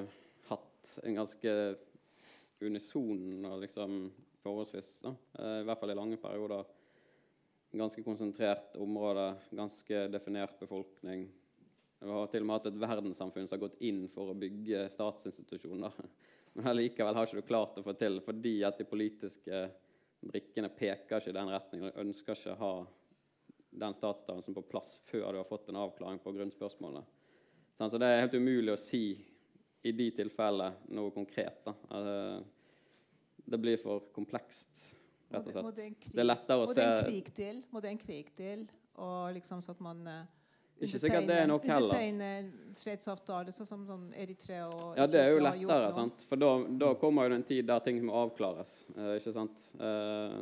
hatt 0.50 0.98
en 1.04 1.22
ganske 1.22 1.54
unison 2.60 3.46
og 3.46 3.62
liksom 3.62 4.02
forholdsvis, 4.42 5.00
da. 5.04 5.14
Eh, 5.38 5.60
i 5.62 5.64
hvert 5.68 5.80
fall 5.80 5.94
i 5.94 5.98
lange 5.98 6.18
perioder, 6.20 6.66
ganske 7.70 8.02
konsentrert 8.02 8.76
område, 8.76 9.34
ganske 9.50 10.06
definert 10.08 10.58
befolkning. 10.60 11.28
Vi 12.00 12.08
har 12.08 12.30
til 12.32 12.42
og 12.42 12.48
med 12.48 12.56
hatt 12.56 12.68
et 12.70 12.80
verdenssamfunn 12.80 13.46
som 13.46 13.56
har 13.56 13.66
gått 13.66 13.82
inn 13.84 14.06
for 14.10 14.32
å 14.32 14.38
bygge 14.38 14.86
statsinstitusjoner. 14.92 15.94
Men 16.58 16.76
likevel 16.76 17.14
har 17.14 17.28
ikke 17.28 17.42
du 17.42 17.46
klart 17.46 17.78
å 17.78 17.84
få 17.86 17.94
til 17.98 18.18
fordi 18.24 18.56
at 18.66 18.80
de 18.80 18.88
politiske 18.88 19.66
brikkene 20.20 20.70
peker 20.74 21.20
ikke 21.20 21.32
i 21.32 21.36
den 21.36 21.52
retningen. 21.52 21.92
De 21.92 22.04
ønsker 22.04 22.38
ikke 22.38 22.56
å 22.56 22.60
ha 22.60 22.74
den 23.70 23.94
statsdannelsen 23.94 24.56
på 24.56 24.66
plass 24.66 24.96
før 25.06 25.30
du 25.30 25.40
har 25.40 25.48
fått 25.48 25.68
en 25.70 25.78
avklaring 25.78 26.18
på 26.22 26.32
grunnspørsmålene. 26.34 27.04
Så 27.80 27.96
det 28.00 28.08
er 28.08 28.24
helt 28.24 28.34
umulig 28.36 28.74
å 28.74 28.80
si 28.80 29.04
i 29.86 29.92
de 29.96 30.10
tilfellene 30.12 30.92
noe 30.96 31.12
konkret. 31.14 31.62
Da. 31.64 31.72
Altså, 31.88 32.16
det 33.50 33.60
blir 33.60 33.80
for 33.80 34.10
komplekst, 34.14 34.90
rett 35.30 35.46
og 35.46 35.54
slett. 35.54 35.64
Må 35.64 35.72
det, 35.76 35.86
en 35.86 35.96
krig, 36.02 36.12
det 36.14 36.24
er 36.24 36.28
lettere 36.28 36.60
å 36.60 36.68
se 36.68 36.74
Må 36.74 36.76
det 36.80 36.90
en 36.90 37.08
krig 37.08 37.32
til? 37.36 37.64
Må 37.70 37.82
det 37.84 37.94
en 37.94 38.04
krig 38.04 38.36
til? 38.36 38.68
Og 39.00 39.32
liksom 39.38 39.64
sånn 39.64 39.78
at 39.78 39.88
man 39.88 40.06
uh 40.10 40.20
ikke 40.80 41.00
sikkert 41.02 41.26
det 41.28 41.36
er 41.42 41.48
nok 41.48 41.66
heller. 41.68 41.92
Undertegne 41.92 42.76
fredsavtale, 42.80 43.52
sånn 43.52 43.68
som 43.68 43.82
sånn 43.88 44.06
Eritrea 44.16 44.68
og 44.70 44.96
Ja, 44.96 45.06
det 45.10 45.20
er 45.20 45.34
jo 45.34 45.42
lettere, 45.44 45.90
sant? 45.96 46.24
for 46.28 46.40
da, 46.40 46.54
da, 46.80 46.94
kommer 47.00 47.28
jo 47.28 47.36
en 47.36 47.44
tid 47.46 47.68
der 47.68 47.82
ting 47.84 48.00
må 48.06 48.14
avklares. 48.22 48.72
Eh, 48.94 49.18
ikke 49.18 49.34
sant? 49.34 49.66
Eh, 49.76 50.38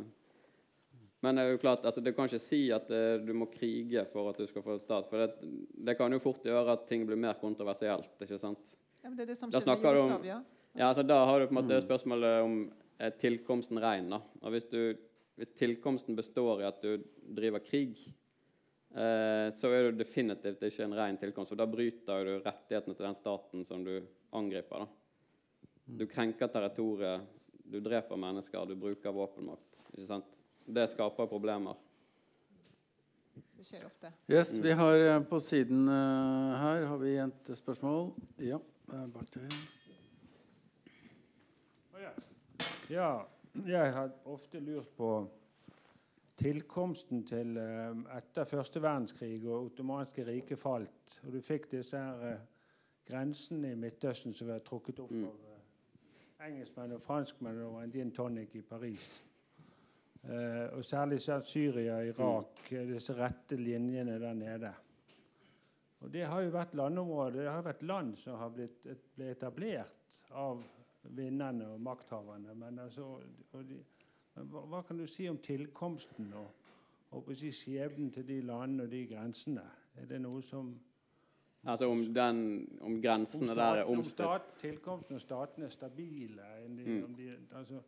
men 1.19 1.35
det 1.35 1.43
er 1.43 1.51
jo 1.51 1.59
klart, 1.59 1.83
altså, 1.83 2.03
du 2.03 2.13
kan 2.15 2.31
ikke 2.31 2.39
si 2.39 2.61
at 2.71 2.87
eh, 2.95 3.17
du 3.19 3.33
må 3.35 3.49
krige 3.51 4.05
for 4.13 4.31
at 4.31 4.39
du 4.39 4.47
skal 4.47 4.63
få 4.63 4.77
stat. 4.79 5.09
For 5.11 5.25
det, 5.25 5.51
det, 5.89 5.97
kan 5.99 6.15
jo 6.15 6.21
fort 6.23 6.47
gjøre 6.47 6.77
at 6.77 6.87
ting 6.87 7.03
blir 7.09 7.19
mer 7.19 7.35
kontroversielt. 7.41 8.15
ikke 8.23 8.39
sant? 8.39 8.77
Ja, 9.03 9.09
men 9.09 9.19
det 9.19 9.27
er 9.27 9.33
det 9.33 9.39
som 9.41 9.51
skjer 9.51 9.67
i 9.67 9.75
Jugoslavia. 9.75 10.39
Ja, 10.77 10.87
altså, 10.93 11.03
da 11.03 11.19
har 11.27 11.41
du 11.41 11.49
på 11.49 11.57
en 11.57 11.59
måte 11.59 11.81
mm. 11.81 11.83
spørsmålet 11.83 12.45
om 12.45 12.59
er 12.99 13.15
tilkomsten 13.17 13.79
rein. 13.81 14.09
da. 14.11 14.21
Og 14.43 14.53
hvis, 14.53 14.67
du, 14.71 14.95
hvis 15.39 15.55
tilkomsten 15.57 16.17
består 16.19 16.61
i 16.61 16.67
at 16.67 16.81
du 16.83 17.05
driver 17.35 17.63
krig, 17.63 17.97
Eh, 18.89 19.53
så 19.53 19.69
er 19.69 19.83
det 19.83 19.99
definitivt 20.01 20.63
ikke 20.65 20.85
en 20.87 20.95
ren 20.97 21.17
tilkomst. 21.21 21.53
For 21.53 21.59
da 21.59 21.67
bryter 21.69 22.25
du 22.25 22.31
rettighetene 22.41 22.97
til 22.97 23.05
den 23.05 23.17
staten 23.17 23.65
som 23.67 23.83
du 23.85 23.99
angriper. 24.35 24.85
Da. 24.85 25.67
Du 25.99 26.07
krenker 26.09 26.49
territoriet, 26.49 27.27
du 27.69 27.79
dreper 27.85 28.17
mennesker, 28.17 28.65
du 28.65 28.75
bruker 28.79 29.13
våpenmakt. 29.13 29.79
Ikke 29.93 30.09
sant? 30.09 30.35
Det 30.65 30.87
skaper 30.89 31.29
problemer. 31.29 31.77
Det 33.59 33.65
skjer 33.67 33.85
ofte. 33.85 34.13
Yes, 34.31 34.53
vi 34.63 34.73
har 34.73 35.05
eh, 35.05 35.23
På 35.29 35.39
siden 35.43 35.87
uh, 35.89 36.55
her 36.57 36.85
har 36.89 37.01
vi 37.01 37.17
et 37.21 37.51
spørsmål. 37.57 38.13
Ja, 38.41 38.61
bak 38.87 39.29
der. 39.35 39.78
Ja, 42.89 43.21
jeg 43.67 43.93
har 43.93 44.09
ofte 44.25 44.59
lurt 44.59 44.87
på 44.97 45.09
tilkomsten 46.39 47.21
til 47.27 47.57
eh, 47.61 47.99
etter 48.17 48.47
første 48.49 48.81
verdenskrig 48.81 49.43
og 49.43 49.67
ottomanske 49.67 50.25
riket 50.25 50.57
falt, 50.57 51.19
og 51.27 51.35
du 51.35 51.37
fikk 51.45 51.67
disse 51.75 51.99
her 52.01 52.23
eh, 52.31 52.47
grensene 53.05 53.75
i 53.75 53.77
Midtøsten 53.77 54.33
som 54.33 54.49
var 54.49 54.63
trukket 54.65 55.03
opp 55.03 55.13
mm. 55.13 55.27
av 55.27 55.51
eh, 55.51 56.47
engelskmenn 56.47 56.95
og 56.97 57.03
franskmenn 57.03 57.61
over 57.67 57.85
en 57.85 57.93
gin 57.93 58.09
tonic 58.15 58.57
i 58.57 58.63
Paris. 58.65 59.09
Uh, 60.19 60.65
og 60.75 60.83
særlig 60.83 61.21
Syria, 61.21 62.01
og 62.01 62.09
Irak, 62.09 62.57
mm. 62.71 62.89
disse 62.89 63.13
rette 63.15 63.55
linjene 63.55 64.17
der 64.19 64.33
nede. 64.35 64.73
Og 66.01 66.11
Det 66.11 66.25
har 66.25 66.41
jo 66.41 66.51
vært 66.51 66.73
landområder, 66.75 67.37
det 67.39 67.53
har 67.53 67.63
vært 67.63 67.85
land 67.87 68.17
som 68.19 68.35
har 68.41 68.51
blitt, 68.51 68.89
ble 69.15 69.29
etablert 69.31 70.19
av 70.31 70.59
vinnerne 71.03 71.67
og 71.67 71.81
makthaverne. 71.81 72.55
Men 72.55 72.79
altså, 72.79 73.19
de, 73.53 73.79
hva, 74.35 74.65
hva, 74.65 74.81
kan 74.87 74.99
du 74.99 75.07
si 75.07 75.27
om 75.29 75.37
tilkomsten 75.43 76.33
og, 76.37 76.51
og 77.15 77.31
si, 77.35 77.51
skjebnen 77.55 78.11
til 78.13 78.27
de 78.27 78.41
landene 78.45 78.85
og 78.85 78.91
de 78.91 79.05
grensene? 79.09 79.65
Er 79.99 80.07
det 80.09 80.21
noe 80.23 80.43
som 80.45 80.75
Altså 81.67 81.89
om, 81.91 81.99
den, 82.15 82.67
om 82.81 83.01
grensene 83.03 83.41
om 83.41 83.47
stat, 83.47 83.57
der 83.57 83.79
er 83.81 83.83
omstridt? 83.83 84.19
Om 84.19 84.27
stat, 84.29 84.59
tilkomsten 84.61 85.15
og 85.15 85.21
statene 85.21 85.65
er 85.65 85.73
stabile? 85.73 86.45
De, 86.67 86.85
mm. 86.85 87.15
de, 87.17 87.25
altså, 87.59 87.81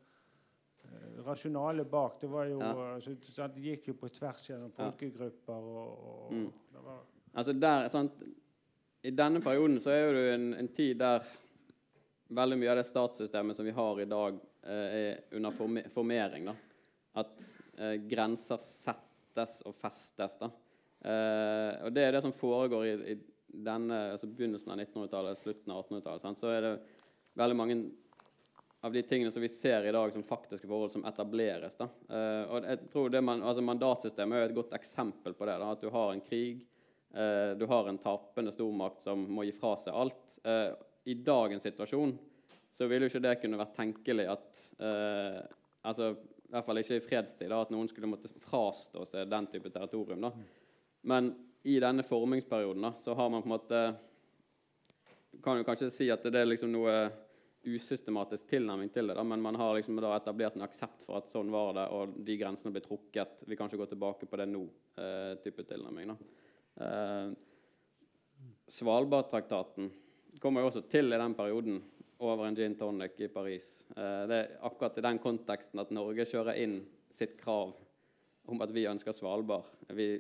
eh, 0.83 1.21
rasjonale 1.23 1.85
bak 1.85 2.17
det 2.21 2.31
var 2.31 2.49
jo 2.49 2.59
ja. 2.59 2.73
altså, 2.95 3.47
Det 3.55 3.63
gikk 3.63 3.87
jo 3.87 3.93
på 3.93 4.09
tvers 4.09 4.49
gjennom 4.49 4.73
folkegrupper. 4.75 5.53
og, 5.53 6.03
og 6.09 6.33
mm. 6.33 6.51
var, 6.83 6.99
altså 7.33 7.53
der, 7.53 7.87
sant, 7.87 8.11
I 9.03 9.15
denne 9.15 9.41
perioden 9.41 9.79
så 9.79 9.91
er 9.91 10.13
det 10.13 10.33
en, 10.33 10.53
en 10.53 10.67
tid 10.67 10.95
der 10.99 11.23
veldig 12.31 12.57
mye 12.57 12.71
av 12.71 12.79
det 12.79 12.87
statssystemet 12.87 13.57
som 13.57 13.67
vi 13.67 13.75
har 13.75 14.01
i 14.01 14.09
dag, 14.09 14.39
Eh, 14.63 14.95
er 14.95 15.19
under 15.31 15.51
formering. 15.89 16.45
Da. 16.45 16.53
At 17.13 17.45
eh, 17.77 17.95
grenser 18.05 18.61
settes 18.61 19.61
og 19.65 19.75
festes. 19.75 20.35
Da. 20.37 20.51
Eh, 21.01 21.85
og 21.87 21.95
det 21.95 22.03
er 22.05 22.13
det 22.13 22.21
som 22.21 22.35
foregår 22.35 22.85
i, 22.85 22.91
i 23.13 23.15
denne, 23.65 24.03
altså 24.13 24.29
begynnelsen 24.29 24.69
av 24.71 24.83
1900-tallet, 24.83 25.41
slutten 25.41 25.73
av 25.73 25.81
1800-tallet. 25.81 26.43
Så 26.43 26.51
er 26.53 26.67
det 26.67 26.75
veldig 27.41 27.57
mange 27.57 27.79
av 28.85 28.93
de 28.93 29.01
tingene 29.05 29.33
som 29.33 29.41
vi 29.41 29.49
ser 29.49 29.85
i 29.85 29.93
dag 29.93 30.13
som 30.13 30.25
faktiske 30.25 30.69
forhold 30.69 30.93
som 30.93 31.05
etableres. 31.09 31.75
Da. 31.77 31.85
Og 32.49 32.65
jeg 32.65 32.87
tror 32.89 33.17
man, 33.21 33.43
altså 33.45 33.61
Mandatsystemet 33.65 34.39
er 34.39 34.47
et 34.47 34.55
godt 34.57 34.73
eksempel 34.73 35.35
på 35.37 35.45
det. 35.45 35.57
Da, 35.61 35.67
at 35.75 35.83
du 35.83 35.91
har 35.93 36.15
en 36.15 36.23
krig, 36.25 36.63
du 37.61 37.65
har 37.69 37.89
en 37.89 37.99
tapende 38.01 38.53
stormakt 38.55 39.05
som 39.05 39.21
må 39.29 39.45
gi 39.45 39.53
fra 39.53 39.75
seg 39.77 39.99
alt. 40.01 40.39
Eh, 40.49 40.71
I 41.03 41.13
dagens 41.13 41.63
situasjon 41.65 42.13
så 42.71 42.87
ville 42.87 43.07
jo 43.07 43.11
ikke 43.11 43.23
det 43.23 43.37
kunne 43.41 43.59
vært 43.59 43.75
tenkelig 43.75 44.27
at 44.31 44.61
eh, 44.79 45.39
altså, 45.87 46.11
I 46.13 46.53
hvert 46.53 46.67
fall 46.67 46.81
ikke 46.81 46.99
i 46.99 47.03
fredstid, 47.03 47.49
da, 47.51 47.61
at 47.63 47.73
noen 47.73 47.89
skulle 47.91 48.09
måtte 48.11 48.31
frastå 48.43 49.05
seg 49.07 49.31
den 49.31 49.49
type 49.51 49.71
territorium. 49.73 50.27
Da. 50.27 50.31
Men 51.09 51.33
i 51.67 51.79
denne 51.81 52.05
formingsperioden 52.05 52.87
da, 52.87 52.93
så 52.97 53.15
har 53.17 53.29
man 53.33 53.43
på 53.43 53.49
en 53.49 53.55
måte 53.57 53.81
kan 55.41 55.57
jo 55.57 55.65
kanskje 55.65 55.91
si 55.93 56.07
at 56.11 56.23
det 56.27 56.41
er 56.41 56.49
liksom 56.49 56.71
noe 56.73 56.95
usystematisk 57.61 58.47
tilnærming 58.49 58.89
til 58.93 59.09
det, 59.09 59.15
da, 59.17 59.23
men 59.25 59.41
man 59.41 59.57
har 59.59 59.75
liksom 59.77 59.99
da 60.01 60.15
etablert 60.15 60.55
en 60.57 60.65
aksept 60.65 61.05
for 61.05 61.19
at 61.19 61.29
sånn 61.29 61.51
var 61.53 61.75
det, 61.77 61.85
og 61.93 62.15
de 62.25 62.37
grensene 62.39 62.73
blir 62.73 62.83
trukket. 62.85 63.43
Vi 63.45 63.57
kan 63.57 63.69
ikke 63.69 63.83
gå 63.83 63.89
tilbake 63.91 64.29
på 64.29 64.39
det 64.41 64.47
nå, 64.49 64.63
eh, 64.97 65.33
type 65.43 65.65
tilnærming. 65.69 66.13
da. 66.13 66.15
Eh, 66.85 67.27
Svalbardtraktaten 68.71 69.91
kommer 70.41 70.63
jo 70.63 70.71
også 70.71 70.83
til 70.89 71.13
i 71.13 71.19
den 71.21 71.35
perioden 71.37 71.79
over 72.21 72.47
en 72.47 72.57
gin 72.57 72.75
tonic 72.77 73.19
i 73.21 73.29
Paris. 73.33 73.69
Eh, 73.95 74.23
det 74.29 74.37
er 74.37 74.51
akkurat 74.67 74.97
i 74.97 75.05
den 75.05 75.21
konteksten 75.21 75.81
at 75.81 75.93
Norge 75.93 76.25
kjører 76.29 76.59
inn 76.61 76.79
sitt 77.13 77.37
krav 77.39 77.75
om 78.49 78.61
at 78.65 78.73
vi 78.73 78.87
ønsker 78.89 79.15
Svalbard. 79.15 79.69
Vi 79.93 80.13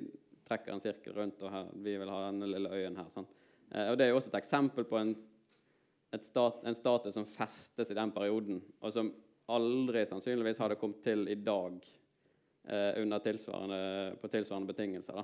trekker 0.47 0.75
en 0.75 0.83
sirkel 0.83 1.15
rundt, 1.17 1.41
og 1.41 1.53
her, 1.53 1.69
vi 1.73 1.97
vil 1.97 2.11
ha 2.11 2.25
denne 2.27 2.49
lille 2.49 2.71
øyen 2.71 2.97
her. 2.99 3.09
Sånn. 3.13 3.27
Og 3.71 3.97
Det 3.97 4.05
er 4.05 4.11
jo 4.11 4.17
også 4.19 4.33
et 4.33 4.41
eksempel 4.41 4.85
på 4.85 4.97
en, 4.99 5.13
stat, 6.19 6.59
en 6.67 6.75
status 6.75 7.15
som 7.15 7.27
festes 7.29 7.91
i 7.91 7.97
den 7.97 8.11
perioden, 8.11 8.59
og 8.81 8.93
som 8.93 9.13
aldri 9.51 10.03
sannsynligvis 10.07 10.59
hadde 10.61 10.77
kommet 10.79 11.01
til 11.05 11.25
i 11.31 11.37
dag 11.39 11.79
eh, 12.67 13.19
tilsvarende, 13.23 14.17
på 14.21 14.31
tilsvarende 14.31 14.73
betingelser. 14.73 15.23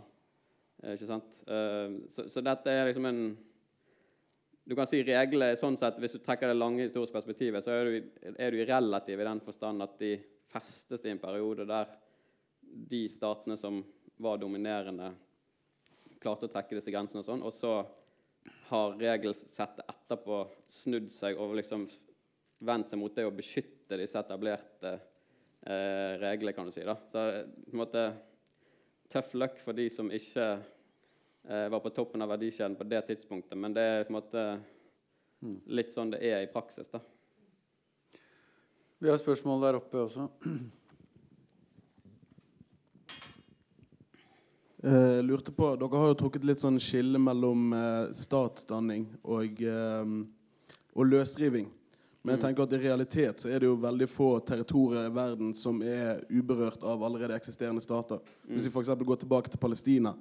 Eh, 0.84 0.96
ikke 0.96 1.10
sant? 1.10 1.42
Eh, 1.48 2.00
så, 2.12 2.28
så, 2.30 2.44
dette 2.46 2.72
er 2.72 2.90
liksom 2.90 3.08
en 3.10 3.22
du 4.68 4.76
kan 4.76 4.88
si 4.90 5.00
regler 5.08 5.56
sånn 5.56 5.78
sett, 5.80 6.00
Hvis 6.02 6.18
du 6.18 6.24
trekker 6.24 6.52
det 6.52 6.58
lange 6.58 6.84
historiske 6.84 7.16
perspektivet, 7.16 7.64
så 7.64 7.72
er 7.72 7.88
du, 7.88 8.10
er 8.36 8.52
du 8.52 8.66
relativ 8.68 9.22
i 9.22 9.28
den 9.30 9.40
forstand 9.46 9.86
at 9.86 9.96
de 10.02 10.18
festes 10.52 11.06
i 11.06 11.14
en 11.14 11.22
periode 11.22 11.66
der 11.68 11.94
de 12.62 13.06
statene 13.10 13.56
som 13.60 13.80
var 14.20 14.40
dominerende, 14.42 15.14
klarte 16.20 16.50
å 16.50 16.52
trekke 16.52 16.76
disse 16.76 16.92
grensene. 16.92 17.24
Og 17.24 17.28
sånn, 17.28 17.46
og 17.48 17.54
så 17.56 17.74
har 18.68 18.98
regelsettet 19.00 19.86
etterpå 19.88 20.42
snudd 20.68 21.08
seg 21.14 21.40
og 21.40 21.56
liksom 21.60 21.88
vendt 22.68 22.92
seg 22.92 23.00
mot 23.00 23.16
det 23.16 23.28
å 23.28 23.36
beskytte 23.36 24.00
disse 24.00 24.20
etablerte 24.20 24.98
eh, 24.98 26.18
reglene, 26.20 26.56
kan 26.58 26.68
du 26.68 26.76
si. 26.76 26.84
da. 26.84 26.98
Så 27.08 27.24
på 27.70 27.76
en 27.76 27.86
måte 27.86 28.10
Tøff 29.08 29.30
luck 29.40 29.56
for 29.64 29.72
de 29.72 29.86
som 29.88 30.10
ikke 30.12 30.58
var 31.48 31.80
på 31.80 31.90
toppen 31.96 32.22
av 32.22 32.34
verdikjeden 32.34 32.76
på 32.76 32.84
det 32.84 33.00
tidspunktet. 33.08 33.56
Men 33.56 33.72
det 33.76 33.84
er 33.88 34.02
på 34.04 34.12
en 34.12 34.18
måte 34.18 34.42
litt 35.72 35.94
sånn 35.94 36.12
det 36.12 36.20
er 36.28 36.42
i 36.44 36.50
praksis. 36.52 36.90
da. 36.92 37.00
Vi 39.00 39.10
har 39.10 39.20
spørsmål 39.22 39.64
der 39.64 39.80
oppe 39.80 40.04
også. 40.08 40.28
Eh, 44.88 45.24
lurte 45.26 45.52
på, 45.52 45.72
Dere 45.76 46.00
har 46.00 46.12
jo 46.12 46.16
trukket 46.20 46.44
litt 46.46 46.62
sånn 46.62 46.76
skille 46.78 47.18
mellom 47.18 47.72
eh, 47.74 48.12
statsdanning 48.14 49.08
og, 49.26 49.58
eh, 49.66 50.12
og 50.94 51.10
løsriving. 51.10 51.66
Men 52.28 52.36
jeg 52.36 52.42
tenker 52.42 52.66
at 52.66 52.74
i 52.76 52.82
realitet 52.82 53.40
så 53.40 53.48
er 53.48 53.62
det 53.64 53.70
jo 53.70 53.78
veldig 53.80 54.06
få 54.12 54.26
territorier 54.44 55.06
i 55.08 55.12
verden 55.16 55.54
som 55.56 55.78
er 55.80 56.26
uberørt 56.28 56.82
av 56.84 57.06
allerede 57.08 57.38
eksisterende 57.40 57.80
stater. 57.80 58.20
Hvis 58.52 58.66
vi 58.68 58.72
f.eks. 58.74 58.90
går 59.00 59.22
tilbake 59.22 59.54
til 59.54 59.62
Palestina, 59.64 60.12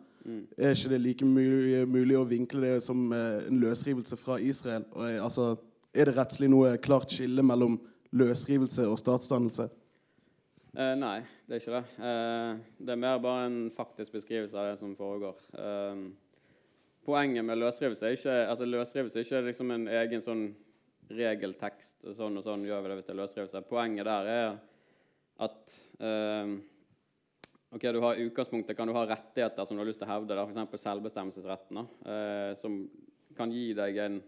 er 0.55 0.71
ikke 0.71 0.93
det 0.93 1.01
like 1.03 1.27
mulig, 1.27 1.81
mulig 1.91 2.19
å 2.19 2.29
vinkle 2.31 2.63
det 2.63 2.77
som 2.87 3.09
eh, 3.15 3.49
en 3.49 3.59
løsrivelse 3.59 4.19
fra 4.21 4.39
Israel? 4.39 4.87
Og, 4.93 5.03
eh, 5.09 5.19
altså, 5.23 5.49
er 5.91 6.07
det 6.07 6.15
rettslig 6.15 6.51
noe 6.53 6.77
klart 6.83 7.11
skille 7.11 7.43
mellom 7.43 7.81
løsrivelse 8.15 8.87
og 8.87 9.01
statsdannelse? 9.03 9.67
Eh, 10.77 10.93
nei, 11.01 11.17
det 11.47 11.57
er 11.57 11.65
ikke 11.65 11.75
det. 11.75 12.07
Eh, 12.11 12.63
det 12.87 12.95
er 12.95 13.03
mer 13.03 13.19
bare 13.25 13.49
en 13.49 13.59
faktisk 13.75 14.15
beskrivelse 14.15 14.59
av 14.59 14.71
det 14.71 14.79
som 14.79 14.95
foregår. 14.95 15.43
Eh, 15.59 16.07
poenget 17.07 17.47
med 17.51 17.59
løsrivelse 17.63 18.07
er 18.07 18.19
ikke, 18.19 18.39
altså 18.47 18.71
løsrivelse 18.71 19.19
er 19.19 19.27
ikke 19.27 19.45
liksom 19.51 19.75
en 19.75 19.89
egen 19.89 20.23
sånn 20.23 20.47
regeltekst. 21.13 22.07
og 22.07 22.17
Sånn 22.19 22.39
og 22.41 22.47
sånn 22.47 22.65
gjør 22.67 22.85
vi 22.85 22.91
det 22.91 22.99
hvis 23.01 23.09
det 23.09 23.15
er 23.15 23.21
løsrivelse. 23.23 23.65
Poenget 23.69 24.09
der 24.09 24.31
er 24.33 24.57
at 25.47 25.75
eh, 26.01 26.55
ok, 27.77 27.89
du 27.93 28.01
har 28.05 28.23
utgangspunktet 28.27 28.79
kan 28.79 28.89
du 28.89 28.97
ha 28.97 29.05
rettigheter 29.09 29.69
som 29.69 29.77
du 29.77 29.85
har 29.85 29.91
lyst 29.91 30.01
til 30.03 30.09
å 30.09 30.15
hevde, 30.15 30.39
f.eks. 30.47 30.87
selvbestemmelsesretten, 30.87 31.83
eh, 32.13 32.53
som 32.61 32.81
kan 33.37 33.53
gi 33.53 33.69
deg 33.77 34.01
en, 34.07 34.23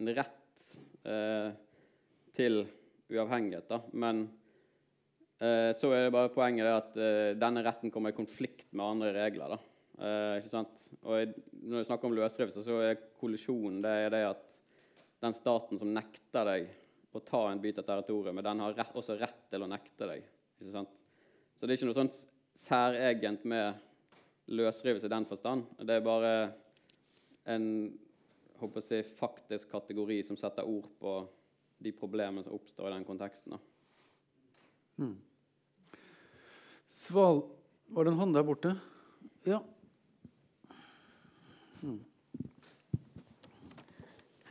en 0.00 0.14
rett 0.14 0.78
eh, 1.08 1.50
til 2.36 2.62
uavhengighet. 3.12 3.66
Da. 3.68 3.82
Men 3.92 4.28
Eh, 5.42 5.72
så 5.74 5.90
er 5.90 6.06
det 6.06 6.14
bare 6.14 6.30
poenget 6.30 6.68
det 6.68 6.72
at 6.76 6.98
eh, 7.02 7.34
denne 7.34 7.64
retten 7.66 7.90
kommer 7.90 8.12
i 8.12 8.16
konflikt 8.16 8.68
med 8.70 8.84
andre 8.86 9.10
regler. 9.16 9.56
Da. 9.56 9.58
Eh, 9.98 10.34
ikke 10.38 10.52
sant? 10.52 10.84
Og 11.02 11.32
når 11.64 11.80
vi 11.80 11.86
snakker 11.88 12.08
om 12.08 12.14
løsrivelse, 12.14 12.62
så 12.62 12.78
er 12.84 13.00
kollisjonen 13.18 13.80
det, 13.82 13.94
er 14.04 14.14
det 14.14 14.22
at 14.28 14.58
den 15.22 15.34
staten 15.36 15.78
som 15.78 15.92
nekter 15.94 16.48
deg 16.48 16.70
å 17.12 17.20
ta 17.22 17.44
en 17.50 17.60
bit 17.62 17.78
av 17.78 17.86
territoriet, 17.86 18.34
men 18.34 18.44
den 18.44 18.62
har 18.64 18.74
rett, 18.74 18.94
også 18.96 19.18
rett 19.20 19.44
til 19.52 19.62
å 19.62 19.70
nekte 19.70 20.08
deg. 20.08 20.24
Ikke 20.60 20.74
sant? 20.74 20.92
Så 21.56 21.66
det 21.66 21.74
er 21.74 21.80
ikke 21.80 21.90
noe 21.90 22.00
sånn 22.00 22.14
særegent 22.58 23.44
med 23.48 23.82
løsrivelse 24.52 25.06
i 25.06 25.12
den 25.12 25.28
forstand. 25.28 25.68
Det 25.78 25.98
er 25.98 26.04
bare 26.04 26.32
en 27.52 27.66
håper 28.62 28.84
jeg, 28.86 29.06
faktisk 29.18 29.72
kategori 29.72 30.20
som 30.26 30.38
setter 30.38 30.66
ord 30.68 30.88
på 31.02 31.16
de 31.82 31.92
problemene 31.94 32.44
som 32.46 32.54
oppstår 32.54 32.90
i 32.90 32.94
den 32.96 33.06
konteksten. 33.08 33.58
Hmm. 34.98 35.18
Sval... 36.86 37.44
Var 37.92 38.06
det 38.06 38.12
en 38.14 38.20
hånd 38.22 38.32
der 38.32 38.44
borte? 38.46 38.70
Ja. 39.44 39.58
Hmm. 41.82 41.98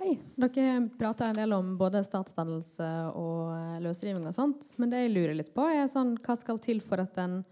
Hei. 0.01 0.15
Dere 0.33 0.87
prater 0.97 1.29
en 1.29 1.37
del 1.37 1.51
om 1.53 1.75
både 1.77 1.99
statsdannelse 2.01 2.87
og 3.19 3.51
eh, 3.53 3.81
løsriving 3.85 4.23
og 4.25 4.33
sånt. 4.33 4.71
Men 4.81 4.89
det 4.89 5.03
jeg 5.03 5.11
lurer 5.13 5.35
litt 5.37 5.51
på, 5.53 5.67
er 5.69 5.85
sånn, 5.91 6.15
hva 6.25 6.33
skal 6.39 6.57
til 6.63 6.81
for 6.81 7.03
at 7.03 7.19
en 7.21 7.43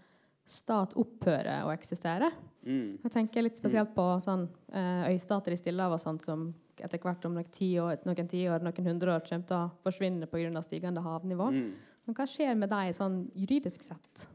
stat 0.50 0.96
opphører 0.98 1.62
å 1.62 1.70
eksistere? 1.70 2.32
Mm. 2.66 2.98
Jeg 3.04 3.12
tenker 3.14 3.46
litt 3.46 3.60
spesielt 3.60 3.94
på 3.94 4.06
sånn, 4.24 4.48
eh, 4.74 5.12
øystater 5.12 5.54
i 5.54 5.60
Stillehavet 5.60 6.02
sånt, 6.02 6.26
som 6.26 6.48
etter 6.80 6.98
hvert 6.98 7.28
om 7.28 7.38
noen 7.38 7.54
tiår, 7.54 8.02
noen, 8.08 8.32
tiår, 8.34 8.66
noen 8.66 8.90
hundre 8.90 9.14
år 9.14 9.22
kommer 9.28 9.46
til 9.46 9.58
å 9.60 9.70
forsvinne 9.86 10.26
pga. 10.26 10.64
stigende 10.66 11.06
havnivå. 11.06 11.52
Mm. 11.54 11.70
Men 12.06 12.18
hva 12.18 12.26
skjer 12.26 12.58
med 12.58 12.74
deg 12.74 12.96
sånn 12.98 13.28
juridisk 13.38 13.86
sett? 13.86 14.26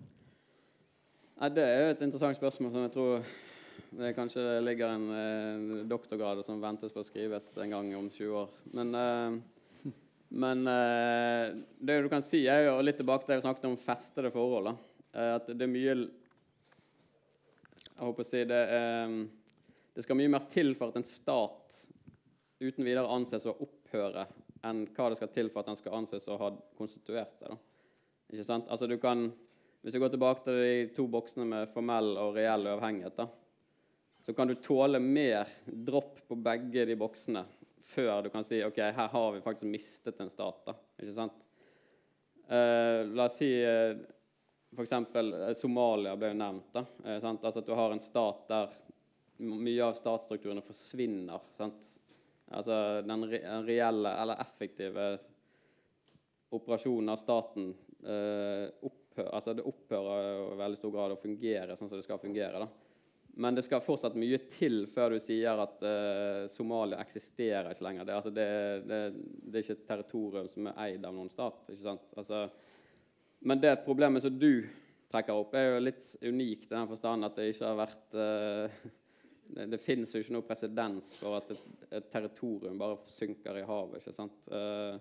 Nei, 1.35 1.51
det 1.51 1.67
er 1.67 1.81
jo 1.81 1.91
et 1.97 2.07
interessant 2.07 2.39
spørsmål 2.39 2.71
som 2.71 2.87
jeg 2.87 2.95
tror 2.95 3.27
det 3.95 4.13
kanskje 4.13 4.59
ligger 4.59 4.89
en 4.91 5.11
eh, 5.15 5.85
doktorgrad 5.87 6.45
som 6.45 6.59
ventes 6.59 6.91
på 6.91 6.99
å 6.99 7.05
skrives 7.07 7.45
en 7.63 7.71
gang 7.71 7.95
om 7.95 8.09
20 8.11 8.33
år. 8.35 8.49
Men, 8.75 8.89
eh, 8.99 9.31
men 10.43 10.67
eh, 10.67 11.55
det 11.79 12.01
du 12.03 12.09
kan 12.11 12.25
si, 12.25 12.41
er 12.51 12.67
jo 12.67 12.73
litt 12.83 12.99
tilbake 12.99 13.23
til 13.23 13.31
det 13.31 13.39
vi 13.39 13.45
snakket 13.45 13.69
om 13.69 13.77
festede 13.79 14.31
forhold. 14.35 14.67
Eh, 15.15 15.31
at 15.37 15.47
det 15.47 15.63
er 15.63 15.71
mye 15.71 15.93
Jeg 15.95 18.03
håper 18.03 18.25
å 18.25 18.27
si 18.27 18.43
det 18.43 18.61
er, 18.75 19.13
Det 19.95 20.03
skal 20.03 20.19
mye 20.19 20.33
mer 20.33 20.43
til 20.51 20.75
for 20.75 20.91
at 20.91 20.99
en 20.99 21.07
stat 21.07 21.79
uten 22.59 22.83
videre 22.83 23.13
anses 23.15 23.47
å 23.47 23.55
opphøre 23.63 24.25
enn 24.65 24.87
hva 24.91 25.07
det 25.11 25.17
skal 25.21 25.31
til 25.31 25.47
for 25.53 25.61
at 25.61 25.69
den 25.71 25.79
skal 25.79 25.95
anses 26.01 26.27
å 26.27 26.35
ha 26.41 26.51
konstituert 26.75 27.39
seg. 27.39 27.53
Da. 27.53 27.57
Ikke 28.33 28.47
sant? 28.47 28.67
Altså 28.67 28.87
du 28.91 28.97
kan, 28.99 29.31
Hvis 29.85 29.93
vi 29.93 30.01
går 30.01 30.09
tilbake 30.15 30.43
til 30.43 30.55
de 30.59 30.93
to 30.97 31.05
boksene 31.07 31.45
med 31.45 31.69
formell 31.71 32.17
og 32.17 32.35
reell 32.35 32.65
uavhengighet, 32.65 33.19
da, 33.19 33.27
så 34.25 34.33
kan 34.33 34.47
du 34.47 34.55
tåle 34.55 34.99
mer 34.99 35.47
dropp 35.65 36.27
på 36.27 36.35
begge 36.35 36.85
de 36.85 36.95
boksene 36.97 37.43
før 37.85 38.23
du 38.25 38.31
kan 38.33 38.43
si 38.43 38.63
ok, 38.65 38.79
her 38.81 39.11
har 39.11 39.31
vi 39.35 39.41
faktisk 39.45 39.69
mistet 39.69 40.19
en 40.19 40.31
stat. 40.33 40.63
da, 40.65 40.73
ikke 40.97 41.13
sant? 41.13 41.43
Uh, 42.49 43.05
la 43.13 43.27
oss 43.29 43.37
si 43.37 43.49
uh, 43.61 43.93
f.eks. 44.75 44.91
Eh, 44.91 45.53
Somalia 45.57 46.15
ble 46.17 46.33
jo 46.33 46.39
nevnt. 46.41 46.73
da, 46.73 46.81
uh? 46.81 47.29
Altså 47.29 47.61
At 47.61 47.69
du 47.69 47.75
har 47.77 47.93
en 47.93 48.01
stat 48.01 48.43
der 48.49 48.73
mye 49.45 49.85
av 49.85 49.93
statsstrukturene 49.97 50.65
forsvinner. 50.65 51.45
sant? 51.57 51.93
Altså 52.49 53.01
den, 53.05 53.29
re 53.29 53.41
reelle 53.65 54.17
eller 54.21 54.41
effektive 54.41 55.15
operasjonen 56.53 57.09
av 57.13 57.21
staten 57.21 57.73
opphører, 58.05 59.01
opphør, 59.15 59.29
altså 59.33 59.53
det 59.55 59.63
opphører 59.65 60.53
i 60.53 60.57
veldig 60.59 60.77
stor 60.77 60.91
grad 60.91 61.13
å 61.15 61.19
fungere 61.21 61.75
sånn 61.77 61.89
som 61.89 61.97
det 61.97 62.05
skal 62.05 62.19
fungere. 62.19 62.59
da. 62.59 62.84
Men 63.37 63.55
det 63.55 63.65
skal 63.65 63.83
fortsatt 63.83 64.15
mye 64.15 64.37
til 64.47 64.85
før 64.87 65.15
du 65.15 65.19
sier 65.19 65.59
at 65.59 65.81
uh, 65.83 66.45
Somalia 66.51 67.01
eksisterer 67.03 67.73
ikke 67.73 67.83
lenger. 67.83 68.07
Det, 68.07 68.15
altså 68.15 68.31
det, 68.31 68.47
det, 68.87 68.99
det, 69.43 69.53
er 69.53 69.63
ikke 69.63 69.75
et 69.75 69.87
territorium 69.89 70.47
som 70.51 70.69
er 70.71 70.77
eid 70.85 71.07
av 71.07 71.15
noen 71.17 71.31
stat. 71.33 71.65
Altså, 72.15 72.45
men 73.43 73.59
det 73.59 73.73
problemet 73.83 74.23
som 74.23 74.37
du 74.39 74.63
trekker 75.11 75.35
opp, 75.35 75.55
er 75.55 75.67
jo 75.73 75.83
litt 75.83 76.07
unikt 76.23 76.69
i 76.69 76.75
den 76.77 76.87
forstand 76.89 77.27
at 77.27 77.35
det 77.35 77.49
ikke 77.51 77.67
har 77.67 77.81
vært 77.81 78.15
uh, 78.15 78.87
det, 79.51 79.67
det 79.73 79.81
finnes 79.83 80.15
jo 80.15 80.23
ikke 80.23 80.37
noe 80.37 80.47
presedens 80.47 81.11
for 81.19 81.37
at 81.37 81.51
et, 81.53 81.67
et, 81.91 82.07
territorium 82.11 82.79
bare 82.79 82.97
synker 83.11 83.59
i 83.59 83.67
havet. 83.67 83.99
ikke 83.99 84.15
sant? 84.15 84.39
Uh, 84.47 84.95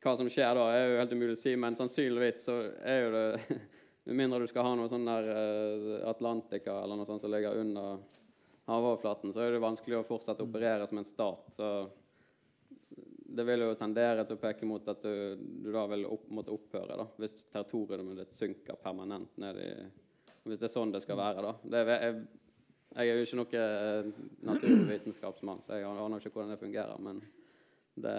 hva 0.00 0.14
som 0.16 0.30
skjer 0.32 0.54
da, 0.56 0.70
er 0.72 0.86
jo 0.86 1.02
helt 1.02 1.18
umulig 1.18 1.36
å 1.36 1.42
si, 1.42 1.52
men 1.60 1.76
sannsynligvis 1.76 2.46
så 2.46 2.56
er 2.86 3.02
jo 3.02 3.12
det 3.16 3.60
Med 4.10 4.16
mindre 4.16 4.40
du 4.42 4.50
skal 4.50 4.64
ha 4.66 4.70
noe 4.74 4.90
sånn 4.90 5.04
der 5.06 5.28
uh, 5.30 6.08
Atlantica 6.10 6.80
eller 6.82 6.98
noe 6.98 7.06
sånt 7.06 7.22
som 7.22 7.30
ligger 7.30 7.60
under 7.60 8.00
havoverflaten, 8.66 9.30
så 9.30 9.44
er 9.44 9.54
det 9.54 9.60
vanskelig 9.62 10.00
å 10.00 10.06
fortsette 10.08 10.42
å 10.42 10.48
operere 10.48 10.88
som 10.90 10.98
en 10.98 11.06
stat. 11.06 11.44
Så 11.54 11.68
det 13.30 13.44
vil 13.46 13.62
jo 13.62 13.76
tendere 13.78 14.24
til 14.26 14.34
å 14.34 14.42
peke 14.42 14.66
mot 14.66 14.90
at 14.90 15.06
du, 15.06 15.38
du 15.38 15.70
da 15.70 15.84
vil 15.92 16.02
opp, 16.10 16.26
måtte 16.26 16.50
opphøre, 16.50 16.98
da, 16.98 17.06
hvis 17.22 17.38
territoriet 17.54 18.18
ditt 18.18 18.34
synker 18.34 18.82
permanent 18.82 19.38
ned 19.38 19.62
i 19.62 19.70
Hvis 20.42 20.58
det 20.58 20.66
er 20.66 20.74
sånn 20.74 20.90
det 20.90 21.04
skal 21.04 21.20
være, 21.20 21.46
da. 21.46 21.54
Det, 21.62 21.86
jeg, 21.94 22.20
jeg 22.96 23.14
er 23.14 23.20
jo 23.20 23.28
ikke 23.28 23.40
noen 23.44 24.12
naturvitenskapsmann, 24.50 25.62
så 25.62 25.78
jeg 25.78 25.86
aner 25.86 26.18
ikke 26.18 26.34
hvordan 26.34 26.56
det 26.56 26.62
fungerer. 26.64 26.98
Men 26.98 27.22
det 27.94 28.18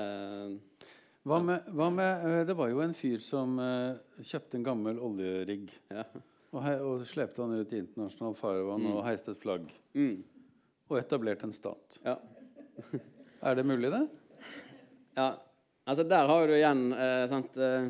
hva 1.27 1.37
med, 1.45 1.67
hva 1.69 1.89
med, 1.93 2.25
eh, 2.25 2.45
Det 2.47 2.55
var 2.57 2.69
jo 2.71 2.81
en 2.81 2.93
fyr 2.97 3.19
som 3.21 3.59
uh, 3.61 3.97
kjøpte 4.25 4.57
en 4.57 4.63
gammel 4.65 4.99
oljerigg. 4.99 5.69
Ja. 5.93 6.05
Og, 6.51 6.59
hei, 6.65 6.73
og 6.83 7.05
slepte 7.07 7.43
han 7.45 7.53
ut 7.61 7.71
i 7.73 7.79
internasjonalt 7.79 8.35
farvann 8.39 8.81
Mm. 8.83 8.95
og 8.95 9.05
heiste 9.05 9.31
et 9.31 9.39
flagg. 9.39 9.69
mm, 9.95 10.23
Og 10.89 10.97
etablerte 10.99 11.45
en 11.47 11.53
stat. 11.55 11.99
ja. 12.05 12.17
Er 13.41 13.55
det 13.55 13.63
mulig, 13.65 13.89
det? 13.89 14.07
Ja, 15.17 15.35
altså 15.87 16.03
der 16.07 16.27
har 16.27 16.47
du 16.47 16.53
igjen 16.53 16.93
eh, 16.93 17.27
sant, 17.29 17.55
eh, 17.57 17.87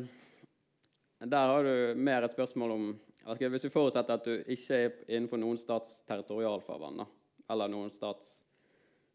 Der 1.28 1.46
har 1.50 1.62
du 1.62 1.94
mer 2.00 2.22
et 2.24 2.32
spørsmål 2.32 2.70
om 2.72 2.86
altså, 3.26 3.48
Hvis 3.50 3.62
du 3.62 3.68
forutsetter 3.70 4.14
at 4.14 4.24
du 4.24 4.42
ikke 4.48 4.78
er 4.86 4.94
innenfor 5.08 5.36
noen 5.38 5.58
stats 5.60 6.02
territorialfarvann, 6.08 7.02
da, 7.02 7.06
eller 7.52 7.68
noen 7.68 7.90
stats 7.90 8.38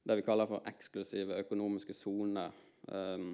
det 0.08 0.16
vi 0.20 0.22
kaller 0.28 0.48
for 0.48 0.62
eksklusive 0.70 1.40
økonomiske 1.42 1.94
soner, 1.98 2.52
eh, 2.92 3.26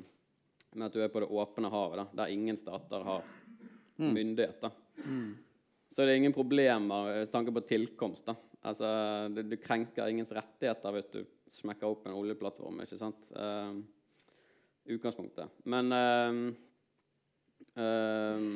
men 0.73 0.87
at 0.87 0.95
du 0.95 1.01
er 1.03 1.11
på 1.13 1.21
det 1.23 1.29
åpne 1.31 1.71
havet, 1.73 2.01
da, 2.01 2.23
der 2.23 2.33
ingen 2.33 2.57
stater 2.59 3.05
har 3.07 3.25
myndighet, 3.95 4.59
da. 4.61 4.71
så 5.93 6.03
er 6.03 6.15
ingen 6.17 6.33
problemer 6.33 7.09
med 7.09 7.31
tanke 7.31 7.53
på 7.53 7.63
tilkomst. 7.69 8.25
da. 8.25 8.35
Altså, 8.63 8.87
du, 9.35 9.43
du 9.43 9.57
krenker 9.59 10.07
ingens 10.09 10.31
rettigheter 10.35 10.95
hvis 10.95 11.09
du 11.11 11.23
smekker 11.53 11.89
opp 11.89 12.07
en 12.07 12.17
oljeplattform. 12.17 12.81
ikke 12.83 12.99
sant? 12.99 13.25
Uh, 13.35 13.75
utgangspunktet. 14.95 15.51
Men 15.69 15.91
uh, 15.93 16.39
uh, 17.77 18.47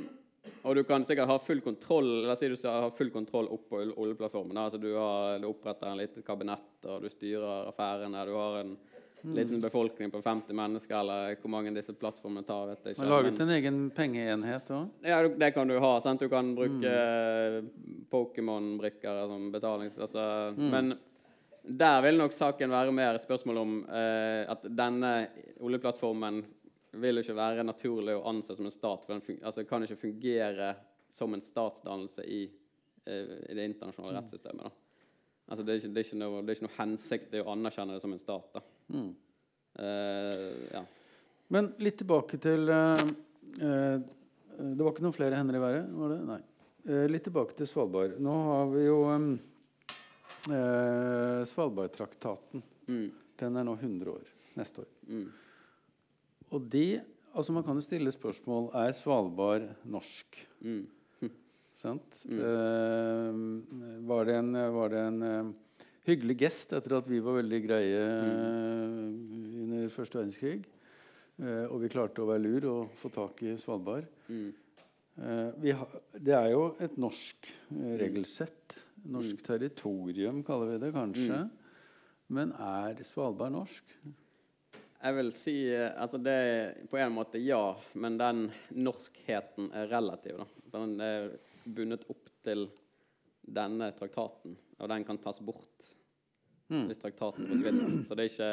Og 0.63 0.77
du 0.79 0.83
kan 0.87 1.03
sikkert 1.05 1.27
ha 1.27 1.35
full 1.43 1.59
kontroll 1.59 2.07
La 2.23 2.33
oss 2.33 2.39
si 2.39 2.47
du 2.47 2.55
har 2.63 2.93
full 2.95 3.11
kontroll 3.11 3.49
opp 3.51 3.67
på 3.69 3.81
oljeplattformen. 3.83 4.57
Altså 4.63 4.79
du, 4.81 4.93
har, 4.95 5.37
du 5.43 5.49
oppretter 5.49 5.91
en 5.91 5.99
liten 5.99 6.25
kabinett, 6.25 6.77
og 6.87 7.03
du 7.03 7.11
styrer 7.11 7.67
affærene. 7.67 8.25
Du 8.27 8.33
har 8.37 8.61
en 8.63 8.77
liten 9.21 9.61
befolkning 9.61 10.11
på 10.11 10.21
50 10.21 10.53
mennesker, 10.53 10.95
eller 10.99 11.35
hvor 11.41 11.51
mange 11.51 11.73
disse 11.75 11.93
plattformene 11.93 12.45
tar. 12.47 12.67
vet 12.69 12.85
jeg 12.85 12.95
ikke. 12.95 13.03
Man 13.03 13.11
laget 13.11 13.41
en 13.43 13.53
egen 13.55 13.79
pengeenhet 13.95 14.71
òg. 14.71 14.89
ja, 15.03 15.21
det 15.27 15.51
kan 15.55 15.67
du 15.67 15.77
ha. 15.83 15.93
Sant? 16.03 16.21
Du 16.21 16.29
kan 16.29 16.53
bruke 16.55 16.93
mm. 16.93 17.71
Pokémon-brikker 18.11 19.23
som 19.27 19.51
betalings... 19.51 19.97
Altså, 19.97 20.53
Men 20.57 20.95
der 21.67 22.01
vil 22.01 22.17
nok 22.17 22.33
saken 22.33 22.71
være 22.71 22.93
mer 22.95 23.17
et 23.17 23.25
spørsmål 23.25 23.57
om 23.63 23.79
eh, 23.89 24.43
at 24.47 24.63
denne 24.71 25.13
oljeplattformen 25.59 26.43
vil 26.97 27.21
ikke 27.21 27.35
være 27.35 27.65
naturlig 27.67 28.15
å 28.15 28.23
anse 28.29 28.55
som 28.55 28.69
en 28.69 28.73
stat. 28.73 29.03
For 29.05 29.17
den 29.17 29.41
altså, 29.43 29.65
kan 29.67 29.83
ikke 29.83 29.99
fungere 30.07 30.73
som 31.13 31.33
en 31.33 31.43
statsdannelse 31.43 32.23
i, 32.23 32.45
eh, 33.05 33.33
i 33.49 33.57
det 33.57 33.67
internasjonale 33.73 34.21
rettssystemet. 34.21 34.63
Da. 34.63 34.71
Altså, 35.47 35.63
det, 35.63 35.73
er 35.73 35.81
ikke, 35.81 35.93
det, 35.93 36.01
er 36.01 36.07
ikke 36.07 36.21
noe, 36.21 36.41
det 36.41 36.51
er 36.51 36.59
ikke 36.59 36.67
noe 36.67 36.77
hensikt 36.77 37.35
i 37.35 37.43
å 37.43 37.51
anerkjenne 37.53 37.95
det 37.95 38.03
som 38.03 38.15
en 38.15 38.23
stat. 38.23 38.49
Da. 38.55 38.63
Eh, 38.93 40.73
ja. 40.73 40.83
Men 41.53 41.69
litt 41.83 41.99
tilbake 42.01 42.39
til 42.43 42.67
uh, 42.67 42.99
uh, 43.61 43.97
Det 44.57 44.81
var 44.81 44.91
ikke 44.91 45.05
noen 45.05 45.15
flere 45.15 45.37
hender 45.39 45.59
i 45.59 45.63
været? 45.63 45.91
var 45.95 46.15
det? 46.15 46.21
Nei. 46.27 46.41
Litt 47.11 47.25
tilbake 47.27 47.55
til 47.57 47.67
Svalbard. 47.67 48.13
Nå 48.23 48.33
har 48.47 48.69
vi 48.71 48.85
jo 48.85 48.99
um, 49.11 49.25
Svalbardtraktaten. 50.47 52.63
Mm, 52.87 53.09
Den 53.43 53.59
er 53.59 53.67
nå 53.67 53.73
100 53.75 54.13
år 54.13 54.29
neste 54.55 54.85
år. 54.85 54.89
mm. 55.11 55.27
Og 56.55 56.63
de 56.71 56.85
altså 57.37 57.53
Man 57.53 57.63
kan 57.67 57.75
jo 57.77 57.83
stille 57.85 58.11
spørsmål 58.11 58.71
er 58.73 58.91
Svalbard 58.95 59.67
norsk. 59.85 60.39
Mm. 60.63 60.87
Sant? 61.83 62.23
Eh, 62.25 63.41
var 64.09 64.25
det 64.25 64.35
en, 64.39 64.53
var 64.73 64.89
det 64.93 65.01
en 65.11 65.19
hyggelig 66.07 66.37
gest 66.41 66.73
etter 66.77 66.97
at 66.99 67.07
vi 67.09 67.19
var 67.23 67.39
veldig 67.41 67.59
greie 67.65 68.03
mm. 68.23 69.09
under 69.63 69.91
første 69.93 70.19
verdenskrig? 70.19 70.61
Eh, 71.37 71.65
og 71.67 71.81
vi 71.83 71.91
klarte 71.93 72.23
å 72.23 72.29
være 72.29 72.45
lur 72.45 72.69
og 72.71 72.95
få 72.97 73.11
tak 73.13 73.43
i 73.45 73.55
Svalbard. 73.59 74.07
Mm. 74.31 74.49
Eh, 75.17 75.49
vi 75.63 75.73
ha, 75.73 75.87
det 76.13 76.35
er 76.37 76.51
jo 76.53 76.69
et 76.83 76.95
norsk 77.01 77.49
eh, 77.73 77.97
regelsett. 78.03 78.77
Norsk 79.07 79.43
territorium, 79.45 80.41
kaller 80.45 80.73
vi 80.73 80.79
det 80.81 80.93
kanskje. 80.95 81.43
Men 82.33 82.51
er 82.59 83.03
Svalbard 83.07 83.53
norsk? 83.55 83.97
Jeg 84.97 85.15
vil 85.19 85.29
si 85.35 85.55
eh, 85.69 85.91
altså 85.93 86.19
det 86.21 86.39
på 86.91 86.99
en 87.01 87.13
måte 87.15 87.41
ja, 87.41 87.75
men 87.93 88.17
den 88.19 88.47
norskheten 88.75 89.71
er 89.77 89.91
relativ. 89.93 90.41
da. 90.41 90.47
Den 90.77 90.97
er 91.01 91.29
bundet 91.65 92.07
opp 92.11 92.31
til 92.45 92.67
denne 93.47 93.93
traktaten, 93.95 94.57
og 94.77 94.89
den 94.91 95.05
kan 95.07 95.21
tas 95.23 95.39
bort 95.39 95.93
hvis 96.67 96.99
traktaten 97.01 97.47
forsvinner. 97.49 98.03
Så 98.07 98.15
det 98.15 98.25
er 98.25 98.31
ikke 98.31 98.51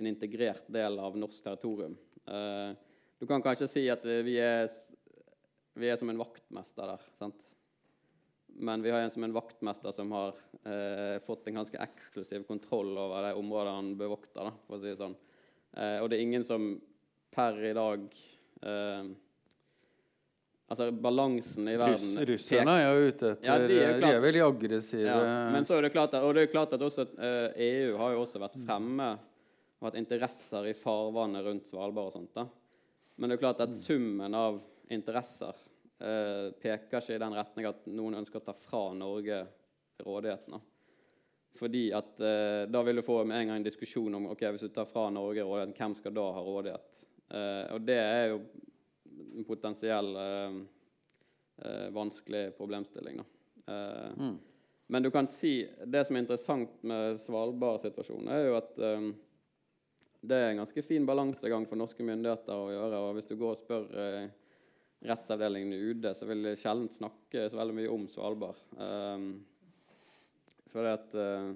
en 0.00 0.08
integrert 0.10 0.68
del 0.72 0.98
av 1.02 1.18
norsk 1.18 1.42
territorium. 1.44 1.96
Uh, 2.28 2.72
du 3.20 3.26
kan 3.28 3.42
kanskje 3.44 3.68
si 3.68 3.84
at 3.92 4.04
eh, 4.08 4.22
vi 4.24 4.38
er, 4.40 4.70
vi 5.76 5.88
er 5.90 5.98
som 6.00 6.08
en 6.08 6.20
vaktmester 6.20 6.88
der. 6.88 7.02
sant? 7.18 7.42
Men 8.60 8.82
vi 8.84 8.92
har 8.92 9.04
en 9.04 9.12
som 9.12 9.24
en 9.26 9.34
vaktmester 9.34 9.92
som 9.92 10.12
har 10.16 10.32
uh, 10.64 11.18
fått 11.26 11.48
en 11.48 11.60
ganske 11.60 11.82
eksklusiv 11.84 12.46
kontroll 12.48 12.94
over 12.96 13.28
de 13.28 13.34
områdene 13.36 13.76
han 13.76 13.90
bevokter. 14.00 14.48
da, 14.48 14.54
for 14.66 14.78
å 14.78 14.80
si 14.80 14.88
det 14.88 15.00
sånn. 15.02 15.18
Uh, 15.76 15.98
og 16.00 16.08
det 16.08 16.16
er 16.16 16.24
ingen 16.24 16.46
som 16.46 16.72
per 17.30 17.60
i 17.62 17.74
dag 17.76 18.08
Altså 20.70 20.86
balansen 20.94 21.66
i 21.66 21.74
verden 21.74 22.12
Russ, 22.14 22.28
russerne 22.28 22.76
er 22.78 22.84
jo 22.86 23.08
ute 23.08 23.30
etter 23.32 23.48
Ja, 23.48 23.56
de 23.58 23.78
er 23.80 23.96
klart, 23.96 24.04
De 24.04 24.16
er 24.16 24.22
veldig 24.22 24.42
aggressive. 24.46 25.06
ja, 25.08 25.48
men 25.50 25.66
så 25.66 25.76
er 25.76 25.82
det 25.86 25.92
klart 25.96 26.14
at, 26.14 26.22
og 26.22 26.36
det 26.36 26.44
er 26.44 26.52
klart 26.52 26.76
at 26.76 26.84
også 26.86 27.08
uh, 27.16 27.48
EU 27.56 27.96
har 27.98 28.14
jo 28.14 28.20
også 28.22 28.42
vært 28.42 28.58
fremme 28.62 29.08
og 29.80 29.88
hatt 29.88 29.98
interesser 29.98 30.68
i 30.70 30.76
farvannet 30.78 31.42
rundt 31.46 31.66
Svalbard 31.66 32.12
og 32.12 32.14
sånt. 32.14 32.30
da. 32.36 32.46
Men 33.16 33.32
det 33.32 33.38
er 33.38 33.42
klart 33.42 33.64
at 33.64 33.74
summen 33.80 34.36
av 34.36 34.60
interesser 34.92 35.56
uh, 35.56 36.52
peker 36.62 37.00
ikke 37.00 37.16
i 37.16 37.22
den 37.24 37.34
retning 37.40 37.66
at 37.72 37.90
noen 37.90 38.20
ønsker 38.20 38.38
å 38.38 38.46
ta 38.46 38.54
fra 38.54 38.84
Norge 38.94 39.42
rådigheten. 40.06 40.54
da. 40.54 40.62
Fordi 41.58 41.84
at 41.98 42.14
uh, 42.22 42.70
da 42.70 42.84
vil 42.86 43.00
du 43.00 43.06
få 43.08 43.24
med 43.24 43.40
en 43.40 43.50
gang 43.50 43.58
en 43.58 43.66
diskusjon 43.66 44.20
om 44.20 44.30
ok, 44.36 44.46
hvis 44.54 44.68
du 44.68 44.70
tar 44.70 44.86
fra 44.86 45.08
Norge 45.10 45.42
rådigheten, 45.42 45.74
hvem 45.80 45.98
skal 45.98 46.14
da 46.14 46.30
ha 46.36 46.46
rådighet? 46.46 47.00
Eh, 47.30 47.64
og 47.74 47.84
det 47.86 47.98
er 48.00 48.24
jo 48.32 48.40
en 49.36 49.46
potensiell 49.48 50.12
eh, 50.16 50.60
eh, 51.64 51.88
vanskelig 51.94 52.56
problemstilling. 52.58 53.20
Eh, 53.66 54.30
men 54.90 55.02
du 55.02 55.10
kan 55.14 55.28
si 55.30 55.68
det 55.86 56.04
som 56.06 56.16
er 56.16 56.24
interessant 56.24 56.80
med 56.82 57.18
Svalbard-situasjonen, 57.22 58.30
er 58.34 58.48
jo 58.48 58.56
at 58.58 58.80
det 60.20 60.36
er 60.36 60.50
en 60.50 60.60
ganske 60.60 60.82
fin 60.84 61.06
balansegang 61.08 61.64
for 61.68 61.80
norske 61.80 62.04
myndigheter 62.04 62.52
å 62.52 62.68
gjøre. 62.72 62.98
og 63.00 63.16
Hvis 63.16 63.30
du 63.30 63.36
går 63.40 63.54
og 63.54 63.60
spør 63.60 63.86
eh, 63.96 64.26
rettsavdelingen 65.08 65.72
i 65.72 65.80
UD, 65.90 66.10
så 66.16 66.28
vil 66.28 66.44
de 66.44 66.56
sjelden 66.60 66.90
snakke 66.92 67.46
så 67.48 67.60
veldig 67.60 67.76
mye 67.78 67.92
om 67.92 68.04
Svalbard. 68.10 68.60
Um, 68.76 69.30
for 70.70 70.86
at, 70.86 71.08
uh, 71.16 71.54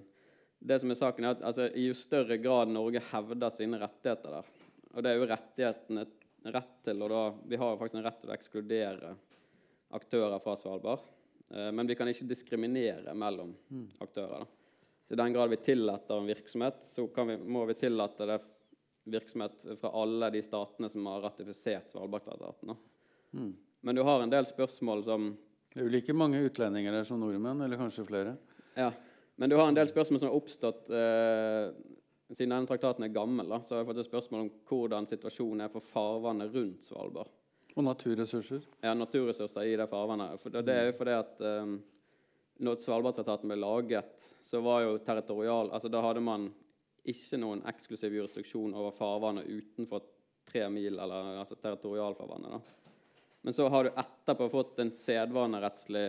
det 0.64 0.80
som 0.80 0.90
er 0.90 0.98
saken 0.98 1.26
er 1.26 1.36
at 1.36 1.44
altså, 1.44 1.68
I 1.76 1.90
jo 1.90 1.98
større 1.98 2.38
grad 2.40 2.72
Norge 2.72 3.02
hevder 3.12 3.52
sine 3.52 3.78
rettigheter 3.82 4.38
der, 4.38 4.48
og 4.94 5.04
det 5.04 5.12
er 5.12 5.20
jo 5.20 5.28
rettighetene 5.28 6.06
rett 6.52 6.74
til 6.84 7.02
og 7.02 7.10
da, 7.10 7.22
Vi 7.48 7.56
har 7.56 7.72
jo 7.72 7.78
faktisk 7.80 8.00
en 8.00 8.06
rett 8.06 8.20
til 8.20 8.32
å 8.32 8.36
ekskludere 8.36 9.14
aktører 9.94 10.42
fra 10.42 10.56
Svalbard. 10.56 11.04
Eh, 11.50 11.70
Men 11.72 11.86
vi 11.86 11.94
kan 11.94 12.08
ikke 12.08 12.28
diskriminere 12.28 13.14
mellom 13.14 13.54
aktører. 14.00 14.44
Da. 14.44 14.46
I 15.14 15.20
den 15.20 15.32
grad 15.32 15.50
vi 15.50 15.56
tillater 15.56 16.18
en 16.18 16.26
virksomhet, 16.26 16.82
så 16.82 17.06
kan 17.12 17.28
vi, 17.28 17.36
må 17.36 17.64
vi 17.68 17.74
tillate 17.74 18.26
det 18.26 18.40
virksomhet 19.04 19.66
fra 19.80 19.90
alle 20.00 20.30
de 20.32 20.40
statene 20.42 20.88
som 20.88 21.06
har 21.06 21.20
ratifisert 21.26 21.92
Svalbardtraktaten. 21.92 22.76
Mm. 23.36 23.50
Men 23.84 23.94
du 23.94 24.02
har 24.02 24.22
en 24.22 24.32
del 24.32 24.46
spørsmål 24.48 25.04
som 25.04 25.34
Det 25.74 25.82
er 25.82 25.88
jo 25.88 25.92
like 25.92 26.14
mange 26.14 26.38
utlendinger 26.38 26.94
der 26.94 27.04
som 27.04 27.18
nordmenn, 27.20 27.60
eller 27.60 27.76
kanskje 27.76 28.06
flere. 28.06 28.36
Ja, 28.78 28.92
men 29.36 29.50
du 29.50 29.56
har 29.56 29.68
en 29.68 29.74
del 29.74 29.88
spørsmål 29.90 30.20
som 30.20 30.28
har 30.30 30.36
oppstått 30.38 30.90
eh, 30.94 31.72
siden 32.34 32.52
denne 32.54 32.68
traktaten 32.68 33.06
er 33.06 33.14
gammel. 33.14 33.48
Da, 33.50 33.60
så 33.62 33.76
har 33.76 33.82
jeg 33.82 33.90
fått 33.92 34.02
et 34.02 34.08
spørsmål 34.08 34.44
om 34.44 34.52
hvordan 34.68 35.08
situasjonen 35.10 35.64
er 35.66 35.72
for 35.72 35.86
farvannet 35.92 36.54
rundt 36.54 36.86
Svalbard. 36.86 37.30
Og 37.74 37.86
naturressurser. 37.86 38.66
Ja, 38.82 38.94
naturressurser 38.94 39.66
i 39.66 39.76
det 39.78 39.86
farvannet. 39.90 40.38
For 40.42 40.54
det, 40.54 40.64
det 40.68 40.74
er 40.78 40.88
jo 40.90 40.96
fordi 40.98 41.14
at 41.16 41.40
um, 41.42 41.78
når 42.62 42.82
Svalbardtraktaten 42.82 43.50
ble 43.50 43.58
laget, 43.58 44.28
så 44.46 44.60
var 44.62 44.84
jo 44.84 44.98
territorial 45.02 45.72
altså 45.74 45.90
Da 45.90 46.02
hadde 46.04 46.22
man 46.22 46.50
ikke 47.04 47.38
noen 47.40 47.64
eksklusiv 47.68 48.14
jurisdiksjon 48.16 48.76
over 48.78 48.94
farvannet 48.96 49.48
utenfor 49.50 50.04
tre 50.48 50.68
mil, 50.72 50.98
eller 50.98 51.40
altså 51.40 51.58
territorialfarvannet. 51.60 52.54
da. 52.54 52.94
Men 53.44 53.52
så 53.52 53.68
har 53.68 53.84
du 53.84 53.98
etterpå 54.00 54.48
fått 54.52 54.78
en 54.80 54.92
sedvanerettslig 54.94 56.06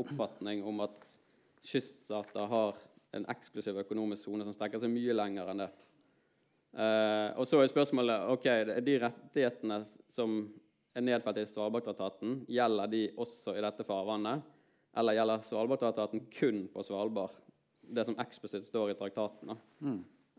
oppfatning 0.00 0.64
om 0.66 0.80
at 0.82 1.06
kyststater 1.62 2.48
har 2.50 2.78
en 3.16 3.26
eksklusiv 3.32 3.80
økonomisk 3.82 4.26
sone 4.26 4.46
som 4.46 4.54
strekker 4.54 4.82
seg 4.82 4.92
mye 4.92 5.16
lenger 5.16 5.50
enn 5.50 5.64
det. 5.64 5.70
Eh, 6.70 7.28
og 7.40 7.48
så 7.50 7.58
er 7.58 7.70
spørsmålet 7.72 8.28
ok, 8.30 8.46
de 8.86 8.96
rettighetene 9.02 9.80
som 10.12 10.44
er 10.94 11.06
nedfelt 11.06 11.40
i 11.42 11.46
Svalbardtraktaten, 11.50 12.40
gjelder 12.50 12.90
de 12.90 13.04
også 13.18 13.56
i 13.56 13.64
dette 13.64 13.86
farvannet? 13.86 14.46
Eller 14.98 15.18
gjelder 15.18 15.44
Svalbardtraktaten 15.46 16.24
kun 16.34 16.64
på 16.72 16.84
Svalbard? 16.86 17.36
Det 17.90 18.04
som 18.06 18.18
eksplisitt 18.22 18.66
står 18.66 18.92
i 18.92 18.98
traktaten. 18.98 19.50
da. 19.50 19.58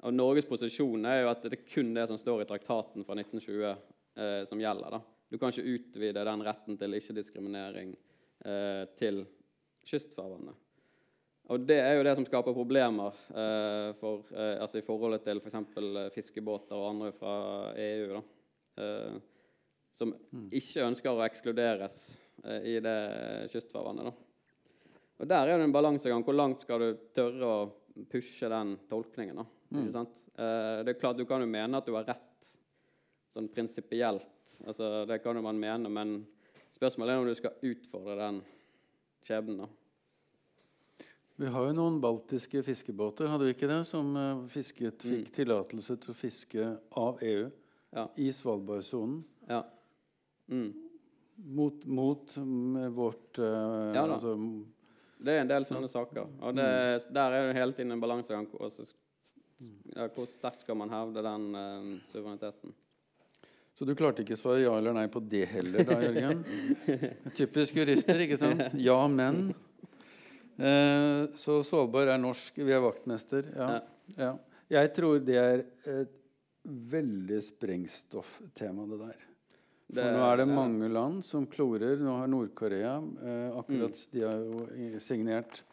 Og 0.08 0.14
Norges 0.16 0.48
posisjon 0.50 1.06
er 1.06 1.22
jo 1.22 1.32
at 1.32 1.44
det 1.44 1.60
er 1.60 1.68
kun 1.68 1.92
det 1.94 2.08
som 2.10 2.20
står 2.20 2.44
i 2.44 2.48
traktaten 2.50 3.06
fra 3.06 3.16
1920 3.20 3.68
eh, 3.68 4.42
som 4.48 4.62
gjelder. 4.62 4.98
da. 4.98 5.02
Du 5.32 5.38
kan 5.40 5.52
ikke 5.52 5.76
utvide 5.76 6.26
den 6.28 6.44
retten 6.44 6.80
til 6.80 6.98
ikke-diskriminering 6.98 7.94
eh, 8.46 8.84
til 9.00 9.24
kystfarvannet. 9.88 10.58
Og 11.52 11.66
det 11.68 11.82
er 11.84 11.98
jo 11.98 12.04
det 12.08 12.14
som 12.16 12.26
skaper 12.28 12.56
problemer 12.56 13.18
eh, 13.36 13.90
for, 14.00 14.24
eh, 14.32 14.56
altså 14.64 14.80
i 14.80 14.86
forholdet 14.86 15.26
til 15.26 15.42
f.eks. 15.42 15.58
For 15.74 16.14
fiskebåter 16.16 16.80
og 16.80 16.94
andre 16.94 17.12
fra 17.16 17.34
EU. 17.76 18.14
da. 18.16 18.22
Eh, 18.80 19.20
som 19.92 20.14
ikke 20.56 20.86
ønsker 20.88 21.12
å 21.12 21.24
ekskluderes 21.26 21.98
eh, 22.46 22.70
i 22.72 22.76
det 22.84 22.98
kystfarvannet. 23.52 24.08
da. 24.08 25.00
Og 25.22 25.30
Der 25.30 25.52
er 25.52 25.60
det 25.60 25.68
en 25.68 25.76
balansegang. 25.76 26.24
Hvor 26.26 26.38
langt 26.38 26.64
skal 26.64 26.82
du 26.82 26.90
tørre 27.16 27.50
å 27.50 28.06
pushe 28.10 28.50
den 28.50 28.78
tolkningen? 28.90 29.42
da? 29.42 29.48
Eh, 30.36 30.78
det 30.86 30.96
er 30.96 31.02
klart 31.04 31.20
Du 31.20 31.26
kan 31.28 31.44
jo 31.44 31.52
mene 31.52 31.78
at 31.78 31.88
du 31.88 31.94
har 31.96 32.08
rett 32.08 32.50
sånn 33.32 33.52
prinsipielt. 33.52 34.56
Altså, 34.68 35.06
det 35.08 35.22
kan 35.24 35.38
jo 35.38 35.44
man 35.46 35.60
mene, 35.60 35.92
men 35.92 36.18
spørsmålet 36.76 37.14
er 37.14 37.22
om 37.22 37.30
du 37.30 37.38
skal 37.38 37.70
utfordre 37.70 38.18
den 38.20 38.42
skjebnen. 39.28 39.64
da. 39.64 39.70
Vi 41.42 41.50
har 41.50 41.66
jo 41.66 41.74
noen 41.74 41.96
baltiske 42.04 42.62
fiskebåter, 42.66 43.30
hadde 43.32 43.48
vi 43.48 43.54
ikke 43.56 43.70
det, 43.72 43.80
som 43.90 44.12
eh, 44.20 44.44
fisket, 44.54 45.02
fikk 45.02 45.26
Mm. 45.32 45.34
tillatelse 45.40 45.96
til 46.04 46.12
å 46.14 46.18
fiske 46.18 46.68
av 47.02 47.22
EU 47.26 47.48
Ja. 47.96 48.04
i 48.16 48.28
Svalbardsonen. 48.32 49.24
Ja. 49.50 49.64
Mm. 50.52 50.68
Mot, 51.58 51.86
mot 51.86 52.36
med 52.38 52.92
vårt 52.94 53.40
uh, 53.40 53.90
Ja 53.96 54.06
da. 54.06 54.14
altså, 54.20 54.36
Det 55.24 55.34
er 55.34 55.42
en 55.42 55.50
del 55.50 55.66
sånne 55.66 55.90
saker. 55.90 56.28
Og 56.42 56.54
det, 56.56 56.68
der 57.14 57.32
er 57.34 57.48
det 57.50 57.56
hele 57.58 57.74
tiden 57.74 57.92
en 57.96 58.02
balansegang. 58.04 58.46
Ja, 59.96 60.08
hvor 60.14 60.26
sterkt 60.30 60.62
skal 60.62 60.78
man 60.78 60.90
hevde 60.94 61.24
den 61.26 61.50
uh, 61.56 62.00
suvereniteten? 62.12 62.74
Så 63.74 63.86
du 63.86 63.96
klarte 63.98 64.22
ikke 64.22 64.36
å 64.38 64.42
svare 64.44 64.62
ja 64.62 64.76
eller 64.78 64.94
nei 64.94 65.08
på 65.10 65.20
det 65.26 65.46
heller, 65.50 65.84
da, 65.88 65.98
Jørgen? 66.06 66.44
Typisk 67.38 67.76
jurister, 67.82 68.20
ikke 68.28 68.38
sant? 68.38 68.76
Ja, 68.78 69.00
men. 69.10 69.54
Eh, 70.58 71.28
så 71.40 71.60
Svalbard 71.64 72.08
er 72.12 72.18
norsk. 72.22 72.58
Vi 72.58 72.72
er 72.74 72.82
vaktmester. 72.84 73.52
Ja. 73.56 73.82
ja. 74.18 74.32
Jeg 74.72 74.94
tror 74.96 75.20
det 75.20 75.38
er 75.38 75.64
et 75.92 76.18
veldig 76.64 77.42
sprengstofftema, 77.44 78.86
det 78.88 79.00
der. 79.02 79.28
For 79.92 80.14
nå 80.16 80.24
er 80.24 80.38
det 80.40 80.48
mange 80.48 80.88
land 80.88 81.24
som 81.28 81.46
klorer. 81.52 81.98
Nå 82.00 82.14
har 82.22 82.30
Nord-Korea 82.32 82.96
eh, 83.02 83.58
akkurat 83.60 83.92
Mm. 83.92 84.12
De 84.14 84.22
har 84.24 84.38
jo 84.40 85.00
signert 85.04 85.64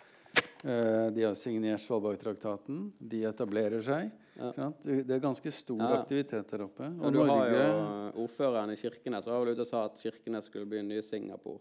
eh, 0.64 1.10
De 1.14 1.22
har 1.22 1.34
signert 1.38 1.80
Svalbardtraktaten. 1.84 2.88
De 2.98 3.22
etablerer 3.28 3.80
seg. 3.84 4.10
Ja. 4.38 4.72
Det 4.82 5.10
er 5.10 5.22
ganske 5.22 5.50
stor 5.54 5.78
Ja. 5.82 6.00
aktivitet 6.02 6.50
der 6.50 6.62
oppe. 6.66 6.86
Og 6.98 7.06
Og 7.06 7.12
du 7.12 7.18
har 7.22 7.28
jo 7.28 7.56
Norge 7.58 7.62
eh, 8.08 8.20
ordføreren 8.24 8.70
i 8.70 8.76
Kirkenes 8.76 9.26
var 9.26 9.44
vel 9.44 9.54
ute 9.54 9.60
og 9.66 9.70
sa 9.70 9.84
at 9.84 9.98
Kirkenes 10.02 10.44
skulle 10.50 10.66
bli 10.66 10.78
en 10.78 10.88
ny 10.88 11.00
Singapore. 11.02 11.60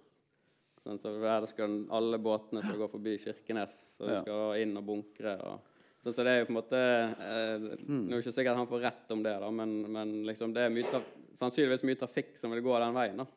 Sånn, 0.88 1.00
så 1.04 1.12
der 1.20 1.48
skal 1.52 1.82
alle 1.92 2.20
båtene 2.24 2.62
skal 2.64 2.80
gå 2.80 2.88
forbi 2.92 3.18
Kirkenes, 3.20 3.74
og 4.00 4.08
de 4.08 4.22
skal 4.22 4.38
da 4.40 4.62
inn 4.64 4.78
og 4.80 4.86
bunkre. 4.88 5.34
Og, 5.44 5.74
så, 6.00 6.14
så 6.16 6.24
det 6.24 6.32
er 6.32 6.40
jo 6.40 6.48
på 6.48 6.54
en 6.54 6.60
måte 6.62 6.80
eh, 6.80 7.66
Mm. 7.88 8.06
Nå 8.08 8.16
er 8.16 8.22
det 8.22 8.24
ikke 8.24 8.36
sikkert 8.38 8.60
han 8.60 8.70
får 8.70 8.84
rett 8.86 9.12
om 9.16 9.24
det, 9.26 9.34
da, 9.44 9.50
men, 9.52 9.74
men 9.92 10.14
liksom 10.28 10.54
det 10.56 10.64
er 10.64 10.72
mye 10.72 11.02
sannsynligvis 11.38 11.84
mye 11.88 12.00
trafikk 12.00 12.38
som 12.40 12.54
vil 12.56 12.64
gå 12.66 12.78
den 12.82 12.96
veien. 12.96 13.20
da. 13.20 13.28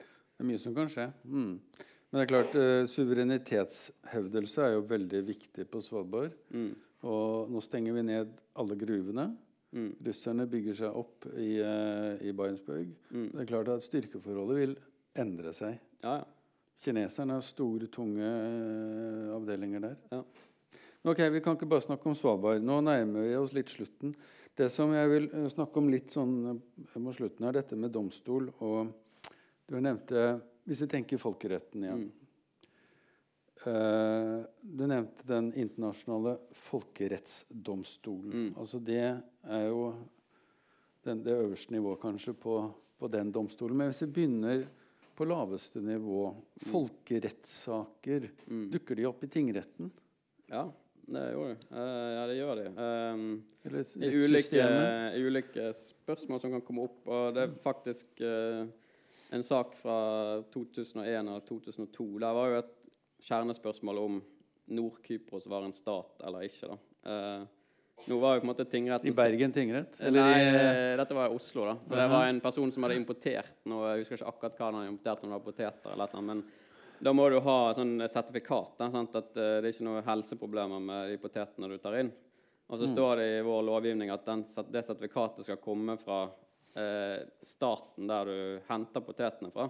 Det 0.00 0.44
er 0.44 0.48
mye 0.48 0.62
som 0.62 0.76
kan 0.76 0.88
skje. 0.90 1.08
Mm. 1.26 1.52
Men 2.10 2.18
det 2.18 2.22
er 2.24 2.30
klart, 2.30 2.56
eh, 2.58 2.86
suverenitetshevdelse 2.90 4.64
er 4.64 4.72
jo 4.76 4.86
veldig 4.90 5.20
viktig 5.28 5.66
på 5.70 5.82
Svalbard. 5.84 6.34
Mm. 6.54 6.72
Og 7.10 7.52
nå 7.52 7.62
stenger 7.64 7.96
vi 7.96 8.06
ned 8.06 8.32
alle 8.58 8.76
gruvene. 8.78 9.30
Mm. 9.70 9.92
Russerne 10.06 10.46
bygger 10.50 10.78
seg 10.80 10.96
opp 10.98 11.28
i, 11.36 11.52
eh, 11.62 12.26
i 12.26 12.32
Barentsburg. 12.36 12.90
Mm. 13.10 13.28
Det 13.30 13.44
er 13.44 13.50
klart 13.52 13.70
at 13.70 13.86
styrkeforholdet 13.86 14.58
vil 14.58 14.76
endre 15.14 15.54
seg. 15.54 15.78
Ja, 16.02 16.20
ja. 16.20 16.24
Kineserne 16.80 17.36
har 17.36 17.44
store, 17.44 17.90
tunge 17.92 18.24
eh, 18.24 19.34
avdelinger 19.36 19.82
der. 19.84 19.96
Ja. 20.14 20.22
Men 21.02 21.12
Ok, 21.12 21.18
Vi 21.32 21.40
kan 21.40 21.56
ikke 21.56 21.68
bare 21.68 21.84
snakke 21.84 22.08
om 22.08 22.14
Svalbard. 22.16 22.62
Nå 22.64 22.80
nærmer 22.84 23.24
vi 23.24 23.36
oss 23.36 23.52
litt 23.56 23.72
slutten. 23.72 24.14
Det 24.56 24.68
som 24.72 24.92
jeg 24.92 25.08
vil 25.08 25.28
eh, 25.32 25.48
snakke 25.52 25.80
om 25.80 25.90
litt 25.92 26.12
sånn 26.12 26.34
eh, 26.54 26.96
mot 27.00 27.16
slutten, 27.16 27.46
er 27.48 27.56
dette 27.60 27.76
med 27.76 27.92
domstol. 27.92 28.50
Og 28.60 28.92
du 29.68 29.76
nevnte 29.80 30.40
Hvis 30.68 30.82
vi 30.84 30.90
tenker 30.92 31.18
folkeretten 31.18 31.84
igjen. 31.84 32.02
Mm. 32.04 32.20
Eh, 33.66 34.40
du 34.60 34.86
nevnte 34.86 35.24
den 35.26 35.52
internasjonale 35.52 36.38
folkerettsdomstolen. 36.56 38.32
Mm. 38.32 38.50
Altså 38.60 38.78
Det 38.78 39.00
er 39.00 39.64
jo 39.66 39.94
den, 41.04 41.24
det 41.24 41.32
øverste 41.32 41.72
nivået 41.72 42.00
kanskje 42.00 42.32
på, 42.36 42.60
på 42.98 43.08
den 43.08 43.32
domstolen. 43.32 43.76
Men 43.76 43.90
hvis 43.90 44.02
vi 44.04 44.12
begynner 44.16 44.68
på 45.20 45.26
laveste 45.28 45.82
nivå 45.84 46.30
Folkerettssaker. 46.64 48.30
Mm. 48.48 48.70
Dukker 48.72 48.96
de 48.96 49.04
opp 49.10 49.24
i 49.24 49.28
tingretten? 49.28 49.90
ja, 50.48 50.64
det 51.10 51.24
gjør 51.34 51.50
de. 51.50 51.56
Uh, 51.74 52.08
ja, 52.14 52.22
det 52.30 52.36
gjør 52.38 52.60
de. 52.62 52.66
Um, 52.80 53.26
I 54.00 54.12
ulike, 54.16 54.64
ulike 55.20 55.66
spørsmål 55.76 56.40
som 56.40 56.56
kan 56.56 56.64
komme 56.64 56.88
opp. 56.88 57.02
Og 57.04 57.36
det 57.36 57.44
er 57.44 57.56
faktisk 57.60 58.24
uh, 58.24 58.64
en 59.36 59.44
sak 59.44 59.76
fra 59.82 59.98
2001 60.54 61.28
og 61.34 61.44
2002. 61.50 62.08
Der 62.24 62.38
var 62.40 62.54
jo 62.54 62.60
et 62.62 62.76
kjernespørsmål 63.28 64.04
om 64.06 64.20
Nord-Kypros 64.70 65.50
var 65.50 65.66
en 65.66 65.76
stat 65.76 66.24
eller 66.24 66.46
ikke. 66.48 66.70
da. 66.70 66.78
Eh, 67.10 67.48
nå 68.08 68.18
var 68.22 68.36
jo 68.36 68.42
på 68.42 68.46
en 68.46 68.50
måte 68.52 68.64
tingretten 68.70 69.10
I 69.10 69.12
Bergen 69.14 69.52
tingrett? 69.52 69.98
Nei, 70.00 70.24
i, 70.40 70.48
eh, 70.48 70.96
dette 71.00 71.16
var 71.16 71.28
i 71.28 71.36
Oslo. 71.36 71.66
da. 71.68 71.76
Det 71.96 72.08
var 72.12 72.26
en 72.26 72.40
person 72.40 72.72
som 72.72 72.86
hadde 72.86 72.96
importert 72.96 73.60
noe. 73.68 73.92
Jeg 73.92 74.04
husker 74.04 74.18
ikke 74.18 74.32
akkurat 74.32 74.58
hva 74.58 74.70
han 74.70 74.80
hadde 74.80 74.92
importert, 74.94 75.24
om 75.24 75.30
det 75.30 75.38
var 75.38 75.46
poteter 75.46 75.92
eller 75.92 76.16
noe. 76.16 76.26
Men 76.30 76.42
da 77.00 77.12
må 77.16 77.28
du 77.32 77.38
ha 77.40 77.58
sånn 77.76 77.94
sertifikat. 78.12 78.74
Da, 78.78 78.90
sant? 78.92 79.14
At 79.16 79.36
eh, 79.36 79.58
det 79.60 79.68
er 79.68 79.74
ikke 79.74 79.88
noe 79.88 80.04
helseproblemer 80.06 80.82
med 80.84 81.12
de 81.12 81.20
potetene 81.22 81.70
du 81.70 81.78
tar 81.82 81.98
inn. 82.00 82.12
Og 82.70 82.78
så 82.78 82.86
står 82.86 83.18
det 83.18 83.28
i 83.34 83.42
vår 83.42 83.64
lovgivning 83.66 84.12
at 84.14 84.26
den, 84.28 84.44
det 84.70 84.84
sertifikatet 84.86 85.42
skal 85.42 85.58
komme 85.58 85.96
fra 85.98 86.20
eh, 86.78 87.24
staten 87.42 88.06
der 88.06 88.28
du 88.30 88.60
henter 88.68 89.02
potetene 89.02 89.50
fra. 89.50 89.66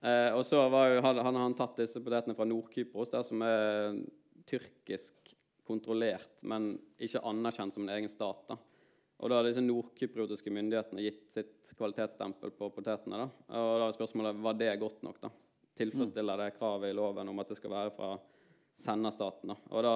Eh, 0.00 0.30
og 0.32 0.44
så 0.46 0.62
var 0.72 0.94
jo, 0.94 1.02
hadde, 1.04 1.24
hadde 1.26 1.42
han 1.42 1.56
tatt 1.58 1.76
disse 1.82 2.00
potetene 2.00 2.36
fra 2.38 2.46
Nord-Kypros, 2.48 3.10
der 3.12 3.26
som 3.26 3.42
er 3.44 3.98
tyrkisk 4.48 5.27
kontrollert, 5.68 6.40
men 6.48 6.72
ikke 6.98 7.22
anerkjent 7.28 7.76
som 7.76 7.84
en 7.84 7.94
egen 7.94 8.10
stat. 8.10 8.42
da. 8.48 8.58
Og 9.18 9.30
da 9.30 9.38
har 9.38 9.48
disse 9.48 9.62
nordkypriotiske 9.64 10.52
myndighetene 10.54 11.02
gitt 11.02 11.24
sitt 11.34 11.72
kvalitetsstempel 11.78 12.52
på 12.54 12.70
potetene. 12.74 13.24
da. 13.24 13.28
Og 13.58 13.70
da 13.82 13.86
er 13.88 13.96
spørsmålet 13.96 14.42
var 14.42 14.58
det 14.58 14.74
godt 14.80 15.02
nok. 15.06 15.20
da? 15.20 15.30
Tilfredsstiller 15.78 16.38
det 16.38 16.52
kravet 16.58 16.90
i 16.90 16.96
loven 16.96 17.30
om 17.30 17.42
at 17.42 17.50
det 17.50 17.58
skal 17.58 17.74
være 17.74 17.94
fra 17.96 18.12
senderstaten? 18.78 19.50
da? 19.50 19.58
Og 19.70 19.82
da 19.82 19.94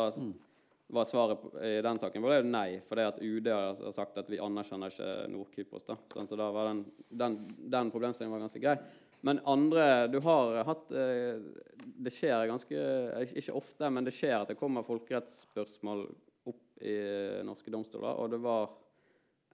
var 0.93 1.07
svaret 1.09 1.45
i 1.65 1.77
den 1.85 1.99
saken 2.03 2.23
var 2.23 2.35
det 2.35 2.43
jo 2.43 2.51
nei, 2.51 2.81
for 2.85 2.99
det 2.99 3.07
at 3.09 3.23
UD 3.23 3.49
har 3.49 3.95
sagt 3.95 4.19
at 4.21 4.29
vi 4.29 4.43
anerkjenner 4.43 4.93
ikke 4.93 5.13
Nord-Kypros. 5.33 5.87
da. 5.87 5.97
Sånn, 6.13 6.29
så 6.29 6.37
da 6.37 6.51
var 6.53 6.73
den, 6.73 6.85
den, 7.09 7.39
den 7.73 7.95
problemstillingen 7.95 8.35
var 8.35 8.45
ganske 8.45 8.61
grei. 8.61 8.77
Men 9.23 9.39
andre 9.47 10.09
Du 10.11 10.19
har 10.25 10.65
hatt 10.67 10.91
eh, 10.91 11.39
Det 11.79 12.11
skjer 12.11 12.49
ganske 12.51 12.75
eh, 12.75 13.35
Ikke 13.39 13.55
ofte, 13.59 13.91
men 13.91 14.07
det 14.07 14.15
skjer 14.17 14.41
at 14.41 14.51
det 14.51 14.59
kommer 14.59 14.83
folkerettsspørsmål 14.87 16.07
opp 16.51 16.83
i 16.83 16.97
eh, 16.99 17.43
norske 17.47 17.71
domstoler. 17.71 18.19
Og 18.19 18.31
det 18.33 18.41
var 18.43 18.73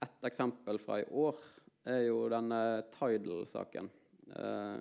ett 0.01 0.23
eksempel 0.29 0.79
fra 0.81 1.01
i 1.01 1.05
år 1.11 1.37
er 1.89 2.01
jo 2.07 2.29
denne 2.31 2.83
Tidal-saken. 2.95 3.89
Eh, 4.35 4.79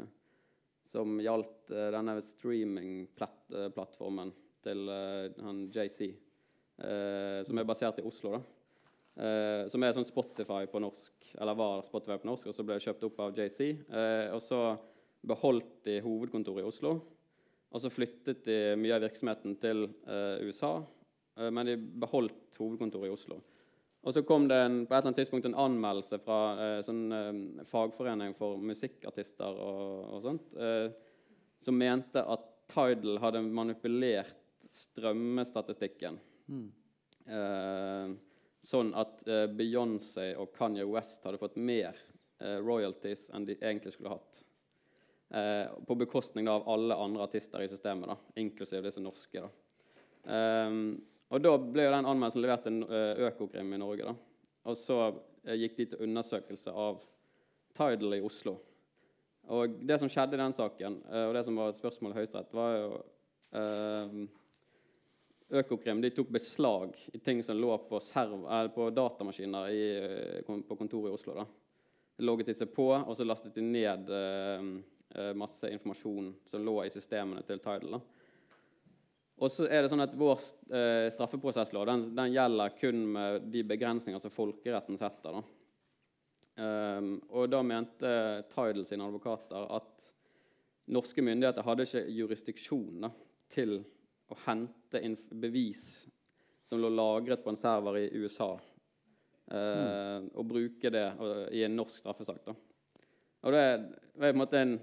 som 0.88 1.18
gjaldt 1.20 1.70
eh, 1.70 1.90
denne 1.92 2.22
streaming-plattformen 2.24 4.32
til 4.64 4.88
eh, 4.88 5.28
JC. 5.74 6.00
Eh, 6.78 7.44
som 7.44 7.58
er 7.60 7.64
basert 7.68 7.98
i 8.00 8.06
Oslo. 8.08 8.32
da. 8.38 8.42
Eh, 9.18 9.64
som 9.66 9.82
er 9.82 9.94
sånn 9.96 10.06
Spotify 10.06 10.68
på 10.70 10.80
norsk, 10.82 11.32
eller 11.34 11.58
var 11.58 11.82
Spotify 11.86 12.20
på 12.22 12.28
norsk, 12.30 12.50
og 12.50 12.54
så 12.54 12.64
ble 12.66 12.78
det 12.78 12.86
kjøpt 12.86 13.06
opp 13.08 13.22
av 13.24 13.38
JC. 13.38 13.60
Uh, 13.90 14.30
og 14.36 14.42
så 14.44 14.60
beholdt 15.26 15.80
de 15.88 15.98
hovedkontoret 16.04 16.62
i 16.62 16.68
Oslo. 16.68 16.92
Og 17.68 17.82
så 17.82 17.90
flyttet 17.92 18.44
de 18.46 18.58
mye 18.80 18.94
av 18.96 19.02
virksomheten 19.04 19.56
til 19.60 19.88
uh, 20.06 20.38
USA, 20.46 20.76
eh, 21.36 21.50
men 21.50 21.68
de 21.68 21.74
beholdt 21.76 22.60
hovedkontoret 22.60 23.10
i 23.10 23.16
Oslo. 23.16 23.40
Og 24.06 24.14
så 24.14 24.22
kom 24.22 24.46
det 24.48 24.56
en, 24.62 24.78
på 24.86 24.94
et 24.94 25.00
eller 25.00 25.10
annet 25.10 25.18
tidspunkt 25.20 25.48
en 25.48 25.58
anmeldelse 25.58 26.20
fra 26.22 26.38
eh, 26.62 26.78
sånn 26.86 27.02
eh, 27.12 27.40
fagforening 27.68 28.36
for 28.38 28.60
musikkartister 28.62 29.58
og, 29.58 30.04
og 30.14 30.22
sånt, 30.24 30.54
eh, 30.54 30.86
som 31.58 31.76
mente 31.76 32.22
at 32.22 32.46
Tidal 32.68 33.18
hadde 33.22 33.42
manipulert 33.42 34.36
strømmestatistikken. 34.70 36.18
Eh, 37.26 38.14
sånn 38.68 38.92
at 38.98 39.24
eh, 39.28 39.46
Beyoncé 39.48 40.32
og 40.40 40.52
Kanye 40.56 40.86
West 40.88 41.24
hadde 41.24 41.40
fått 41.40 41.56
mer 41.56 41.96
eh, 42.42 42.58
royalties 42.60 43.28
enn 43.34 43.46
de 43.48 43.56
egentlig 43.56 43.94
skulle 43.94 44.12
hatt. 44.12 44.42
Eh, 45.30 45.66
på 45.88 45.96
bekostning 46.00 46.48
da, 46.48 46.58
av 46.58 46.68
alle 46.74 46.96
andre 46.96 47.24
artister 47.24 47.64
i 47.64 47.70
systemet, 47.70 48.10
da, 48.10 48.18
inklusiv 48.40 48.84
disse 48.84 49.02
norske. 49.04 49.44
Da. 49.44 49.50
Eh, 50.28 50.78
og 51.28 51.44
da 51.44 51.54
ble 51.60 51.88
jo 51.88 51.92
den 51.92 52.08
anmeldelsen 52.08 52.44
levert 52.44 52.64
til 52.64 52.80
eh, 52.88 53.26
Økokrim 53.28 53.72
i 53.76 53.80
Norge. 53.80 54.08
Da. 54.08 54.48
Og 54.68 54.76
så 54.80 54.98
eh, 55.08 55.56
gikk 55.62 55.78
de 55.78 55.90
til 55.92 56.08
undersøkelse 56.08 56.72
av 56.72 57.02
Tidal 57.76 58.18
i 58.18 58.24
Oslo. 58.24 58.58
Og 59.48 59.78
det 59.88 59.96
som 60.00 60.10
skjedde 60.12 60.36
i 60.36 60.42
den 60.42 60.56
saken, 60.56 61.00
eh, 61.08 61.26
og 61.28 61.36
det 61.36 61.44
som 61.46 61.56
var 61.56 61.72
et 61.72 61.80
spørsmål 61.80 62.12
i 62.12 62.20
Høyesterett, 62.20 62.52
var 62.56 62.74
jo 62.76 62.88
eh, 63.56 64.18
Økokrim 65.48 66.02
de 66.04 66.10
tok 66.12 66.28
beslag 66.28 66.92
i 67.16 67.18
ting 67.24 67.40
som 67.42 67.56
lå 67.56 67.72
på, 67.88 68.00
serv, 68.04 68.42
eller 68.44 68.68
på 68.74 68.90
datamaskiner 68.92 69.70
i, 69.72 69.82
eh, 69.96 70.42
på 70.44 70.76
kontoret 70.76 71.08
i 71.08 71.14
Oslo. 71.14 71.34
da. 71.34 71.46
De 72.18 72.26
logget 72.26 72.50
de 72.50 72.54
seg 72.58 72.72
på, 72.74 72.90
og 72.92 73.16
så 73.16 73.24
lastet 73.24 73.54
de 73.54 73.64
ned 73.64 74.10
eh, 74.12 74.68
eh, 75.14 75.32
masse 75.38 75.70
informasjon 75.72 76.34
som 76.50 76.64
lå 76.66 76.82
i 76.84 76.92
systemene 76.92 77.44
til 77.46 77.62
Tidal. 77.64 77.96
da. 77.96 78.00
Og 79.38 79.52
så 79.54 79.68
er 79.70 79.84
det 79.84 79.92
sånn 79.92 80.02
at 80.02 80.16
Vår 80.18 80.40
eh, 80.74 81.08
straffeprosesslov 81.14 81.86
den, 81.86 82.08
den 82.18 82.34
gjelder 82.34 82.74
kun 82.76 83.04
med 83.14 83.48
de 83.52 83.62
begrensninger 83.62 84.20
som 84.20 84.34
folkeretten 84.34 84.98
setter. 84.98 85.38
da. 85.38 85.44
Um, 86.58 87.12
og 87.30 87.46
da 87.52 87.60
mente 87.62 88.08
Tidal 88.50 88.82
sine 88.84 89.06
advokater 89.06 89.68
at 89.76 90.08
norske 90.90 91.22
myndigheter 91.22 91.62
hadde 91.62 91.86
ikke 91.86 92.02
jurisdiksjon 92.16 93.04
da, 93.04 93.12
til 93.52 93.76
å 94.28 94.38
hente 94.44 95.00
inn 95.04 95.16
bevis 95.40 95.84
som 96.68 96.82
lå 96.82 96.90
lagret 96.92 97.42
på 97.44 97.52
en 97.52 97.58
server 97.58 97.96
i 98.02 98.08
USA, 98.20 98.50
eh, 99.50 100.18
og 100.34 100.48
bruke 100.48 100.92
det 100.92 101.06
i 101.56 101.64
en 101.64 101.76
norsk 101.78 102.02
straffesak. 102.02 102.44
Da. 102.44 102.54
Og 103.48 103.54
det, 103.54 103.64
det 104.20 104.60
en 104.60 104.78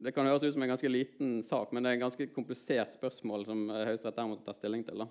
det 0.00 0.14
kan 0.16 0.24
høres 0.24 0.44
ut 0.46 0.54
som 0.54 0.62
en 0.64 0.70
ganske 0.72 0.88
liten 0.88 1.40
sak, 1.44 1.72
men 1.72 1.84
det 1.84 1.90
er 1.90 1.98
en 1.98 2.06
ganske 2.06 2.26
komplisert 2.32 2.94
spørsmål 2.96 3.44
som 3.44 3.66
eh, 3.68 3.86
Høyesterett 3.90 4.22
måtte 4.30 4.46
ta 4.46 4.54
stilling 4.56 4.84
til. 4.86 5.02
da. 5.02 5.08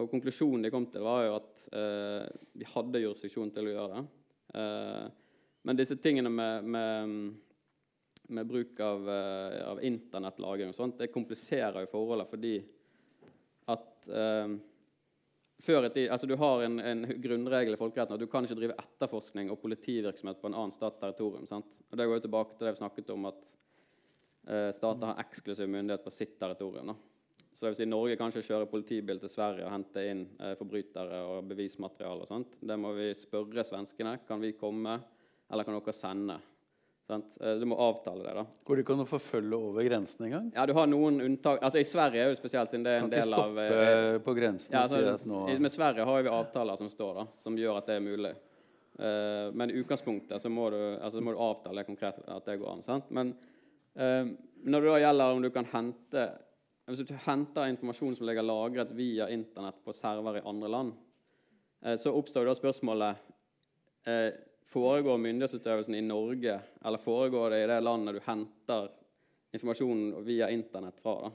Og 0.00 0.08
Konklusjonen 0.12 0.64
de 0.64 0.70
kom 0.72 0.86
til, 0.88 1.04
var 1.04 1.26
jo 1.26 1.34
at 1.36 1.66
eh, 1.76 2.46
vi 2.56 2.68
hadde 2.72 3.02
jurisdiksjon 3.02 3.52
til 3.52 3.68
å 3.68 3.74
gjøre 3.74 3.98
det. 3.98 4.02
Eh, 4.60 5.04
men 5.68 5.76
disse 5.76 5.98
tingene 6.00 6.32
med, 6.32 6.70
med, 6.72 7.12
med 8.32 8.48
bruk 8.48 8.80
av, 8.84 9.10
eh, 9.12 9.60
av 9.68 9.82
internettlagring 9.84 10.72
og 10.72 10.78
sånt, 10.78 10.96
det 11.02 11.12
kompliserer 11.12 11.84
jo 11.84 11.92
forholdet 11.92 12.32
fordi 12.32 12.54
eh, 14.08 14.56
før 15.64 15.88
et, 15.88 15.98
altså 16.10 16.28
Du 16.30 16.36
har 16.38 16.64
en, 16.64 16.78
en, 16.80 17.04
grunnregel 17.22 17.74
i 17.74 17.80
folkeretten 17.80 18.16
at 18.16 18.22
du 18.22 18.28
kan 18.30 18.46
ikke 18.46 18.58
drive 18.60 18.78
etterforskning 18.78 19.52
og 19.52 19.60
politivirksomhet 19.62 20.40
på 20.40 20.50
en 20.50 20.56
annen 20.56 20.74
stats 20.74 21.00
territorium. 21.00 21.46
sant? 21.50 21.80
Og 21.90 21.98
Det 21.98 22.06
går 22.06 22.20
jo 22.20 22.26
tilbake 22.26 22.56
til 22.56 22.68
det 22.68 22.74
vi 22.76 22.82
snakket 22.82 23.14
om, 23.14 23.28
at 23.32 23.44
eh, 24.48 24.70
stater 24.76 25.12
har 25.12 25.22
eksklusiv 25.24 25.70
myndighet 25.70 26.04
på 26.04 26.14
sitt 26.14 26.38
territorium. 26.40 26.92
da. 26.92 26.98
Så 27.58 27.66
det 27.66 27.72
vil 27.72 27.80
si 27.80 27.88
Norge 27.90 28.16
kan 28.16 28.30
ikke 28.30 28.46
kjøre 28.46 28.70
politibil 28.70 29.18
til 29.18 29.30
Sverige 29.32 29.66
og 29.66 29.72
hente 29.74 30.04
inn 30.06 30.20
eh, 30.38 30.54
forbrytere 30.60 31.24
og 31.26 31.48
bevismateriale. 31.50 32.44
Det 32.70 32.76
må 32.78 32.92
vi 32.94 33.08
spørre 33.18 33.64
svenskene. 33.66 34.20
Kan 34.28 34.44
vi 34.44 34.52
komme, 34.54 34.94
eller 35.50 35.66
kan 35.66 35.74
dere 35.74 35.96
sende? 35.96 36.38
Sant? 37.08 37.38
Eh, 37.40 37.54
du 37.56 37.64
må 37.64 37.76
avtale 37.80 38.20
det. 38.26 38.34
da. 38.36 38.42
Går 38.68 38.76
det 38.76 38.82
ikke 38.84 38.96
an 38.98 39.04
å 39.06 39.08
forfølge 39.08 39.58
over 39.70 39.86
grensen 39.86 40.26
engang? 40.26 40.50
Ja, 40.54 40.66
du 40.68 40.74
har 40.76 40.88
noen 40.90 41.22
unntak. 41.24 41.62
Altså 41.64 41.80
I 41.80 41.86
Sverige 41.88 42.24
er 42.26 42.34
jo 42.34 42.36
spesielt, 42.36 42.68
siden 42.68 42.84
det 42.84 42.92
er 42.92 43.06
en 43.06 43.12
del 43.12 43.32
av 43.32 43.46
Kan 43.46 43.62
ikke 43.64 43.78
stoppe 43.78 44.24
på 44.26 44.34
grensen 44.36 44.76
ja, 44.76 44.82
og 44.82 44.90
si 44.92 44.98
altså, 45.00 45.14
at 45.14 45.24
nå 45.30 45.40
i- 45.48 45.58
Med 45.64 45.72
Sverige 45.72 46.04
har 46.04 46.26
vi 46.26 46.34
avtaler 46.36 46.76
som 46.76 46.90
står 46.92 47.14
da, 47.22 47.24
som 47.40 47.56
gjør 47.56 47.78
at 47.80 47.88
det 47.88 47.96
er 47.96 48.04
mulig. 48.04 48.34
Uh, 48.98 49.48
men 49.54 49.70
i 49.70 49.78
utgangspunktet 49.78 50.42
så 50.42 50.50
må 50.50 50.68
du, 50.74 50.76
altså, 50.98 51.20
må 51.22 51.32
du 51.32 51.38
avtale 51.38 51.84
konkret 51.86 52.18
at 52.26 52.44
det 52.44 52.58
går 52.60 52.72
an. 52.72 52.82
sant? 52.82 53.10
Men 53.14 53.32
uh, 53.96 54.26
når 54.66 54.80
det 54.84 54.90
da 54.90 54.98
gjelder 55.06 55.36
om 55.36 55.42
du 55.42 55.50
kan 55.54 55.68
hente 55.72 56.28
Hvis 56.88 57.04
du 57.06 57.14
henter 57.26 57.68
informasjon 57.68 58.16
som 58.16 58.26
ligger 58.26 58.42
lagret 58.42 58.90
via 58.96 59.28
Internett 59.28 59.76
på 59.84 59.92
server 59.92 60.38
i 60.38 60.44
andre 60.44 60.68
land, 60.72 60.92
eh, 61.84 61.96
så 62.00 62.14
oppstår 62.16 62.46
da 62.48 62.54
spørsmålet 62.56 63.16
eh, 64.08 64.30
Foregår 64.68 65.18
myndighetsutøvelsen 65.18 65.94
i 65.96 66.04
Norge, 66.04 66.58
eller 66.84 67.00
foregår 67.00 67.54
det 67.54 67.62
i 67.64 67.68
det 67.70 67.78
landet 67.80 68.18
du 68.18 68.24
henter 68.26 68.90
informasjonen 69.56 70.24
via 70.26 70.50
Internett 70.52 70.98
fra? 71.00 71.30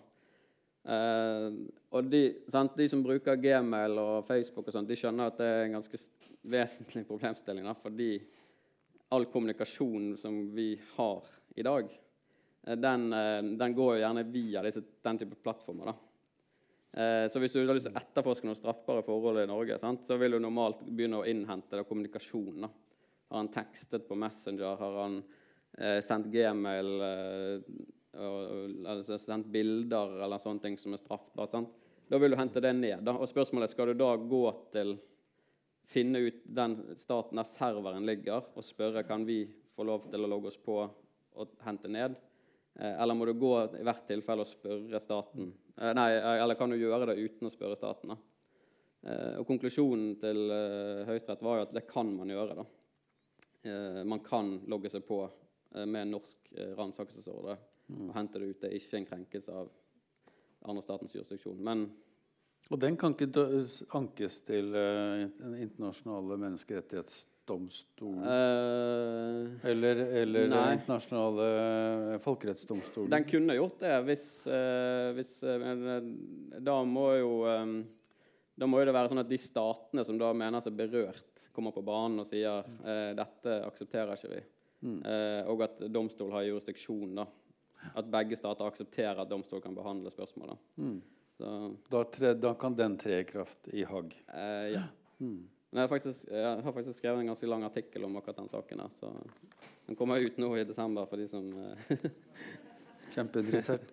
Eh, 0.83 1.47
og 1.95 2.11
de, 2.11 2.21
sant, 2.51 2.75
de 2.77 2.85
som 2.91 3.01
bruker 3.05 3.39
Gmail 3.41 3.97
og 3.97 4.27
Facebook, 4.27 4.67
og 4.67 4.75
sånt, 4.75 4.91
de 4.91 4.99
skjønner 4.99 5.31
at 5.31 5.39
det 5.39 5.49
er 5.49 5.65
en 5.65 5.79
ganske 5.79 6.01
vesentlig 6.53 7.05
problemstilling. 7.09 7.65
Da, 7.65 7.73
fordi 7.79 8.11
all 9.13 9.25
kommunikasjon 9.33 10.13
som 10.17 10.39
vi 10.53 10.73
har 10.95 11.33
i 11.55 11.65
dag, 11.65 11.89
eh, 12.67 12.77
den, 12.77 13.09
eh, 13.13 13.41
den 13.63 13.77
går 13.77 13.95
jo 13.95 14.03
gjerne 14.03 14.27
via 14.29 14.65
disse, 14.65 14.85
den 15.01 15.23
type 15.23 15.41
plattformer. 15.41 15.93
da. 15.93 15.97
Eh, 16.93 17.27
Så 17.33 17.39
hvis 17.41 17.53
du 17.53 17.65
har 17.65 17.73
lyst 17.73 17.89
til 17.89 17.95
å 17.95 18.01
etterforske 18.01 18.45
noen 18.45 18.59
straffbare 18.59 19.01
forhold 19.05 19.41
i 19.41 19.49
Norge, 19.49 19.79
sant, 19.81 20.05
så 20.05 20.19
vil 20.21 20.35
du 20.35 20.39
normalt 20.39 20.85
begynne 20.85 21.23
å 21.23 21.25
innhente 21.25 21.79
da, 21.79 21.83
kommunikasjon. 21.83 22.69
Har 23.33 23.41
han 23.41 23.47
tekstet 23.49 24.03
på 24.05 24.15
Messenger? 24.15 24.75
Har 24.77 24.97
han 25.01 25.15
eh, 25.77 26.01
sendt 26.05 26.27
Gmail? 26.29 26.89
Eh, 27.01 27.61
eller 28.13 28.99
så 29.01 29.17
sendt 29.17 29.47
bilder 29.49 30.19
eller 30.21 30.37
sånne 30.37 30.61
ting 30.61 30.75
som 30.77 30.93
er 30.93 31.01
straffbart? 31.01 31.49
sant? 31.49 31.71
Da 32.05 32.19
vil 32.21 32.29
du 32.29 32.37
hente 32.37 32.61
det 32.61 32.75
ned. 32.77 33.01
da. 33.01 33.15
Og 33.17 33.25
spørsmålet 33.25 33.65
er, 33.65 33.71
skal 33.71 33.89
du 33.89 33.97
da 33.97 34.11
gå 34.21 34.43
til 34.75 34.93
finne 35.89 36.21
ut 36.27 36.43
den 36.45 36.75
staten 37.01 37.41
der 37.41 37.49
serveren 37.49 38.05
ligger, 38.05 38.45
og 38.53 38.67
spørre 38.67 39.01
kan 39.07 39.25
vi 39.25 39.47
få 39.73 39.87
lov 39.89 40.05
til 40.11 40.21
å 40.21 40.29
logge 40.29 40.51
oss 40.51 40.61
på 40.61 40.77
og 40.85 41.57
hente 41.65 41.89
ned? 41.89 42.19
Eh, 42.77 42.93
eller 42.93 43.17
må 43.17 43.25
du 43.25 43.33
gå 43.33 43.55
i 43.79 43.87
hvert 43.89 44.05
tilfelle 44.13 44.45
og 44.45 44.51
spørre 44.51 45.01
staten? 45.01 45.49
Eh, 45.73 45.95
nei, 45.97 46.11
eh, 46.19 46.43
eller 46.43 46.61
kan 46.61 46.69
du 46.69 46.77
gjøre 46.77 47.09
det 47.09 47.17
uten 47.17 47.49
å 47.49 47.55
spørre 47.57 47.81
staten? 47.81 48.13
da? 48.13 48.21
Eh, 49.09 49.41
og 49.41 49.49
Konklusjonen 49.49 50.13
til 50.21 50.45
eh, 50.53 51.03
Høyesterett 51.09 51.41
var 51.49 51.63
jo 51.63 51.67
at 51.71 51.75
det 51.81 51.87
kan 51.89 52.13
man 52.13 52.29
gjøre. 52.29 52.61
da. 52.61 52.69
Eh, 53.63 54.03
man 54.03 54.19
kan 54.19 54.57
logge 54.67 54.91
seg 54.91 55.05
på 55.07 55.23
eh, 55.23 55.85
med 55.85 56.01
en 56.01 56.15
norsk 56.17 56.49
eh, 56.57 56.73
ransakelsesordre 56.77 57.57
og 57.93 58.15
hente 58.15 58.39
det 58.39 58.49
ut. 58.49 58.61
Det 58.61 58.69
er 58.69 58.79
ikke 58.79 58.99
en 58.99 59.07
krenkelse 59.07 59.55
av 59.55 59.69
andre 60.67 60.83
statens 60.83 61.13
jurisdiksjon. 61.15 61.59
Men 61.63 61.87
Og 62.71 62.79
den 62.79 62.97
kan 62.99 63.15
ikke 63.15 63.45
ankes 63.95 64.41
til 64.47 64.75
eh, 64.75 65.29
Den 65.39 65.55
internasjonale 65.63 66.37
menneskerettighetsdomstol 66.43 68.21
eh, 68.23 69.71
eller, 69.71 70.05
eller 70.23 70.47
den 70.51 70.77
internasjonale 70.79 72.19
folkerettsdomstolen? 72.23 73.11
Den 73.11 73.27
kunne 73.27 73.59
gjort 73.59 73.79
det 73.83 73.97
hvis, 74.07 74.29
eh, 74.47 75.11
hvis 75.15 75.37
Da 76.63 76.79
må 76.87 77.09
jo 77.19 77.35
eh, 77.51 77.83
da 78.53 78.67
må 78.69 78.79
jo 78.79 78.85
det 78.85 78.93
være 78.93 79.09
sånn 79.09 79.23
at 79.23 79.29
de 79.31 79.39
statene 79.41 80.03
som 80.05 80.17
da 80.21 80.29
mener 80.37 80.61
seg 80.61 80.75
berørt, 80.77 81.32
kommer 81.53 81.71
på 81.75 81.83
banen 81.85 82.19
og 82.23 82.27
sier 82.27 82.65
eh, 82.83 83.13
dette 83.17 83.59
aksepterer 83.67 84.17
ikke 84.17 84.33
vi. 84.33 84.41
Eh, 84.83 85.41
og 85.47 85.63
at 85.63 85.79
domstol 85.93 86.33
har 86.35 86.43
jurisdiksjon. 86.47 87.15
da. 87.15 87.25
At 87.95 88.09
begge 88.11 88.37
stater 88.39 88.67
aksepterer 88.67 89.21
at 89.23 89.29
domstol 89.31 89.61
kan 89.63 89.75
behandle 89.75 90.11
spørsmålet. 90.11 90.59
Mm. 90.77 91.01
Så 91.37 91.51
Da, 91.89 92.03
tre, 92.13 92.33
da 92.37 92.53
kan 92.59 92.75
den 92.77 92.97
tre 92.97 93.21
i 93.21 93.27
kraft 93.27 93.69
i 93.73 93.85
Haag. 93.87 94.13
eh, 94.33 94.73
ja. 94.77 94.83
Mm. 95.23 95.45
Men 95.71 95.79
jeg 95.79 95.83
har, 95.87 95.89
faktisk, 95.89 96.25
jeg 96.27 96.63
har 96.65 96.73
faktisk 96.73 96.97
skrevet 96.99 97.21
en 97.21 97.29
ganske 97.31 97.47
lang 97.47 97.63
artikkel 97.63 98.03
om 98.03 98.17
akkurat 98.17 98.37
den 98.41 98.49
saken. 98.49 98.79
her, 98.79 98.89
så 98.99 99.11
Den 99.87 99.95
kommer 99.95 100.19
ut 100.19 100.37
nå 100.37 100.49
i 100.57 100.63
desember 100.67 101.05
for 101.05 101.17
de 101.17 101.27
som 101.27 101.47
eh, 101.53 101.93
Kjempeinteressert. 103.13 103.87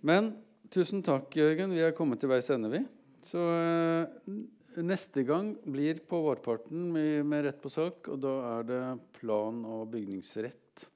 Men 0.00 0.32
tusen 0.70 1.02
takk, 1.04 1.30
Jørgen. 1.36 1.72
Vi 1.76 1.80
er 1.84 1.94
kommet 1.96 2.20
til 2.20 2.28
veis 2.32 2.50
ende, 2.50 2.70
vi. 2.72 2.82
Så 3.24 3.38
eh, 3.38 4.34
neste 4.82 5.22
gang 5.26 5.52
blir 5.70 6.00
på 6.08 6.18
vårparten 6.24 6.88
med, 6.94 7.44
rett 7.46 7.60
på 7.62 7.70
sak, 7.72 8.08
og 8.10 8.20
da 8.22 8.34
er 8.54 8.66
det 8.68 8.82
plan- 9.20 9.64
og 9.64 9.86
bygningsrett. 9.92 10.86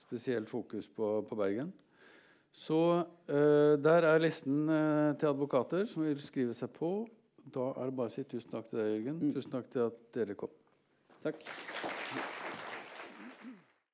Spesielt 0.00 0.50
fokus 0.50 0.88
på, 0.88 1.20
på 1.28 1.38
Bergen. 1.38 1.72
Så 2.52 2.78
eh, 3.32 3.78
der 3.80 4.08
er 4.10 4.20
listen 4.20 4.68
eh, 4.68 5.14
til 5.16 5.30
advokater 5.30 5.86
som 5.88 6.04
vil 6.04 6.20
skrive 6.20 6.56
seg 6.56 6.74
på. 6.76 6.92
Da 7.42 7.72
er 7.72 7.88
det 7.88 7.96
bare 7.96 8.12
å 8.12 8.14
si 8.14 8.26
tusen 8.28 8.52
takk 8.52 8.68
til 8.68 8.82
deg, 8.82 8.92
Jørgen. 8.92 9.34
Tusen 9.38 9.56
takk 9.56 9.72
til 9.72 9.88
at 9.88 10.00
dere 10.14 10.38
kom. 10.38 10.52
Takk. 11.22 11.44